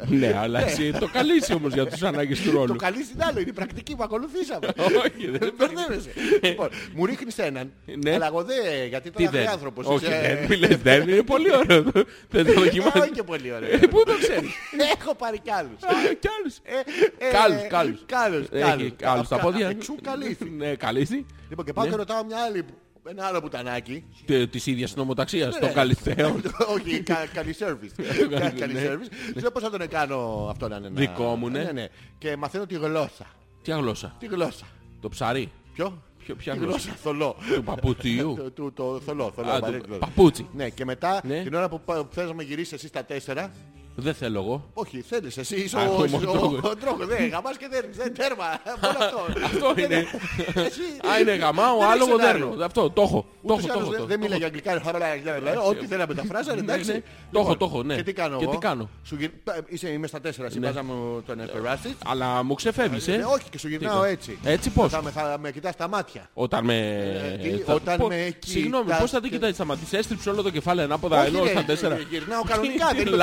[0.08, 2.76] Ναι, αλλά εσύ το καλύσει όμως για τους ανάγκες του Το ρόλου.
[2.76, 4.68] καλή είναι άλλο, είναι η πρακτική που ακολουθήσαμε.
[5.06, 6.12] Όχι, δεν Δεν μπερδεύεσαι.
[6.42, 7.72] Λοιπόν, μου ρίχνεις έναν,
[8.04, 8.14] Ναι.
[8.14, 8.58] αλλά εγώ δεν,
[8.90, 9.86] γιατί Τι τώρα δεν; άνθρωπος.
[9.88, 11.82] Όχι, είσαι- δεν μιλες, δεν είναι πολύ ωραίο.
[12.30, 13.02] Δεν το Ε, δοκιμάζεις.
[13.02, 13.70] Όχι και πολύ ωραίο.
[13.74, 14.52] Ε, Πού το ξέρεις;
[15.00, 15.84] Έχω πάρει κι άλλους.
[15.84, 16.56] Α, Κι άλλους.
[16.64, 18.00] Ε, ε, Κάλους, κάλους.
[18.06, 18.92] Κάλους, Έχει κάλους.
[18.98, 19.68] κάλους στα Αυτά- πόδια.
[19.68, 20.50] Εξού καλύφθη.
[20.50, 21.26] Ναι, καλύστη.
[21.50, 21.90] Λοιπόν, και πάω Ναι.
[21.92, 22.66] και ρωτάω μια άλλη,
[23.10, 24.04] ένα άλλο πουτανάκι.
[24.26, 25.68] Τε- Της ίδιας νομοταξίας, Ναι.
[25.68, 26.40] το καλυθέο.
[26.76, 28.04] Όχι, κα- καλή service.
[28.40, 28.88] Κα- Καλή Ναι.
[28.88, 29.32] service.
[29.36, 30.88] Ξέρω πώς θα τον κάνω αυτό να είναι.
[30.88, 31.64] ένα- Δικό μου, ναι.
[31.64, 31.88] Ναι, ναι.
[32.18, 33.26] Και μαθαίνω τη γλώσσα.
[33.62, 34.66] Ποια γλώσσα; Τη γλώσσα.
[35.02, 37.36] Το ψάρι; Ποιο; Ποιο- Ποια Τη γλώσσα; γλώσσα, θολό.
[37.56, 38.34] Του παπούτσιου.
[38.38, 39.50] Το- του- Το θολό, θολό.
[39.52, 40.00] Α, βαρύ του γλώσσα.
[40.00, 40.48] παπούτσι.
[40.54, 41.42] Ναι, και μετά Ναι.
[41.44, 43.52] την ώρα που πα- θες να με γυρίσεις εσύ στα τέσσερα,
[43.96, 44.70] Δεν θέλω εγώ.
[44.74, 46.60] όχι, θέλεις εσύ, είσαι Α, ο- εγώ είμαι ο ο τρόγος.
[46.72, 47.08] ο τρόγος.
[47.08, 48.46] Δεν, γαμάς και δέρνεις, δεν τέρμα.
[48.82, 49.20] Μόνο αυτό.
[49.46, 50.06] Αυτό Δεν είναι.
[50.54, 50.82] Εσύ,
[51.12, 52.48] Α, είναι γαμάω, δεν άλλο έχει εγώ σενάριο.
[52.48, 52.66] δέρνω.
[52.66, 53.26] Αυτό, το έχω.
[53.48, 53.92] Το Ούτως έχω, ή το άλλως έχω.
[53.92, 54.50] δεν- το- δεν το μιλάει έχω.
[54.62, 56.92] για αγγλικά, χαρά, δηλαδή, ό,τι θέλει να μεταφράσει, εντάξει.
[56.92, 57.02] ναι.
[57.32, 57.96] Το έχω, Λοιπόν, το έχω, ναι.
[57.96, 60.54] Και τι κάνω Και εγώ; τι κάνω; Σου γυρ- πα- Είσαι, είμαι στα τέσσερα, Ναι.
[60.54, 60.94] συμπάζαμε
[61.26, 61.94] τον περάσεις.
[62.06, 63.24] Αλλά μου ξεφεύγεις, Ε, ε.
[63.24, 64.38] Όχι, και σου γυρνάω Τι έτσι.
[64.44, 66.30] Έτσι πώς; Θα με, θα με κοιτάς στα μάτια.
[66.34, 67.40] Όταν με...
[67.42, 70.00] τι, θα- όταν πο- με Συγγνώμη, κοιτάς πώς θα την και- κοιτάει στα μάτια.
[70.00, 71.96] Έστριψε όλο το κεφάλι ανάποδα Όχι, ενώ ρε, στα τέσσερα.
[71.98, 73.16] γυ- Γυρνάω κανονικά, Τι δεν είναι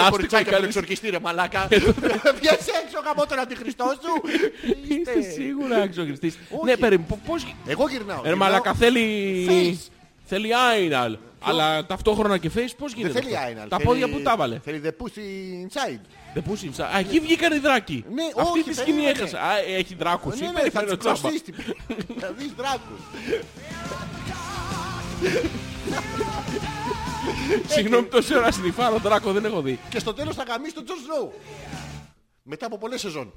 [0.73, 1.11] το λάστιχο κοριτσάκι από τον κάνεις.
[1.11, 1.67] εξορκιστή ρε μαλάκα.
[2.39, 4.23] Βγες έξω γαμώ τον αντιχριστός σου.
[4.89, 6.39] Είστε Είστε- σίγουρα εξοχριστής.
[6.51, 6.65] Όχι.
[6.65, 7.55] Ναι, περίμενε, πο- πώς...
[7.67, 8.23] Εγώ γυρνάω.
[8.23, 8.49] Ρε γυρνάω.
[8.49, 9.47] μαλακα θέλει...
[9.51, 9.91] Face.
[10.31, 11.19] Θέλει άιναλ.
[11.41, 13.69] Αλλά ταυτόχρονα και face πώς Δεν γίνεται θέλει αυτό; άιναλ.
[13.69, 14.59] Τα θέλει- πόδια που τα βάλε.
[14.65, 15.19] Θέλει the pussy
[15.69, 16.01] inside.
[16.35, 16.73] Δεν πού είναι.
[16.95, 18.05] Α, εκεί βγήκαν οι δράκοι.
[18.15, 19.19] Ναι, Αυτή όχι, τη σκηνή περίμενε.
[19.19, 19.41] έχασα.
[19.41, 20.41] Α, έχει δράκους.
[20.41, 21.19] Ναι, ή ναι, θα περιφέρει τους τσάμπα.
[21.19, 21.53] κλωτσίσει.
[22.21, 23.01] Θα δεις δράκους.
[27.75, 29.79] Συγγνώμη, τόση ώρα σνιφάρω δράκο δεν έχω δει.
[29.89, 31.33] Και στο τέλος θα γαμίσει τον Τζον Σνόου.
[32.43, 33.33] Μετά από πολλές σεζόν.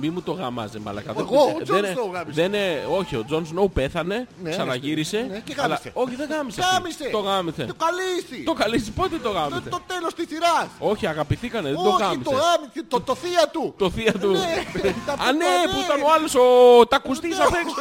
[0.00, 1.12] Μη μου το γαμάζε μαλακά.
[1.12, 2.40] Δεν- Εγώ, ο δεν- Τζον δεν- Σνόου γάμισε.
[2.40, 5.26] δεν είναι- Όχι, ο Τζον Σνόου πέθανε, Ναι, ξαναγύρισε.
[5.30, 5.90] ναι, και αλλά- γάμισε.
[5.94, 6.60] Όχι, δεν γάμισε.
[6.60, 6.74] αυτή.
[6.74, 7.08] Γάμισε.
[7.12, 7.64] Το γάμισε.
[7.64, 8.42] Το καλύσει.
[8.44, 10.66] Το καλύσει, πότε το Το, γάμισε; το τέλος της σειράς.
[10.78, 12.30] Όχι, αγαπηθήκανε, δεν το Όχι, το γάμισε.
[12.30, 12.84] γάμισε.
[12.88, 13.74] Το, το θεία του.
[13.78, 14.30] Το θεία του.
[14.30, 14.64] Ναι,
[15.06, 15.72] τα Α, πούτα, ναι, ναι.
[15.72, 17.80] που ήταν ο άλλος ο τακουστής απ' έξω.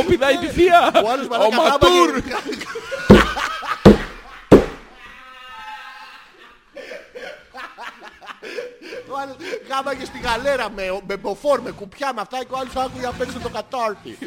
[0.00, 0.78] Ω, πηδάει τη θεία.
[1.04, 2.08] Ο άλλος Ο μαλάκα Ματούρ.
[2.10, 2.32] γάμπαγε.
[9.12, 9.36] Ο άλλος
[9.70, 13.20] γάμπαγε στη γαλέρα με, με μποφόρ, με κουπιά, με αυτά και ο άλλος άκουγε απ'
[13.20, 14.18] έξω το κατάρτι.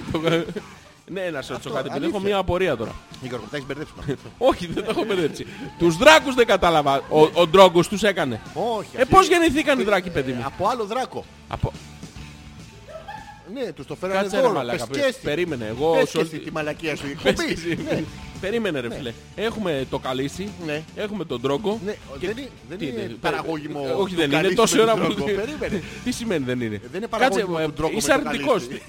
[1.07, 2.07] Ναι, να σε ρωτήσω κάτι, επειδή αλήθεια.
[2.17, 2.91] έχω μία απορία τώρα.
[3.21, 3.93] Γιώργο, τα έχεις μπερδέψει.
[3.95, 4.29] με αυτό.
[4.49, 5.45] Όχι, δεν το έχω μπερδέψει.
[5.79, 7.01] Τους δράκους δεν κατάλαβα.
[7.09, 8.41] Ο, ο Ντρόγκος τους έκανε.
[8.53, 8.89] Όχι.
[8.95, 11.25] Ε, αυτή- πώς γεννηθήκαν οι δράκοι, παιδί μου; Από άλλο δράκο.
[11.47, 11.71] Από...
[13.53, 14.53] Ναι, τους το φέρανε Κάτσε ρε δώρο.
[14.53, 14.87] μαλάκα.
[14.87, 15.19] Πες και εσύ.
[15.21, 15.65] Περίμενε.
[15.65, 17.07] Εγώ Πες σε και όλη εσύ τη- τη μαλακία σου.
[17.11, 17.53] η Πες εκπομπή.
[17.53, 17.77] και εσύ.
[17.89, 18.03] Ναι.
[18.41, 19.13] Περίμενε ρε φίλε.
[19.35, 20.83] Έχουμε το καλύσι, Ναι.
[20.95, 21.79] έχουμε τον τρόγκο.
[21.85, 24.81] Ναι, δεν είναι- δεν Τι είναι παραγώγιμο Ε, Όχι το δεν είναι, καλύσι τόση με
[24.81, 25.13] ώρα τον που...
[25.13, 25.31] τρόγκο.
[25.41, 25.83] Περίμενε.
[26.03, 28.67] Τι σημαίνει δεν είναι; Δεν είναι Κάτσε, παραγωγικό ε, τον τρόπο Είσαι με το αρνητικός.
[28.67, 28.83] καλύσι.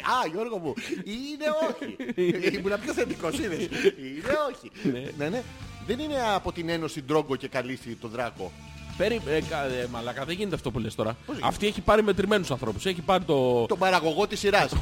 [0.00, 0.74] Α, Γιώργο μου,
[1.04, 1.96] είναι όχι.
[2.58, 3.58] Ήμουν πιο θετικός, είδες.
[3.98, 4.70] Είναι όχι.
[5.18, 5.42] Ναι, ναι.
[5.86, 8.52] Δεν είναι από την ένωση Ντρόγκο και Καλύση το Δράκο.
[8.96, 9.20] Περί...
[9.28, 11.16] Ε, κα- ε, μαλάκα, δεν γίνεται αυτό που λες τώρα.
[11.40, 12.86] Αυτή έχει πάρει μετρημένους ανθρώπους.
[12.86, 13.66] Έχει πάρει το...
[13.66, 14.70] Τον παραγωγό της σειράς.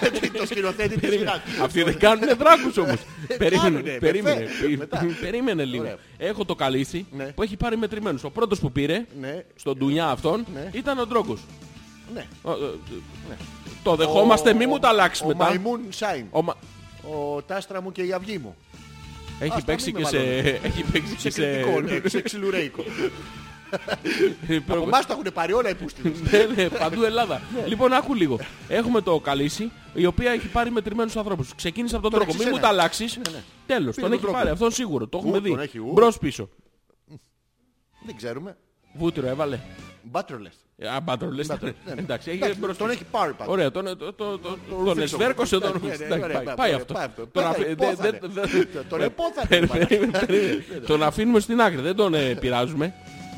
[0.38, 1.40] Το σκηνοθέτη της σειράς.
[1.62, 2.96] Αυτοί δεν κάνουν δράκους όμως.
[3.38, 5.06] περίμενε, κάνουνε, περίμενε, με φε, πε- μετά.
[5.20, 5.82] περίμενε λίγο.
[5.82, 5.96] Ωραία.
[6.18, 7.24] Έχω το καλύσι Ναι.
[7.24, 8.24] που έχει πάρει μετρημένους.
[8.24, 10.68] Ο πρώτος που πήρε, Ναι, στον ντουνιά αυτόν, Ναι.
[10.72, 11.40] ήταν ο Ντρόγκος.
[12.14, 12.24] ναι.
[12.42, 12.54] Ο- ε,
[13.32, 13.36] ε,
[13.82, 15.44] Το δεχόμαστε, μη μου τα αλλάξεις Ο μετά.
[15.44, 16.26] Μαϊμούν Σάιν.
[16.30, 16.56] Ο Μα-
[17.02, 18.56] Ο Τάστρα μου και η αυγή μου.
[19.40, 20.16] Έχει Άστα, παίξει μην και με σε...
[20.16, 20.44] μαλώνεις.
[20.68, 21.52] Έχει παίξει Σε και σε...
[21.52, 22.84] κριτικό, ναι, σε ξυλουρέικο.
[24.68, 26.20] Από εμάς τα έχουν πάρει όλα οι πούστιδες.
[26.30, 27.40] Ναι, ναι, παντού Ελλάδα.
[27.66, 28.38] Λοιπόν, άκου λίγο.
[28.68, 31.54] Έχουμε το Καλύση, η οποία έχει πάρει μετρημένους ανθρώπους.
[31.54, 32.38] Ξεκίνησε από τον Τον τρόπο.
[32.38, 32.78] Μην έχεις μου τα ένα.
[32.78, 33.16] αλλάξεις.
[33.16, 33.42] Ναι, ναι.
[33.66, 34.36] Τέλος, Πήρε τον τον έχει τρόπο.
[34.38, 34.48] πάρει.
[34.50, 35.06] Αυτόν σίγουρο.
[35.06, 35.48] Το έχουμε Ου, δει.
[35.50, 35.90] τον έχει, ου.
[35.92, 36.48] Μπρος πίσω.
[38.06, 38.56] Δεν ξέρουμε.
[38.94, 39.58] Βούτυρο έβαλε.
[40.12, 40.86] Butterless.
[40.96, 41.48] Α, μπάτρολες.
[41.48, 41.72] Ναι, ναι.
[41.96, 42.98] Εντάξει, έχει Εντάξει, μπρος Τον πίσω.
[42.98, 43.52] έχει πάρει πάντως.
[43.52, 45.00] Ωραία, τον, το, το, το, τον φίξω.
[45.02, 45.80] εσβέρκωσε τον...
[45.82, 46.92] Ναι, ναι, Εντάξει, ωραία, πάει- πάει, Πάει πάει, αυτό.
[46.94, 47.22] πάει αυτό.
[47.26, 48.10] Τον Πάει, αφή- υπόθανε.
[48.10, 50.10] δεν- δεν- δεν- Τον επόθανε, Περίμενε, μάλλον.
[50.26, 50.64] περίμενε.
[50.86, 52.94] Τον αφήνουμε στην άκρη, δεν τον ε, πειράζουμε.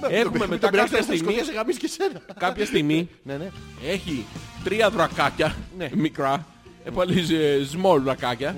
[0.08, 2.20] Έχουμε Τον μετά πειράζει, κάποια θα στιγμή, σκοτώσει, γαμίσει και σένα.
[2.38, 3.50] κάποια στιγμή Ναι, ναι.
[3.86, 4.24] έχει
[4.64, 5.88] τρία δρακάκια Ναι.
[5.94, 6.46] μικρά.
[6.84, 8.56] Ε, πολύ ε, small δρακάκια.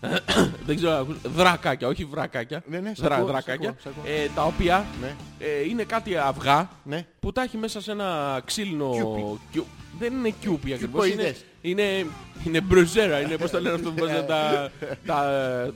[0.66, 2.62] Δεν ξέρω, ακούς- δρακάκια, όχι βρακάκια.
[2.66, 3.68] Ναι, ναι, σ' Δρα- ακούω, σ' δρακάκια.
[3.68, 4.12] ακούω, σ' ακούω.
[4.12, 5.14] ε, τα οποία Ναι.
[5.38, 7.06] ε, είναι κάτι αυγά Ναι.
[7.20, 8.90] που τα έχει μέσα σε ένα ξύλινο...
[8.92, 9.38] Κιούπι.
[9.52, 9.66] κιου-
[9.98, 11.04] Δεν είναι κιούπι ακριβώς.
[11.06, 11.44] Είναι, Κιουποειδές.
[11.60, 12.06] είναι,
[12.46, 13.20] είναι μπρουζέρα.
[13.20, 14.70] Είναι πώς το λένε αυτό που βάζουν τα,
[15.06, 15.22] τα,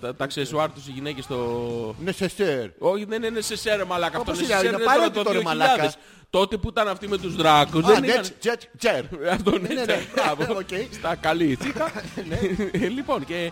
[0.01, 1.95] τα, τα αξεσουάρ τους οι γυναίκες στο...
[2.05, 2.69] Νεσεσέρ.
[2.79, 4.19] Όχι, δεν είναι σε σέρα μαλάκα.
[4.19, 5.43] Αυτό Όπως είναι είναι, σε είναι σέρα τώρα απαραίτητο, το ρε 2000.
[5.45, 5.97] μαλάκας.
[6.31, 7.85] Τότε που ήταν αυτοί με τους δράκους.
[7.85, 8.21] Α, δεν είχαν...
[8.23, 9.31] τζετ, τζετ, τζερ.
[9.33, 10.03] Αυτό Ναι, είναι, ναι, ναι, ναι.
[10.15, 10.55] μπράβο.
[10.61, 10.69] Οκ.
[10.93, 11.91] Στα καλή τσίκα.
[12.83, 13.51] Ε, λοιπόν, και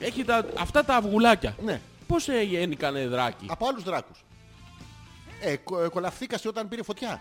[0.00, 1.56] έχει τα, αυτά τα αυγουλάκια.
[1.64, 1.80] Ναι.
[2.06, 3.46] Πώς έγενικανε δράκι.
[3.48, 4.24] Από άλλους δράκους.
[5.42, 7.20] Ε, κο- ε, κολαφθήκασε όταν πήρε φωτιά.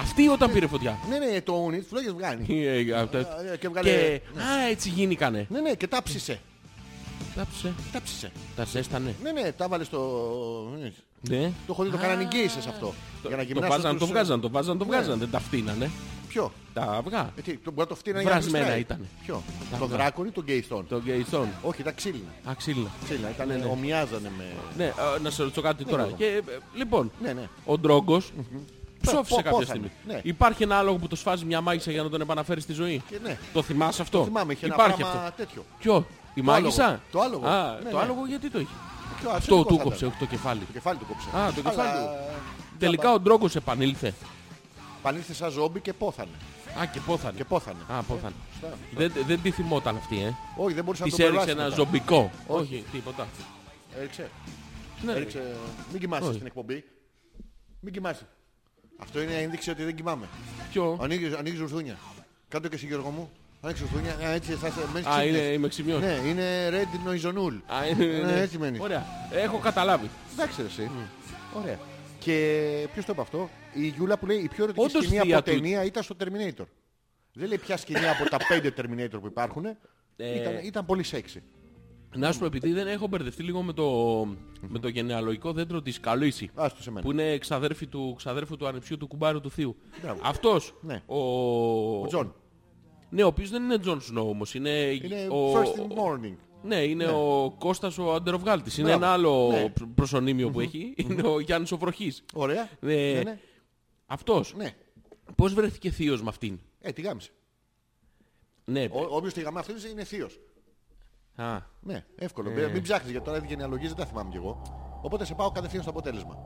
[0.00, 2.64] Αυτή όταν πήρε φωτιά; Ναι, ναι, το ούνι, τις φλόγες βγάνει.
[2.66, 3.18] Ε, ε, αυτά.
[3.52, 3.90] Ε, Και βγάλε...
[3.90, 5.46] Και, α, έτσι γίνηκανε.
[5.50, 6.40] Ναι, ναι, και τα ψήσε.
[7.34, 8.32] Τάψε, Τα ψήσε.
[8.56, 9.14] τα ζέστανε.
[9.22, 9.98] Ναι, ναι, τα βάλε στο...
[11.20, 11.40] Ναι.
[11.66, 12.94] Το έχω δει, το κάνανε γκέισες αυτό.
[13.26, 14.90] Για να Το γυμνάσουν βάζαν, το τους- βγάζαν, το βάζαν, το Ναι.
[14.90, 15.18] βγάζαν.
[15.18, 15.90] Δεν τα φτύνανε.
[16.32, 17.32] Ποιο; Τα αυγά.
[17.36, 18.80] Ε, τι, το, μπορεί να το φτύνανε για να Βρασμένα γλιστράει.
[18.80, 19.04] ήτανε.
[19.24, 19.96] Ποιο; Τα Το αυγά.
[19.96, 20.86] δράκον ή τον γκέιστον.
[20.88, 21.48] Το γκέιστον.
[21.62, 22.30] Όχι, τα ξύλινα.
[22.50, 22.88] Α, ξύλινα.
[23.04, 23.64] Ξύλινα, ήταν, Ναι, ναι.
[23.64, 24.44] εμοιάζανε με...
[24.76, 24.92] Ναι, ε,
[25.22, 26.02] να σε ρωτήσω κάτι τώρα.
[26.02, 26.16] Γιώργο.
[26.16, 27.48] Και, ε, λοιπόν, Ναι, ναι.
[27.64, 28.32] ο Ντρόγκος
[29.00, 29.64] ψόφισε Πό- κάποια πόθανε.
[29.64, 29.90] στιγμή.
[30.06, 30.20] Ναι.
[30.22, 33.18] Υπάρχει ένα άλογο που το σφάζει μια μάγισσα για να τον επαναφέρει στη ζωή; Και
[33.22, 33.38] ναι.
[33.52, 35.32] Το θυμάσαι αυτό; Θυμάμαι, είχε ένα Υπάρχει πράγμα αυτό.
[35.36, 35.64] τέτοιο.
[35.78, 37.00] Ποιο, η Το μάγισσα; άλογο.
[37.12, 37.46] Το άλογο.
[37.46, 38.02] Α, Ναι, το ναι.
[38.02, 38.70] άλογο γιατί το είχε;
[39.20, 40.60] Ποιο, Αυτό ασθενικό του θα κόψε, ήταν; όχι το κεφάλι.
[40.60, 41.28] Το κεφάλι του κόψε.
[41.36, 42.14] Α, το κεφάλι Αλλά, του.
[42.14, 44.14] ε, Τελικά ο Ντρόγκος επανήλθε.
[45.02, 46.30] Πανήλθε σαν ζόμπι και πόθανε.
[46.80, 47.36] Α, και πόθανε.
[47.36, 47.78] Και πόθανε.
[47.88, 48.34] Α, πόθανε.
[48.60, 48.76] Σωστά.
[48.96, 50.34] Δεν, δεν τη θυμόταν αυτή, ε.
[50.56, 51.76] Όχι, δεν μπορούσε να Της το έριξε περάσει ένα μετά.
[51.76, 52.30] ζομπικό.
[52.46, 52.74] Όχι.
[52.74, 53.26] Όχι, τίποτα.
[53.98, 54.30] Έριξε.
[55.04, 55.54] Ναι, Έριξε.
[55.90, 56.34] Μην κοιμάσαι Όχι.
[56.34, 56.84] στην εκπομπή.
[57.80, 58.26] Μην κοιμάσαι.
[58.98, 60.26] Αυτό είναι ένδειξη ότι δεν κοιμάμαι.
[60.72, 61.96] Ποιο; Ανοίγεις, ανοίγεις ουρθούνια.
[62.48, 63.30] Κάτω και εσύ Γιώργο μου.
[63.60, 64.14] Ανοίγεις ουρθούνια.
[64.28, 65.38] Α, έτσι θα σε μένεις Α, ξύπνης.
[65.40, 66.00] είναι, είμαι ξημιός.
[66.00, 67.54] Ναι, είναι red noizonool.
[67.66, 68.40] Α, είναι, Ναι, ναι.
[68.40, 68.80] έτσι μένεις.
[68.80, 69.06] Ωραία.
[69.32, 70.10] Έχω καταλάβει.
[70.32, 70.90] Εντάξει ρε, εσύ.
[71.62, 71.78] Ωραία.
[72.20, 75.36] Και ποιος το είπε αυτό; Η Γιούλα που λέει η πιο ερωτική Όντως σκηνή θεία
[75.38, 75.54] από του.
[75.54, 76.64] ταινία ήταν στο Terminator.
[77.32, 79.64] Δεν λέει ποια σκηνή από τα πέντε Terminator που υπάρχουν.
[79.64, 79.76] Ε.
[80.40, 81.42] Ήταν, ήταν πολύ σεξι.
[82.14, 83.88] Να σου πω, επειδή δεν έχω μπερδευτεί λίγο με το,
[84.68, 86.50] με το γενεαλογικό δέντρο της Καλύση.
[86.54, 87.02] Άστο σε μένα.
[87.02, 89.76] Που είναι ξαδέρφη του, ξαδέρφου του ανεψιού του κουμπάρου του θείου.
[90.02, 90.20] Μπράβο.
[90.24, 91.02] Αυτός, Ναι.
[91.06, 91.18] ο...
[92.02, 92.34] Ο Τζον.
[93.10, 94.54] Ναι, ο οποίος δεν είναι Τζον Σνόου όμως.
[94.54, 95.52] Είναι, Είναι ο...
[95.52, 96.34] first in morning.
[96.62, 98.78] Ναι, είναι ο Κώστας ο Αντεροβγάλτης.
[98.78, 99.04] Είναι Μπράβο.
[99.04, 99.68] ένα άλλο Ναι.
[99.68, 100.94] προ- προσωνύμιο που έχει.
[100.96, 102.24] Είναι ο Γιάννης ο Βροχής.
[102.34, 102.68] Ωραία.
[102.80, 103.38] Ε, Ναι, ναι.
[104.06, 104.54] Αυτός.
[104.56, 104.74] ναι.
[105.36, 107.30] Πώς βρέθηκε θείος με αυτήν; Ε, τη γάμισε.
[108.64, 108.84] Ναι.
[108.92, 110.40] Ο, όποιος τη γαμά αυτή είναι θείος.
[111.36, 112.50] Α, Ναι, εύκολο.
[112.50, 112.68] Ε.
[112.72, 114.62] Μην ψάχνεις γιατί τώρα οι γενεαλογίες δεν τα θυμάμαι κι εγώ.
[115.02, 116.36] Οπότε σε πάω κατευθείαν στο αποτέλεσμα.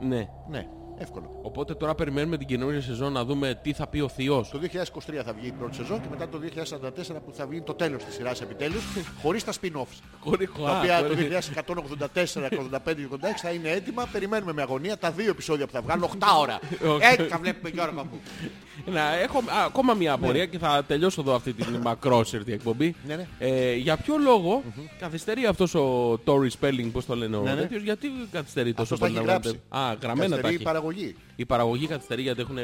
[0.00, 0.28] ναι.
[0.48, 0.68] Ναι,
[0.98, 1.38] εύκολο.
[1.42, 4.48] Οπότε τώρα περιμένουμε την καινούργια σεζόν να δούμε τι θα πει ο θείος.
[4.50, 7.74] Το 2023 θα βγει η πρώτη σεζόν και μετά το 2044 που θα βγει το
[7.74, 8.82] τέλος της σειράς επιτέλους,
[9.22, 9.98] χωρίς τα spin-offs.
[10.20, 14.08] Χωρί- Τα Α, οποία το χωρί- 2184, 85 και 86 θα είναι έτοιμα.
[14.12, 16.58] Περιμένουμε με αγωνία τα δύο επεισόδια που θα βγάλουν 8 ώρα.
[16.94, 17.04] Όχι.
[17.12, 18.20] Έτσι τα βλέπουμε Γιώργο μου.
[18.86, 22.94] Να, έχω α, ακόμα μια απορία και θα τελειώσω εδώ αυτή την μακρόσερτη εκπομπή.
[23.06, 23.26] Ναι, ναι.
[23.38, 24.62] Ε, για ποιο λόγο
[24.98, 27.60] καθυστερεί αυτός ο Tory Spelling, πώς το λένε ο Ναι, ναι.
[27.60, 29.60] τέτοιος, γιατί καθυστερεί τόσο Αυτός τα πολύ έχει να γράψει.
[29.70, 30.64] βγάλετε- Α, γραμμένα τα Καθυστερεί η έχει.
[30.84, 31.16] Παραγωγή.
[31.36, 32.62] Η παραγωγή καθυστερεί γιατί έχουν ε,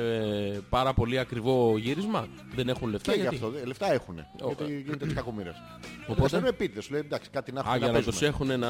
[0.70, 2.28] πάρα πολύ ακριβό γύρισμα.
[2.55, 3.10] Δεν έχουν λεφτά.
[3.10, 3.51] Και γι' γιατί; αυτό.
[3.51, 4.18] δε- Λεφτά έχουν.
[4.18, 5.56] Ο- Γιατί γίνεται της κακομοίρας.
[6.02, 6.84] Οπότε- Οπότε είναι επίτηδες.
[6.84, 8.28] Σου λέει εντάξει κάτι να Α, έχουμε για να να τους παίζουμε.
[8.28, 8.66] έχουν να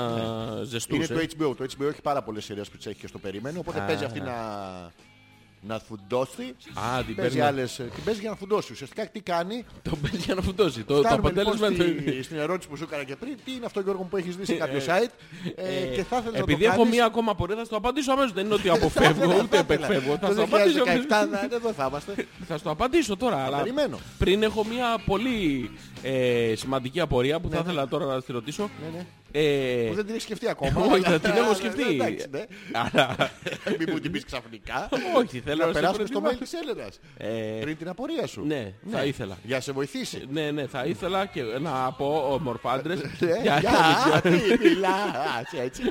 [0.57, 1.07] Είναι ζεστούς.
[1.07, 1.27] το ε.
[1.39, 1.55] HBO.
[1.57, 3.59] Το HBO έχει πάρα πολλές σειρές που τις έχει και στο περίμενο.
[3.59, 3.85] Οπότε Α.
[3.87, 4.35] παίζει αυτή να...
[5.63, 6.43] να φουντώσει.
[6.75, 7.41] Α, την παίζει παίρνει.
[7.41, 8.73] άλλες, ε, την παίζει για να φουντώσει.
[8.73, 9.65] Ουσιαστικά τι κάνει.
[9.83, 10.83] Το παίζει για να φουντώσει.
[10.85, 13.37] Το, το Φτάνουμε αποτέλεσμα λοιπόν του- στη- στην ερώτηση που σου έκανα και πριν.
[13.45, 15.11] Τι είναι αυτό Γιώργο μου, που έχεις δει σε κάποιο site
[15.55, 16.95] ε, και θα ήθελες να Επειδή το έχω κάνεις.
[16.95, 18.33] μία ακόμα πορεία θα στο απαντήσω αμέσως.
[18.33, 19.87] Δεν είναι ότι Θα αποφεύγω ήθελα, ούτε θα ήθελα.
[19.87, 20.17] επεκφεύγω.
[20.21, 20.85] Θα Το στο απαντήσω.
[20.85, 22.27] 2017 θα- εδώ θα είμαστε.
[22.49, 23.37] Θα στο απαντήσω τώρα.
[23.45, 23.99] Αλλά περιμένω.
[24.19, 25.71] πριν έχω μία πολύ
[26.03, 28.63] ε, σημαντική απορία που θα ήθελα τώρα να τη ρωτήσω.
[28.93, 29.05] Ναι, ναι.
[29.33, 30.81] Ε, Που δεν την έχει σκεφτεί ακόμα.
[30.85, 31.83] όχι, αλλά- θα την έχω αλλά- σκεφτεί.
[31.83, 32.45] εντάξει, ναι.
[32.73, 33.17] Αλλά
[33.79, 34.89] Μην μου την πεις ξαφνικά.
[35.17, 36.57] όχι, θέλω Να να σε περάσουμε στο προετοιμάσω.
[36.57, 37.01] mail της Έλενας.
[37.57, 38.45] Ε, Πριν την απορία σου.
[38.47, 39.39] Ναι, θα ήθελα.
[39.45, 40.25] Για να σε βοηθήσει.
[40.31, 43.01] Ναι, ναι, θα ήθελα και να πω ομορφάντρες.
[43.01, 43.07] Ε,
[43.43, 44.21] για- Για
[45.71, 45.83] τι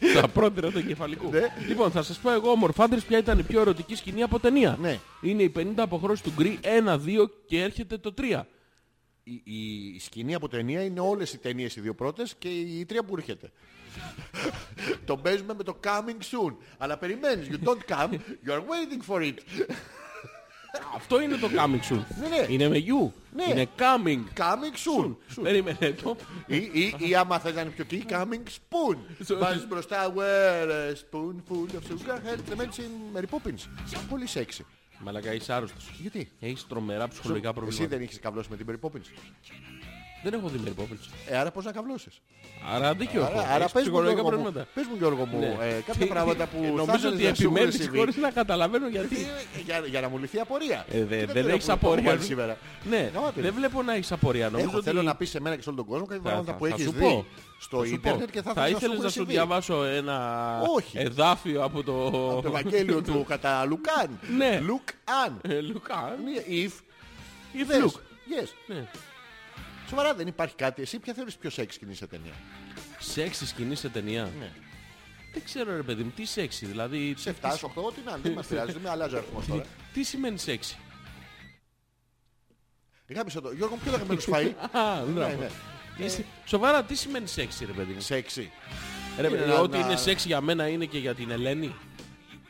[0.00, 0.20] μιλάς έτσι.
[0.20, 1.30] Τα πρότειρα του εγκεφαλικού.
[1.30, 1.40] Ναι.
[1.68, 4.78] Λοιπόν, θα σας πω εγώ ομορφάντρες ποια ήταν η πιο ερωτική σκηνή από ταινία.
[4.80, 4.98] Ναι.
[5.20, 8.42] Είναι η 50 αποχρώσεις του γκρι, 1, 2 και έρχεται το 3.
[9.24, 9.42] Η,
[9.94, 13.16] η σκηνή από ταινία είναι όλες οι ταινίες οι δύο πρώτες και η τρία που
[13.16, 13.50] έρχεται.
[15.06, 16.54] το παίζουμε με το coming soon.
[16.78, 17.48] Αλλά περιμένεις.
[17.50, 18.12] You don't come.
[18.46, 19.36] You are waiting for it.
[20.94, 22.02] Αυτό είναι το coming soon.
[22.20, 22.46] Ναι, ναι.
[22.48, 23.10] Είναι με you.
[23.34, 23.44] Ναι.
[23.50, 24.40] Είναι coming.
[24.40, 25.16] Coming soon.
[25.42, 26.16] Περίμενε το.
[26.46, 28.96] Ή, ή, ή άμα θες να είναι πιο εκεί, coming spoon.
[29.28, 33.68] So- Βάζεις μπροστά, well, a spoonful of sugar helps the medicine Mary Poppins.
[34.08, 34.66] Πολύ σεξι.
[34.98, 35.90] Μαλακά, είσαι άρρωστος.
[36.00, 37.88] Γιατί; Έχεις τρομερά ψυχολογικά Εσύ προβλήματα.
[37.96, 39.06] δεν είχες καβλώσει με την Mary Poppins.
[40.30, 41.06] Δεν έχω δει Mary Poppins.
[41.28, 42.20] Ε, άρα πώς να καβλώσεις.
[42.74, 43.38] Άρα δίκιο έχω.
[43.38, 44.70] Άρα, άρα Έχεις πες, μου, ψυχολογικά Γιώργο μου, προβλήματα.
[44.74, 45.46] πες μου Γιώργο μου Ναι.
[45.68, 47.98] ε, κάποια πράγματα που Ε, θα Νομίζω ήθελες ότι να σου έχουν επιμένεις συμβεί.
[47.98, 49.16] χωρίς να καταλαβαίνω γιατί.
[49.56, 50.84] Ε, για, για να μου λυθεί η απορία.
[50.90, 52.10] Ε, δε- Και δεν θέλω έχεις που το έχω απορία.
[52.10, 52.56] βάλει σήμερα.
[52.90, 53.50] Ναι, Γαμάτι, δεν ρε.
[53.50, 54.44] βλέπω να έχεις απορία.
[54.50, 56.28] Νομίζω Έχω, ότι θέλω να πεις σε μένα και σε όλο τον κόσμο κάποια θα-
[56.28, 57.26] πράγματα θα- που θα έχεις σου δει πω.
[57.58, 57.96] στο Θα σου πω.
[58.08, 60.16] ίντερνετ και θα, Θα ήθελες ήθελες να σου διαβάσω ένα
[60.76, 60.98] Όχι.
[60.98, 62.10] εδάφιο από το...
[62.42, 64.18] Το Ευαγγέλιο του κατά Λουκάν.
[64.36, 64.60] Ναι.
[64.60, 64.88] Λουκ
[65.24, 65.40] αν.
[65.48, 66.14] Ε, Λουκά.
[66.48, 66.72] If.
[67.60, 67.70] If
[68.28, 68.48] Yes.
[69.86, 69.92] Look.
[69.92, 69.92] Yes.
[69.92, 69.96] Ναι.
[69.96, 70.82] Σοβαρά δεν υπάρχει κάτι.
[70.82, 72.32] Εσύ ποια θεωρείς πιο σεξ σκηνή σε ταινία;
[72.98, 74.50] Σεξ στη σκηνή σε ταινία; Ναι.
[75.32, 77.14] Δεν ξέρω ρε παιδί μου, τι σεξι, δηλαδή...
[77.18, 78.20] Σε 7, σε 8, ό,τι να είναι.
[78.22, 78.72] Δεν μας πειράζει.
[78.72, 79.64] Δεν με αλλάζει ο αριθμός τώρα.
[79.92, 80.76] Τι σημαίνει σεξι;
[83.08, 83.52] Γάμισε το.
[83.52, 84.52] Γιώργο, ποιο αγαπημένο σου φαΐ.
[84.78, 85.36] Α, Ναι, μπράβο.
[85.40, 85.48] ναι.
[85.96, 88.50] Τι συ- Σοβαρά, τι σημαίνει σεξι ρε παιδί μου; Σεξι.
[89.20, 91.74] Ρε παιδί, Είναι να- ότι να- είναι σεξ για μένα είναι και για την Ελένη.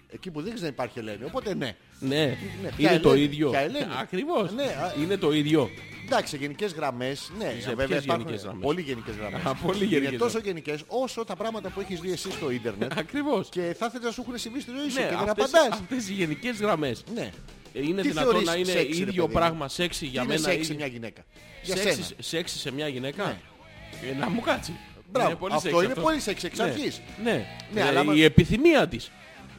[0.09, 1.25] Εκεί που δείχνεις δεν υπάρχει Ελένη.
[1.25, 1.77] Οπότε ναι.
[1.99, 3.51] Ναι, Ναι, ποια είναι το Ελένη, ίδιο.
[3.51, 3.87] ποια Ελένη.
[4.01, 4.53] Ακριβώς.
[4.53, 5.71] Ναι, α- Είναι το ίδιο.
[6.07, 7.55] Εντάξει, σε γενικές γραμμές, ναι.
[7.61, 9.45] Σε βέβαια ποιες υπάρχουν γενικές γραμμές; Πολύ γενικές γραμμές.
[9.45, 12.99] Α, πολύ Είναι γενικές τόσο γενικές όσο τα πράγματα που έχεις δει εσύ στο ίντερνετ
[12.99, 13.49] Ακριβώς.
[13.49, 15.81] και θα ήθελες να σου έχουν συμβεί στη ζωή σου Ναι, και δεν αυτές, απαντάς.
[15.81, 17.05] αυτές οι γενικές γραμμές.
[17.15, 17.31] Ναι.
[17.73, 20.21] Ε, Είναι Τι δυνατόν θεωρείς να είναι σεξι, ρε ίδιο παιδί μου; πράγμα σεξι για
[20.21, 20.49] Τι είναι μένα.
[20.49, 21.25] σεξ σε ίδιο- μια γυναίκα;
[21.63, 22.07] Για Σεξι, σένα.
[22.19, 24.11] σεξι σε μια γυναίκα; Ναι.
[24.11, 24.73] Ε, να μου κάτσει.
[25.11, 26.65] Μπράβο, Είναι πολύ αυτό σεξι είναι πολύ σεξ εξ Ναι.
[26.65, 27.01] αρχής.
[27.23, 29.11] Ναι, Ναι, Ε, αλλά άμα- η επιθυμία της.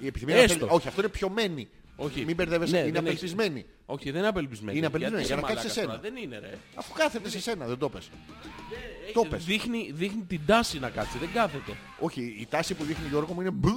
[0.02, 0.57] Η επιθυμία να Έστω.
[0.57, 1.68] θέλει- Όχι, αυτό είναι πιωμένη.
[1.99, 2.26] Όχι.
[2.26, 3.65] Μην μπερδεύεσαι, Ναι, είναι δεν έχεις- απελπισμένη.
[3.86, 4.78] Όχι, δεν είναι απελπισμένη.
[4.78, 6.11] Είναι απελπισμένη, Γιατί για να είσαι κάτσεις μαλάκας εσένα.
[6.11, 6.57] τώρα, Δεν είναι ρε.
[6.76, 8.10] Αφού κάθεται σε σένα, δεν το πες.
[9.14, 9.45] Το πες.
[9.45, 11.72] Δείχνει, δείχνει την τάση να κάτσει, δεν κάθεται.
[11.99, 13.69] Όχι, η τάση που δείχνει Γιώργο μου είναι μπλ,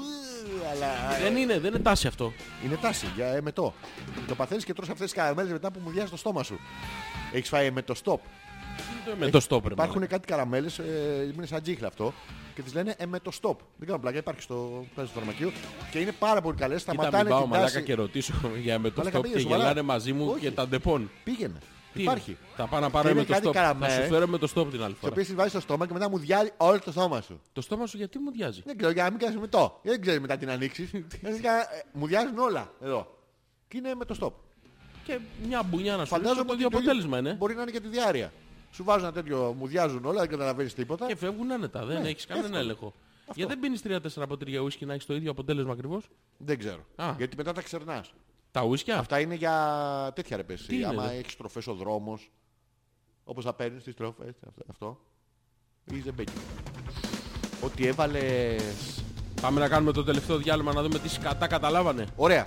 [0.72, 0.88] αλλά
[1.22, 2.32] Δεν είναι, δεν είναι τάση αυτό.
[2.64, 3.74] είναι τάση για εμετό.
[4.28, 6.59] Το παθαίνεις και τρως αυτές τις καραμέλες μετά που μουδιάζει το στόμα σου.
[7.32, 8.18] Έχεις φάει εμετό stop.
[9.18, 9.72] Με το stopper.
[9.72, 12.14] Υπάρχουν κάτι καραμέλες, ε, είναι σαν τσίχλα αυτό,
[12.60, 13.56] και τις λένε εμετό stop.
[13.76, 15.52] Δεν κάνω πλάκα, υπάρχει στο, παίζει στο φαρμακείο
[15.90, 16.78] και είναι πάρα πολύ καλές.
[16.78, 17.84] Κοίτα, μην Σταματάνε πάω την μαλάκα τάση.
[17.84, 18.32] και ρωτήσω
[18.64, 19.60] για με το Μαλάκα, stop πήγε και σοβαρά.
[19.62, 20.40] γελάνε μαζί μου Όχι.
[20.40, 21.10] και τα ντεπών.
[21.24, 21.58] Πήγαινε.
[21.94, 22.30] Τι Υπάρχει.
[22.30, 23.52] είναι; Θα πάω να πάρω Είναι με το κάτι stop.
[23.52, 23.90] Θα καραμέλ.
[23.90, 25.12] σου φέρω με το stop την άλλη Και φορά.
[25.12, 27.40] οποίες τις βάζεις στο στόμα και μετά μουδιάζει όλο το στόμα σου.
[27.52, 29.78] Το στόμα σου γιατί μουδιάζει; Δεν ξέρω, για να μην κάνεις εμετό.
[29.82, 30.90] Δεν ξέρεις μετά την ανοίξεις.
[31.20, 33.16] Δηλαδή, για- ε, μουδιάζουν όλα εδώ.
[33.68, 34.32] Και είναι με το stop.
[35.04, 37.32] Και μια μπουνιά να σου Φαντάζομαι ρίξω, το ότι ίδιο το αποτέλεσμα είναι.
[37.34, 38.32] Μπορεί να είναι και τη διάρκεια.
[38.72, 41.06] Σου βάζουν ένα τέτοιο, μου διάζουν όλα, δεν καταλαβαίνεις τίποτα.
[41.06, 42.62] Και φεύγουν άνετα, δεν Ναι, έχεις κανένα εύκολο.
[42.62, 42.94] έλεγχο.
[43.34, 43.82] Γιατί δεν πίνεις
[44.22, 46.84] 3-4 ποτήρια ουίσκι να έχεις το ίδιο αποτέλεσμα ακριβώς; Δεν ξέρω.
[46.97, 47.14] Α.
[47.16, 48.12] Γιατί μετά τα ξερνάς.
[48.51, 50.68] Τα ουίσκια; Αυτά είναι για τέτοια ρε πες.
[50.68, 52.30] είναι, Άμα δε; έχεις τροφές ο δρόμος,
[53.24, 55.01] όπως θα παίρνεις τις τροφές, αυτό- αυτό.
[55.92, 56.32] Ή ζεμπέκι.
[57.62, 59.02] Ότι έβαλες...
[59.40, 62.06] Πάμε να κάνουμε το τελευταίο διάλειμμα να δούμε τι σκατά καταλάβανε.
[62.16, 62.47] Ωραία.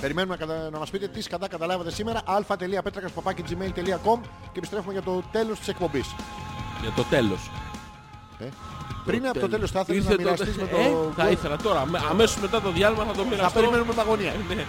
[0.00, 2.20] Περιμένουμε να, κατα- να μας πείτε τις σκατά καταλάβατε σήμερα.
[2.24, 4.18] α.πέτρακας.gmail.com
[4.52, 6.14] και επιστρέφουμε για το τέλος της εκπομπής.
[6.80, 7.50] Για το τέλος.
[8.38, 8.44] Ε.
[9.04, 10.76] Πριν από το τέλος θα ήθελες να Ήρθε το- μοιραστείς με το...
[10.76, 11.80] Ε, θα ήθελα τώρα.
[11.80, 13.60] αμέ- Αμέσως μετά το διάλειμμα θα το Θα μοιραστώ.
[13.60, 14.32] περιμένουμε με αγωνία.
[14.48, 14.64] Ναι.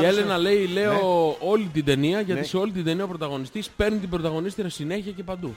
[0.00, 2.46] Η Έλενα λέει, λέω όλη την ταινία, γιατί Ναι.
[2.46, 5.54] σε όλη την ταινία ο πρωταγωνιστής παίρνει την πρωταγωνίστρια συνέχεια και παντού.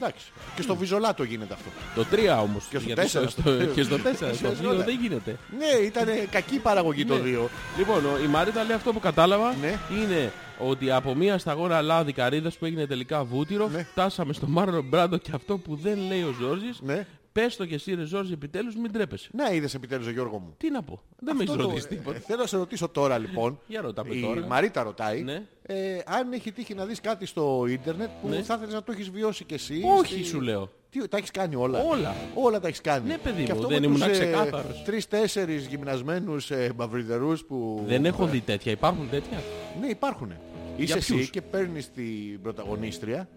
[0.00, 0.26] Εντάξει.
[0.56, 1.68] Και στο Βιζολάτο γίνεται αυτό.
[1.94, 2.64] Το 3 όμως.
[2.70, 3.28] Και στο γιατί τέσσερα.
[3.28, 4.26] στο- και στο 4.
[4.28, 4.84] Σε Στο 2 όλα.
[4.84, 5.36] δεν γίνεται.
[5.58, 7.20] Ναι, ήταν κακή παραγωγή το Ναι.
[7.20, 7.48] 2.
[7.78, 9.78] Λοιπόν, ο- η Μαρίτα λέει αυτό που κατάλαβα Ναι.
[10.00, 13.86] είναι ότι από μία σταγόνα λάδι καρύδας που έγινε τελικά βούτυρο Ναι.
[13.90, 17.06] φτάσαμε στο Μάρλον Μπράντο και αυτό που δεν λέει ο Ζόρζης Ναι.
[17.40, 19.30] Πες το και εσύ ρε Ζόρζη επιτέλους μην τρέπεσαι.
[19.32, 20.54] Ναι, είδες επιτέλους, Γιώργο μου.
[20.56, 21.02] Τι να πω.
[21.18, 22.16] Δεν με έχεις Αυτό το- ρωτήσει τίποτα.
[22.16, 23.58] ε, Θέλω να σε ρωτήσω τώρα λοιπόν.
[23.66, 24.46] Για ρώτα με η τώρα.
[24.46, 25.22] Μαρίτα ρωτάει.
[25.22, 25.42] Ναι.
[25.62, 28.42] ε, αν έχει τύχει να δεις κάτι στο ίντερνετ που Ναι.
[28.42, 29.80] θα ήθελες να το έχεις βιώσει κι εσύ.
[29.98, 30.70] Όχι, σου λέω.
[30.90, 32.14] Τι, τα έχεις κάνει όλα; Όλα.
[32.34, 33.08] Όλα τα έχεις κάνει.
[33.08, 34.82] Ναι, παιδί Και μου, αυτό δεν με ήμουν τους, ε, ξεκάθαρος.
[34.84, 37.84] Τρεις-τέσσερις γυμνασμένους ε, μαυριδερούς που...
[37.86, 38.72] Δεν έχω δει τέτοια.
[38.72, 39.42] Υπάρχουν τέτοια;
[39.80, 40.32] Ναι, υπάρχουν.
[40.76, 43.28] Είσαι εσύ ποιους; και παίρνεις την πρωταγωνίστρια.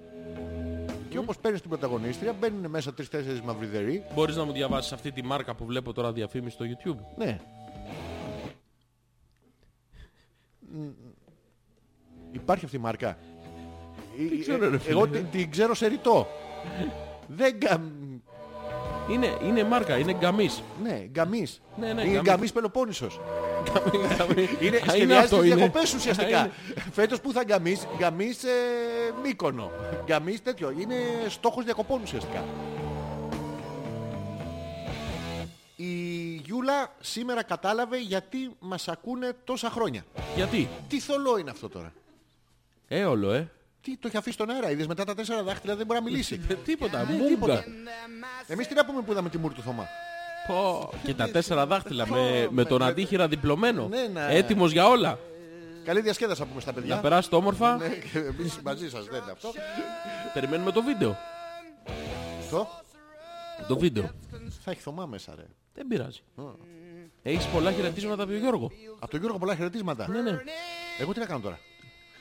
[1.10, 4.04] Και όπως παίρνεις την πρωταγωνίστρια μπαίνουν μέσα τρεις-τέσσερις μαυριδεροί.
[4.14, 7.40] Μπορείς να μου διαβάσεις αυτή τη μάρκα που βλέπω τώρα διαφήμιση στο YouTube; Ναι.
[12.32, 13.18] Υπάρχει αυτή η μάρκα;
[14.38, 14.92] Ε, ξέρω, ε, ρε φίλε.
[14.96, 16.28] Εγώ την, την ξέρω σε ρητό.
[17.28, 17.82] Δεν γκαμ...
[19.10, 20.64] Είναι, είναι μάρκα, είναι γκαμής.
[20.84, 21.62] Ναι, γκαμής.
[21.78, 22.22] Ναι, ναι, είναι γκαμής.
[22.22, 23.20] γκαμής Πελοπόννησος.
[24.62, 25.56] Είναι, Α, σχεδιάζει αυτό, τις είναι.
[25.56, 26.40] διακοπές Α, ουσιαστικά.
[26.40, 26.52] είναι.
[26.92, 28.50] Φέτος που θα γκαμείς, γκαμείς ε,
[29.24, 29.72] Μύκονο.
[30.06, 30.74] Γκαμείς τέτοιο.
[30.80, 30.96] Είναι
[31.30, 32.44] στόχος διακοπών ουσιαστικά.
[35.76, 35.94] Η
[36.46, 40.06] Γιούλα σήμερα κατάλαβε γιατί μας ακούνε τόσα χρόνια.
[40.36, 41.94] Γιατί; Τι θολό είναι αυτό τώρα.
[42.88, 43.52] Έολο, ε.
[43.82, 44.72] Τι το έχει αφήσει στον αέρα.
[44.72, 46.42] Είδες μετά τα τέσσερα δάχτυλα δεν μπορεί να μιλήσει.
[46.50, 47.28] Ε, Τίποτα, Ναι, μούγκα.
[47.28, 47.64] τίποτα.
[48.48, 49.88] Εμείς τι να πούμε που είδαμε τη μούρ του Θωμά.
[50.50, 53.88] Πω, Και τα τέσσερα δάχτυλα με, με τον αντίχειρα διπλωμένο.
[53.88, 54.28] Ναι, ναι.
[54.30, 55.20] Έτοιμος για όλα.
[55.86, 57.00] Καλή διασκέδαση να πούμε στα Να παιδιά.
[57.00, 57.78] περάσετε όμορφα.
[57.78, 59.50] Ναι, και εμείς μαζί σας δεν είναι αυτό.
[60.34, 61.18] Περιμένουμε το βίντεο.
[62.52, 62.68] Το;
[63.68, 64.10] Το βίντεο.
[64.64, 65.46] θα έχει Θωμά μέσα ρε.
[65.74, 66.20] Δεν πειράζει.
[67.24, 68.72] Έχεις πολλά χαιρετίσματα από τον Γιώργο.
[69.00, 70.08] Από τον Γιώργο πολλά χαιρετίσματα.
[70.10, 70.40] Ναι, ναι.
[71.00, 71.60] Εγώ τι να κάνω τώρα;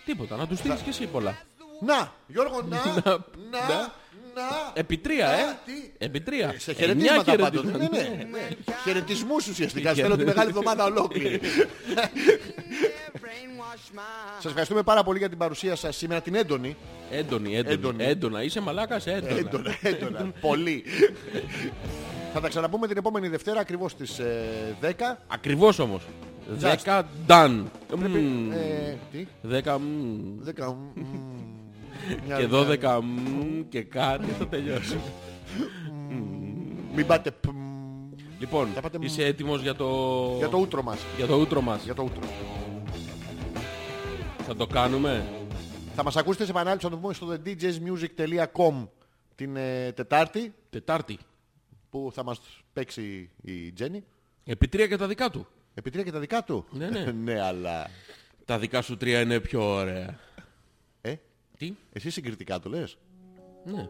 [0.05, 0.36] Τίποτα.
[0.36, 1.38] Να τους στείλεις και εσύ πολλά.
[1.80, 2.76] Να, Γιώργο, να,
[3.50, 3.92] να,
[4.35, 4.73] να.
[4.74, 5.59] Επί τρία, ε.
[5.65, 6.55] τι; Επί τρία.
[6.57, 7.62] Σε Εννιά χαιρετίσματα πάντως.
[7.65, 8.03] χαιρετίσματα.
[8.03, 8.49] Ναι, ναι, ναι.
[8.85, 9.95] Χαιρετισμούς ουσιαστικά.
[9.95, 11.40] Θέλω τη μεγάλη εβδομάδα ολόκληρη.
[14.35, 16.77] Σας ευχαριστούμε πάρα πολύ για την παρουσία σας σήμερα την έντονη.
[17.11, 17.74] Έντονη, έντονη.
[17.74, 18.05] Έντονη.
[18.05, 18.43] Έντονα.
[18.43, 19.36] Είσαι μαλάκας, έντονα.
[19.39, 20.32] Έντονα, έντονα.
[20.40, 20.85] Πολύ.
[22.32, 24.86] Θα τα ξαναπούμε την επόμενη Δευτέρα ακριβώς στις ε, 10.
[25.27, 26.03] Ακριβώς όμως.
[26.03, 26.57] Just.
[26.59, 27.62] Δέκα done.
[27.97, 28.53] Μμμ.
[28.53, 30.39] Ε, τι, Δέκα μμμ.
[30.59, 30.74] 10.
[32.07, 34.99] Μ, μια- και δώδεκα μμμ και κάτι θα τελειώσει.
[36.95, 37.45] Μην πάτε π,
[38.39, 39.03] Λοιπόν, Θα πάτε μ.
[39.03, 39.87] είσαι έτοιμος για το...
[40.39, 40.99] για το ούτρο μας.
[41.16, 41.85] για το ούτρο μας.
[41.85, 42.20] Για το ούτρο.
[44.47, 45.25] Θα το κάνουμε.
[45.95, 48.89] Θα μας ακούσετε σε επανάληψη θα το πούμε στο thedjsmusic.com
[49.35, 51.19] την ε, Τετάρτη Τετάρτη.
[51.91, 52.41] που θα μας
[52.73, 54.05] παίξει η Τζέννη.
[54.45, 55.47] Επί τρία και τα δικά του.
[55.75, 56.65] Επί τρία και τα δικά του.
[56.70, 57.12] Ναι, ναι.
[57.25, 57.91] ναι, αλλά...
[58.45, 60.19] Τα δικά σου τρία είναι πιο ωραία.
[61.60, 62.98] Ε, Τι; εσύ συγκριτικά το λες;
[63.64, 63.89] Ναι.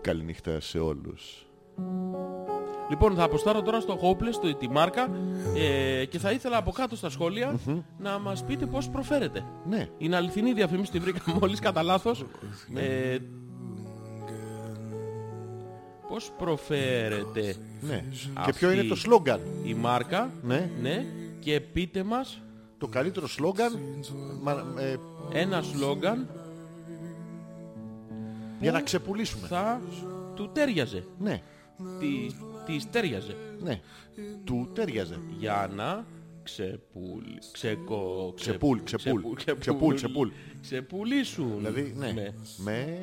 [0.00, 1.46] Καληνύχτα σε όλους.
[2.90, 5.08] Λοιπόν, θα αποστάρω τώρα στο Hopeless, το, τη μάρκα
[5.56, 7.58] ε, και θα ήθελα από κάτω στα σχόλια
[7.98, 9.44] να μας πείτε πώς προφέρετε.
[9.68, 9.88] Ναι.
[9.98, 12.24] Είναι αληθινή διαφήμιση, τη βρήκα μόλις κατά λάθος.
[12.74, 13.18] Ε,
[16.08, 18.04] πώς προφέρετε ναι.
[18.10, 19.40] Και Αυτή- ποιο είναι το σλόγκαν.
[19.64, 20.70] η μάρκα Ναι.
[20.80, 21.04] ναι,
[21.38, 22.40] και πείτε μας
[22.80, 23.78] Το καλύτερο σλόγκαν
[24.42, 24.96] μα- ε,
[25.32, 26.28] ένα σλόγκαν
[28.60, 29.46] για να ξεπουλήσουμε.
[29.46, 29.80] θα
[30.34, 31.04] του ταίριαζε.
[31.18, 31.42] Ναι,
[31.98, 32.26] Τι,
[32.66, 33.36] της ταίριαζε.
[33.62, 33.80] ναι.
[34.44, 35.18] Του τέριαζε.
[35.38, 36.04] Για να
[36.42, 39.20] ξεπουλ, ξεκο, Ξεπουλ, ξεπουλ,
[39.58, 40.28] ξεπουλ, ξεπουλ.
[40.60, 41.56] ξεπουλήσουν.
[41.56, 42.12] Δηλαδή, ναι.
[42.12, 42.98] Με Με...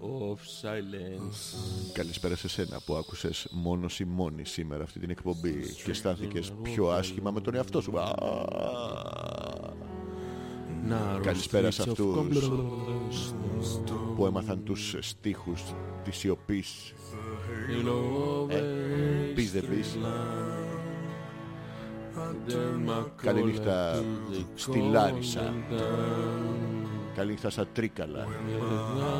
[0.00, 1.56] of silence.
[1.92, 5.54] Καλησπέρα σε σένα που άκουσες μόνος ή μόνη σήμερα αυτή την εκπομπή
[5.84, 7.98] και αισθάνθηκες πιο άσχημα με τον εαυτό σου.
[8.00, 8.14] Α,
[10.86, 12.16] Να Καλησπέρα σε ρωτήσω αυτούς.
[12.16, 12.50] κομπλος.
[14.16, 15.62] που έμαθαν τους στίχους
[16.04, 16.92] της σιωπής.
[17.70, 19.96] You know Ε, always Πεις δεν πεις.
[22.48, 25.54] the Macaulay Καληνύχτα to the στη Λάρισα.
[27.20, 28.26] Golden Καληνύχτα στα Τρίκαλα.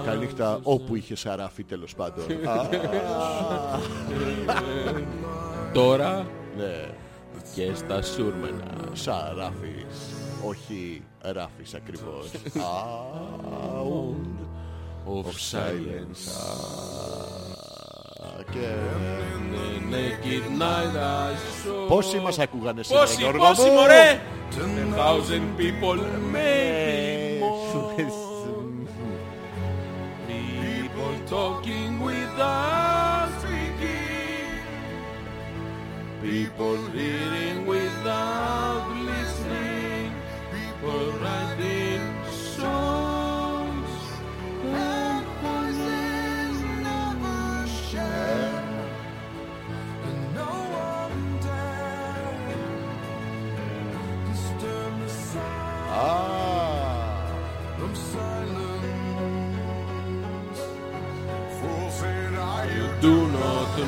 [0.04, 2.24] Καληνύχτα όπου είχε σαράφι τέλος πάντων.
[2.24, 2.66] Α,
[5.72, 6.84] Τώρα Ναι,
[7.54, 8.64] και στα Σούρμενα.
[8.92, 10.14] σαράφις.
[10.46, 12.30] Όχι ράφις ακριβώς.
[12.54, 14.26] Sound
[15.06, 15.52] Of of silence.
[15.52, 16.24] silence.
[18.22, 18.74] Α, Και
[19.52, 21.88] The naked night I saw.
[21.88, 24.20] πόσοι μας ακούγανε σήμερα, Πόσοι, Γιώργο πόσοι μου; μωρέ!
[24.50, 25.98] Ten thousand people,
[26.34, 26.89] maybe
[27.74, 27.96] More.
[30.26, 34.64] People talking without speaking.
[36.20, 37.39] People reading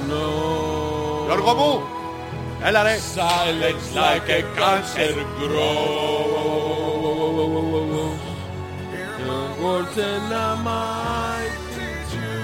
[0.10, 1.26] know.
[1.26, 1.82] Γιώργο μου!
[2.64, 2.96] Έλα ρε!
[3.16, 6.58] Silence like a cancer grows.
[9.28, 12.38] The words and I might teach you.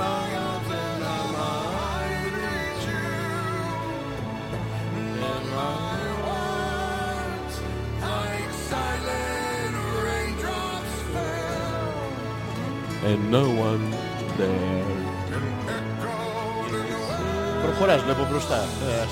[0.00, 3.12] Miles and I might reach you.
[5.30, 7.54] And my words
[8.06, 11.98] like silent raindrops fell.
[13.10, 13.84] And no one
[14.38, 14.71] there.
[17.83, 18.55] Προχωράς, βλέπω μπροστά.
[18.55, 19.05] Ε,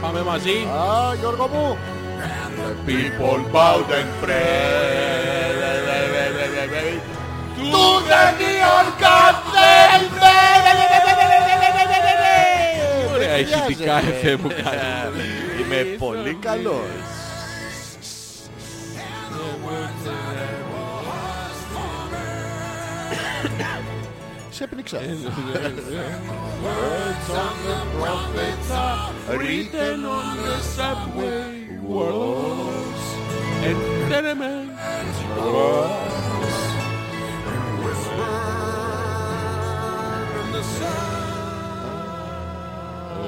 [0.00, 0.50] Πάμε μαζί.
[0.50, 1.76] Α, Γιώργο μου.
[2.86, 5.60] People bowed and prayed
[7.56, 8.86] to the neon
[13.14, 15.24] Ωραία ηχητικά εφέ που κάνει.
[15.60, 17.19] Είμαι πολύ καλός.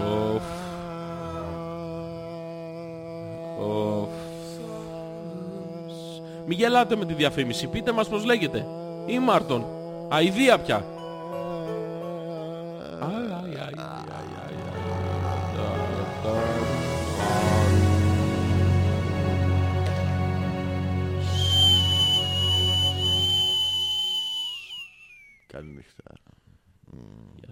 [0.04, 0.42] Οφ,
[3.58, 4.08] οφ.
[6.46, 8.66] Μη γελάτε με τη διαφήμιση, πείτε μας πως λέγεται.
[9.06, 9.66] Ή Μάρτον.
[10.08, 10.91] Αηδία πια.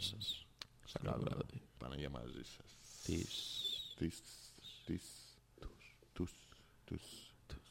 [0.01, 0.47] Σας.
[1.03, 1.63] Καλό βράδυ.
[1.79, 2.77] Παναγία μαζί σας.
[3.05, 3.65] Τις.
[3.97, 4.21] Τις,
[4.87, 5.03] τις,
[6.13, 6.47] τους,
[6.85, 7.03] τους,
[7.47, 7.63] τους,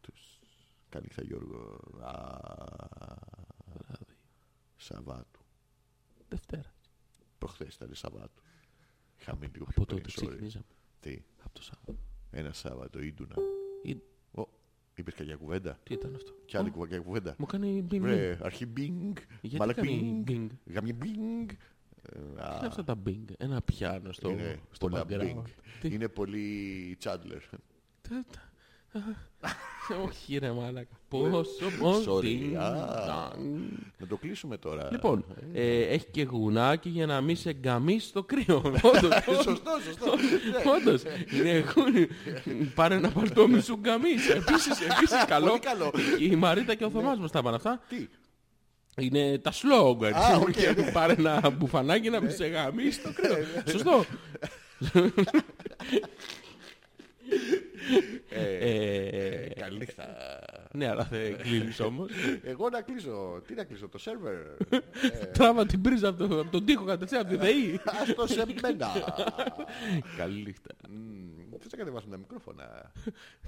[0.00, 0.38] τους.
[0.88, 1.80] Καληνύχτα Γιώργο.
[2.00, 2.38] Α,
[3.74, 4.16] Βράδυ.
[4.76, 5.40] Σαββάτου.
[6.28, 6.74] Δευτέρα.
[7.38, 8.42] Προχθές ήταν Σαββάτου.
[9.20, 10.28] Είχα μείνει λίγο πιο Από πριν, τότε sorry.
[10.28, 10.64] ξεκινήσαμε.
[11.00, 11.98] Τι, Από το Σάββατο.
[12.30, 13.34] ένα Σάββατο ίντουνα.
[13.82, 14.02] Ή-
[14.40, 14.48] Ω,
[14.94, 17.34] είπες καμιά κουβέντα; Τι ήταν αυτό; Κι άλλη κουβέντα, κουβέντα.
[17.38, 18.02] Μου κάνει μπινγκ.
[18.02, 21.48] Βρε, αρχή μπινγκ, Γιατί μαλακ κάνει μπινγκ, μπινγκ; γαμι μπινγκ.
[22.12, 23.26] Ε, Τι α, είναι αυτά τα μπινγκ.
[23.38, 25.18] Ένα πιάνο στο, είναι στο πολλά background.
[25.18, 25.44] μπινγκ.
[25.80, 27.38] Τι- Είναι πολύ Τσάντλερ.
[28.08, 28.48] τα- τα-
[30.06, 30.96] Όχι ρε μάλακα.
[31.08, 32.16] Πόσο πόσο.
[32.18, 32.22] Sorry.
[32.24, 32.72] ding Α.
[33.08, 33.38] dong.
[33.98, 34.88] Να το κλείσουμε τώρα.
[34.92, 38.56] Λοιπόν, ε, έχει και γουνάκι για να μην σε γκαμίσει στο κρύο.
[38.94, 40.12] Όντως, Σωστό, σωστό.
[40.76, 41.02] όντως.
[41.38, 42.06] Είναι γούνι.
[42.74, 44.30] Πάρε ένα παλτό μη σου γκαμίσει.
[44.32, 45.46] Επίσης, επίσης καλό.
[45.46, 45.92] Πολύ καλό.
[46.18, 47.80] Η Μαρίτα και ο Θωμάς μας τα είπαν αυτά.
[47.88, 48.08] Τι,
[48.98, 50.12] Είναι τα slogan.
[50.12, 50.90] Α, οκ, Και ναι.
[50.92, 53.36] Πάρε ένα μπουφανάκι να μην σε γαμίσει στο κρύο.
[53.70, 54.04] Σωστό.
[58.28, 60.04] Ε, καληνύχτα.
[60.72, 62.10] Ναι, αλλά δεν κλείνεις όμως.
[62.42, 63.42] Εγώ να κλείσω.
[63.46, 64.36] Τι να κλείσω, το σερβερ;
[65.32, 67.80] Τράβα την πρίζα από το- από τον τοίχο κατευθείαν από τη ΔΕΗ.
[68.02, 68.90] Άστο σε μένα.
[70.16, 70.70] Καλή νύχτα.
[70.88, 72.92] Μμμ, Θες να κατεβάσουμε τα μικρόφωνα;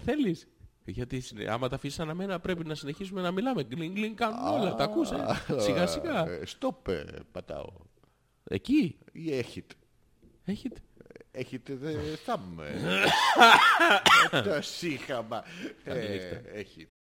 [0.04, 0.46] Θέλεις;
[0.86, 3.62] Γιατί συνε- άμα τα αφήσεις αναμένα πρέπει να συνεχίσουμε να μιλάμε.
[3.62, 4.74] Γκλιν γκλιν κάνουν όλα.
[4.74, 5.16] Τα ακούς, ε;
[5.58, 6.28] Σιγά σιγά.
[6.28, 7.72] Ε, Stop ε, πατάω.
[8.44, 9.74] Εκεί; Ή έχετε.
[10.44, 10.80] Έχετε.
[11.30, 11.92] Έχετε δε
[12.24, 12.60] θάμ.
[12.60, 12.72] ε.
[14.44, 15.44] Το σύγχαμα.
[15.84, 16.40] Ε, Καληνύχτα.
[16.52, 16.90] Έχετε.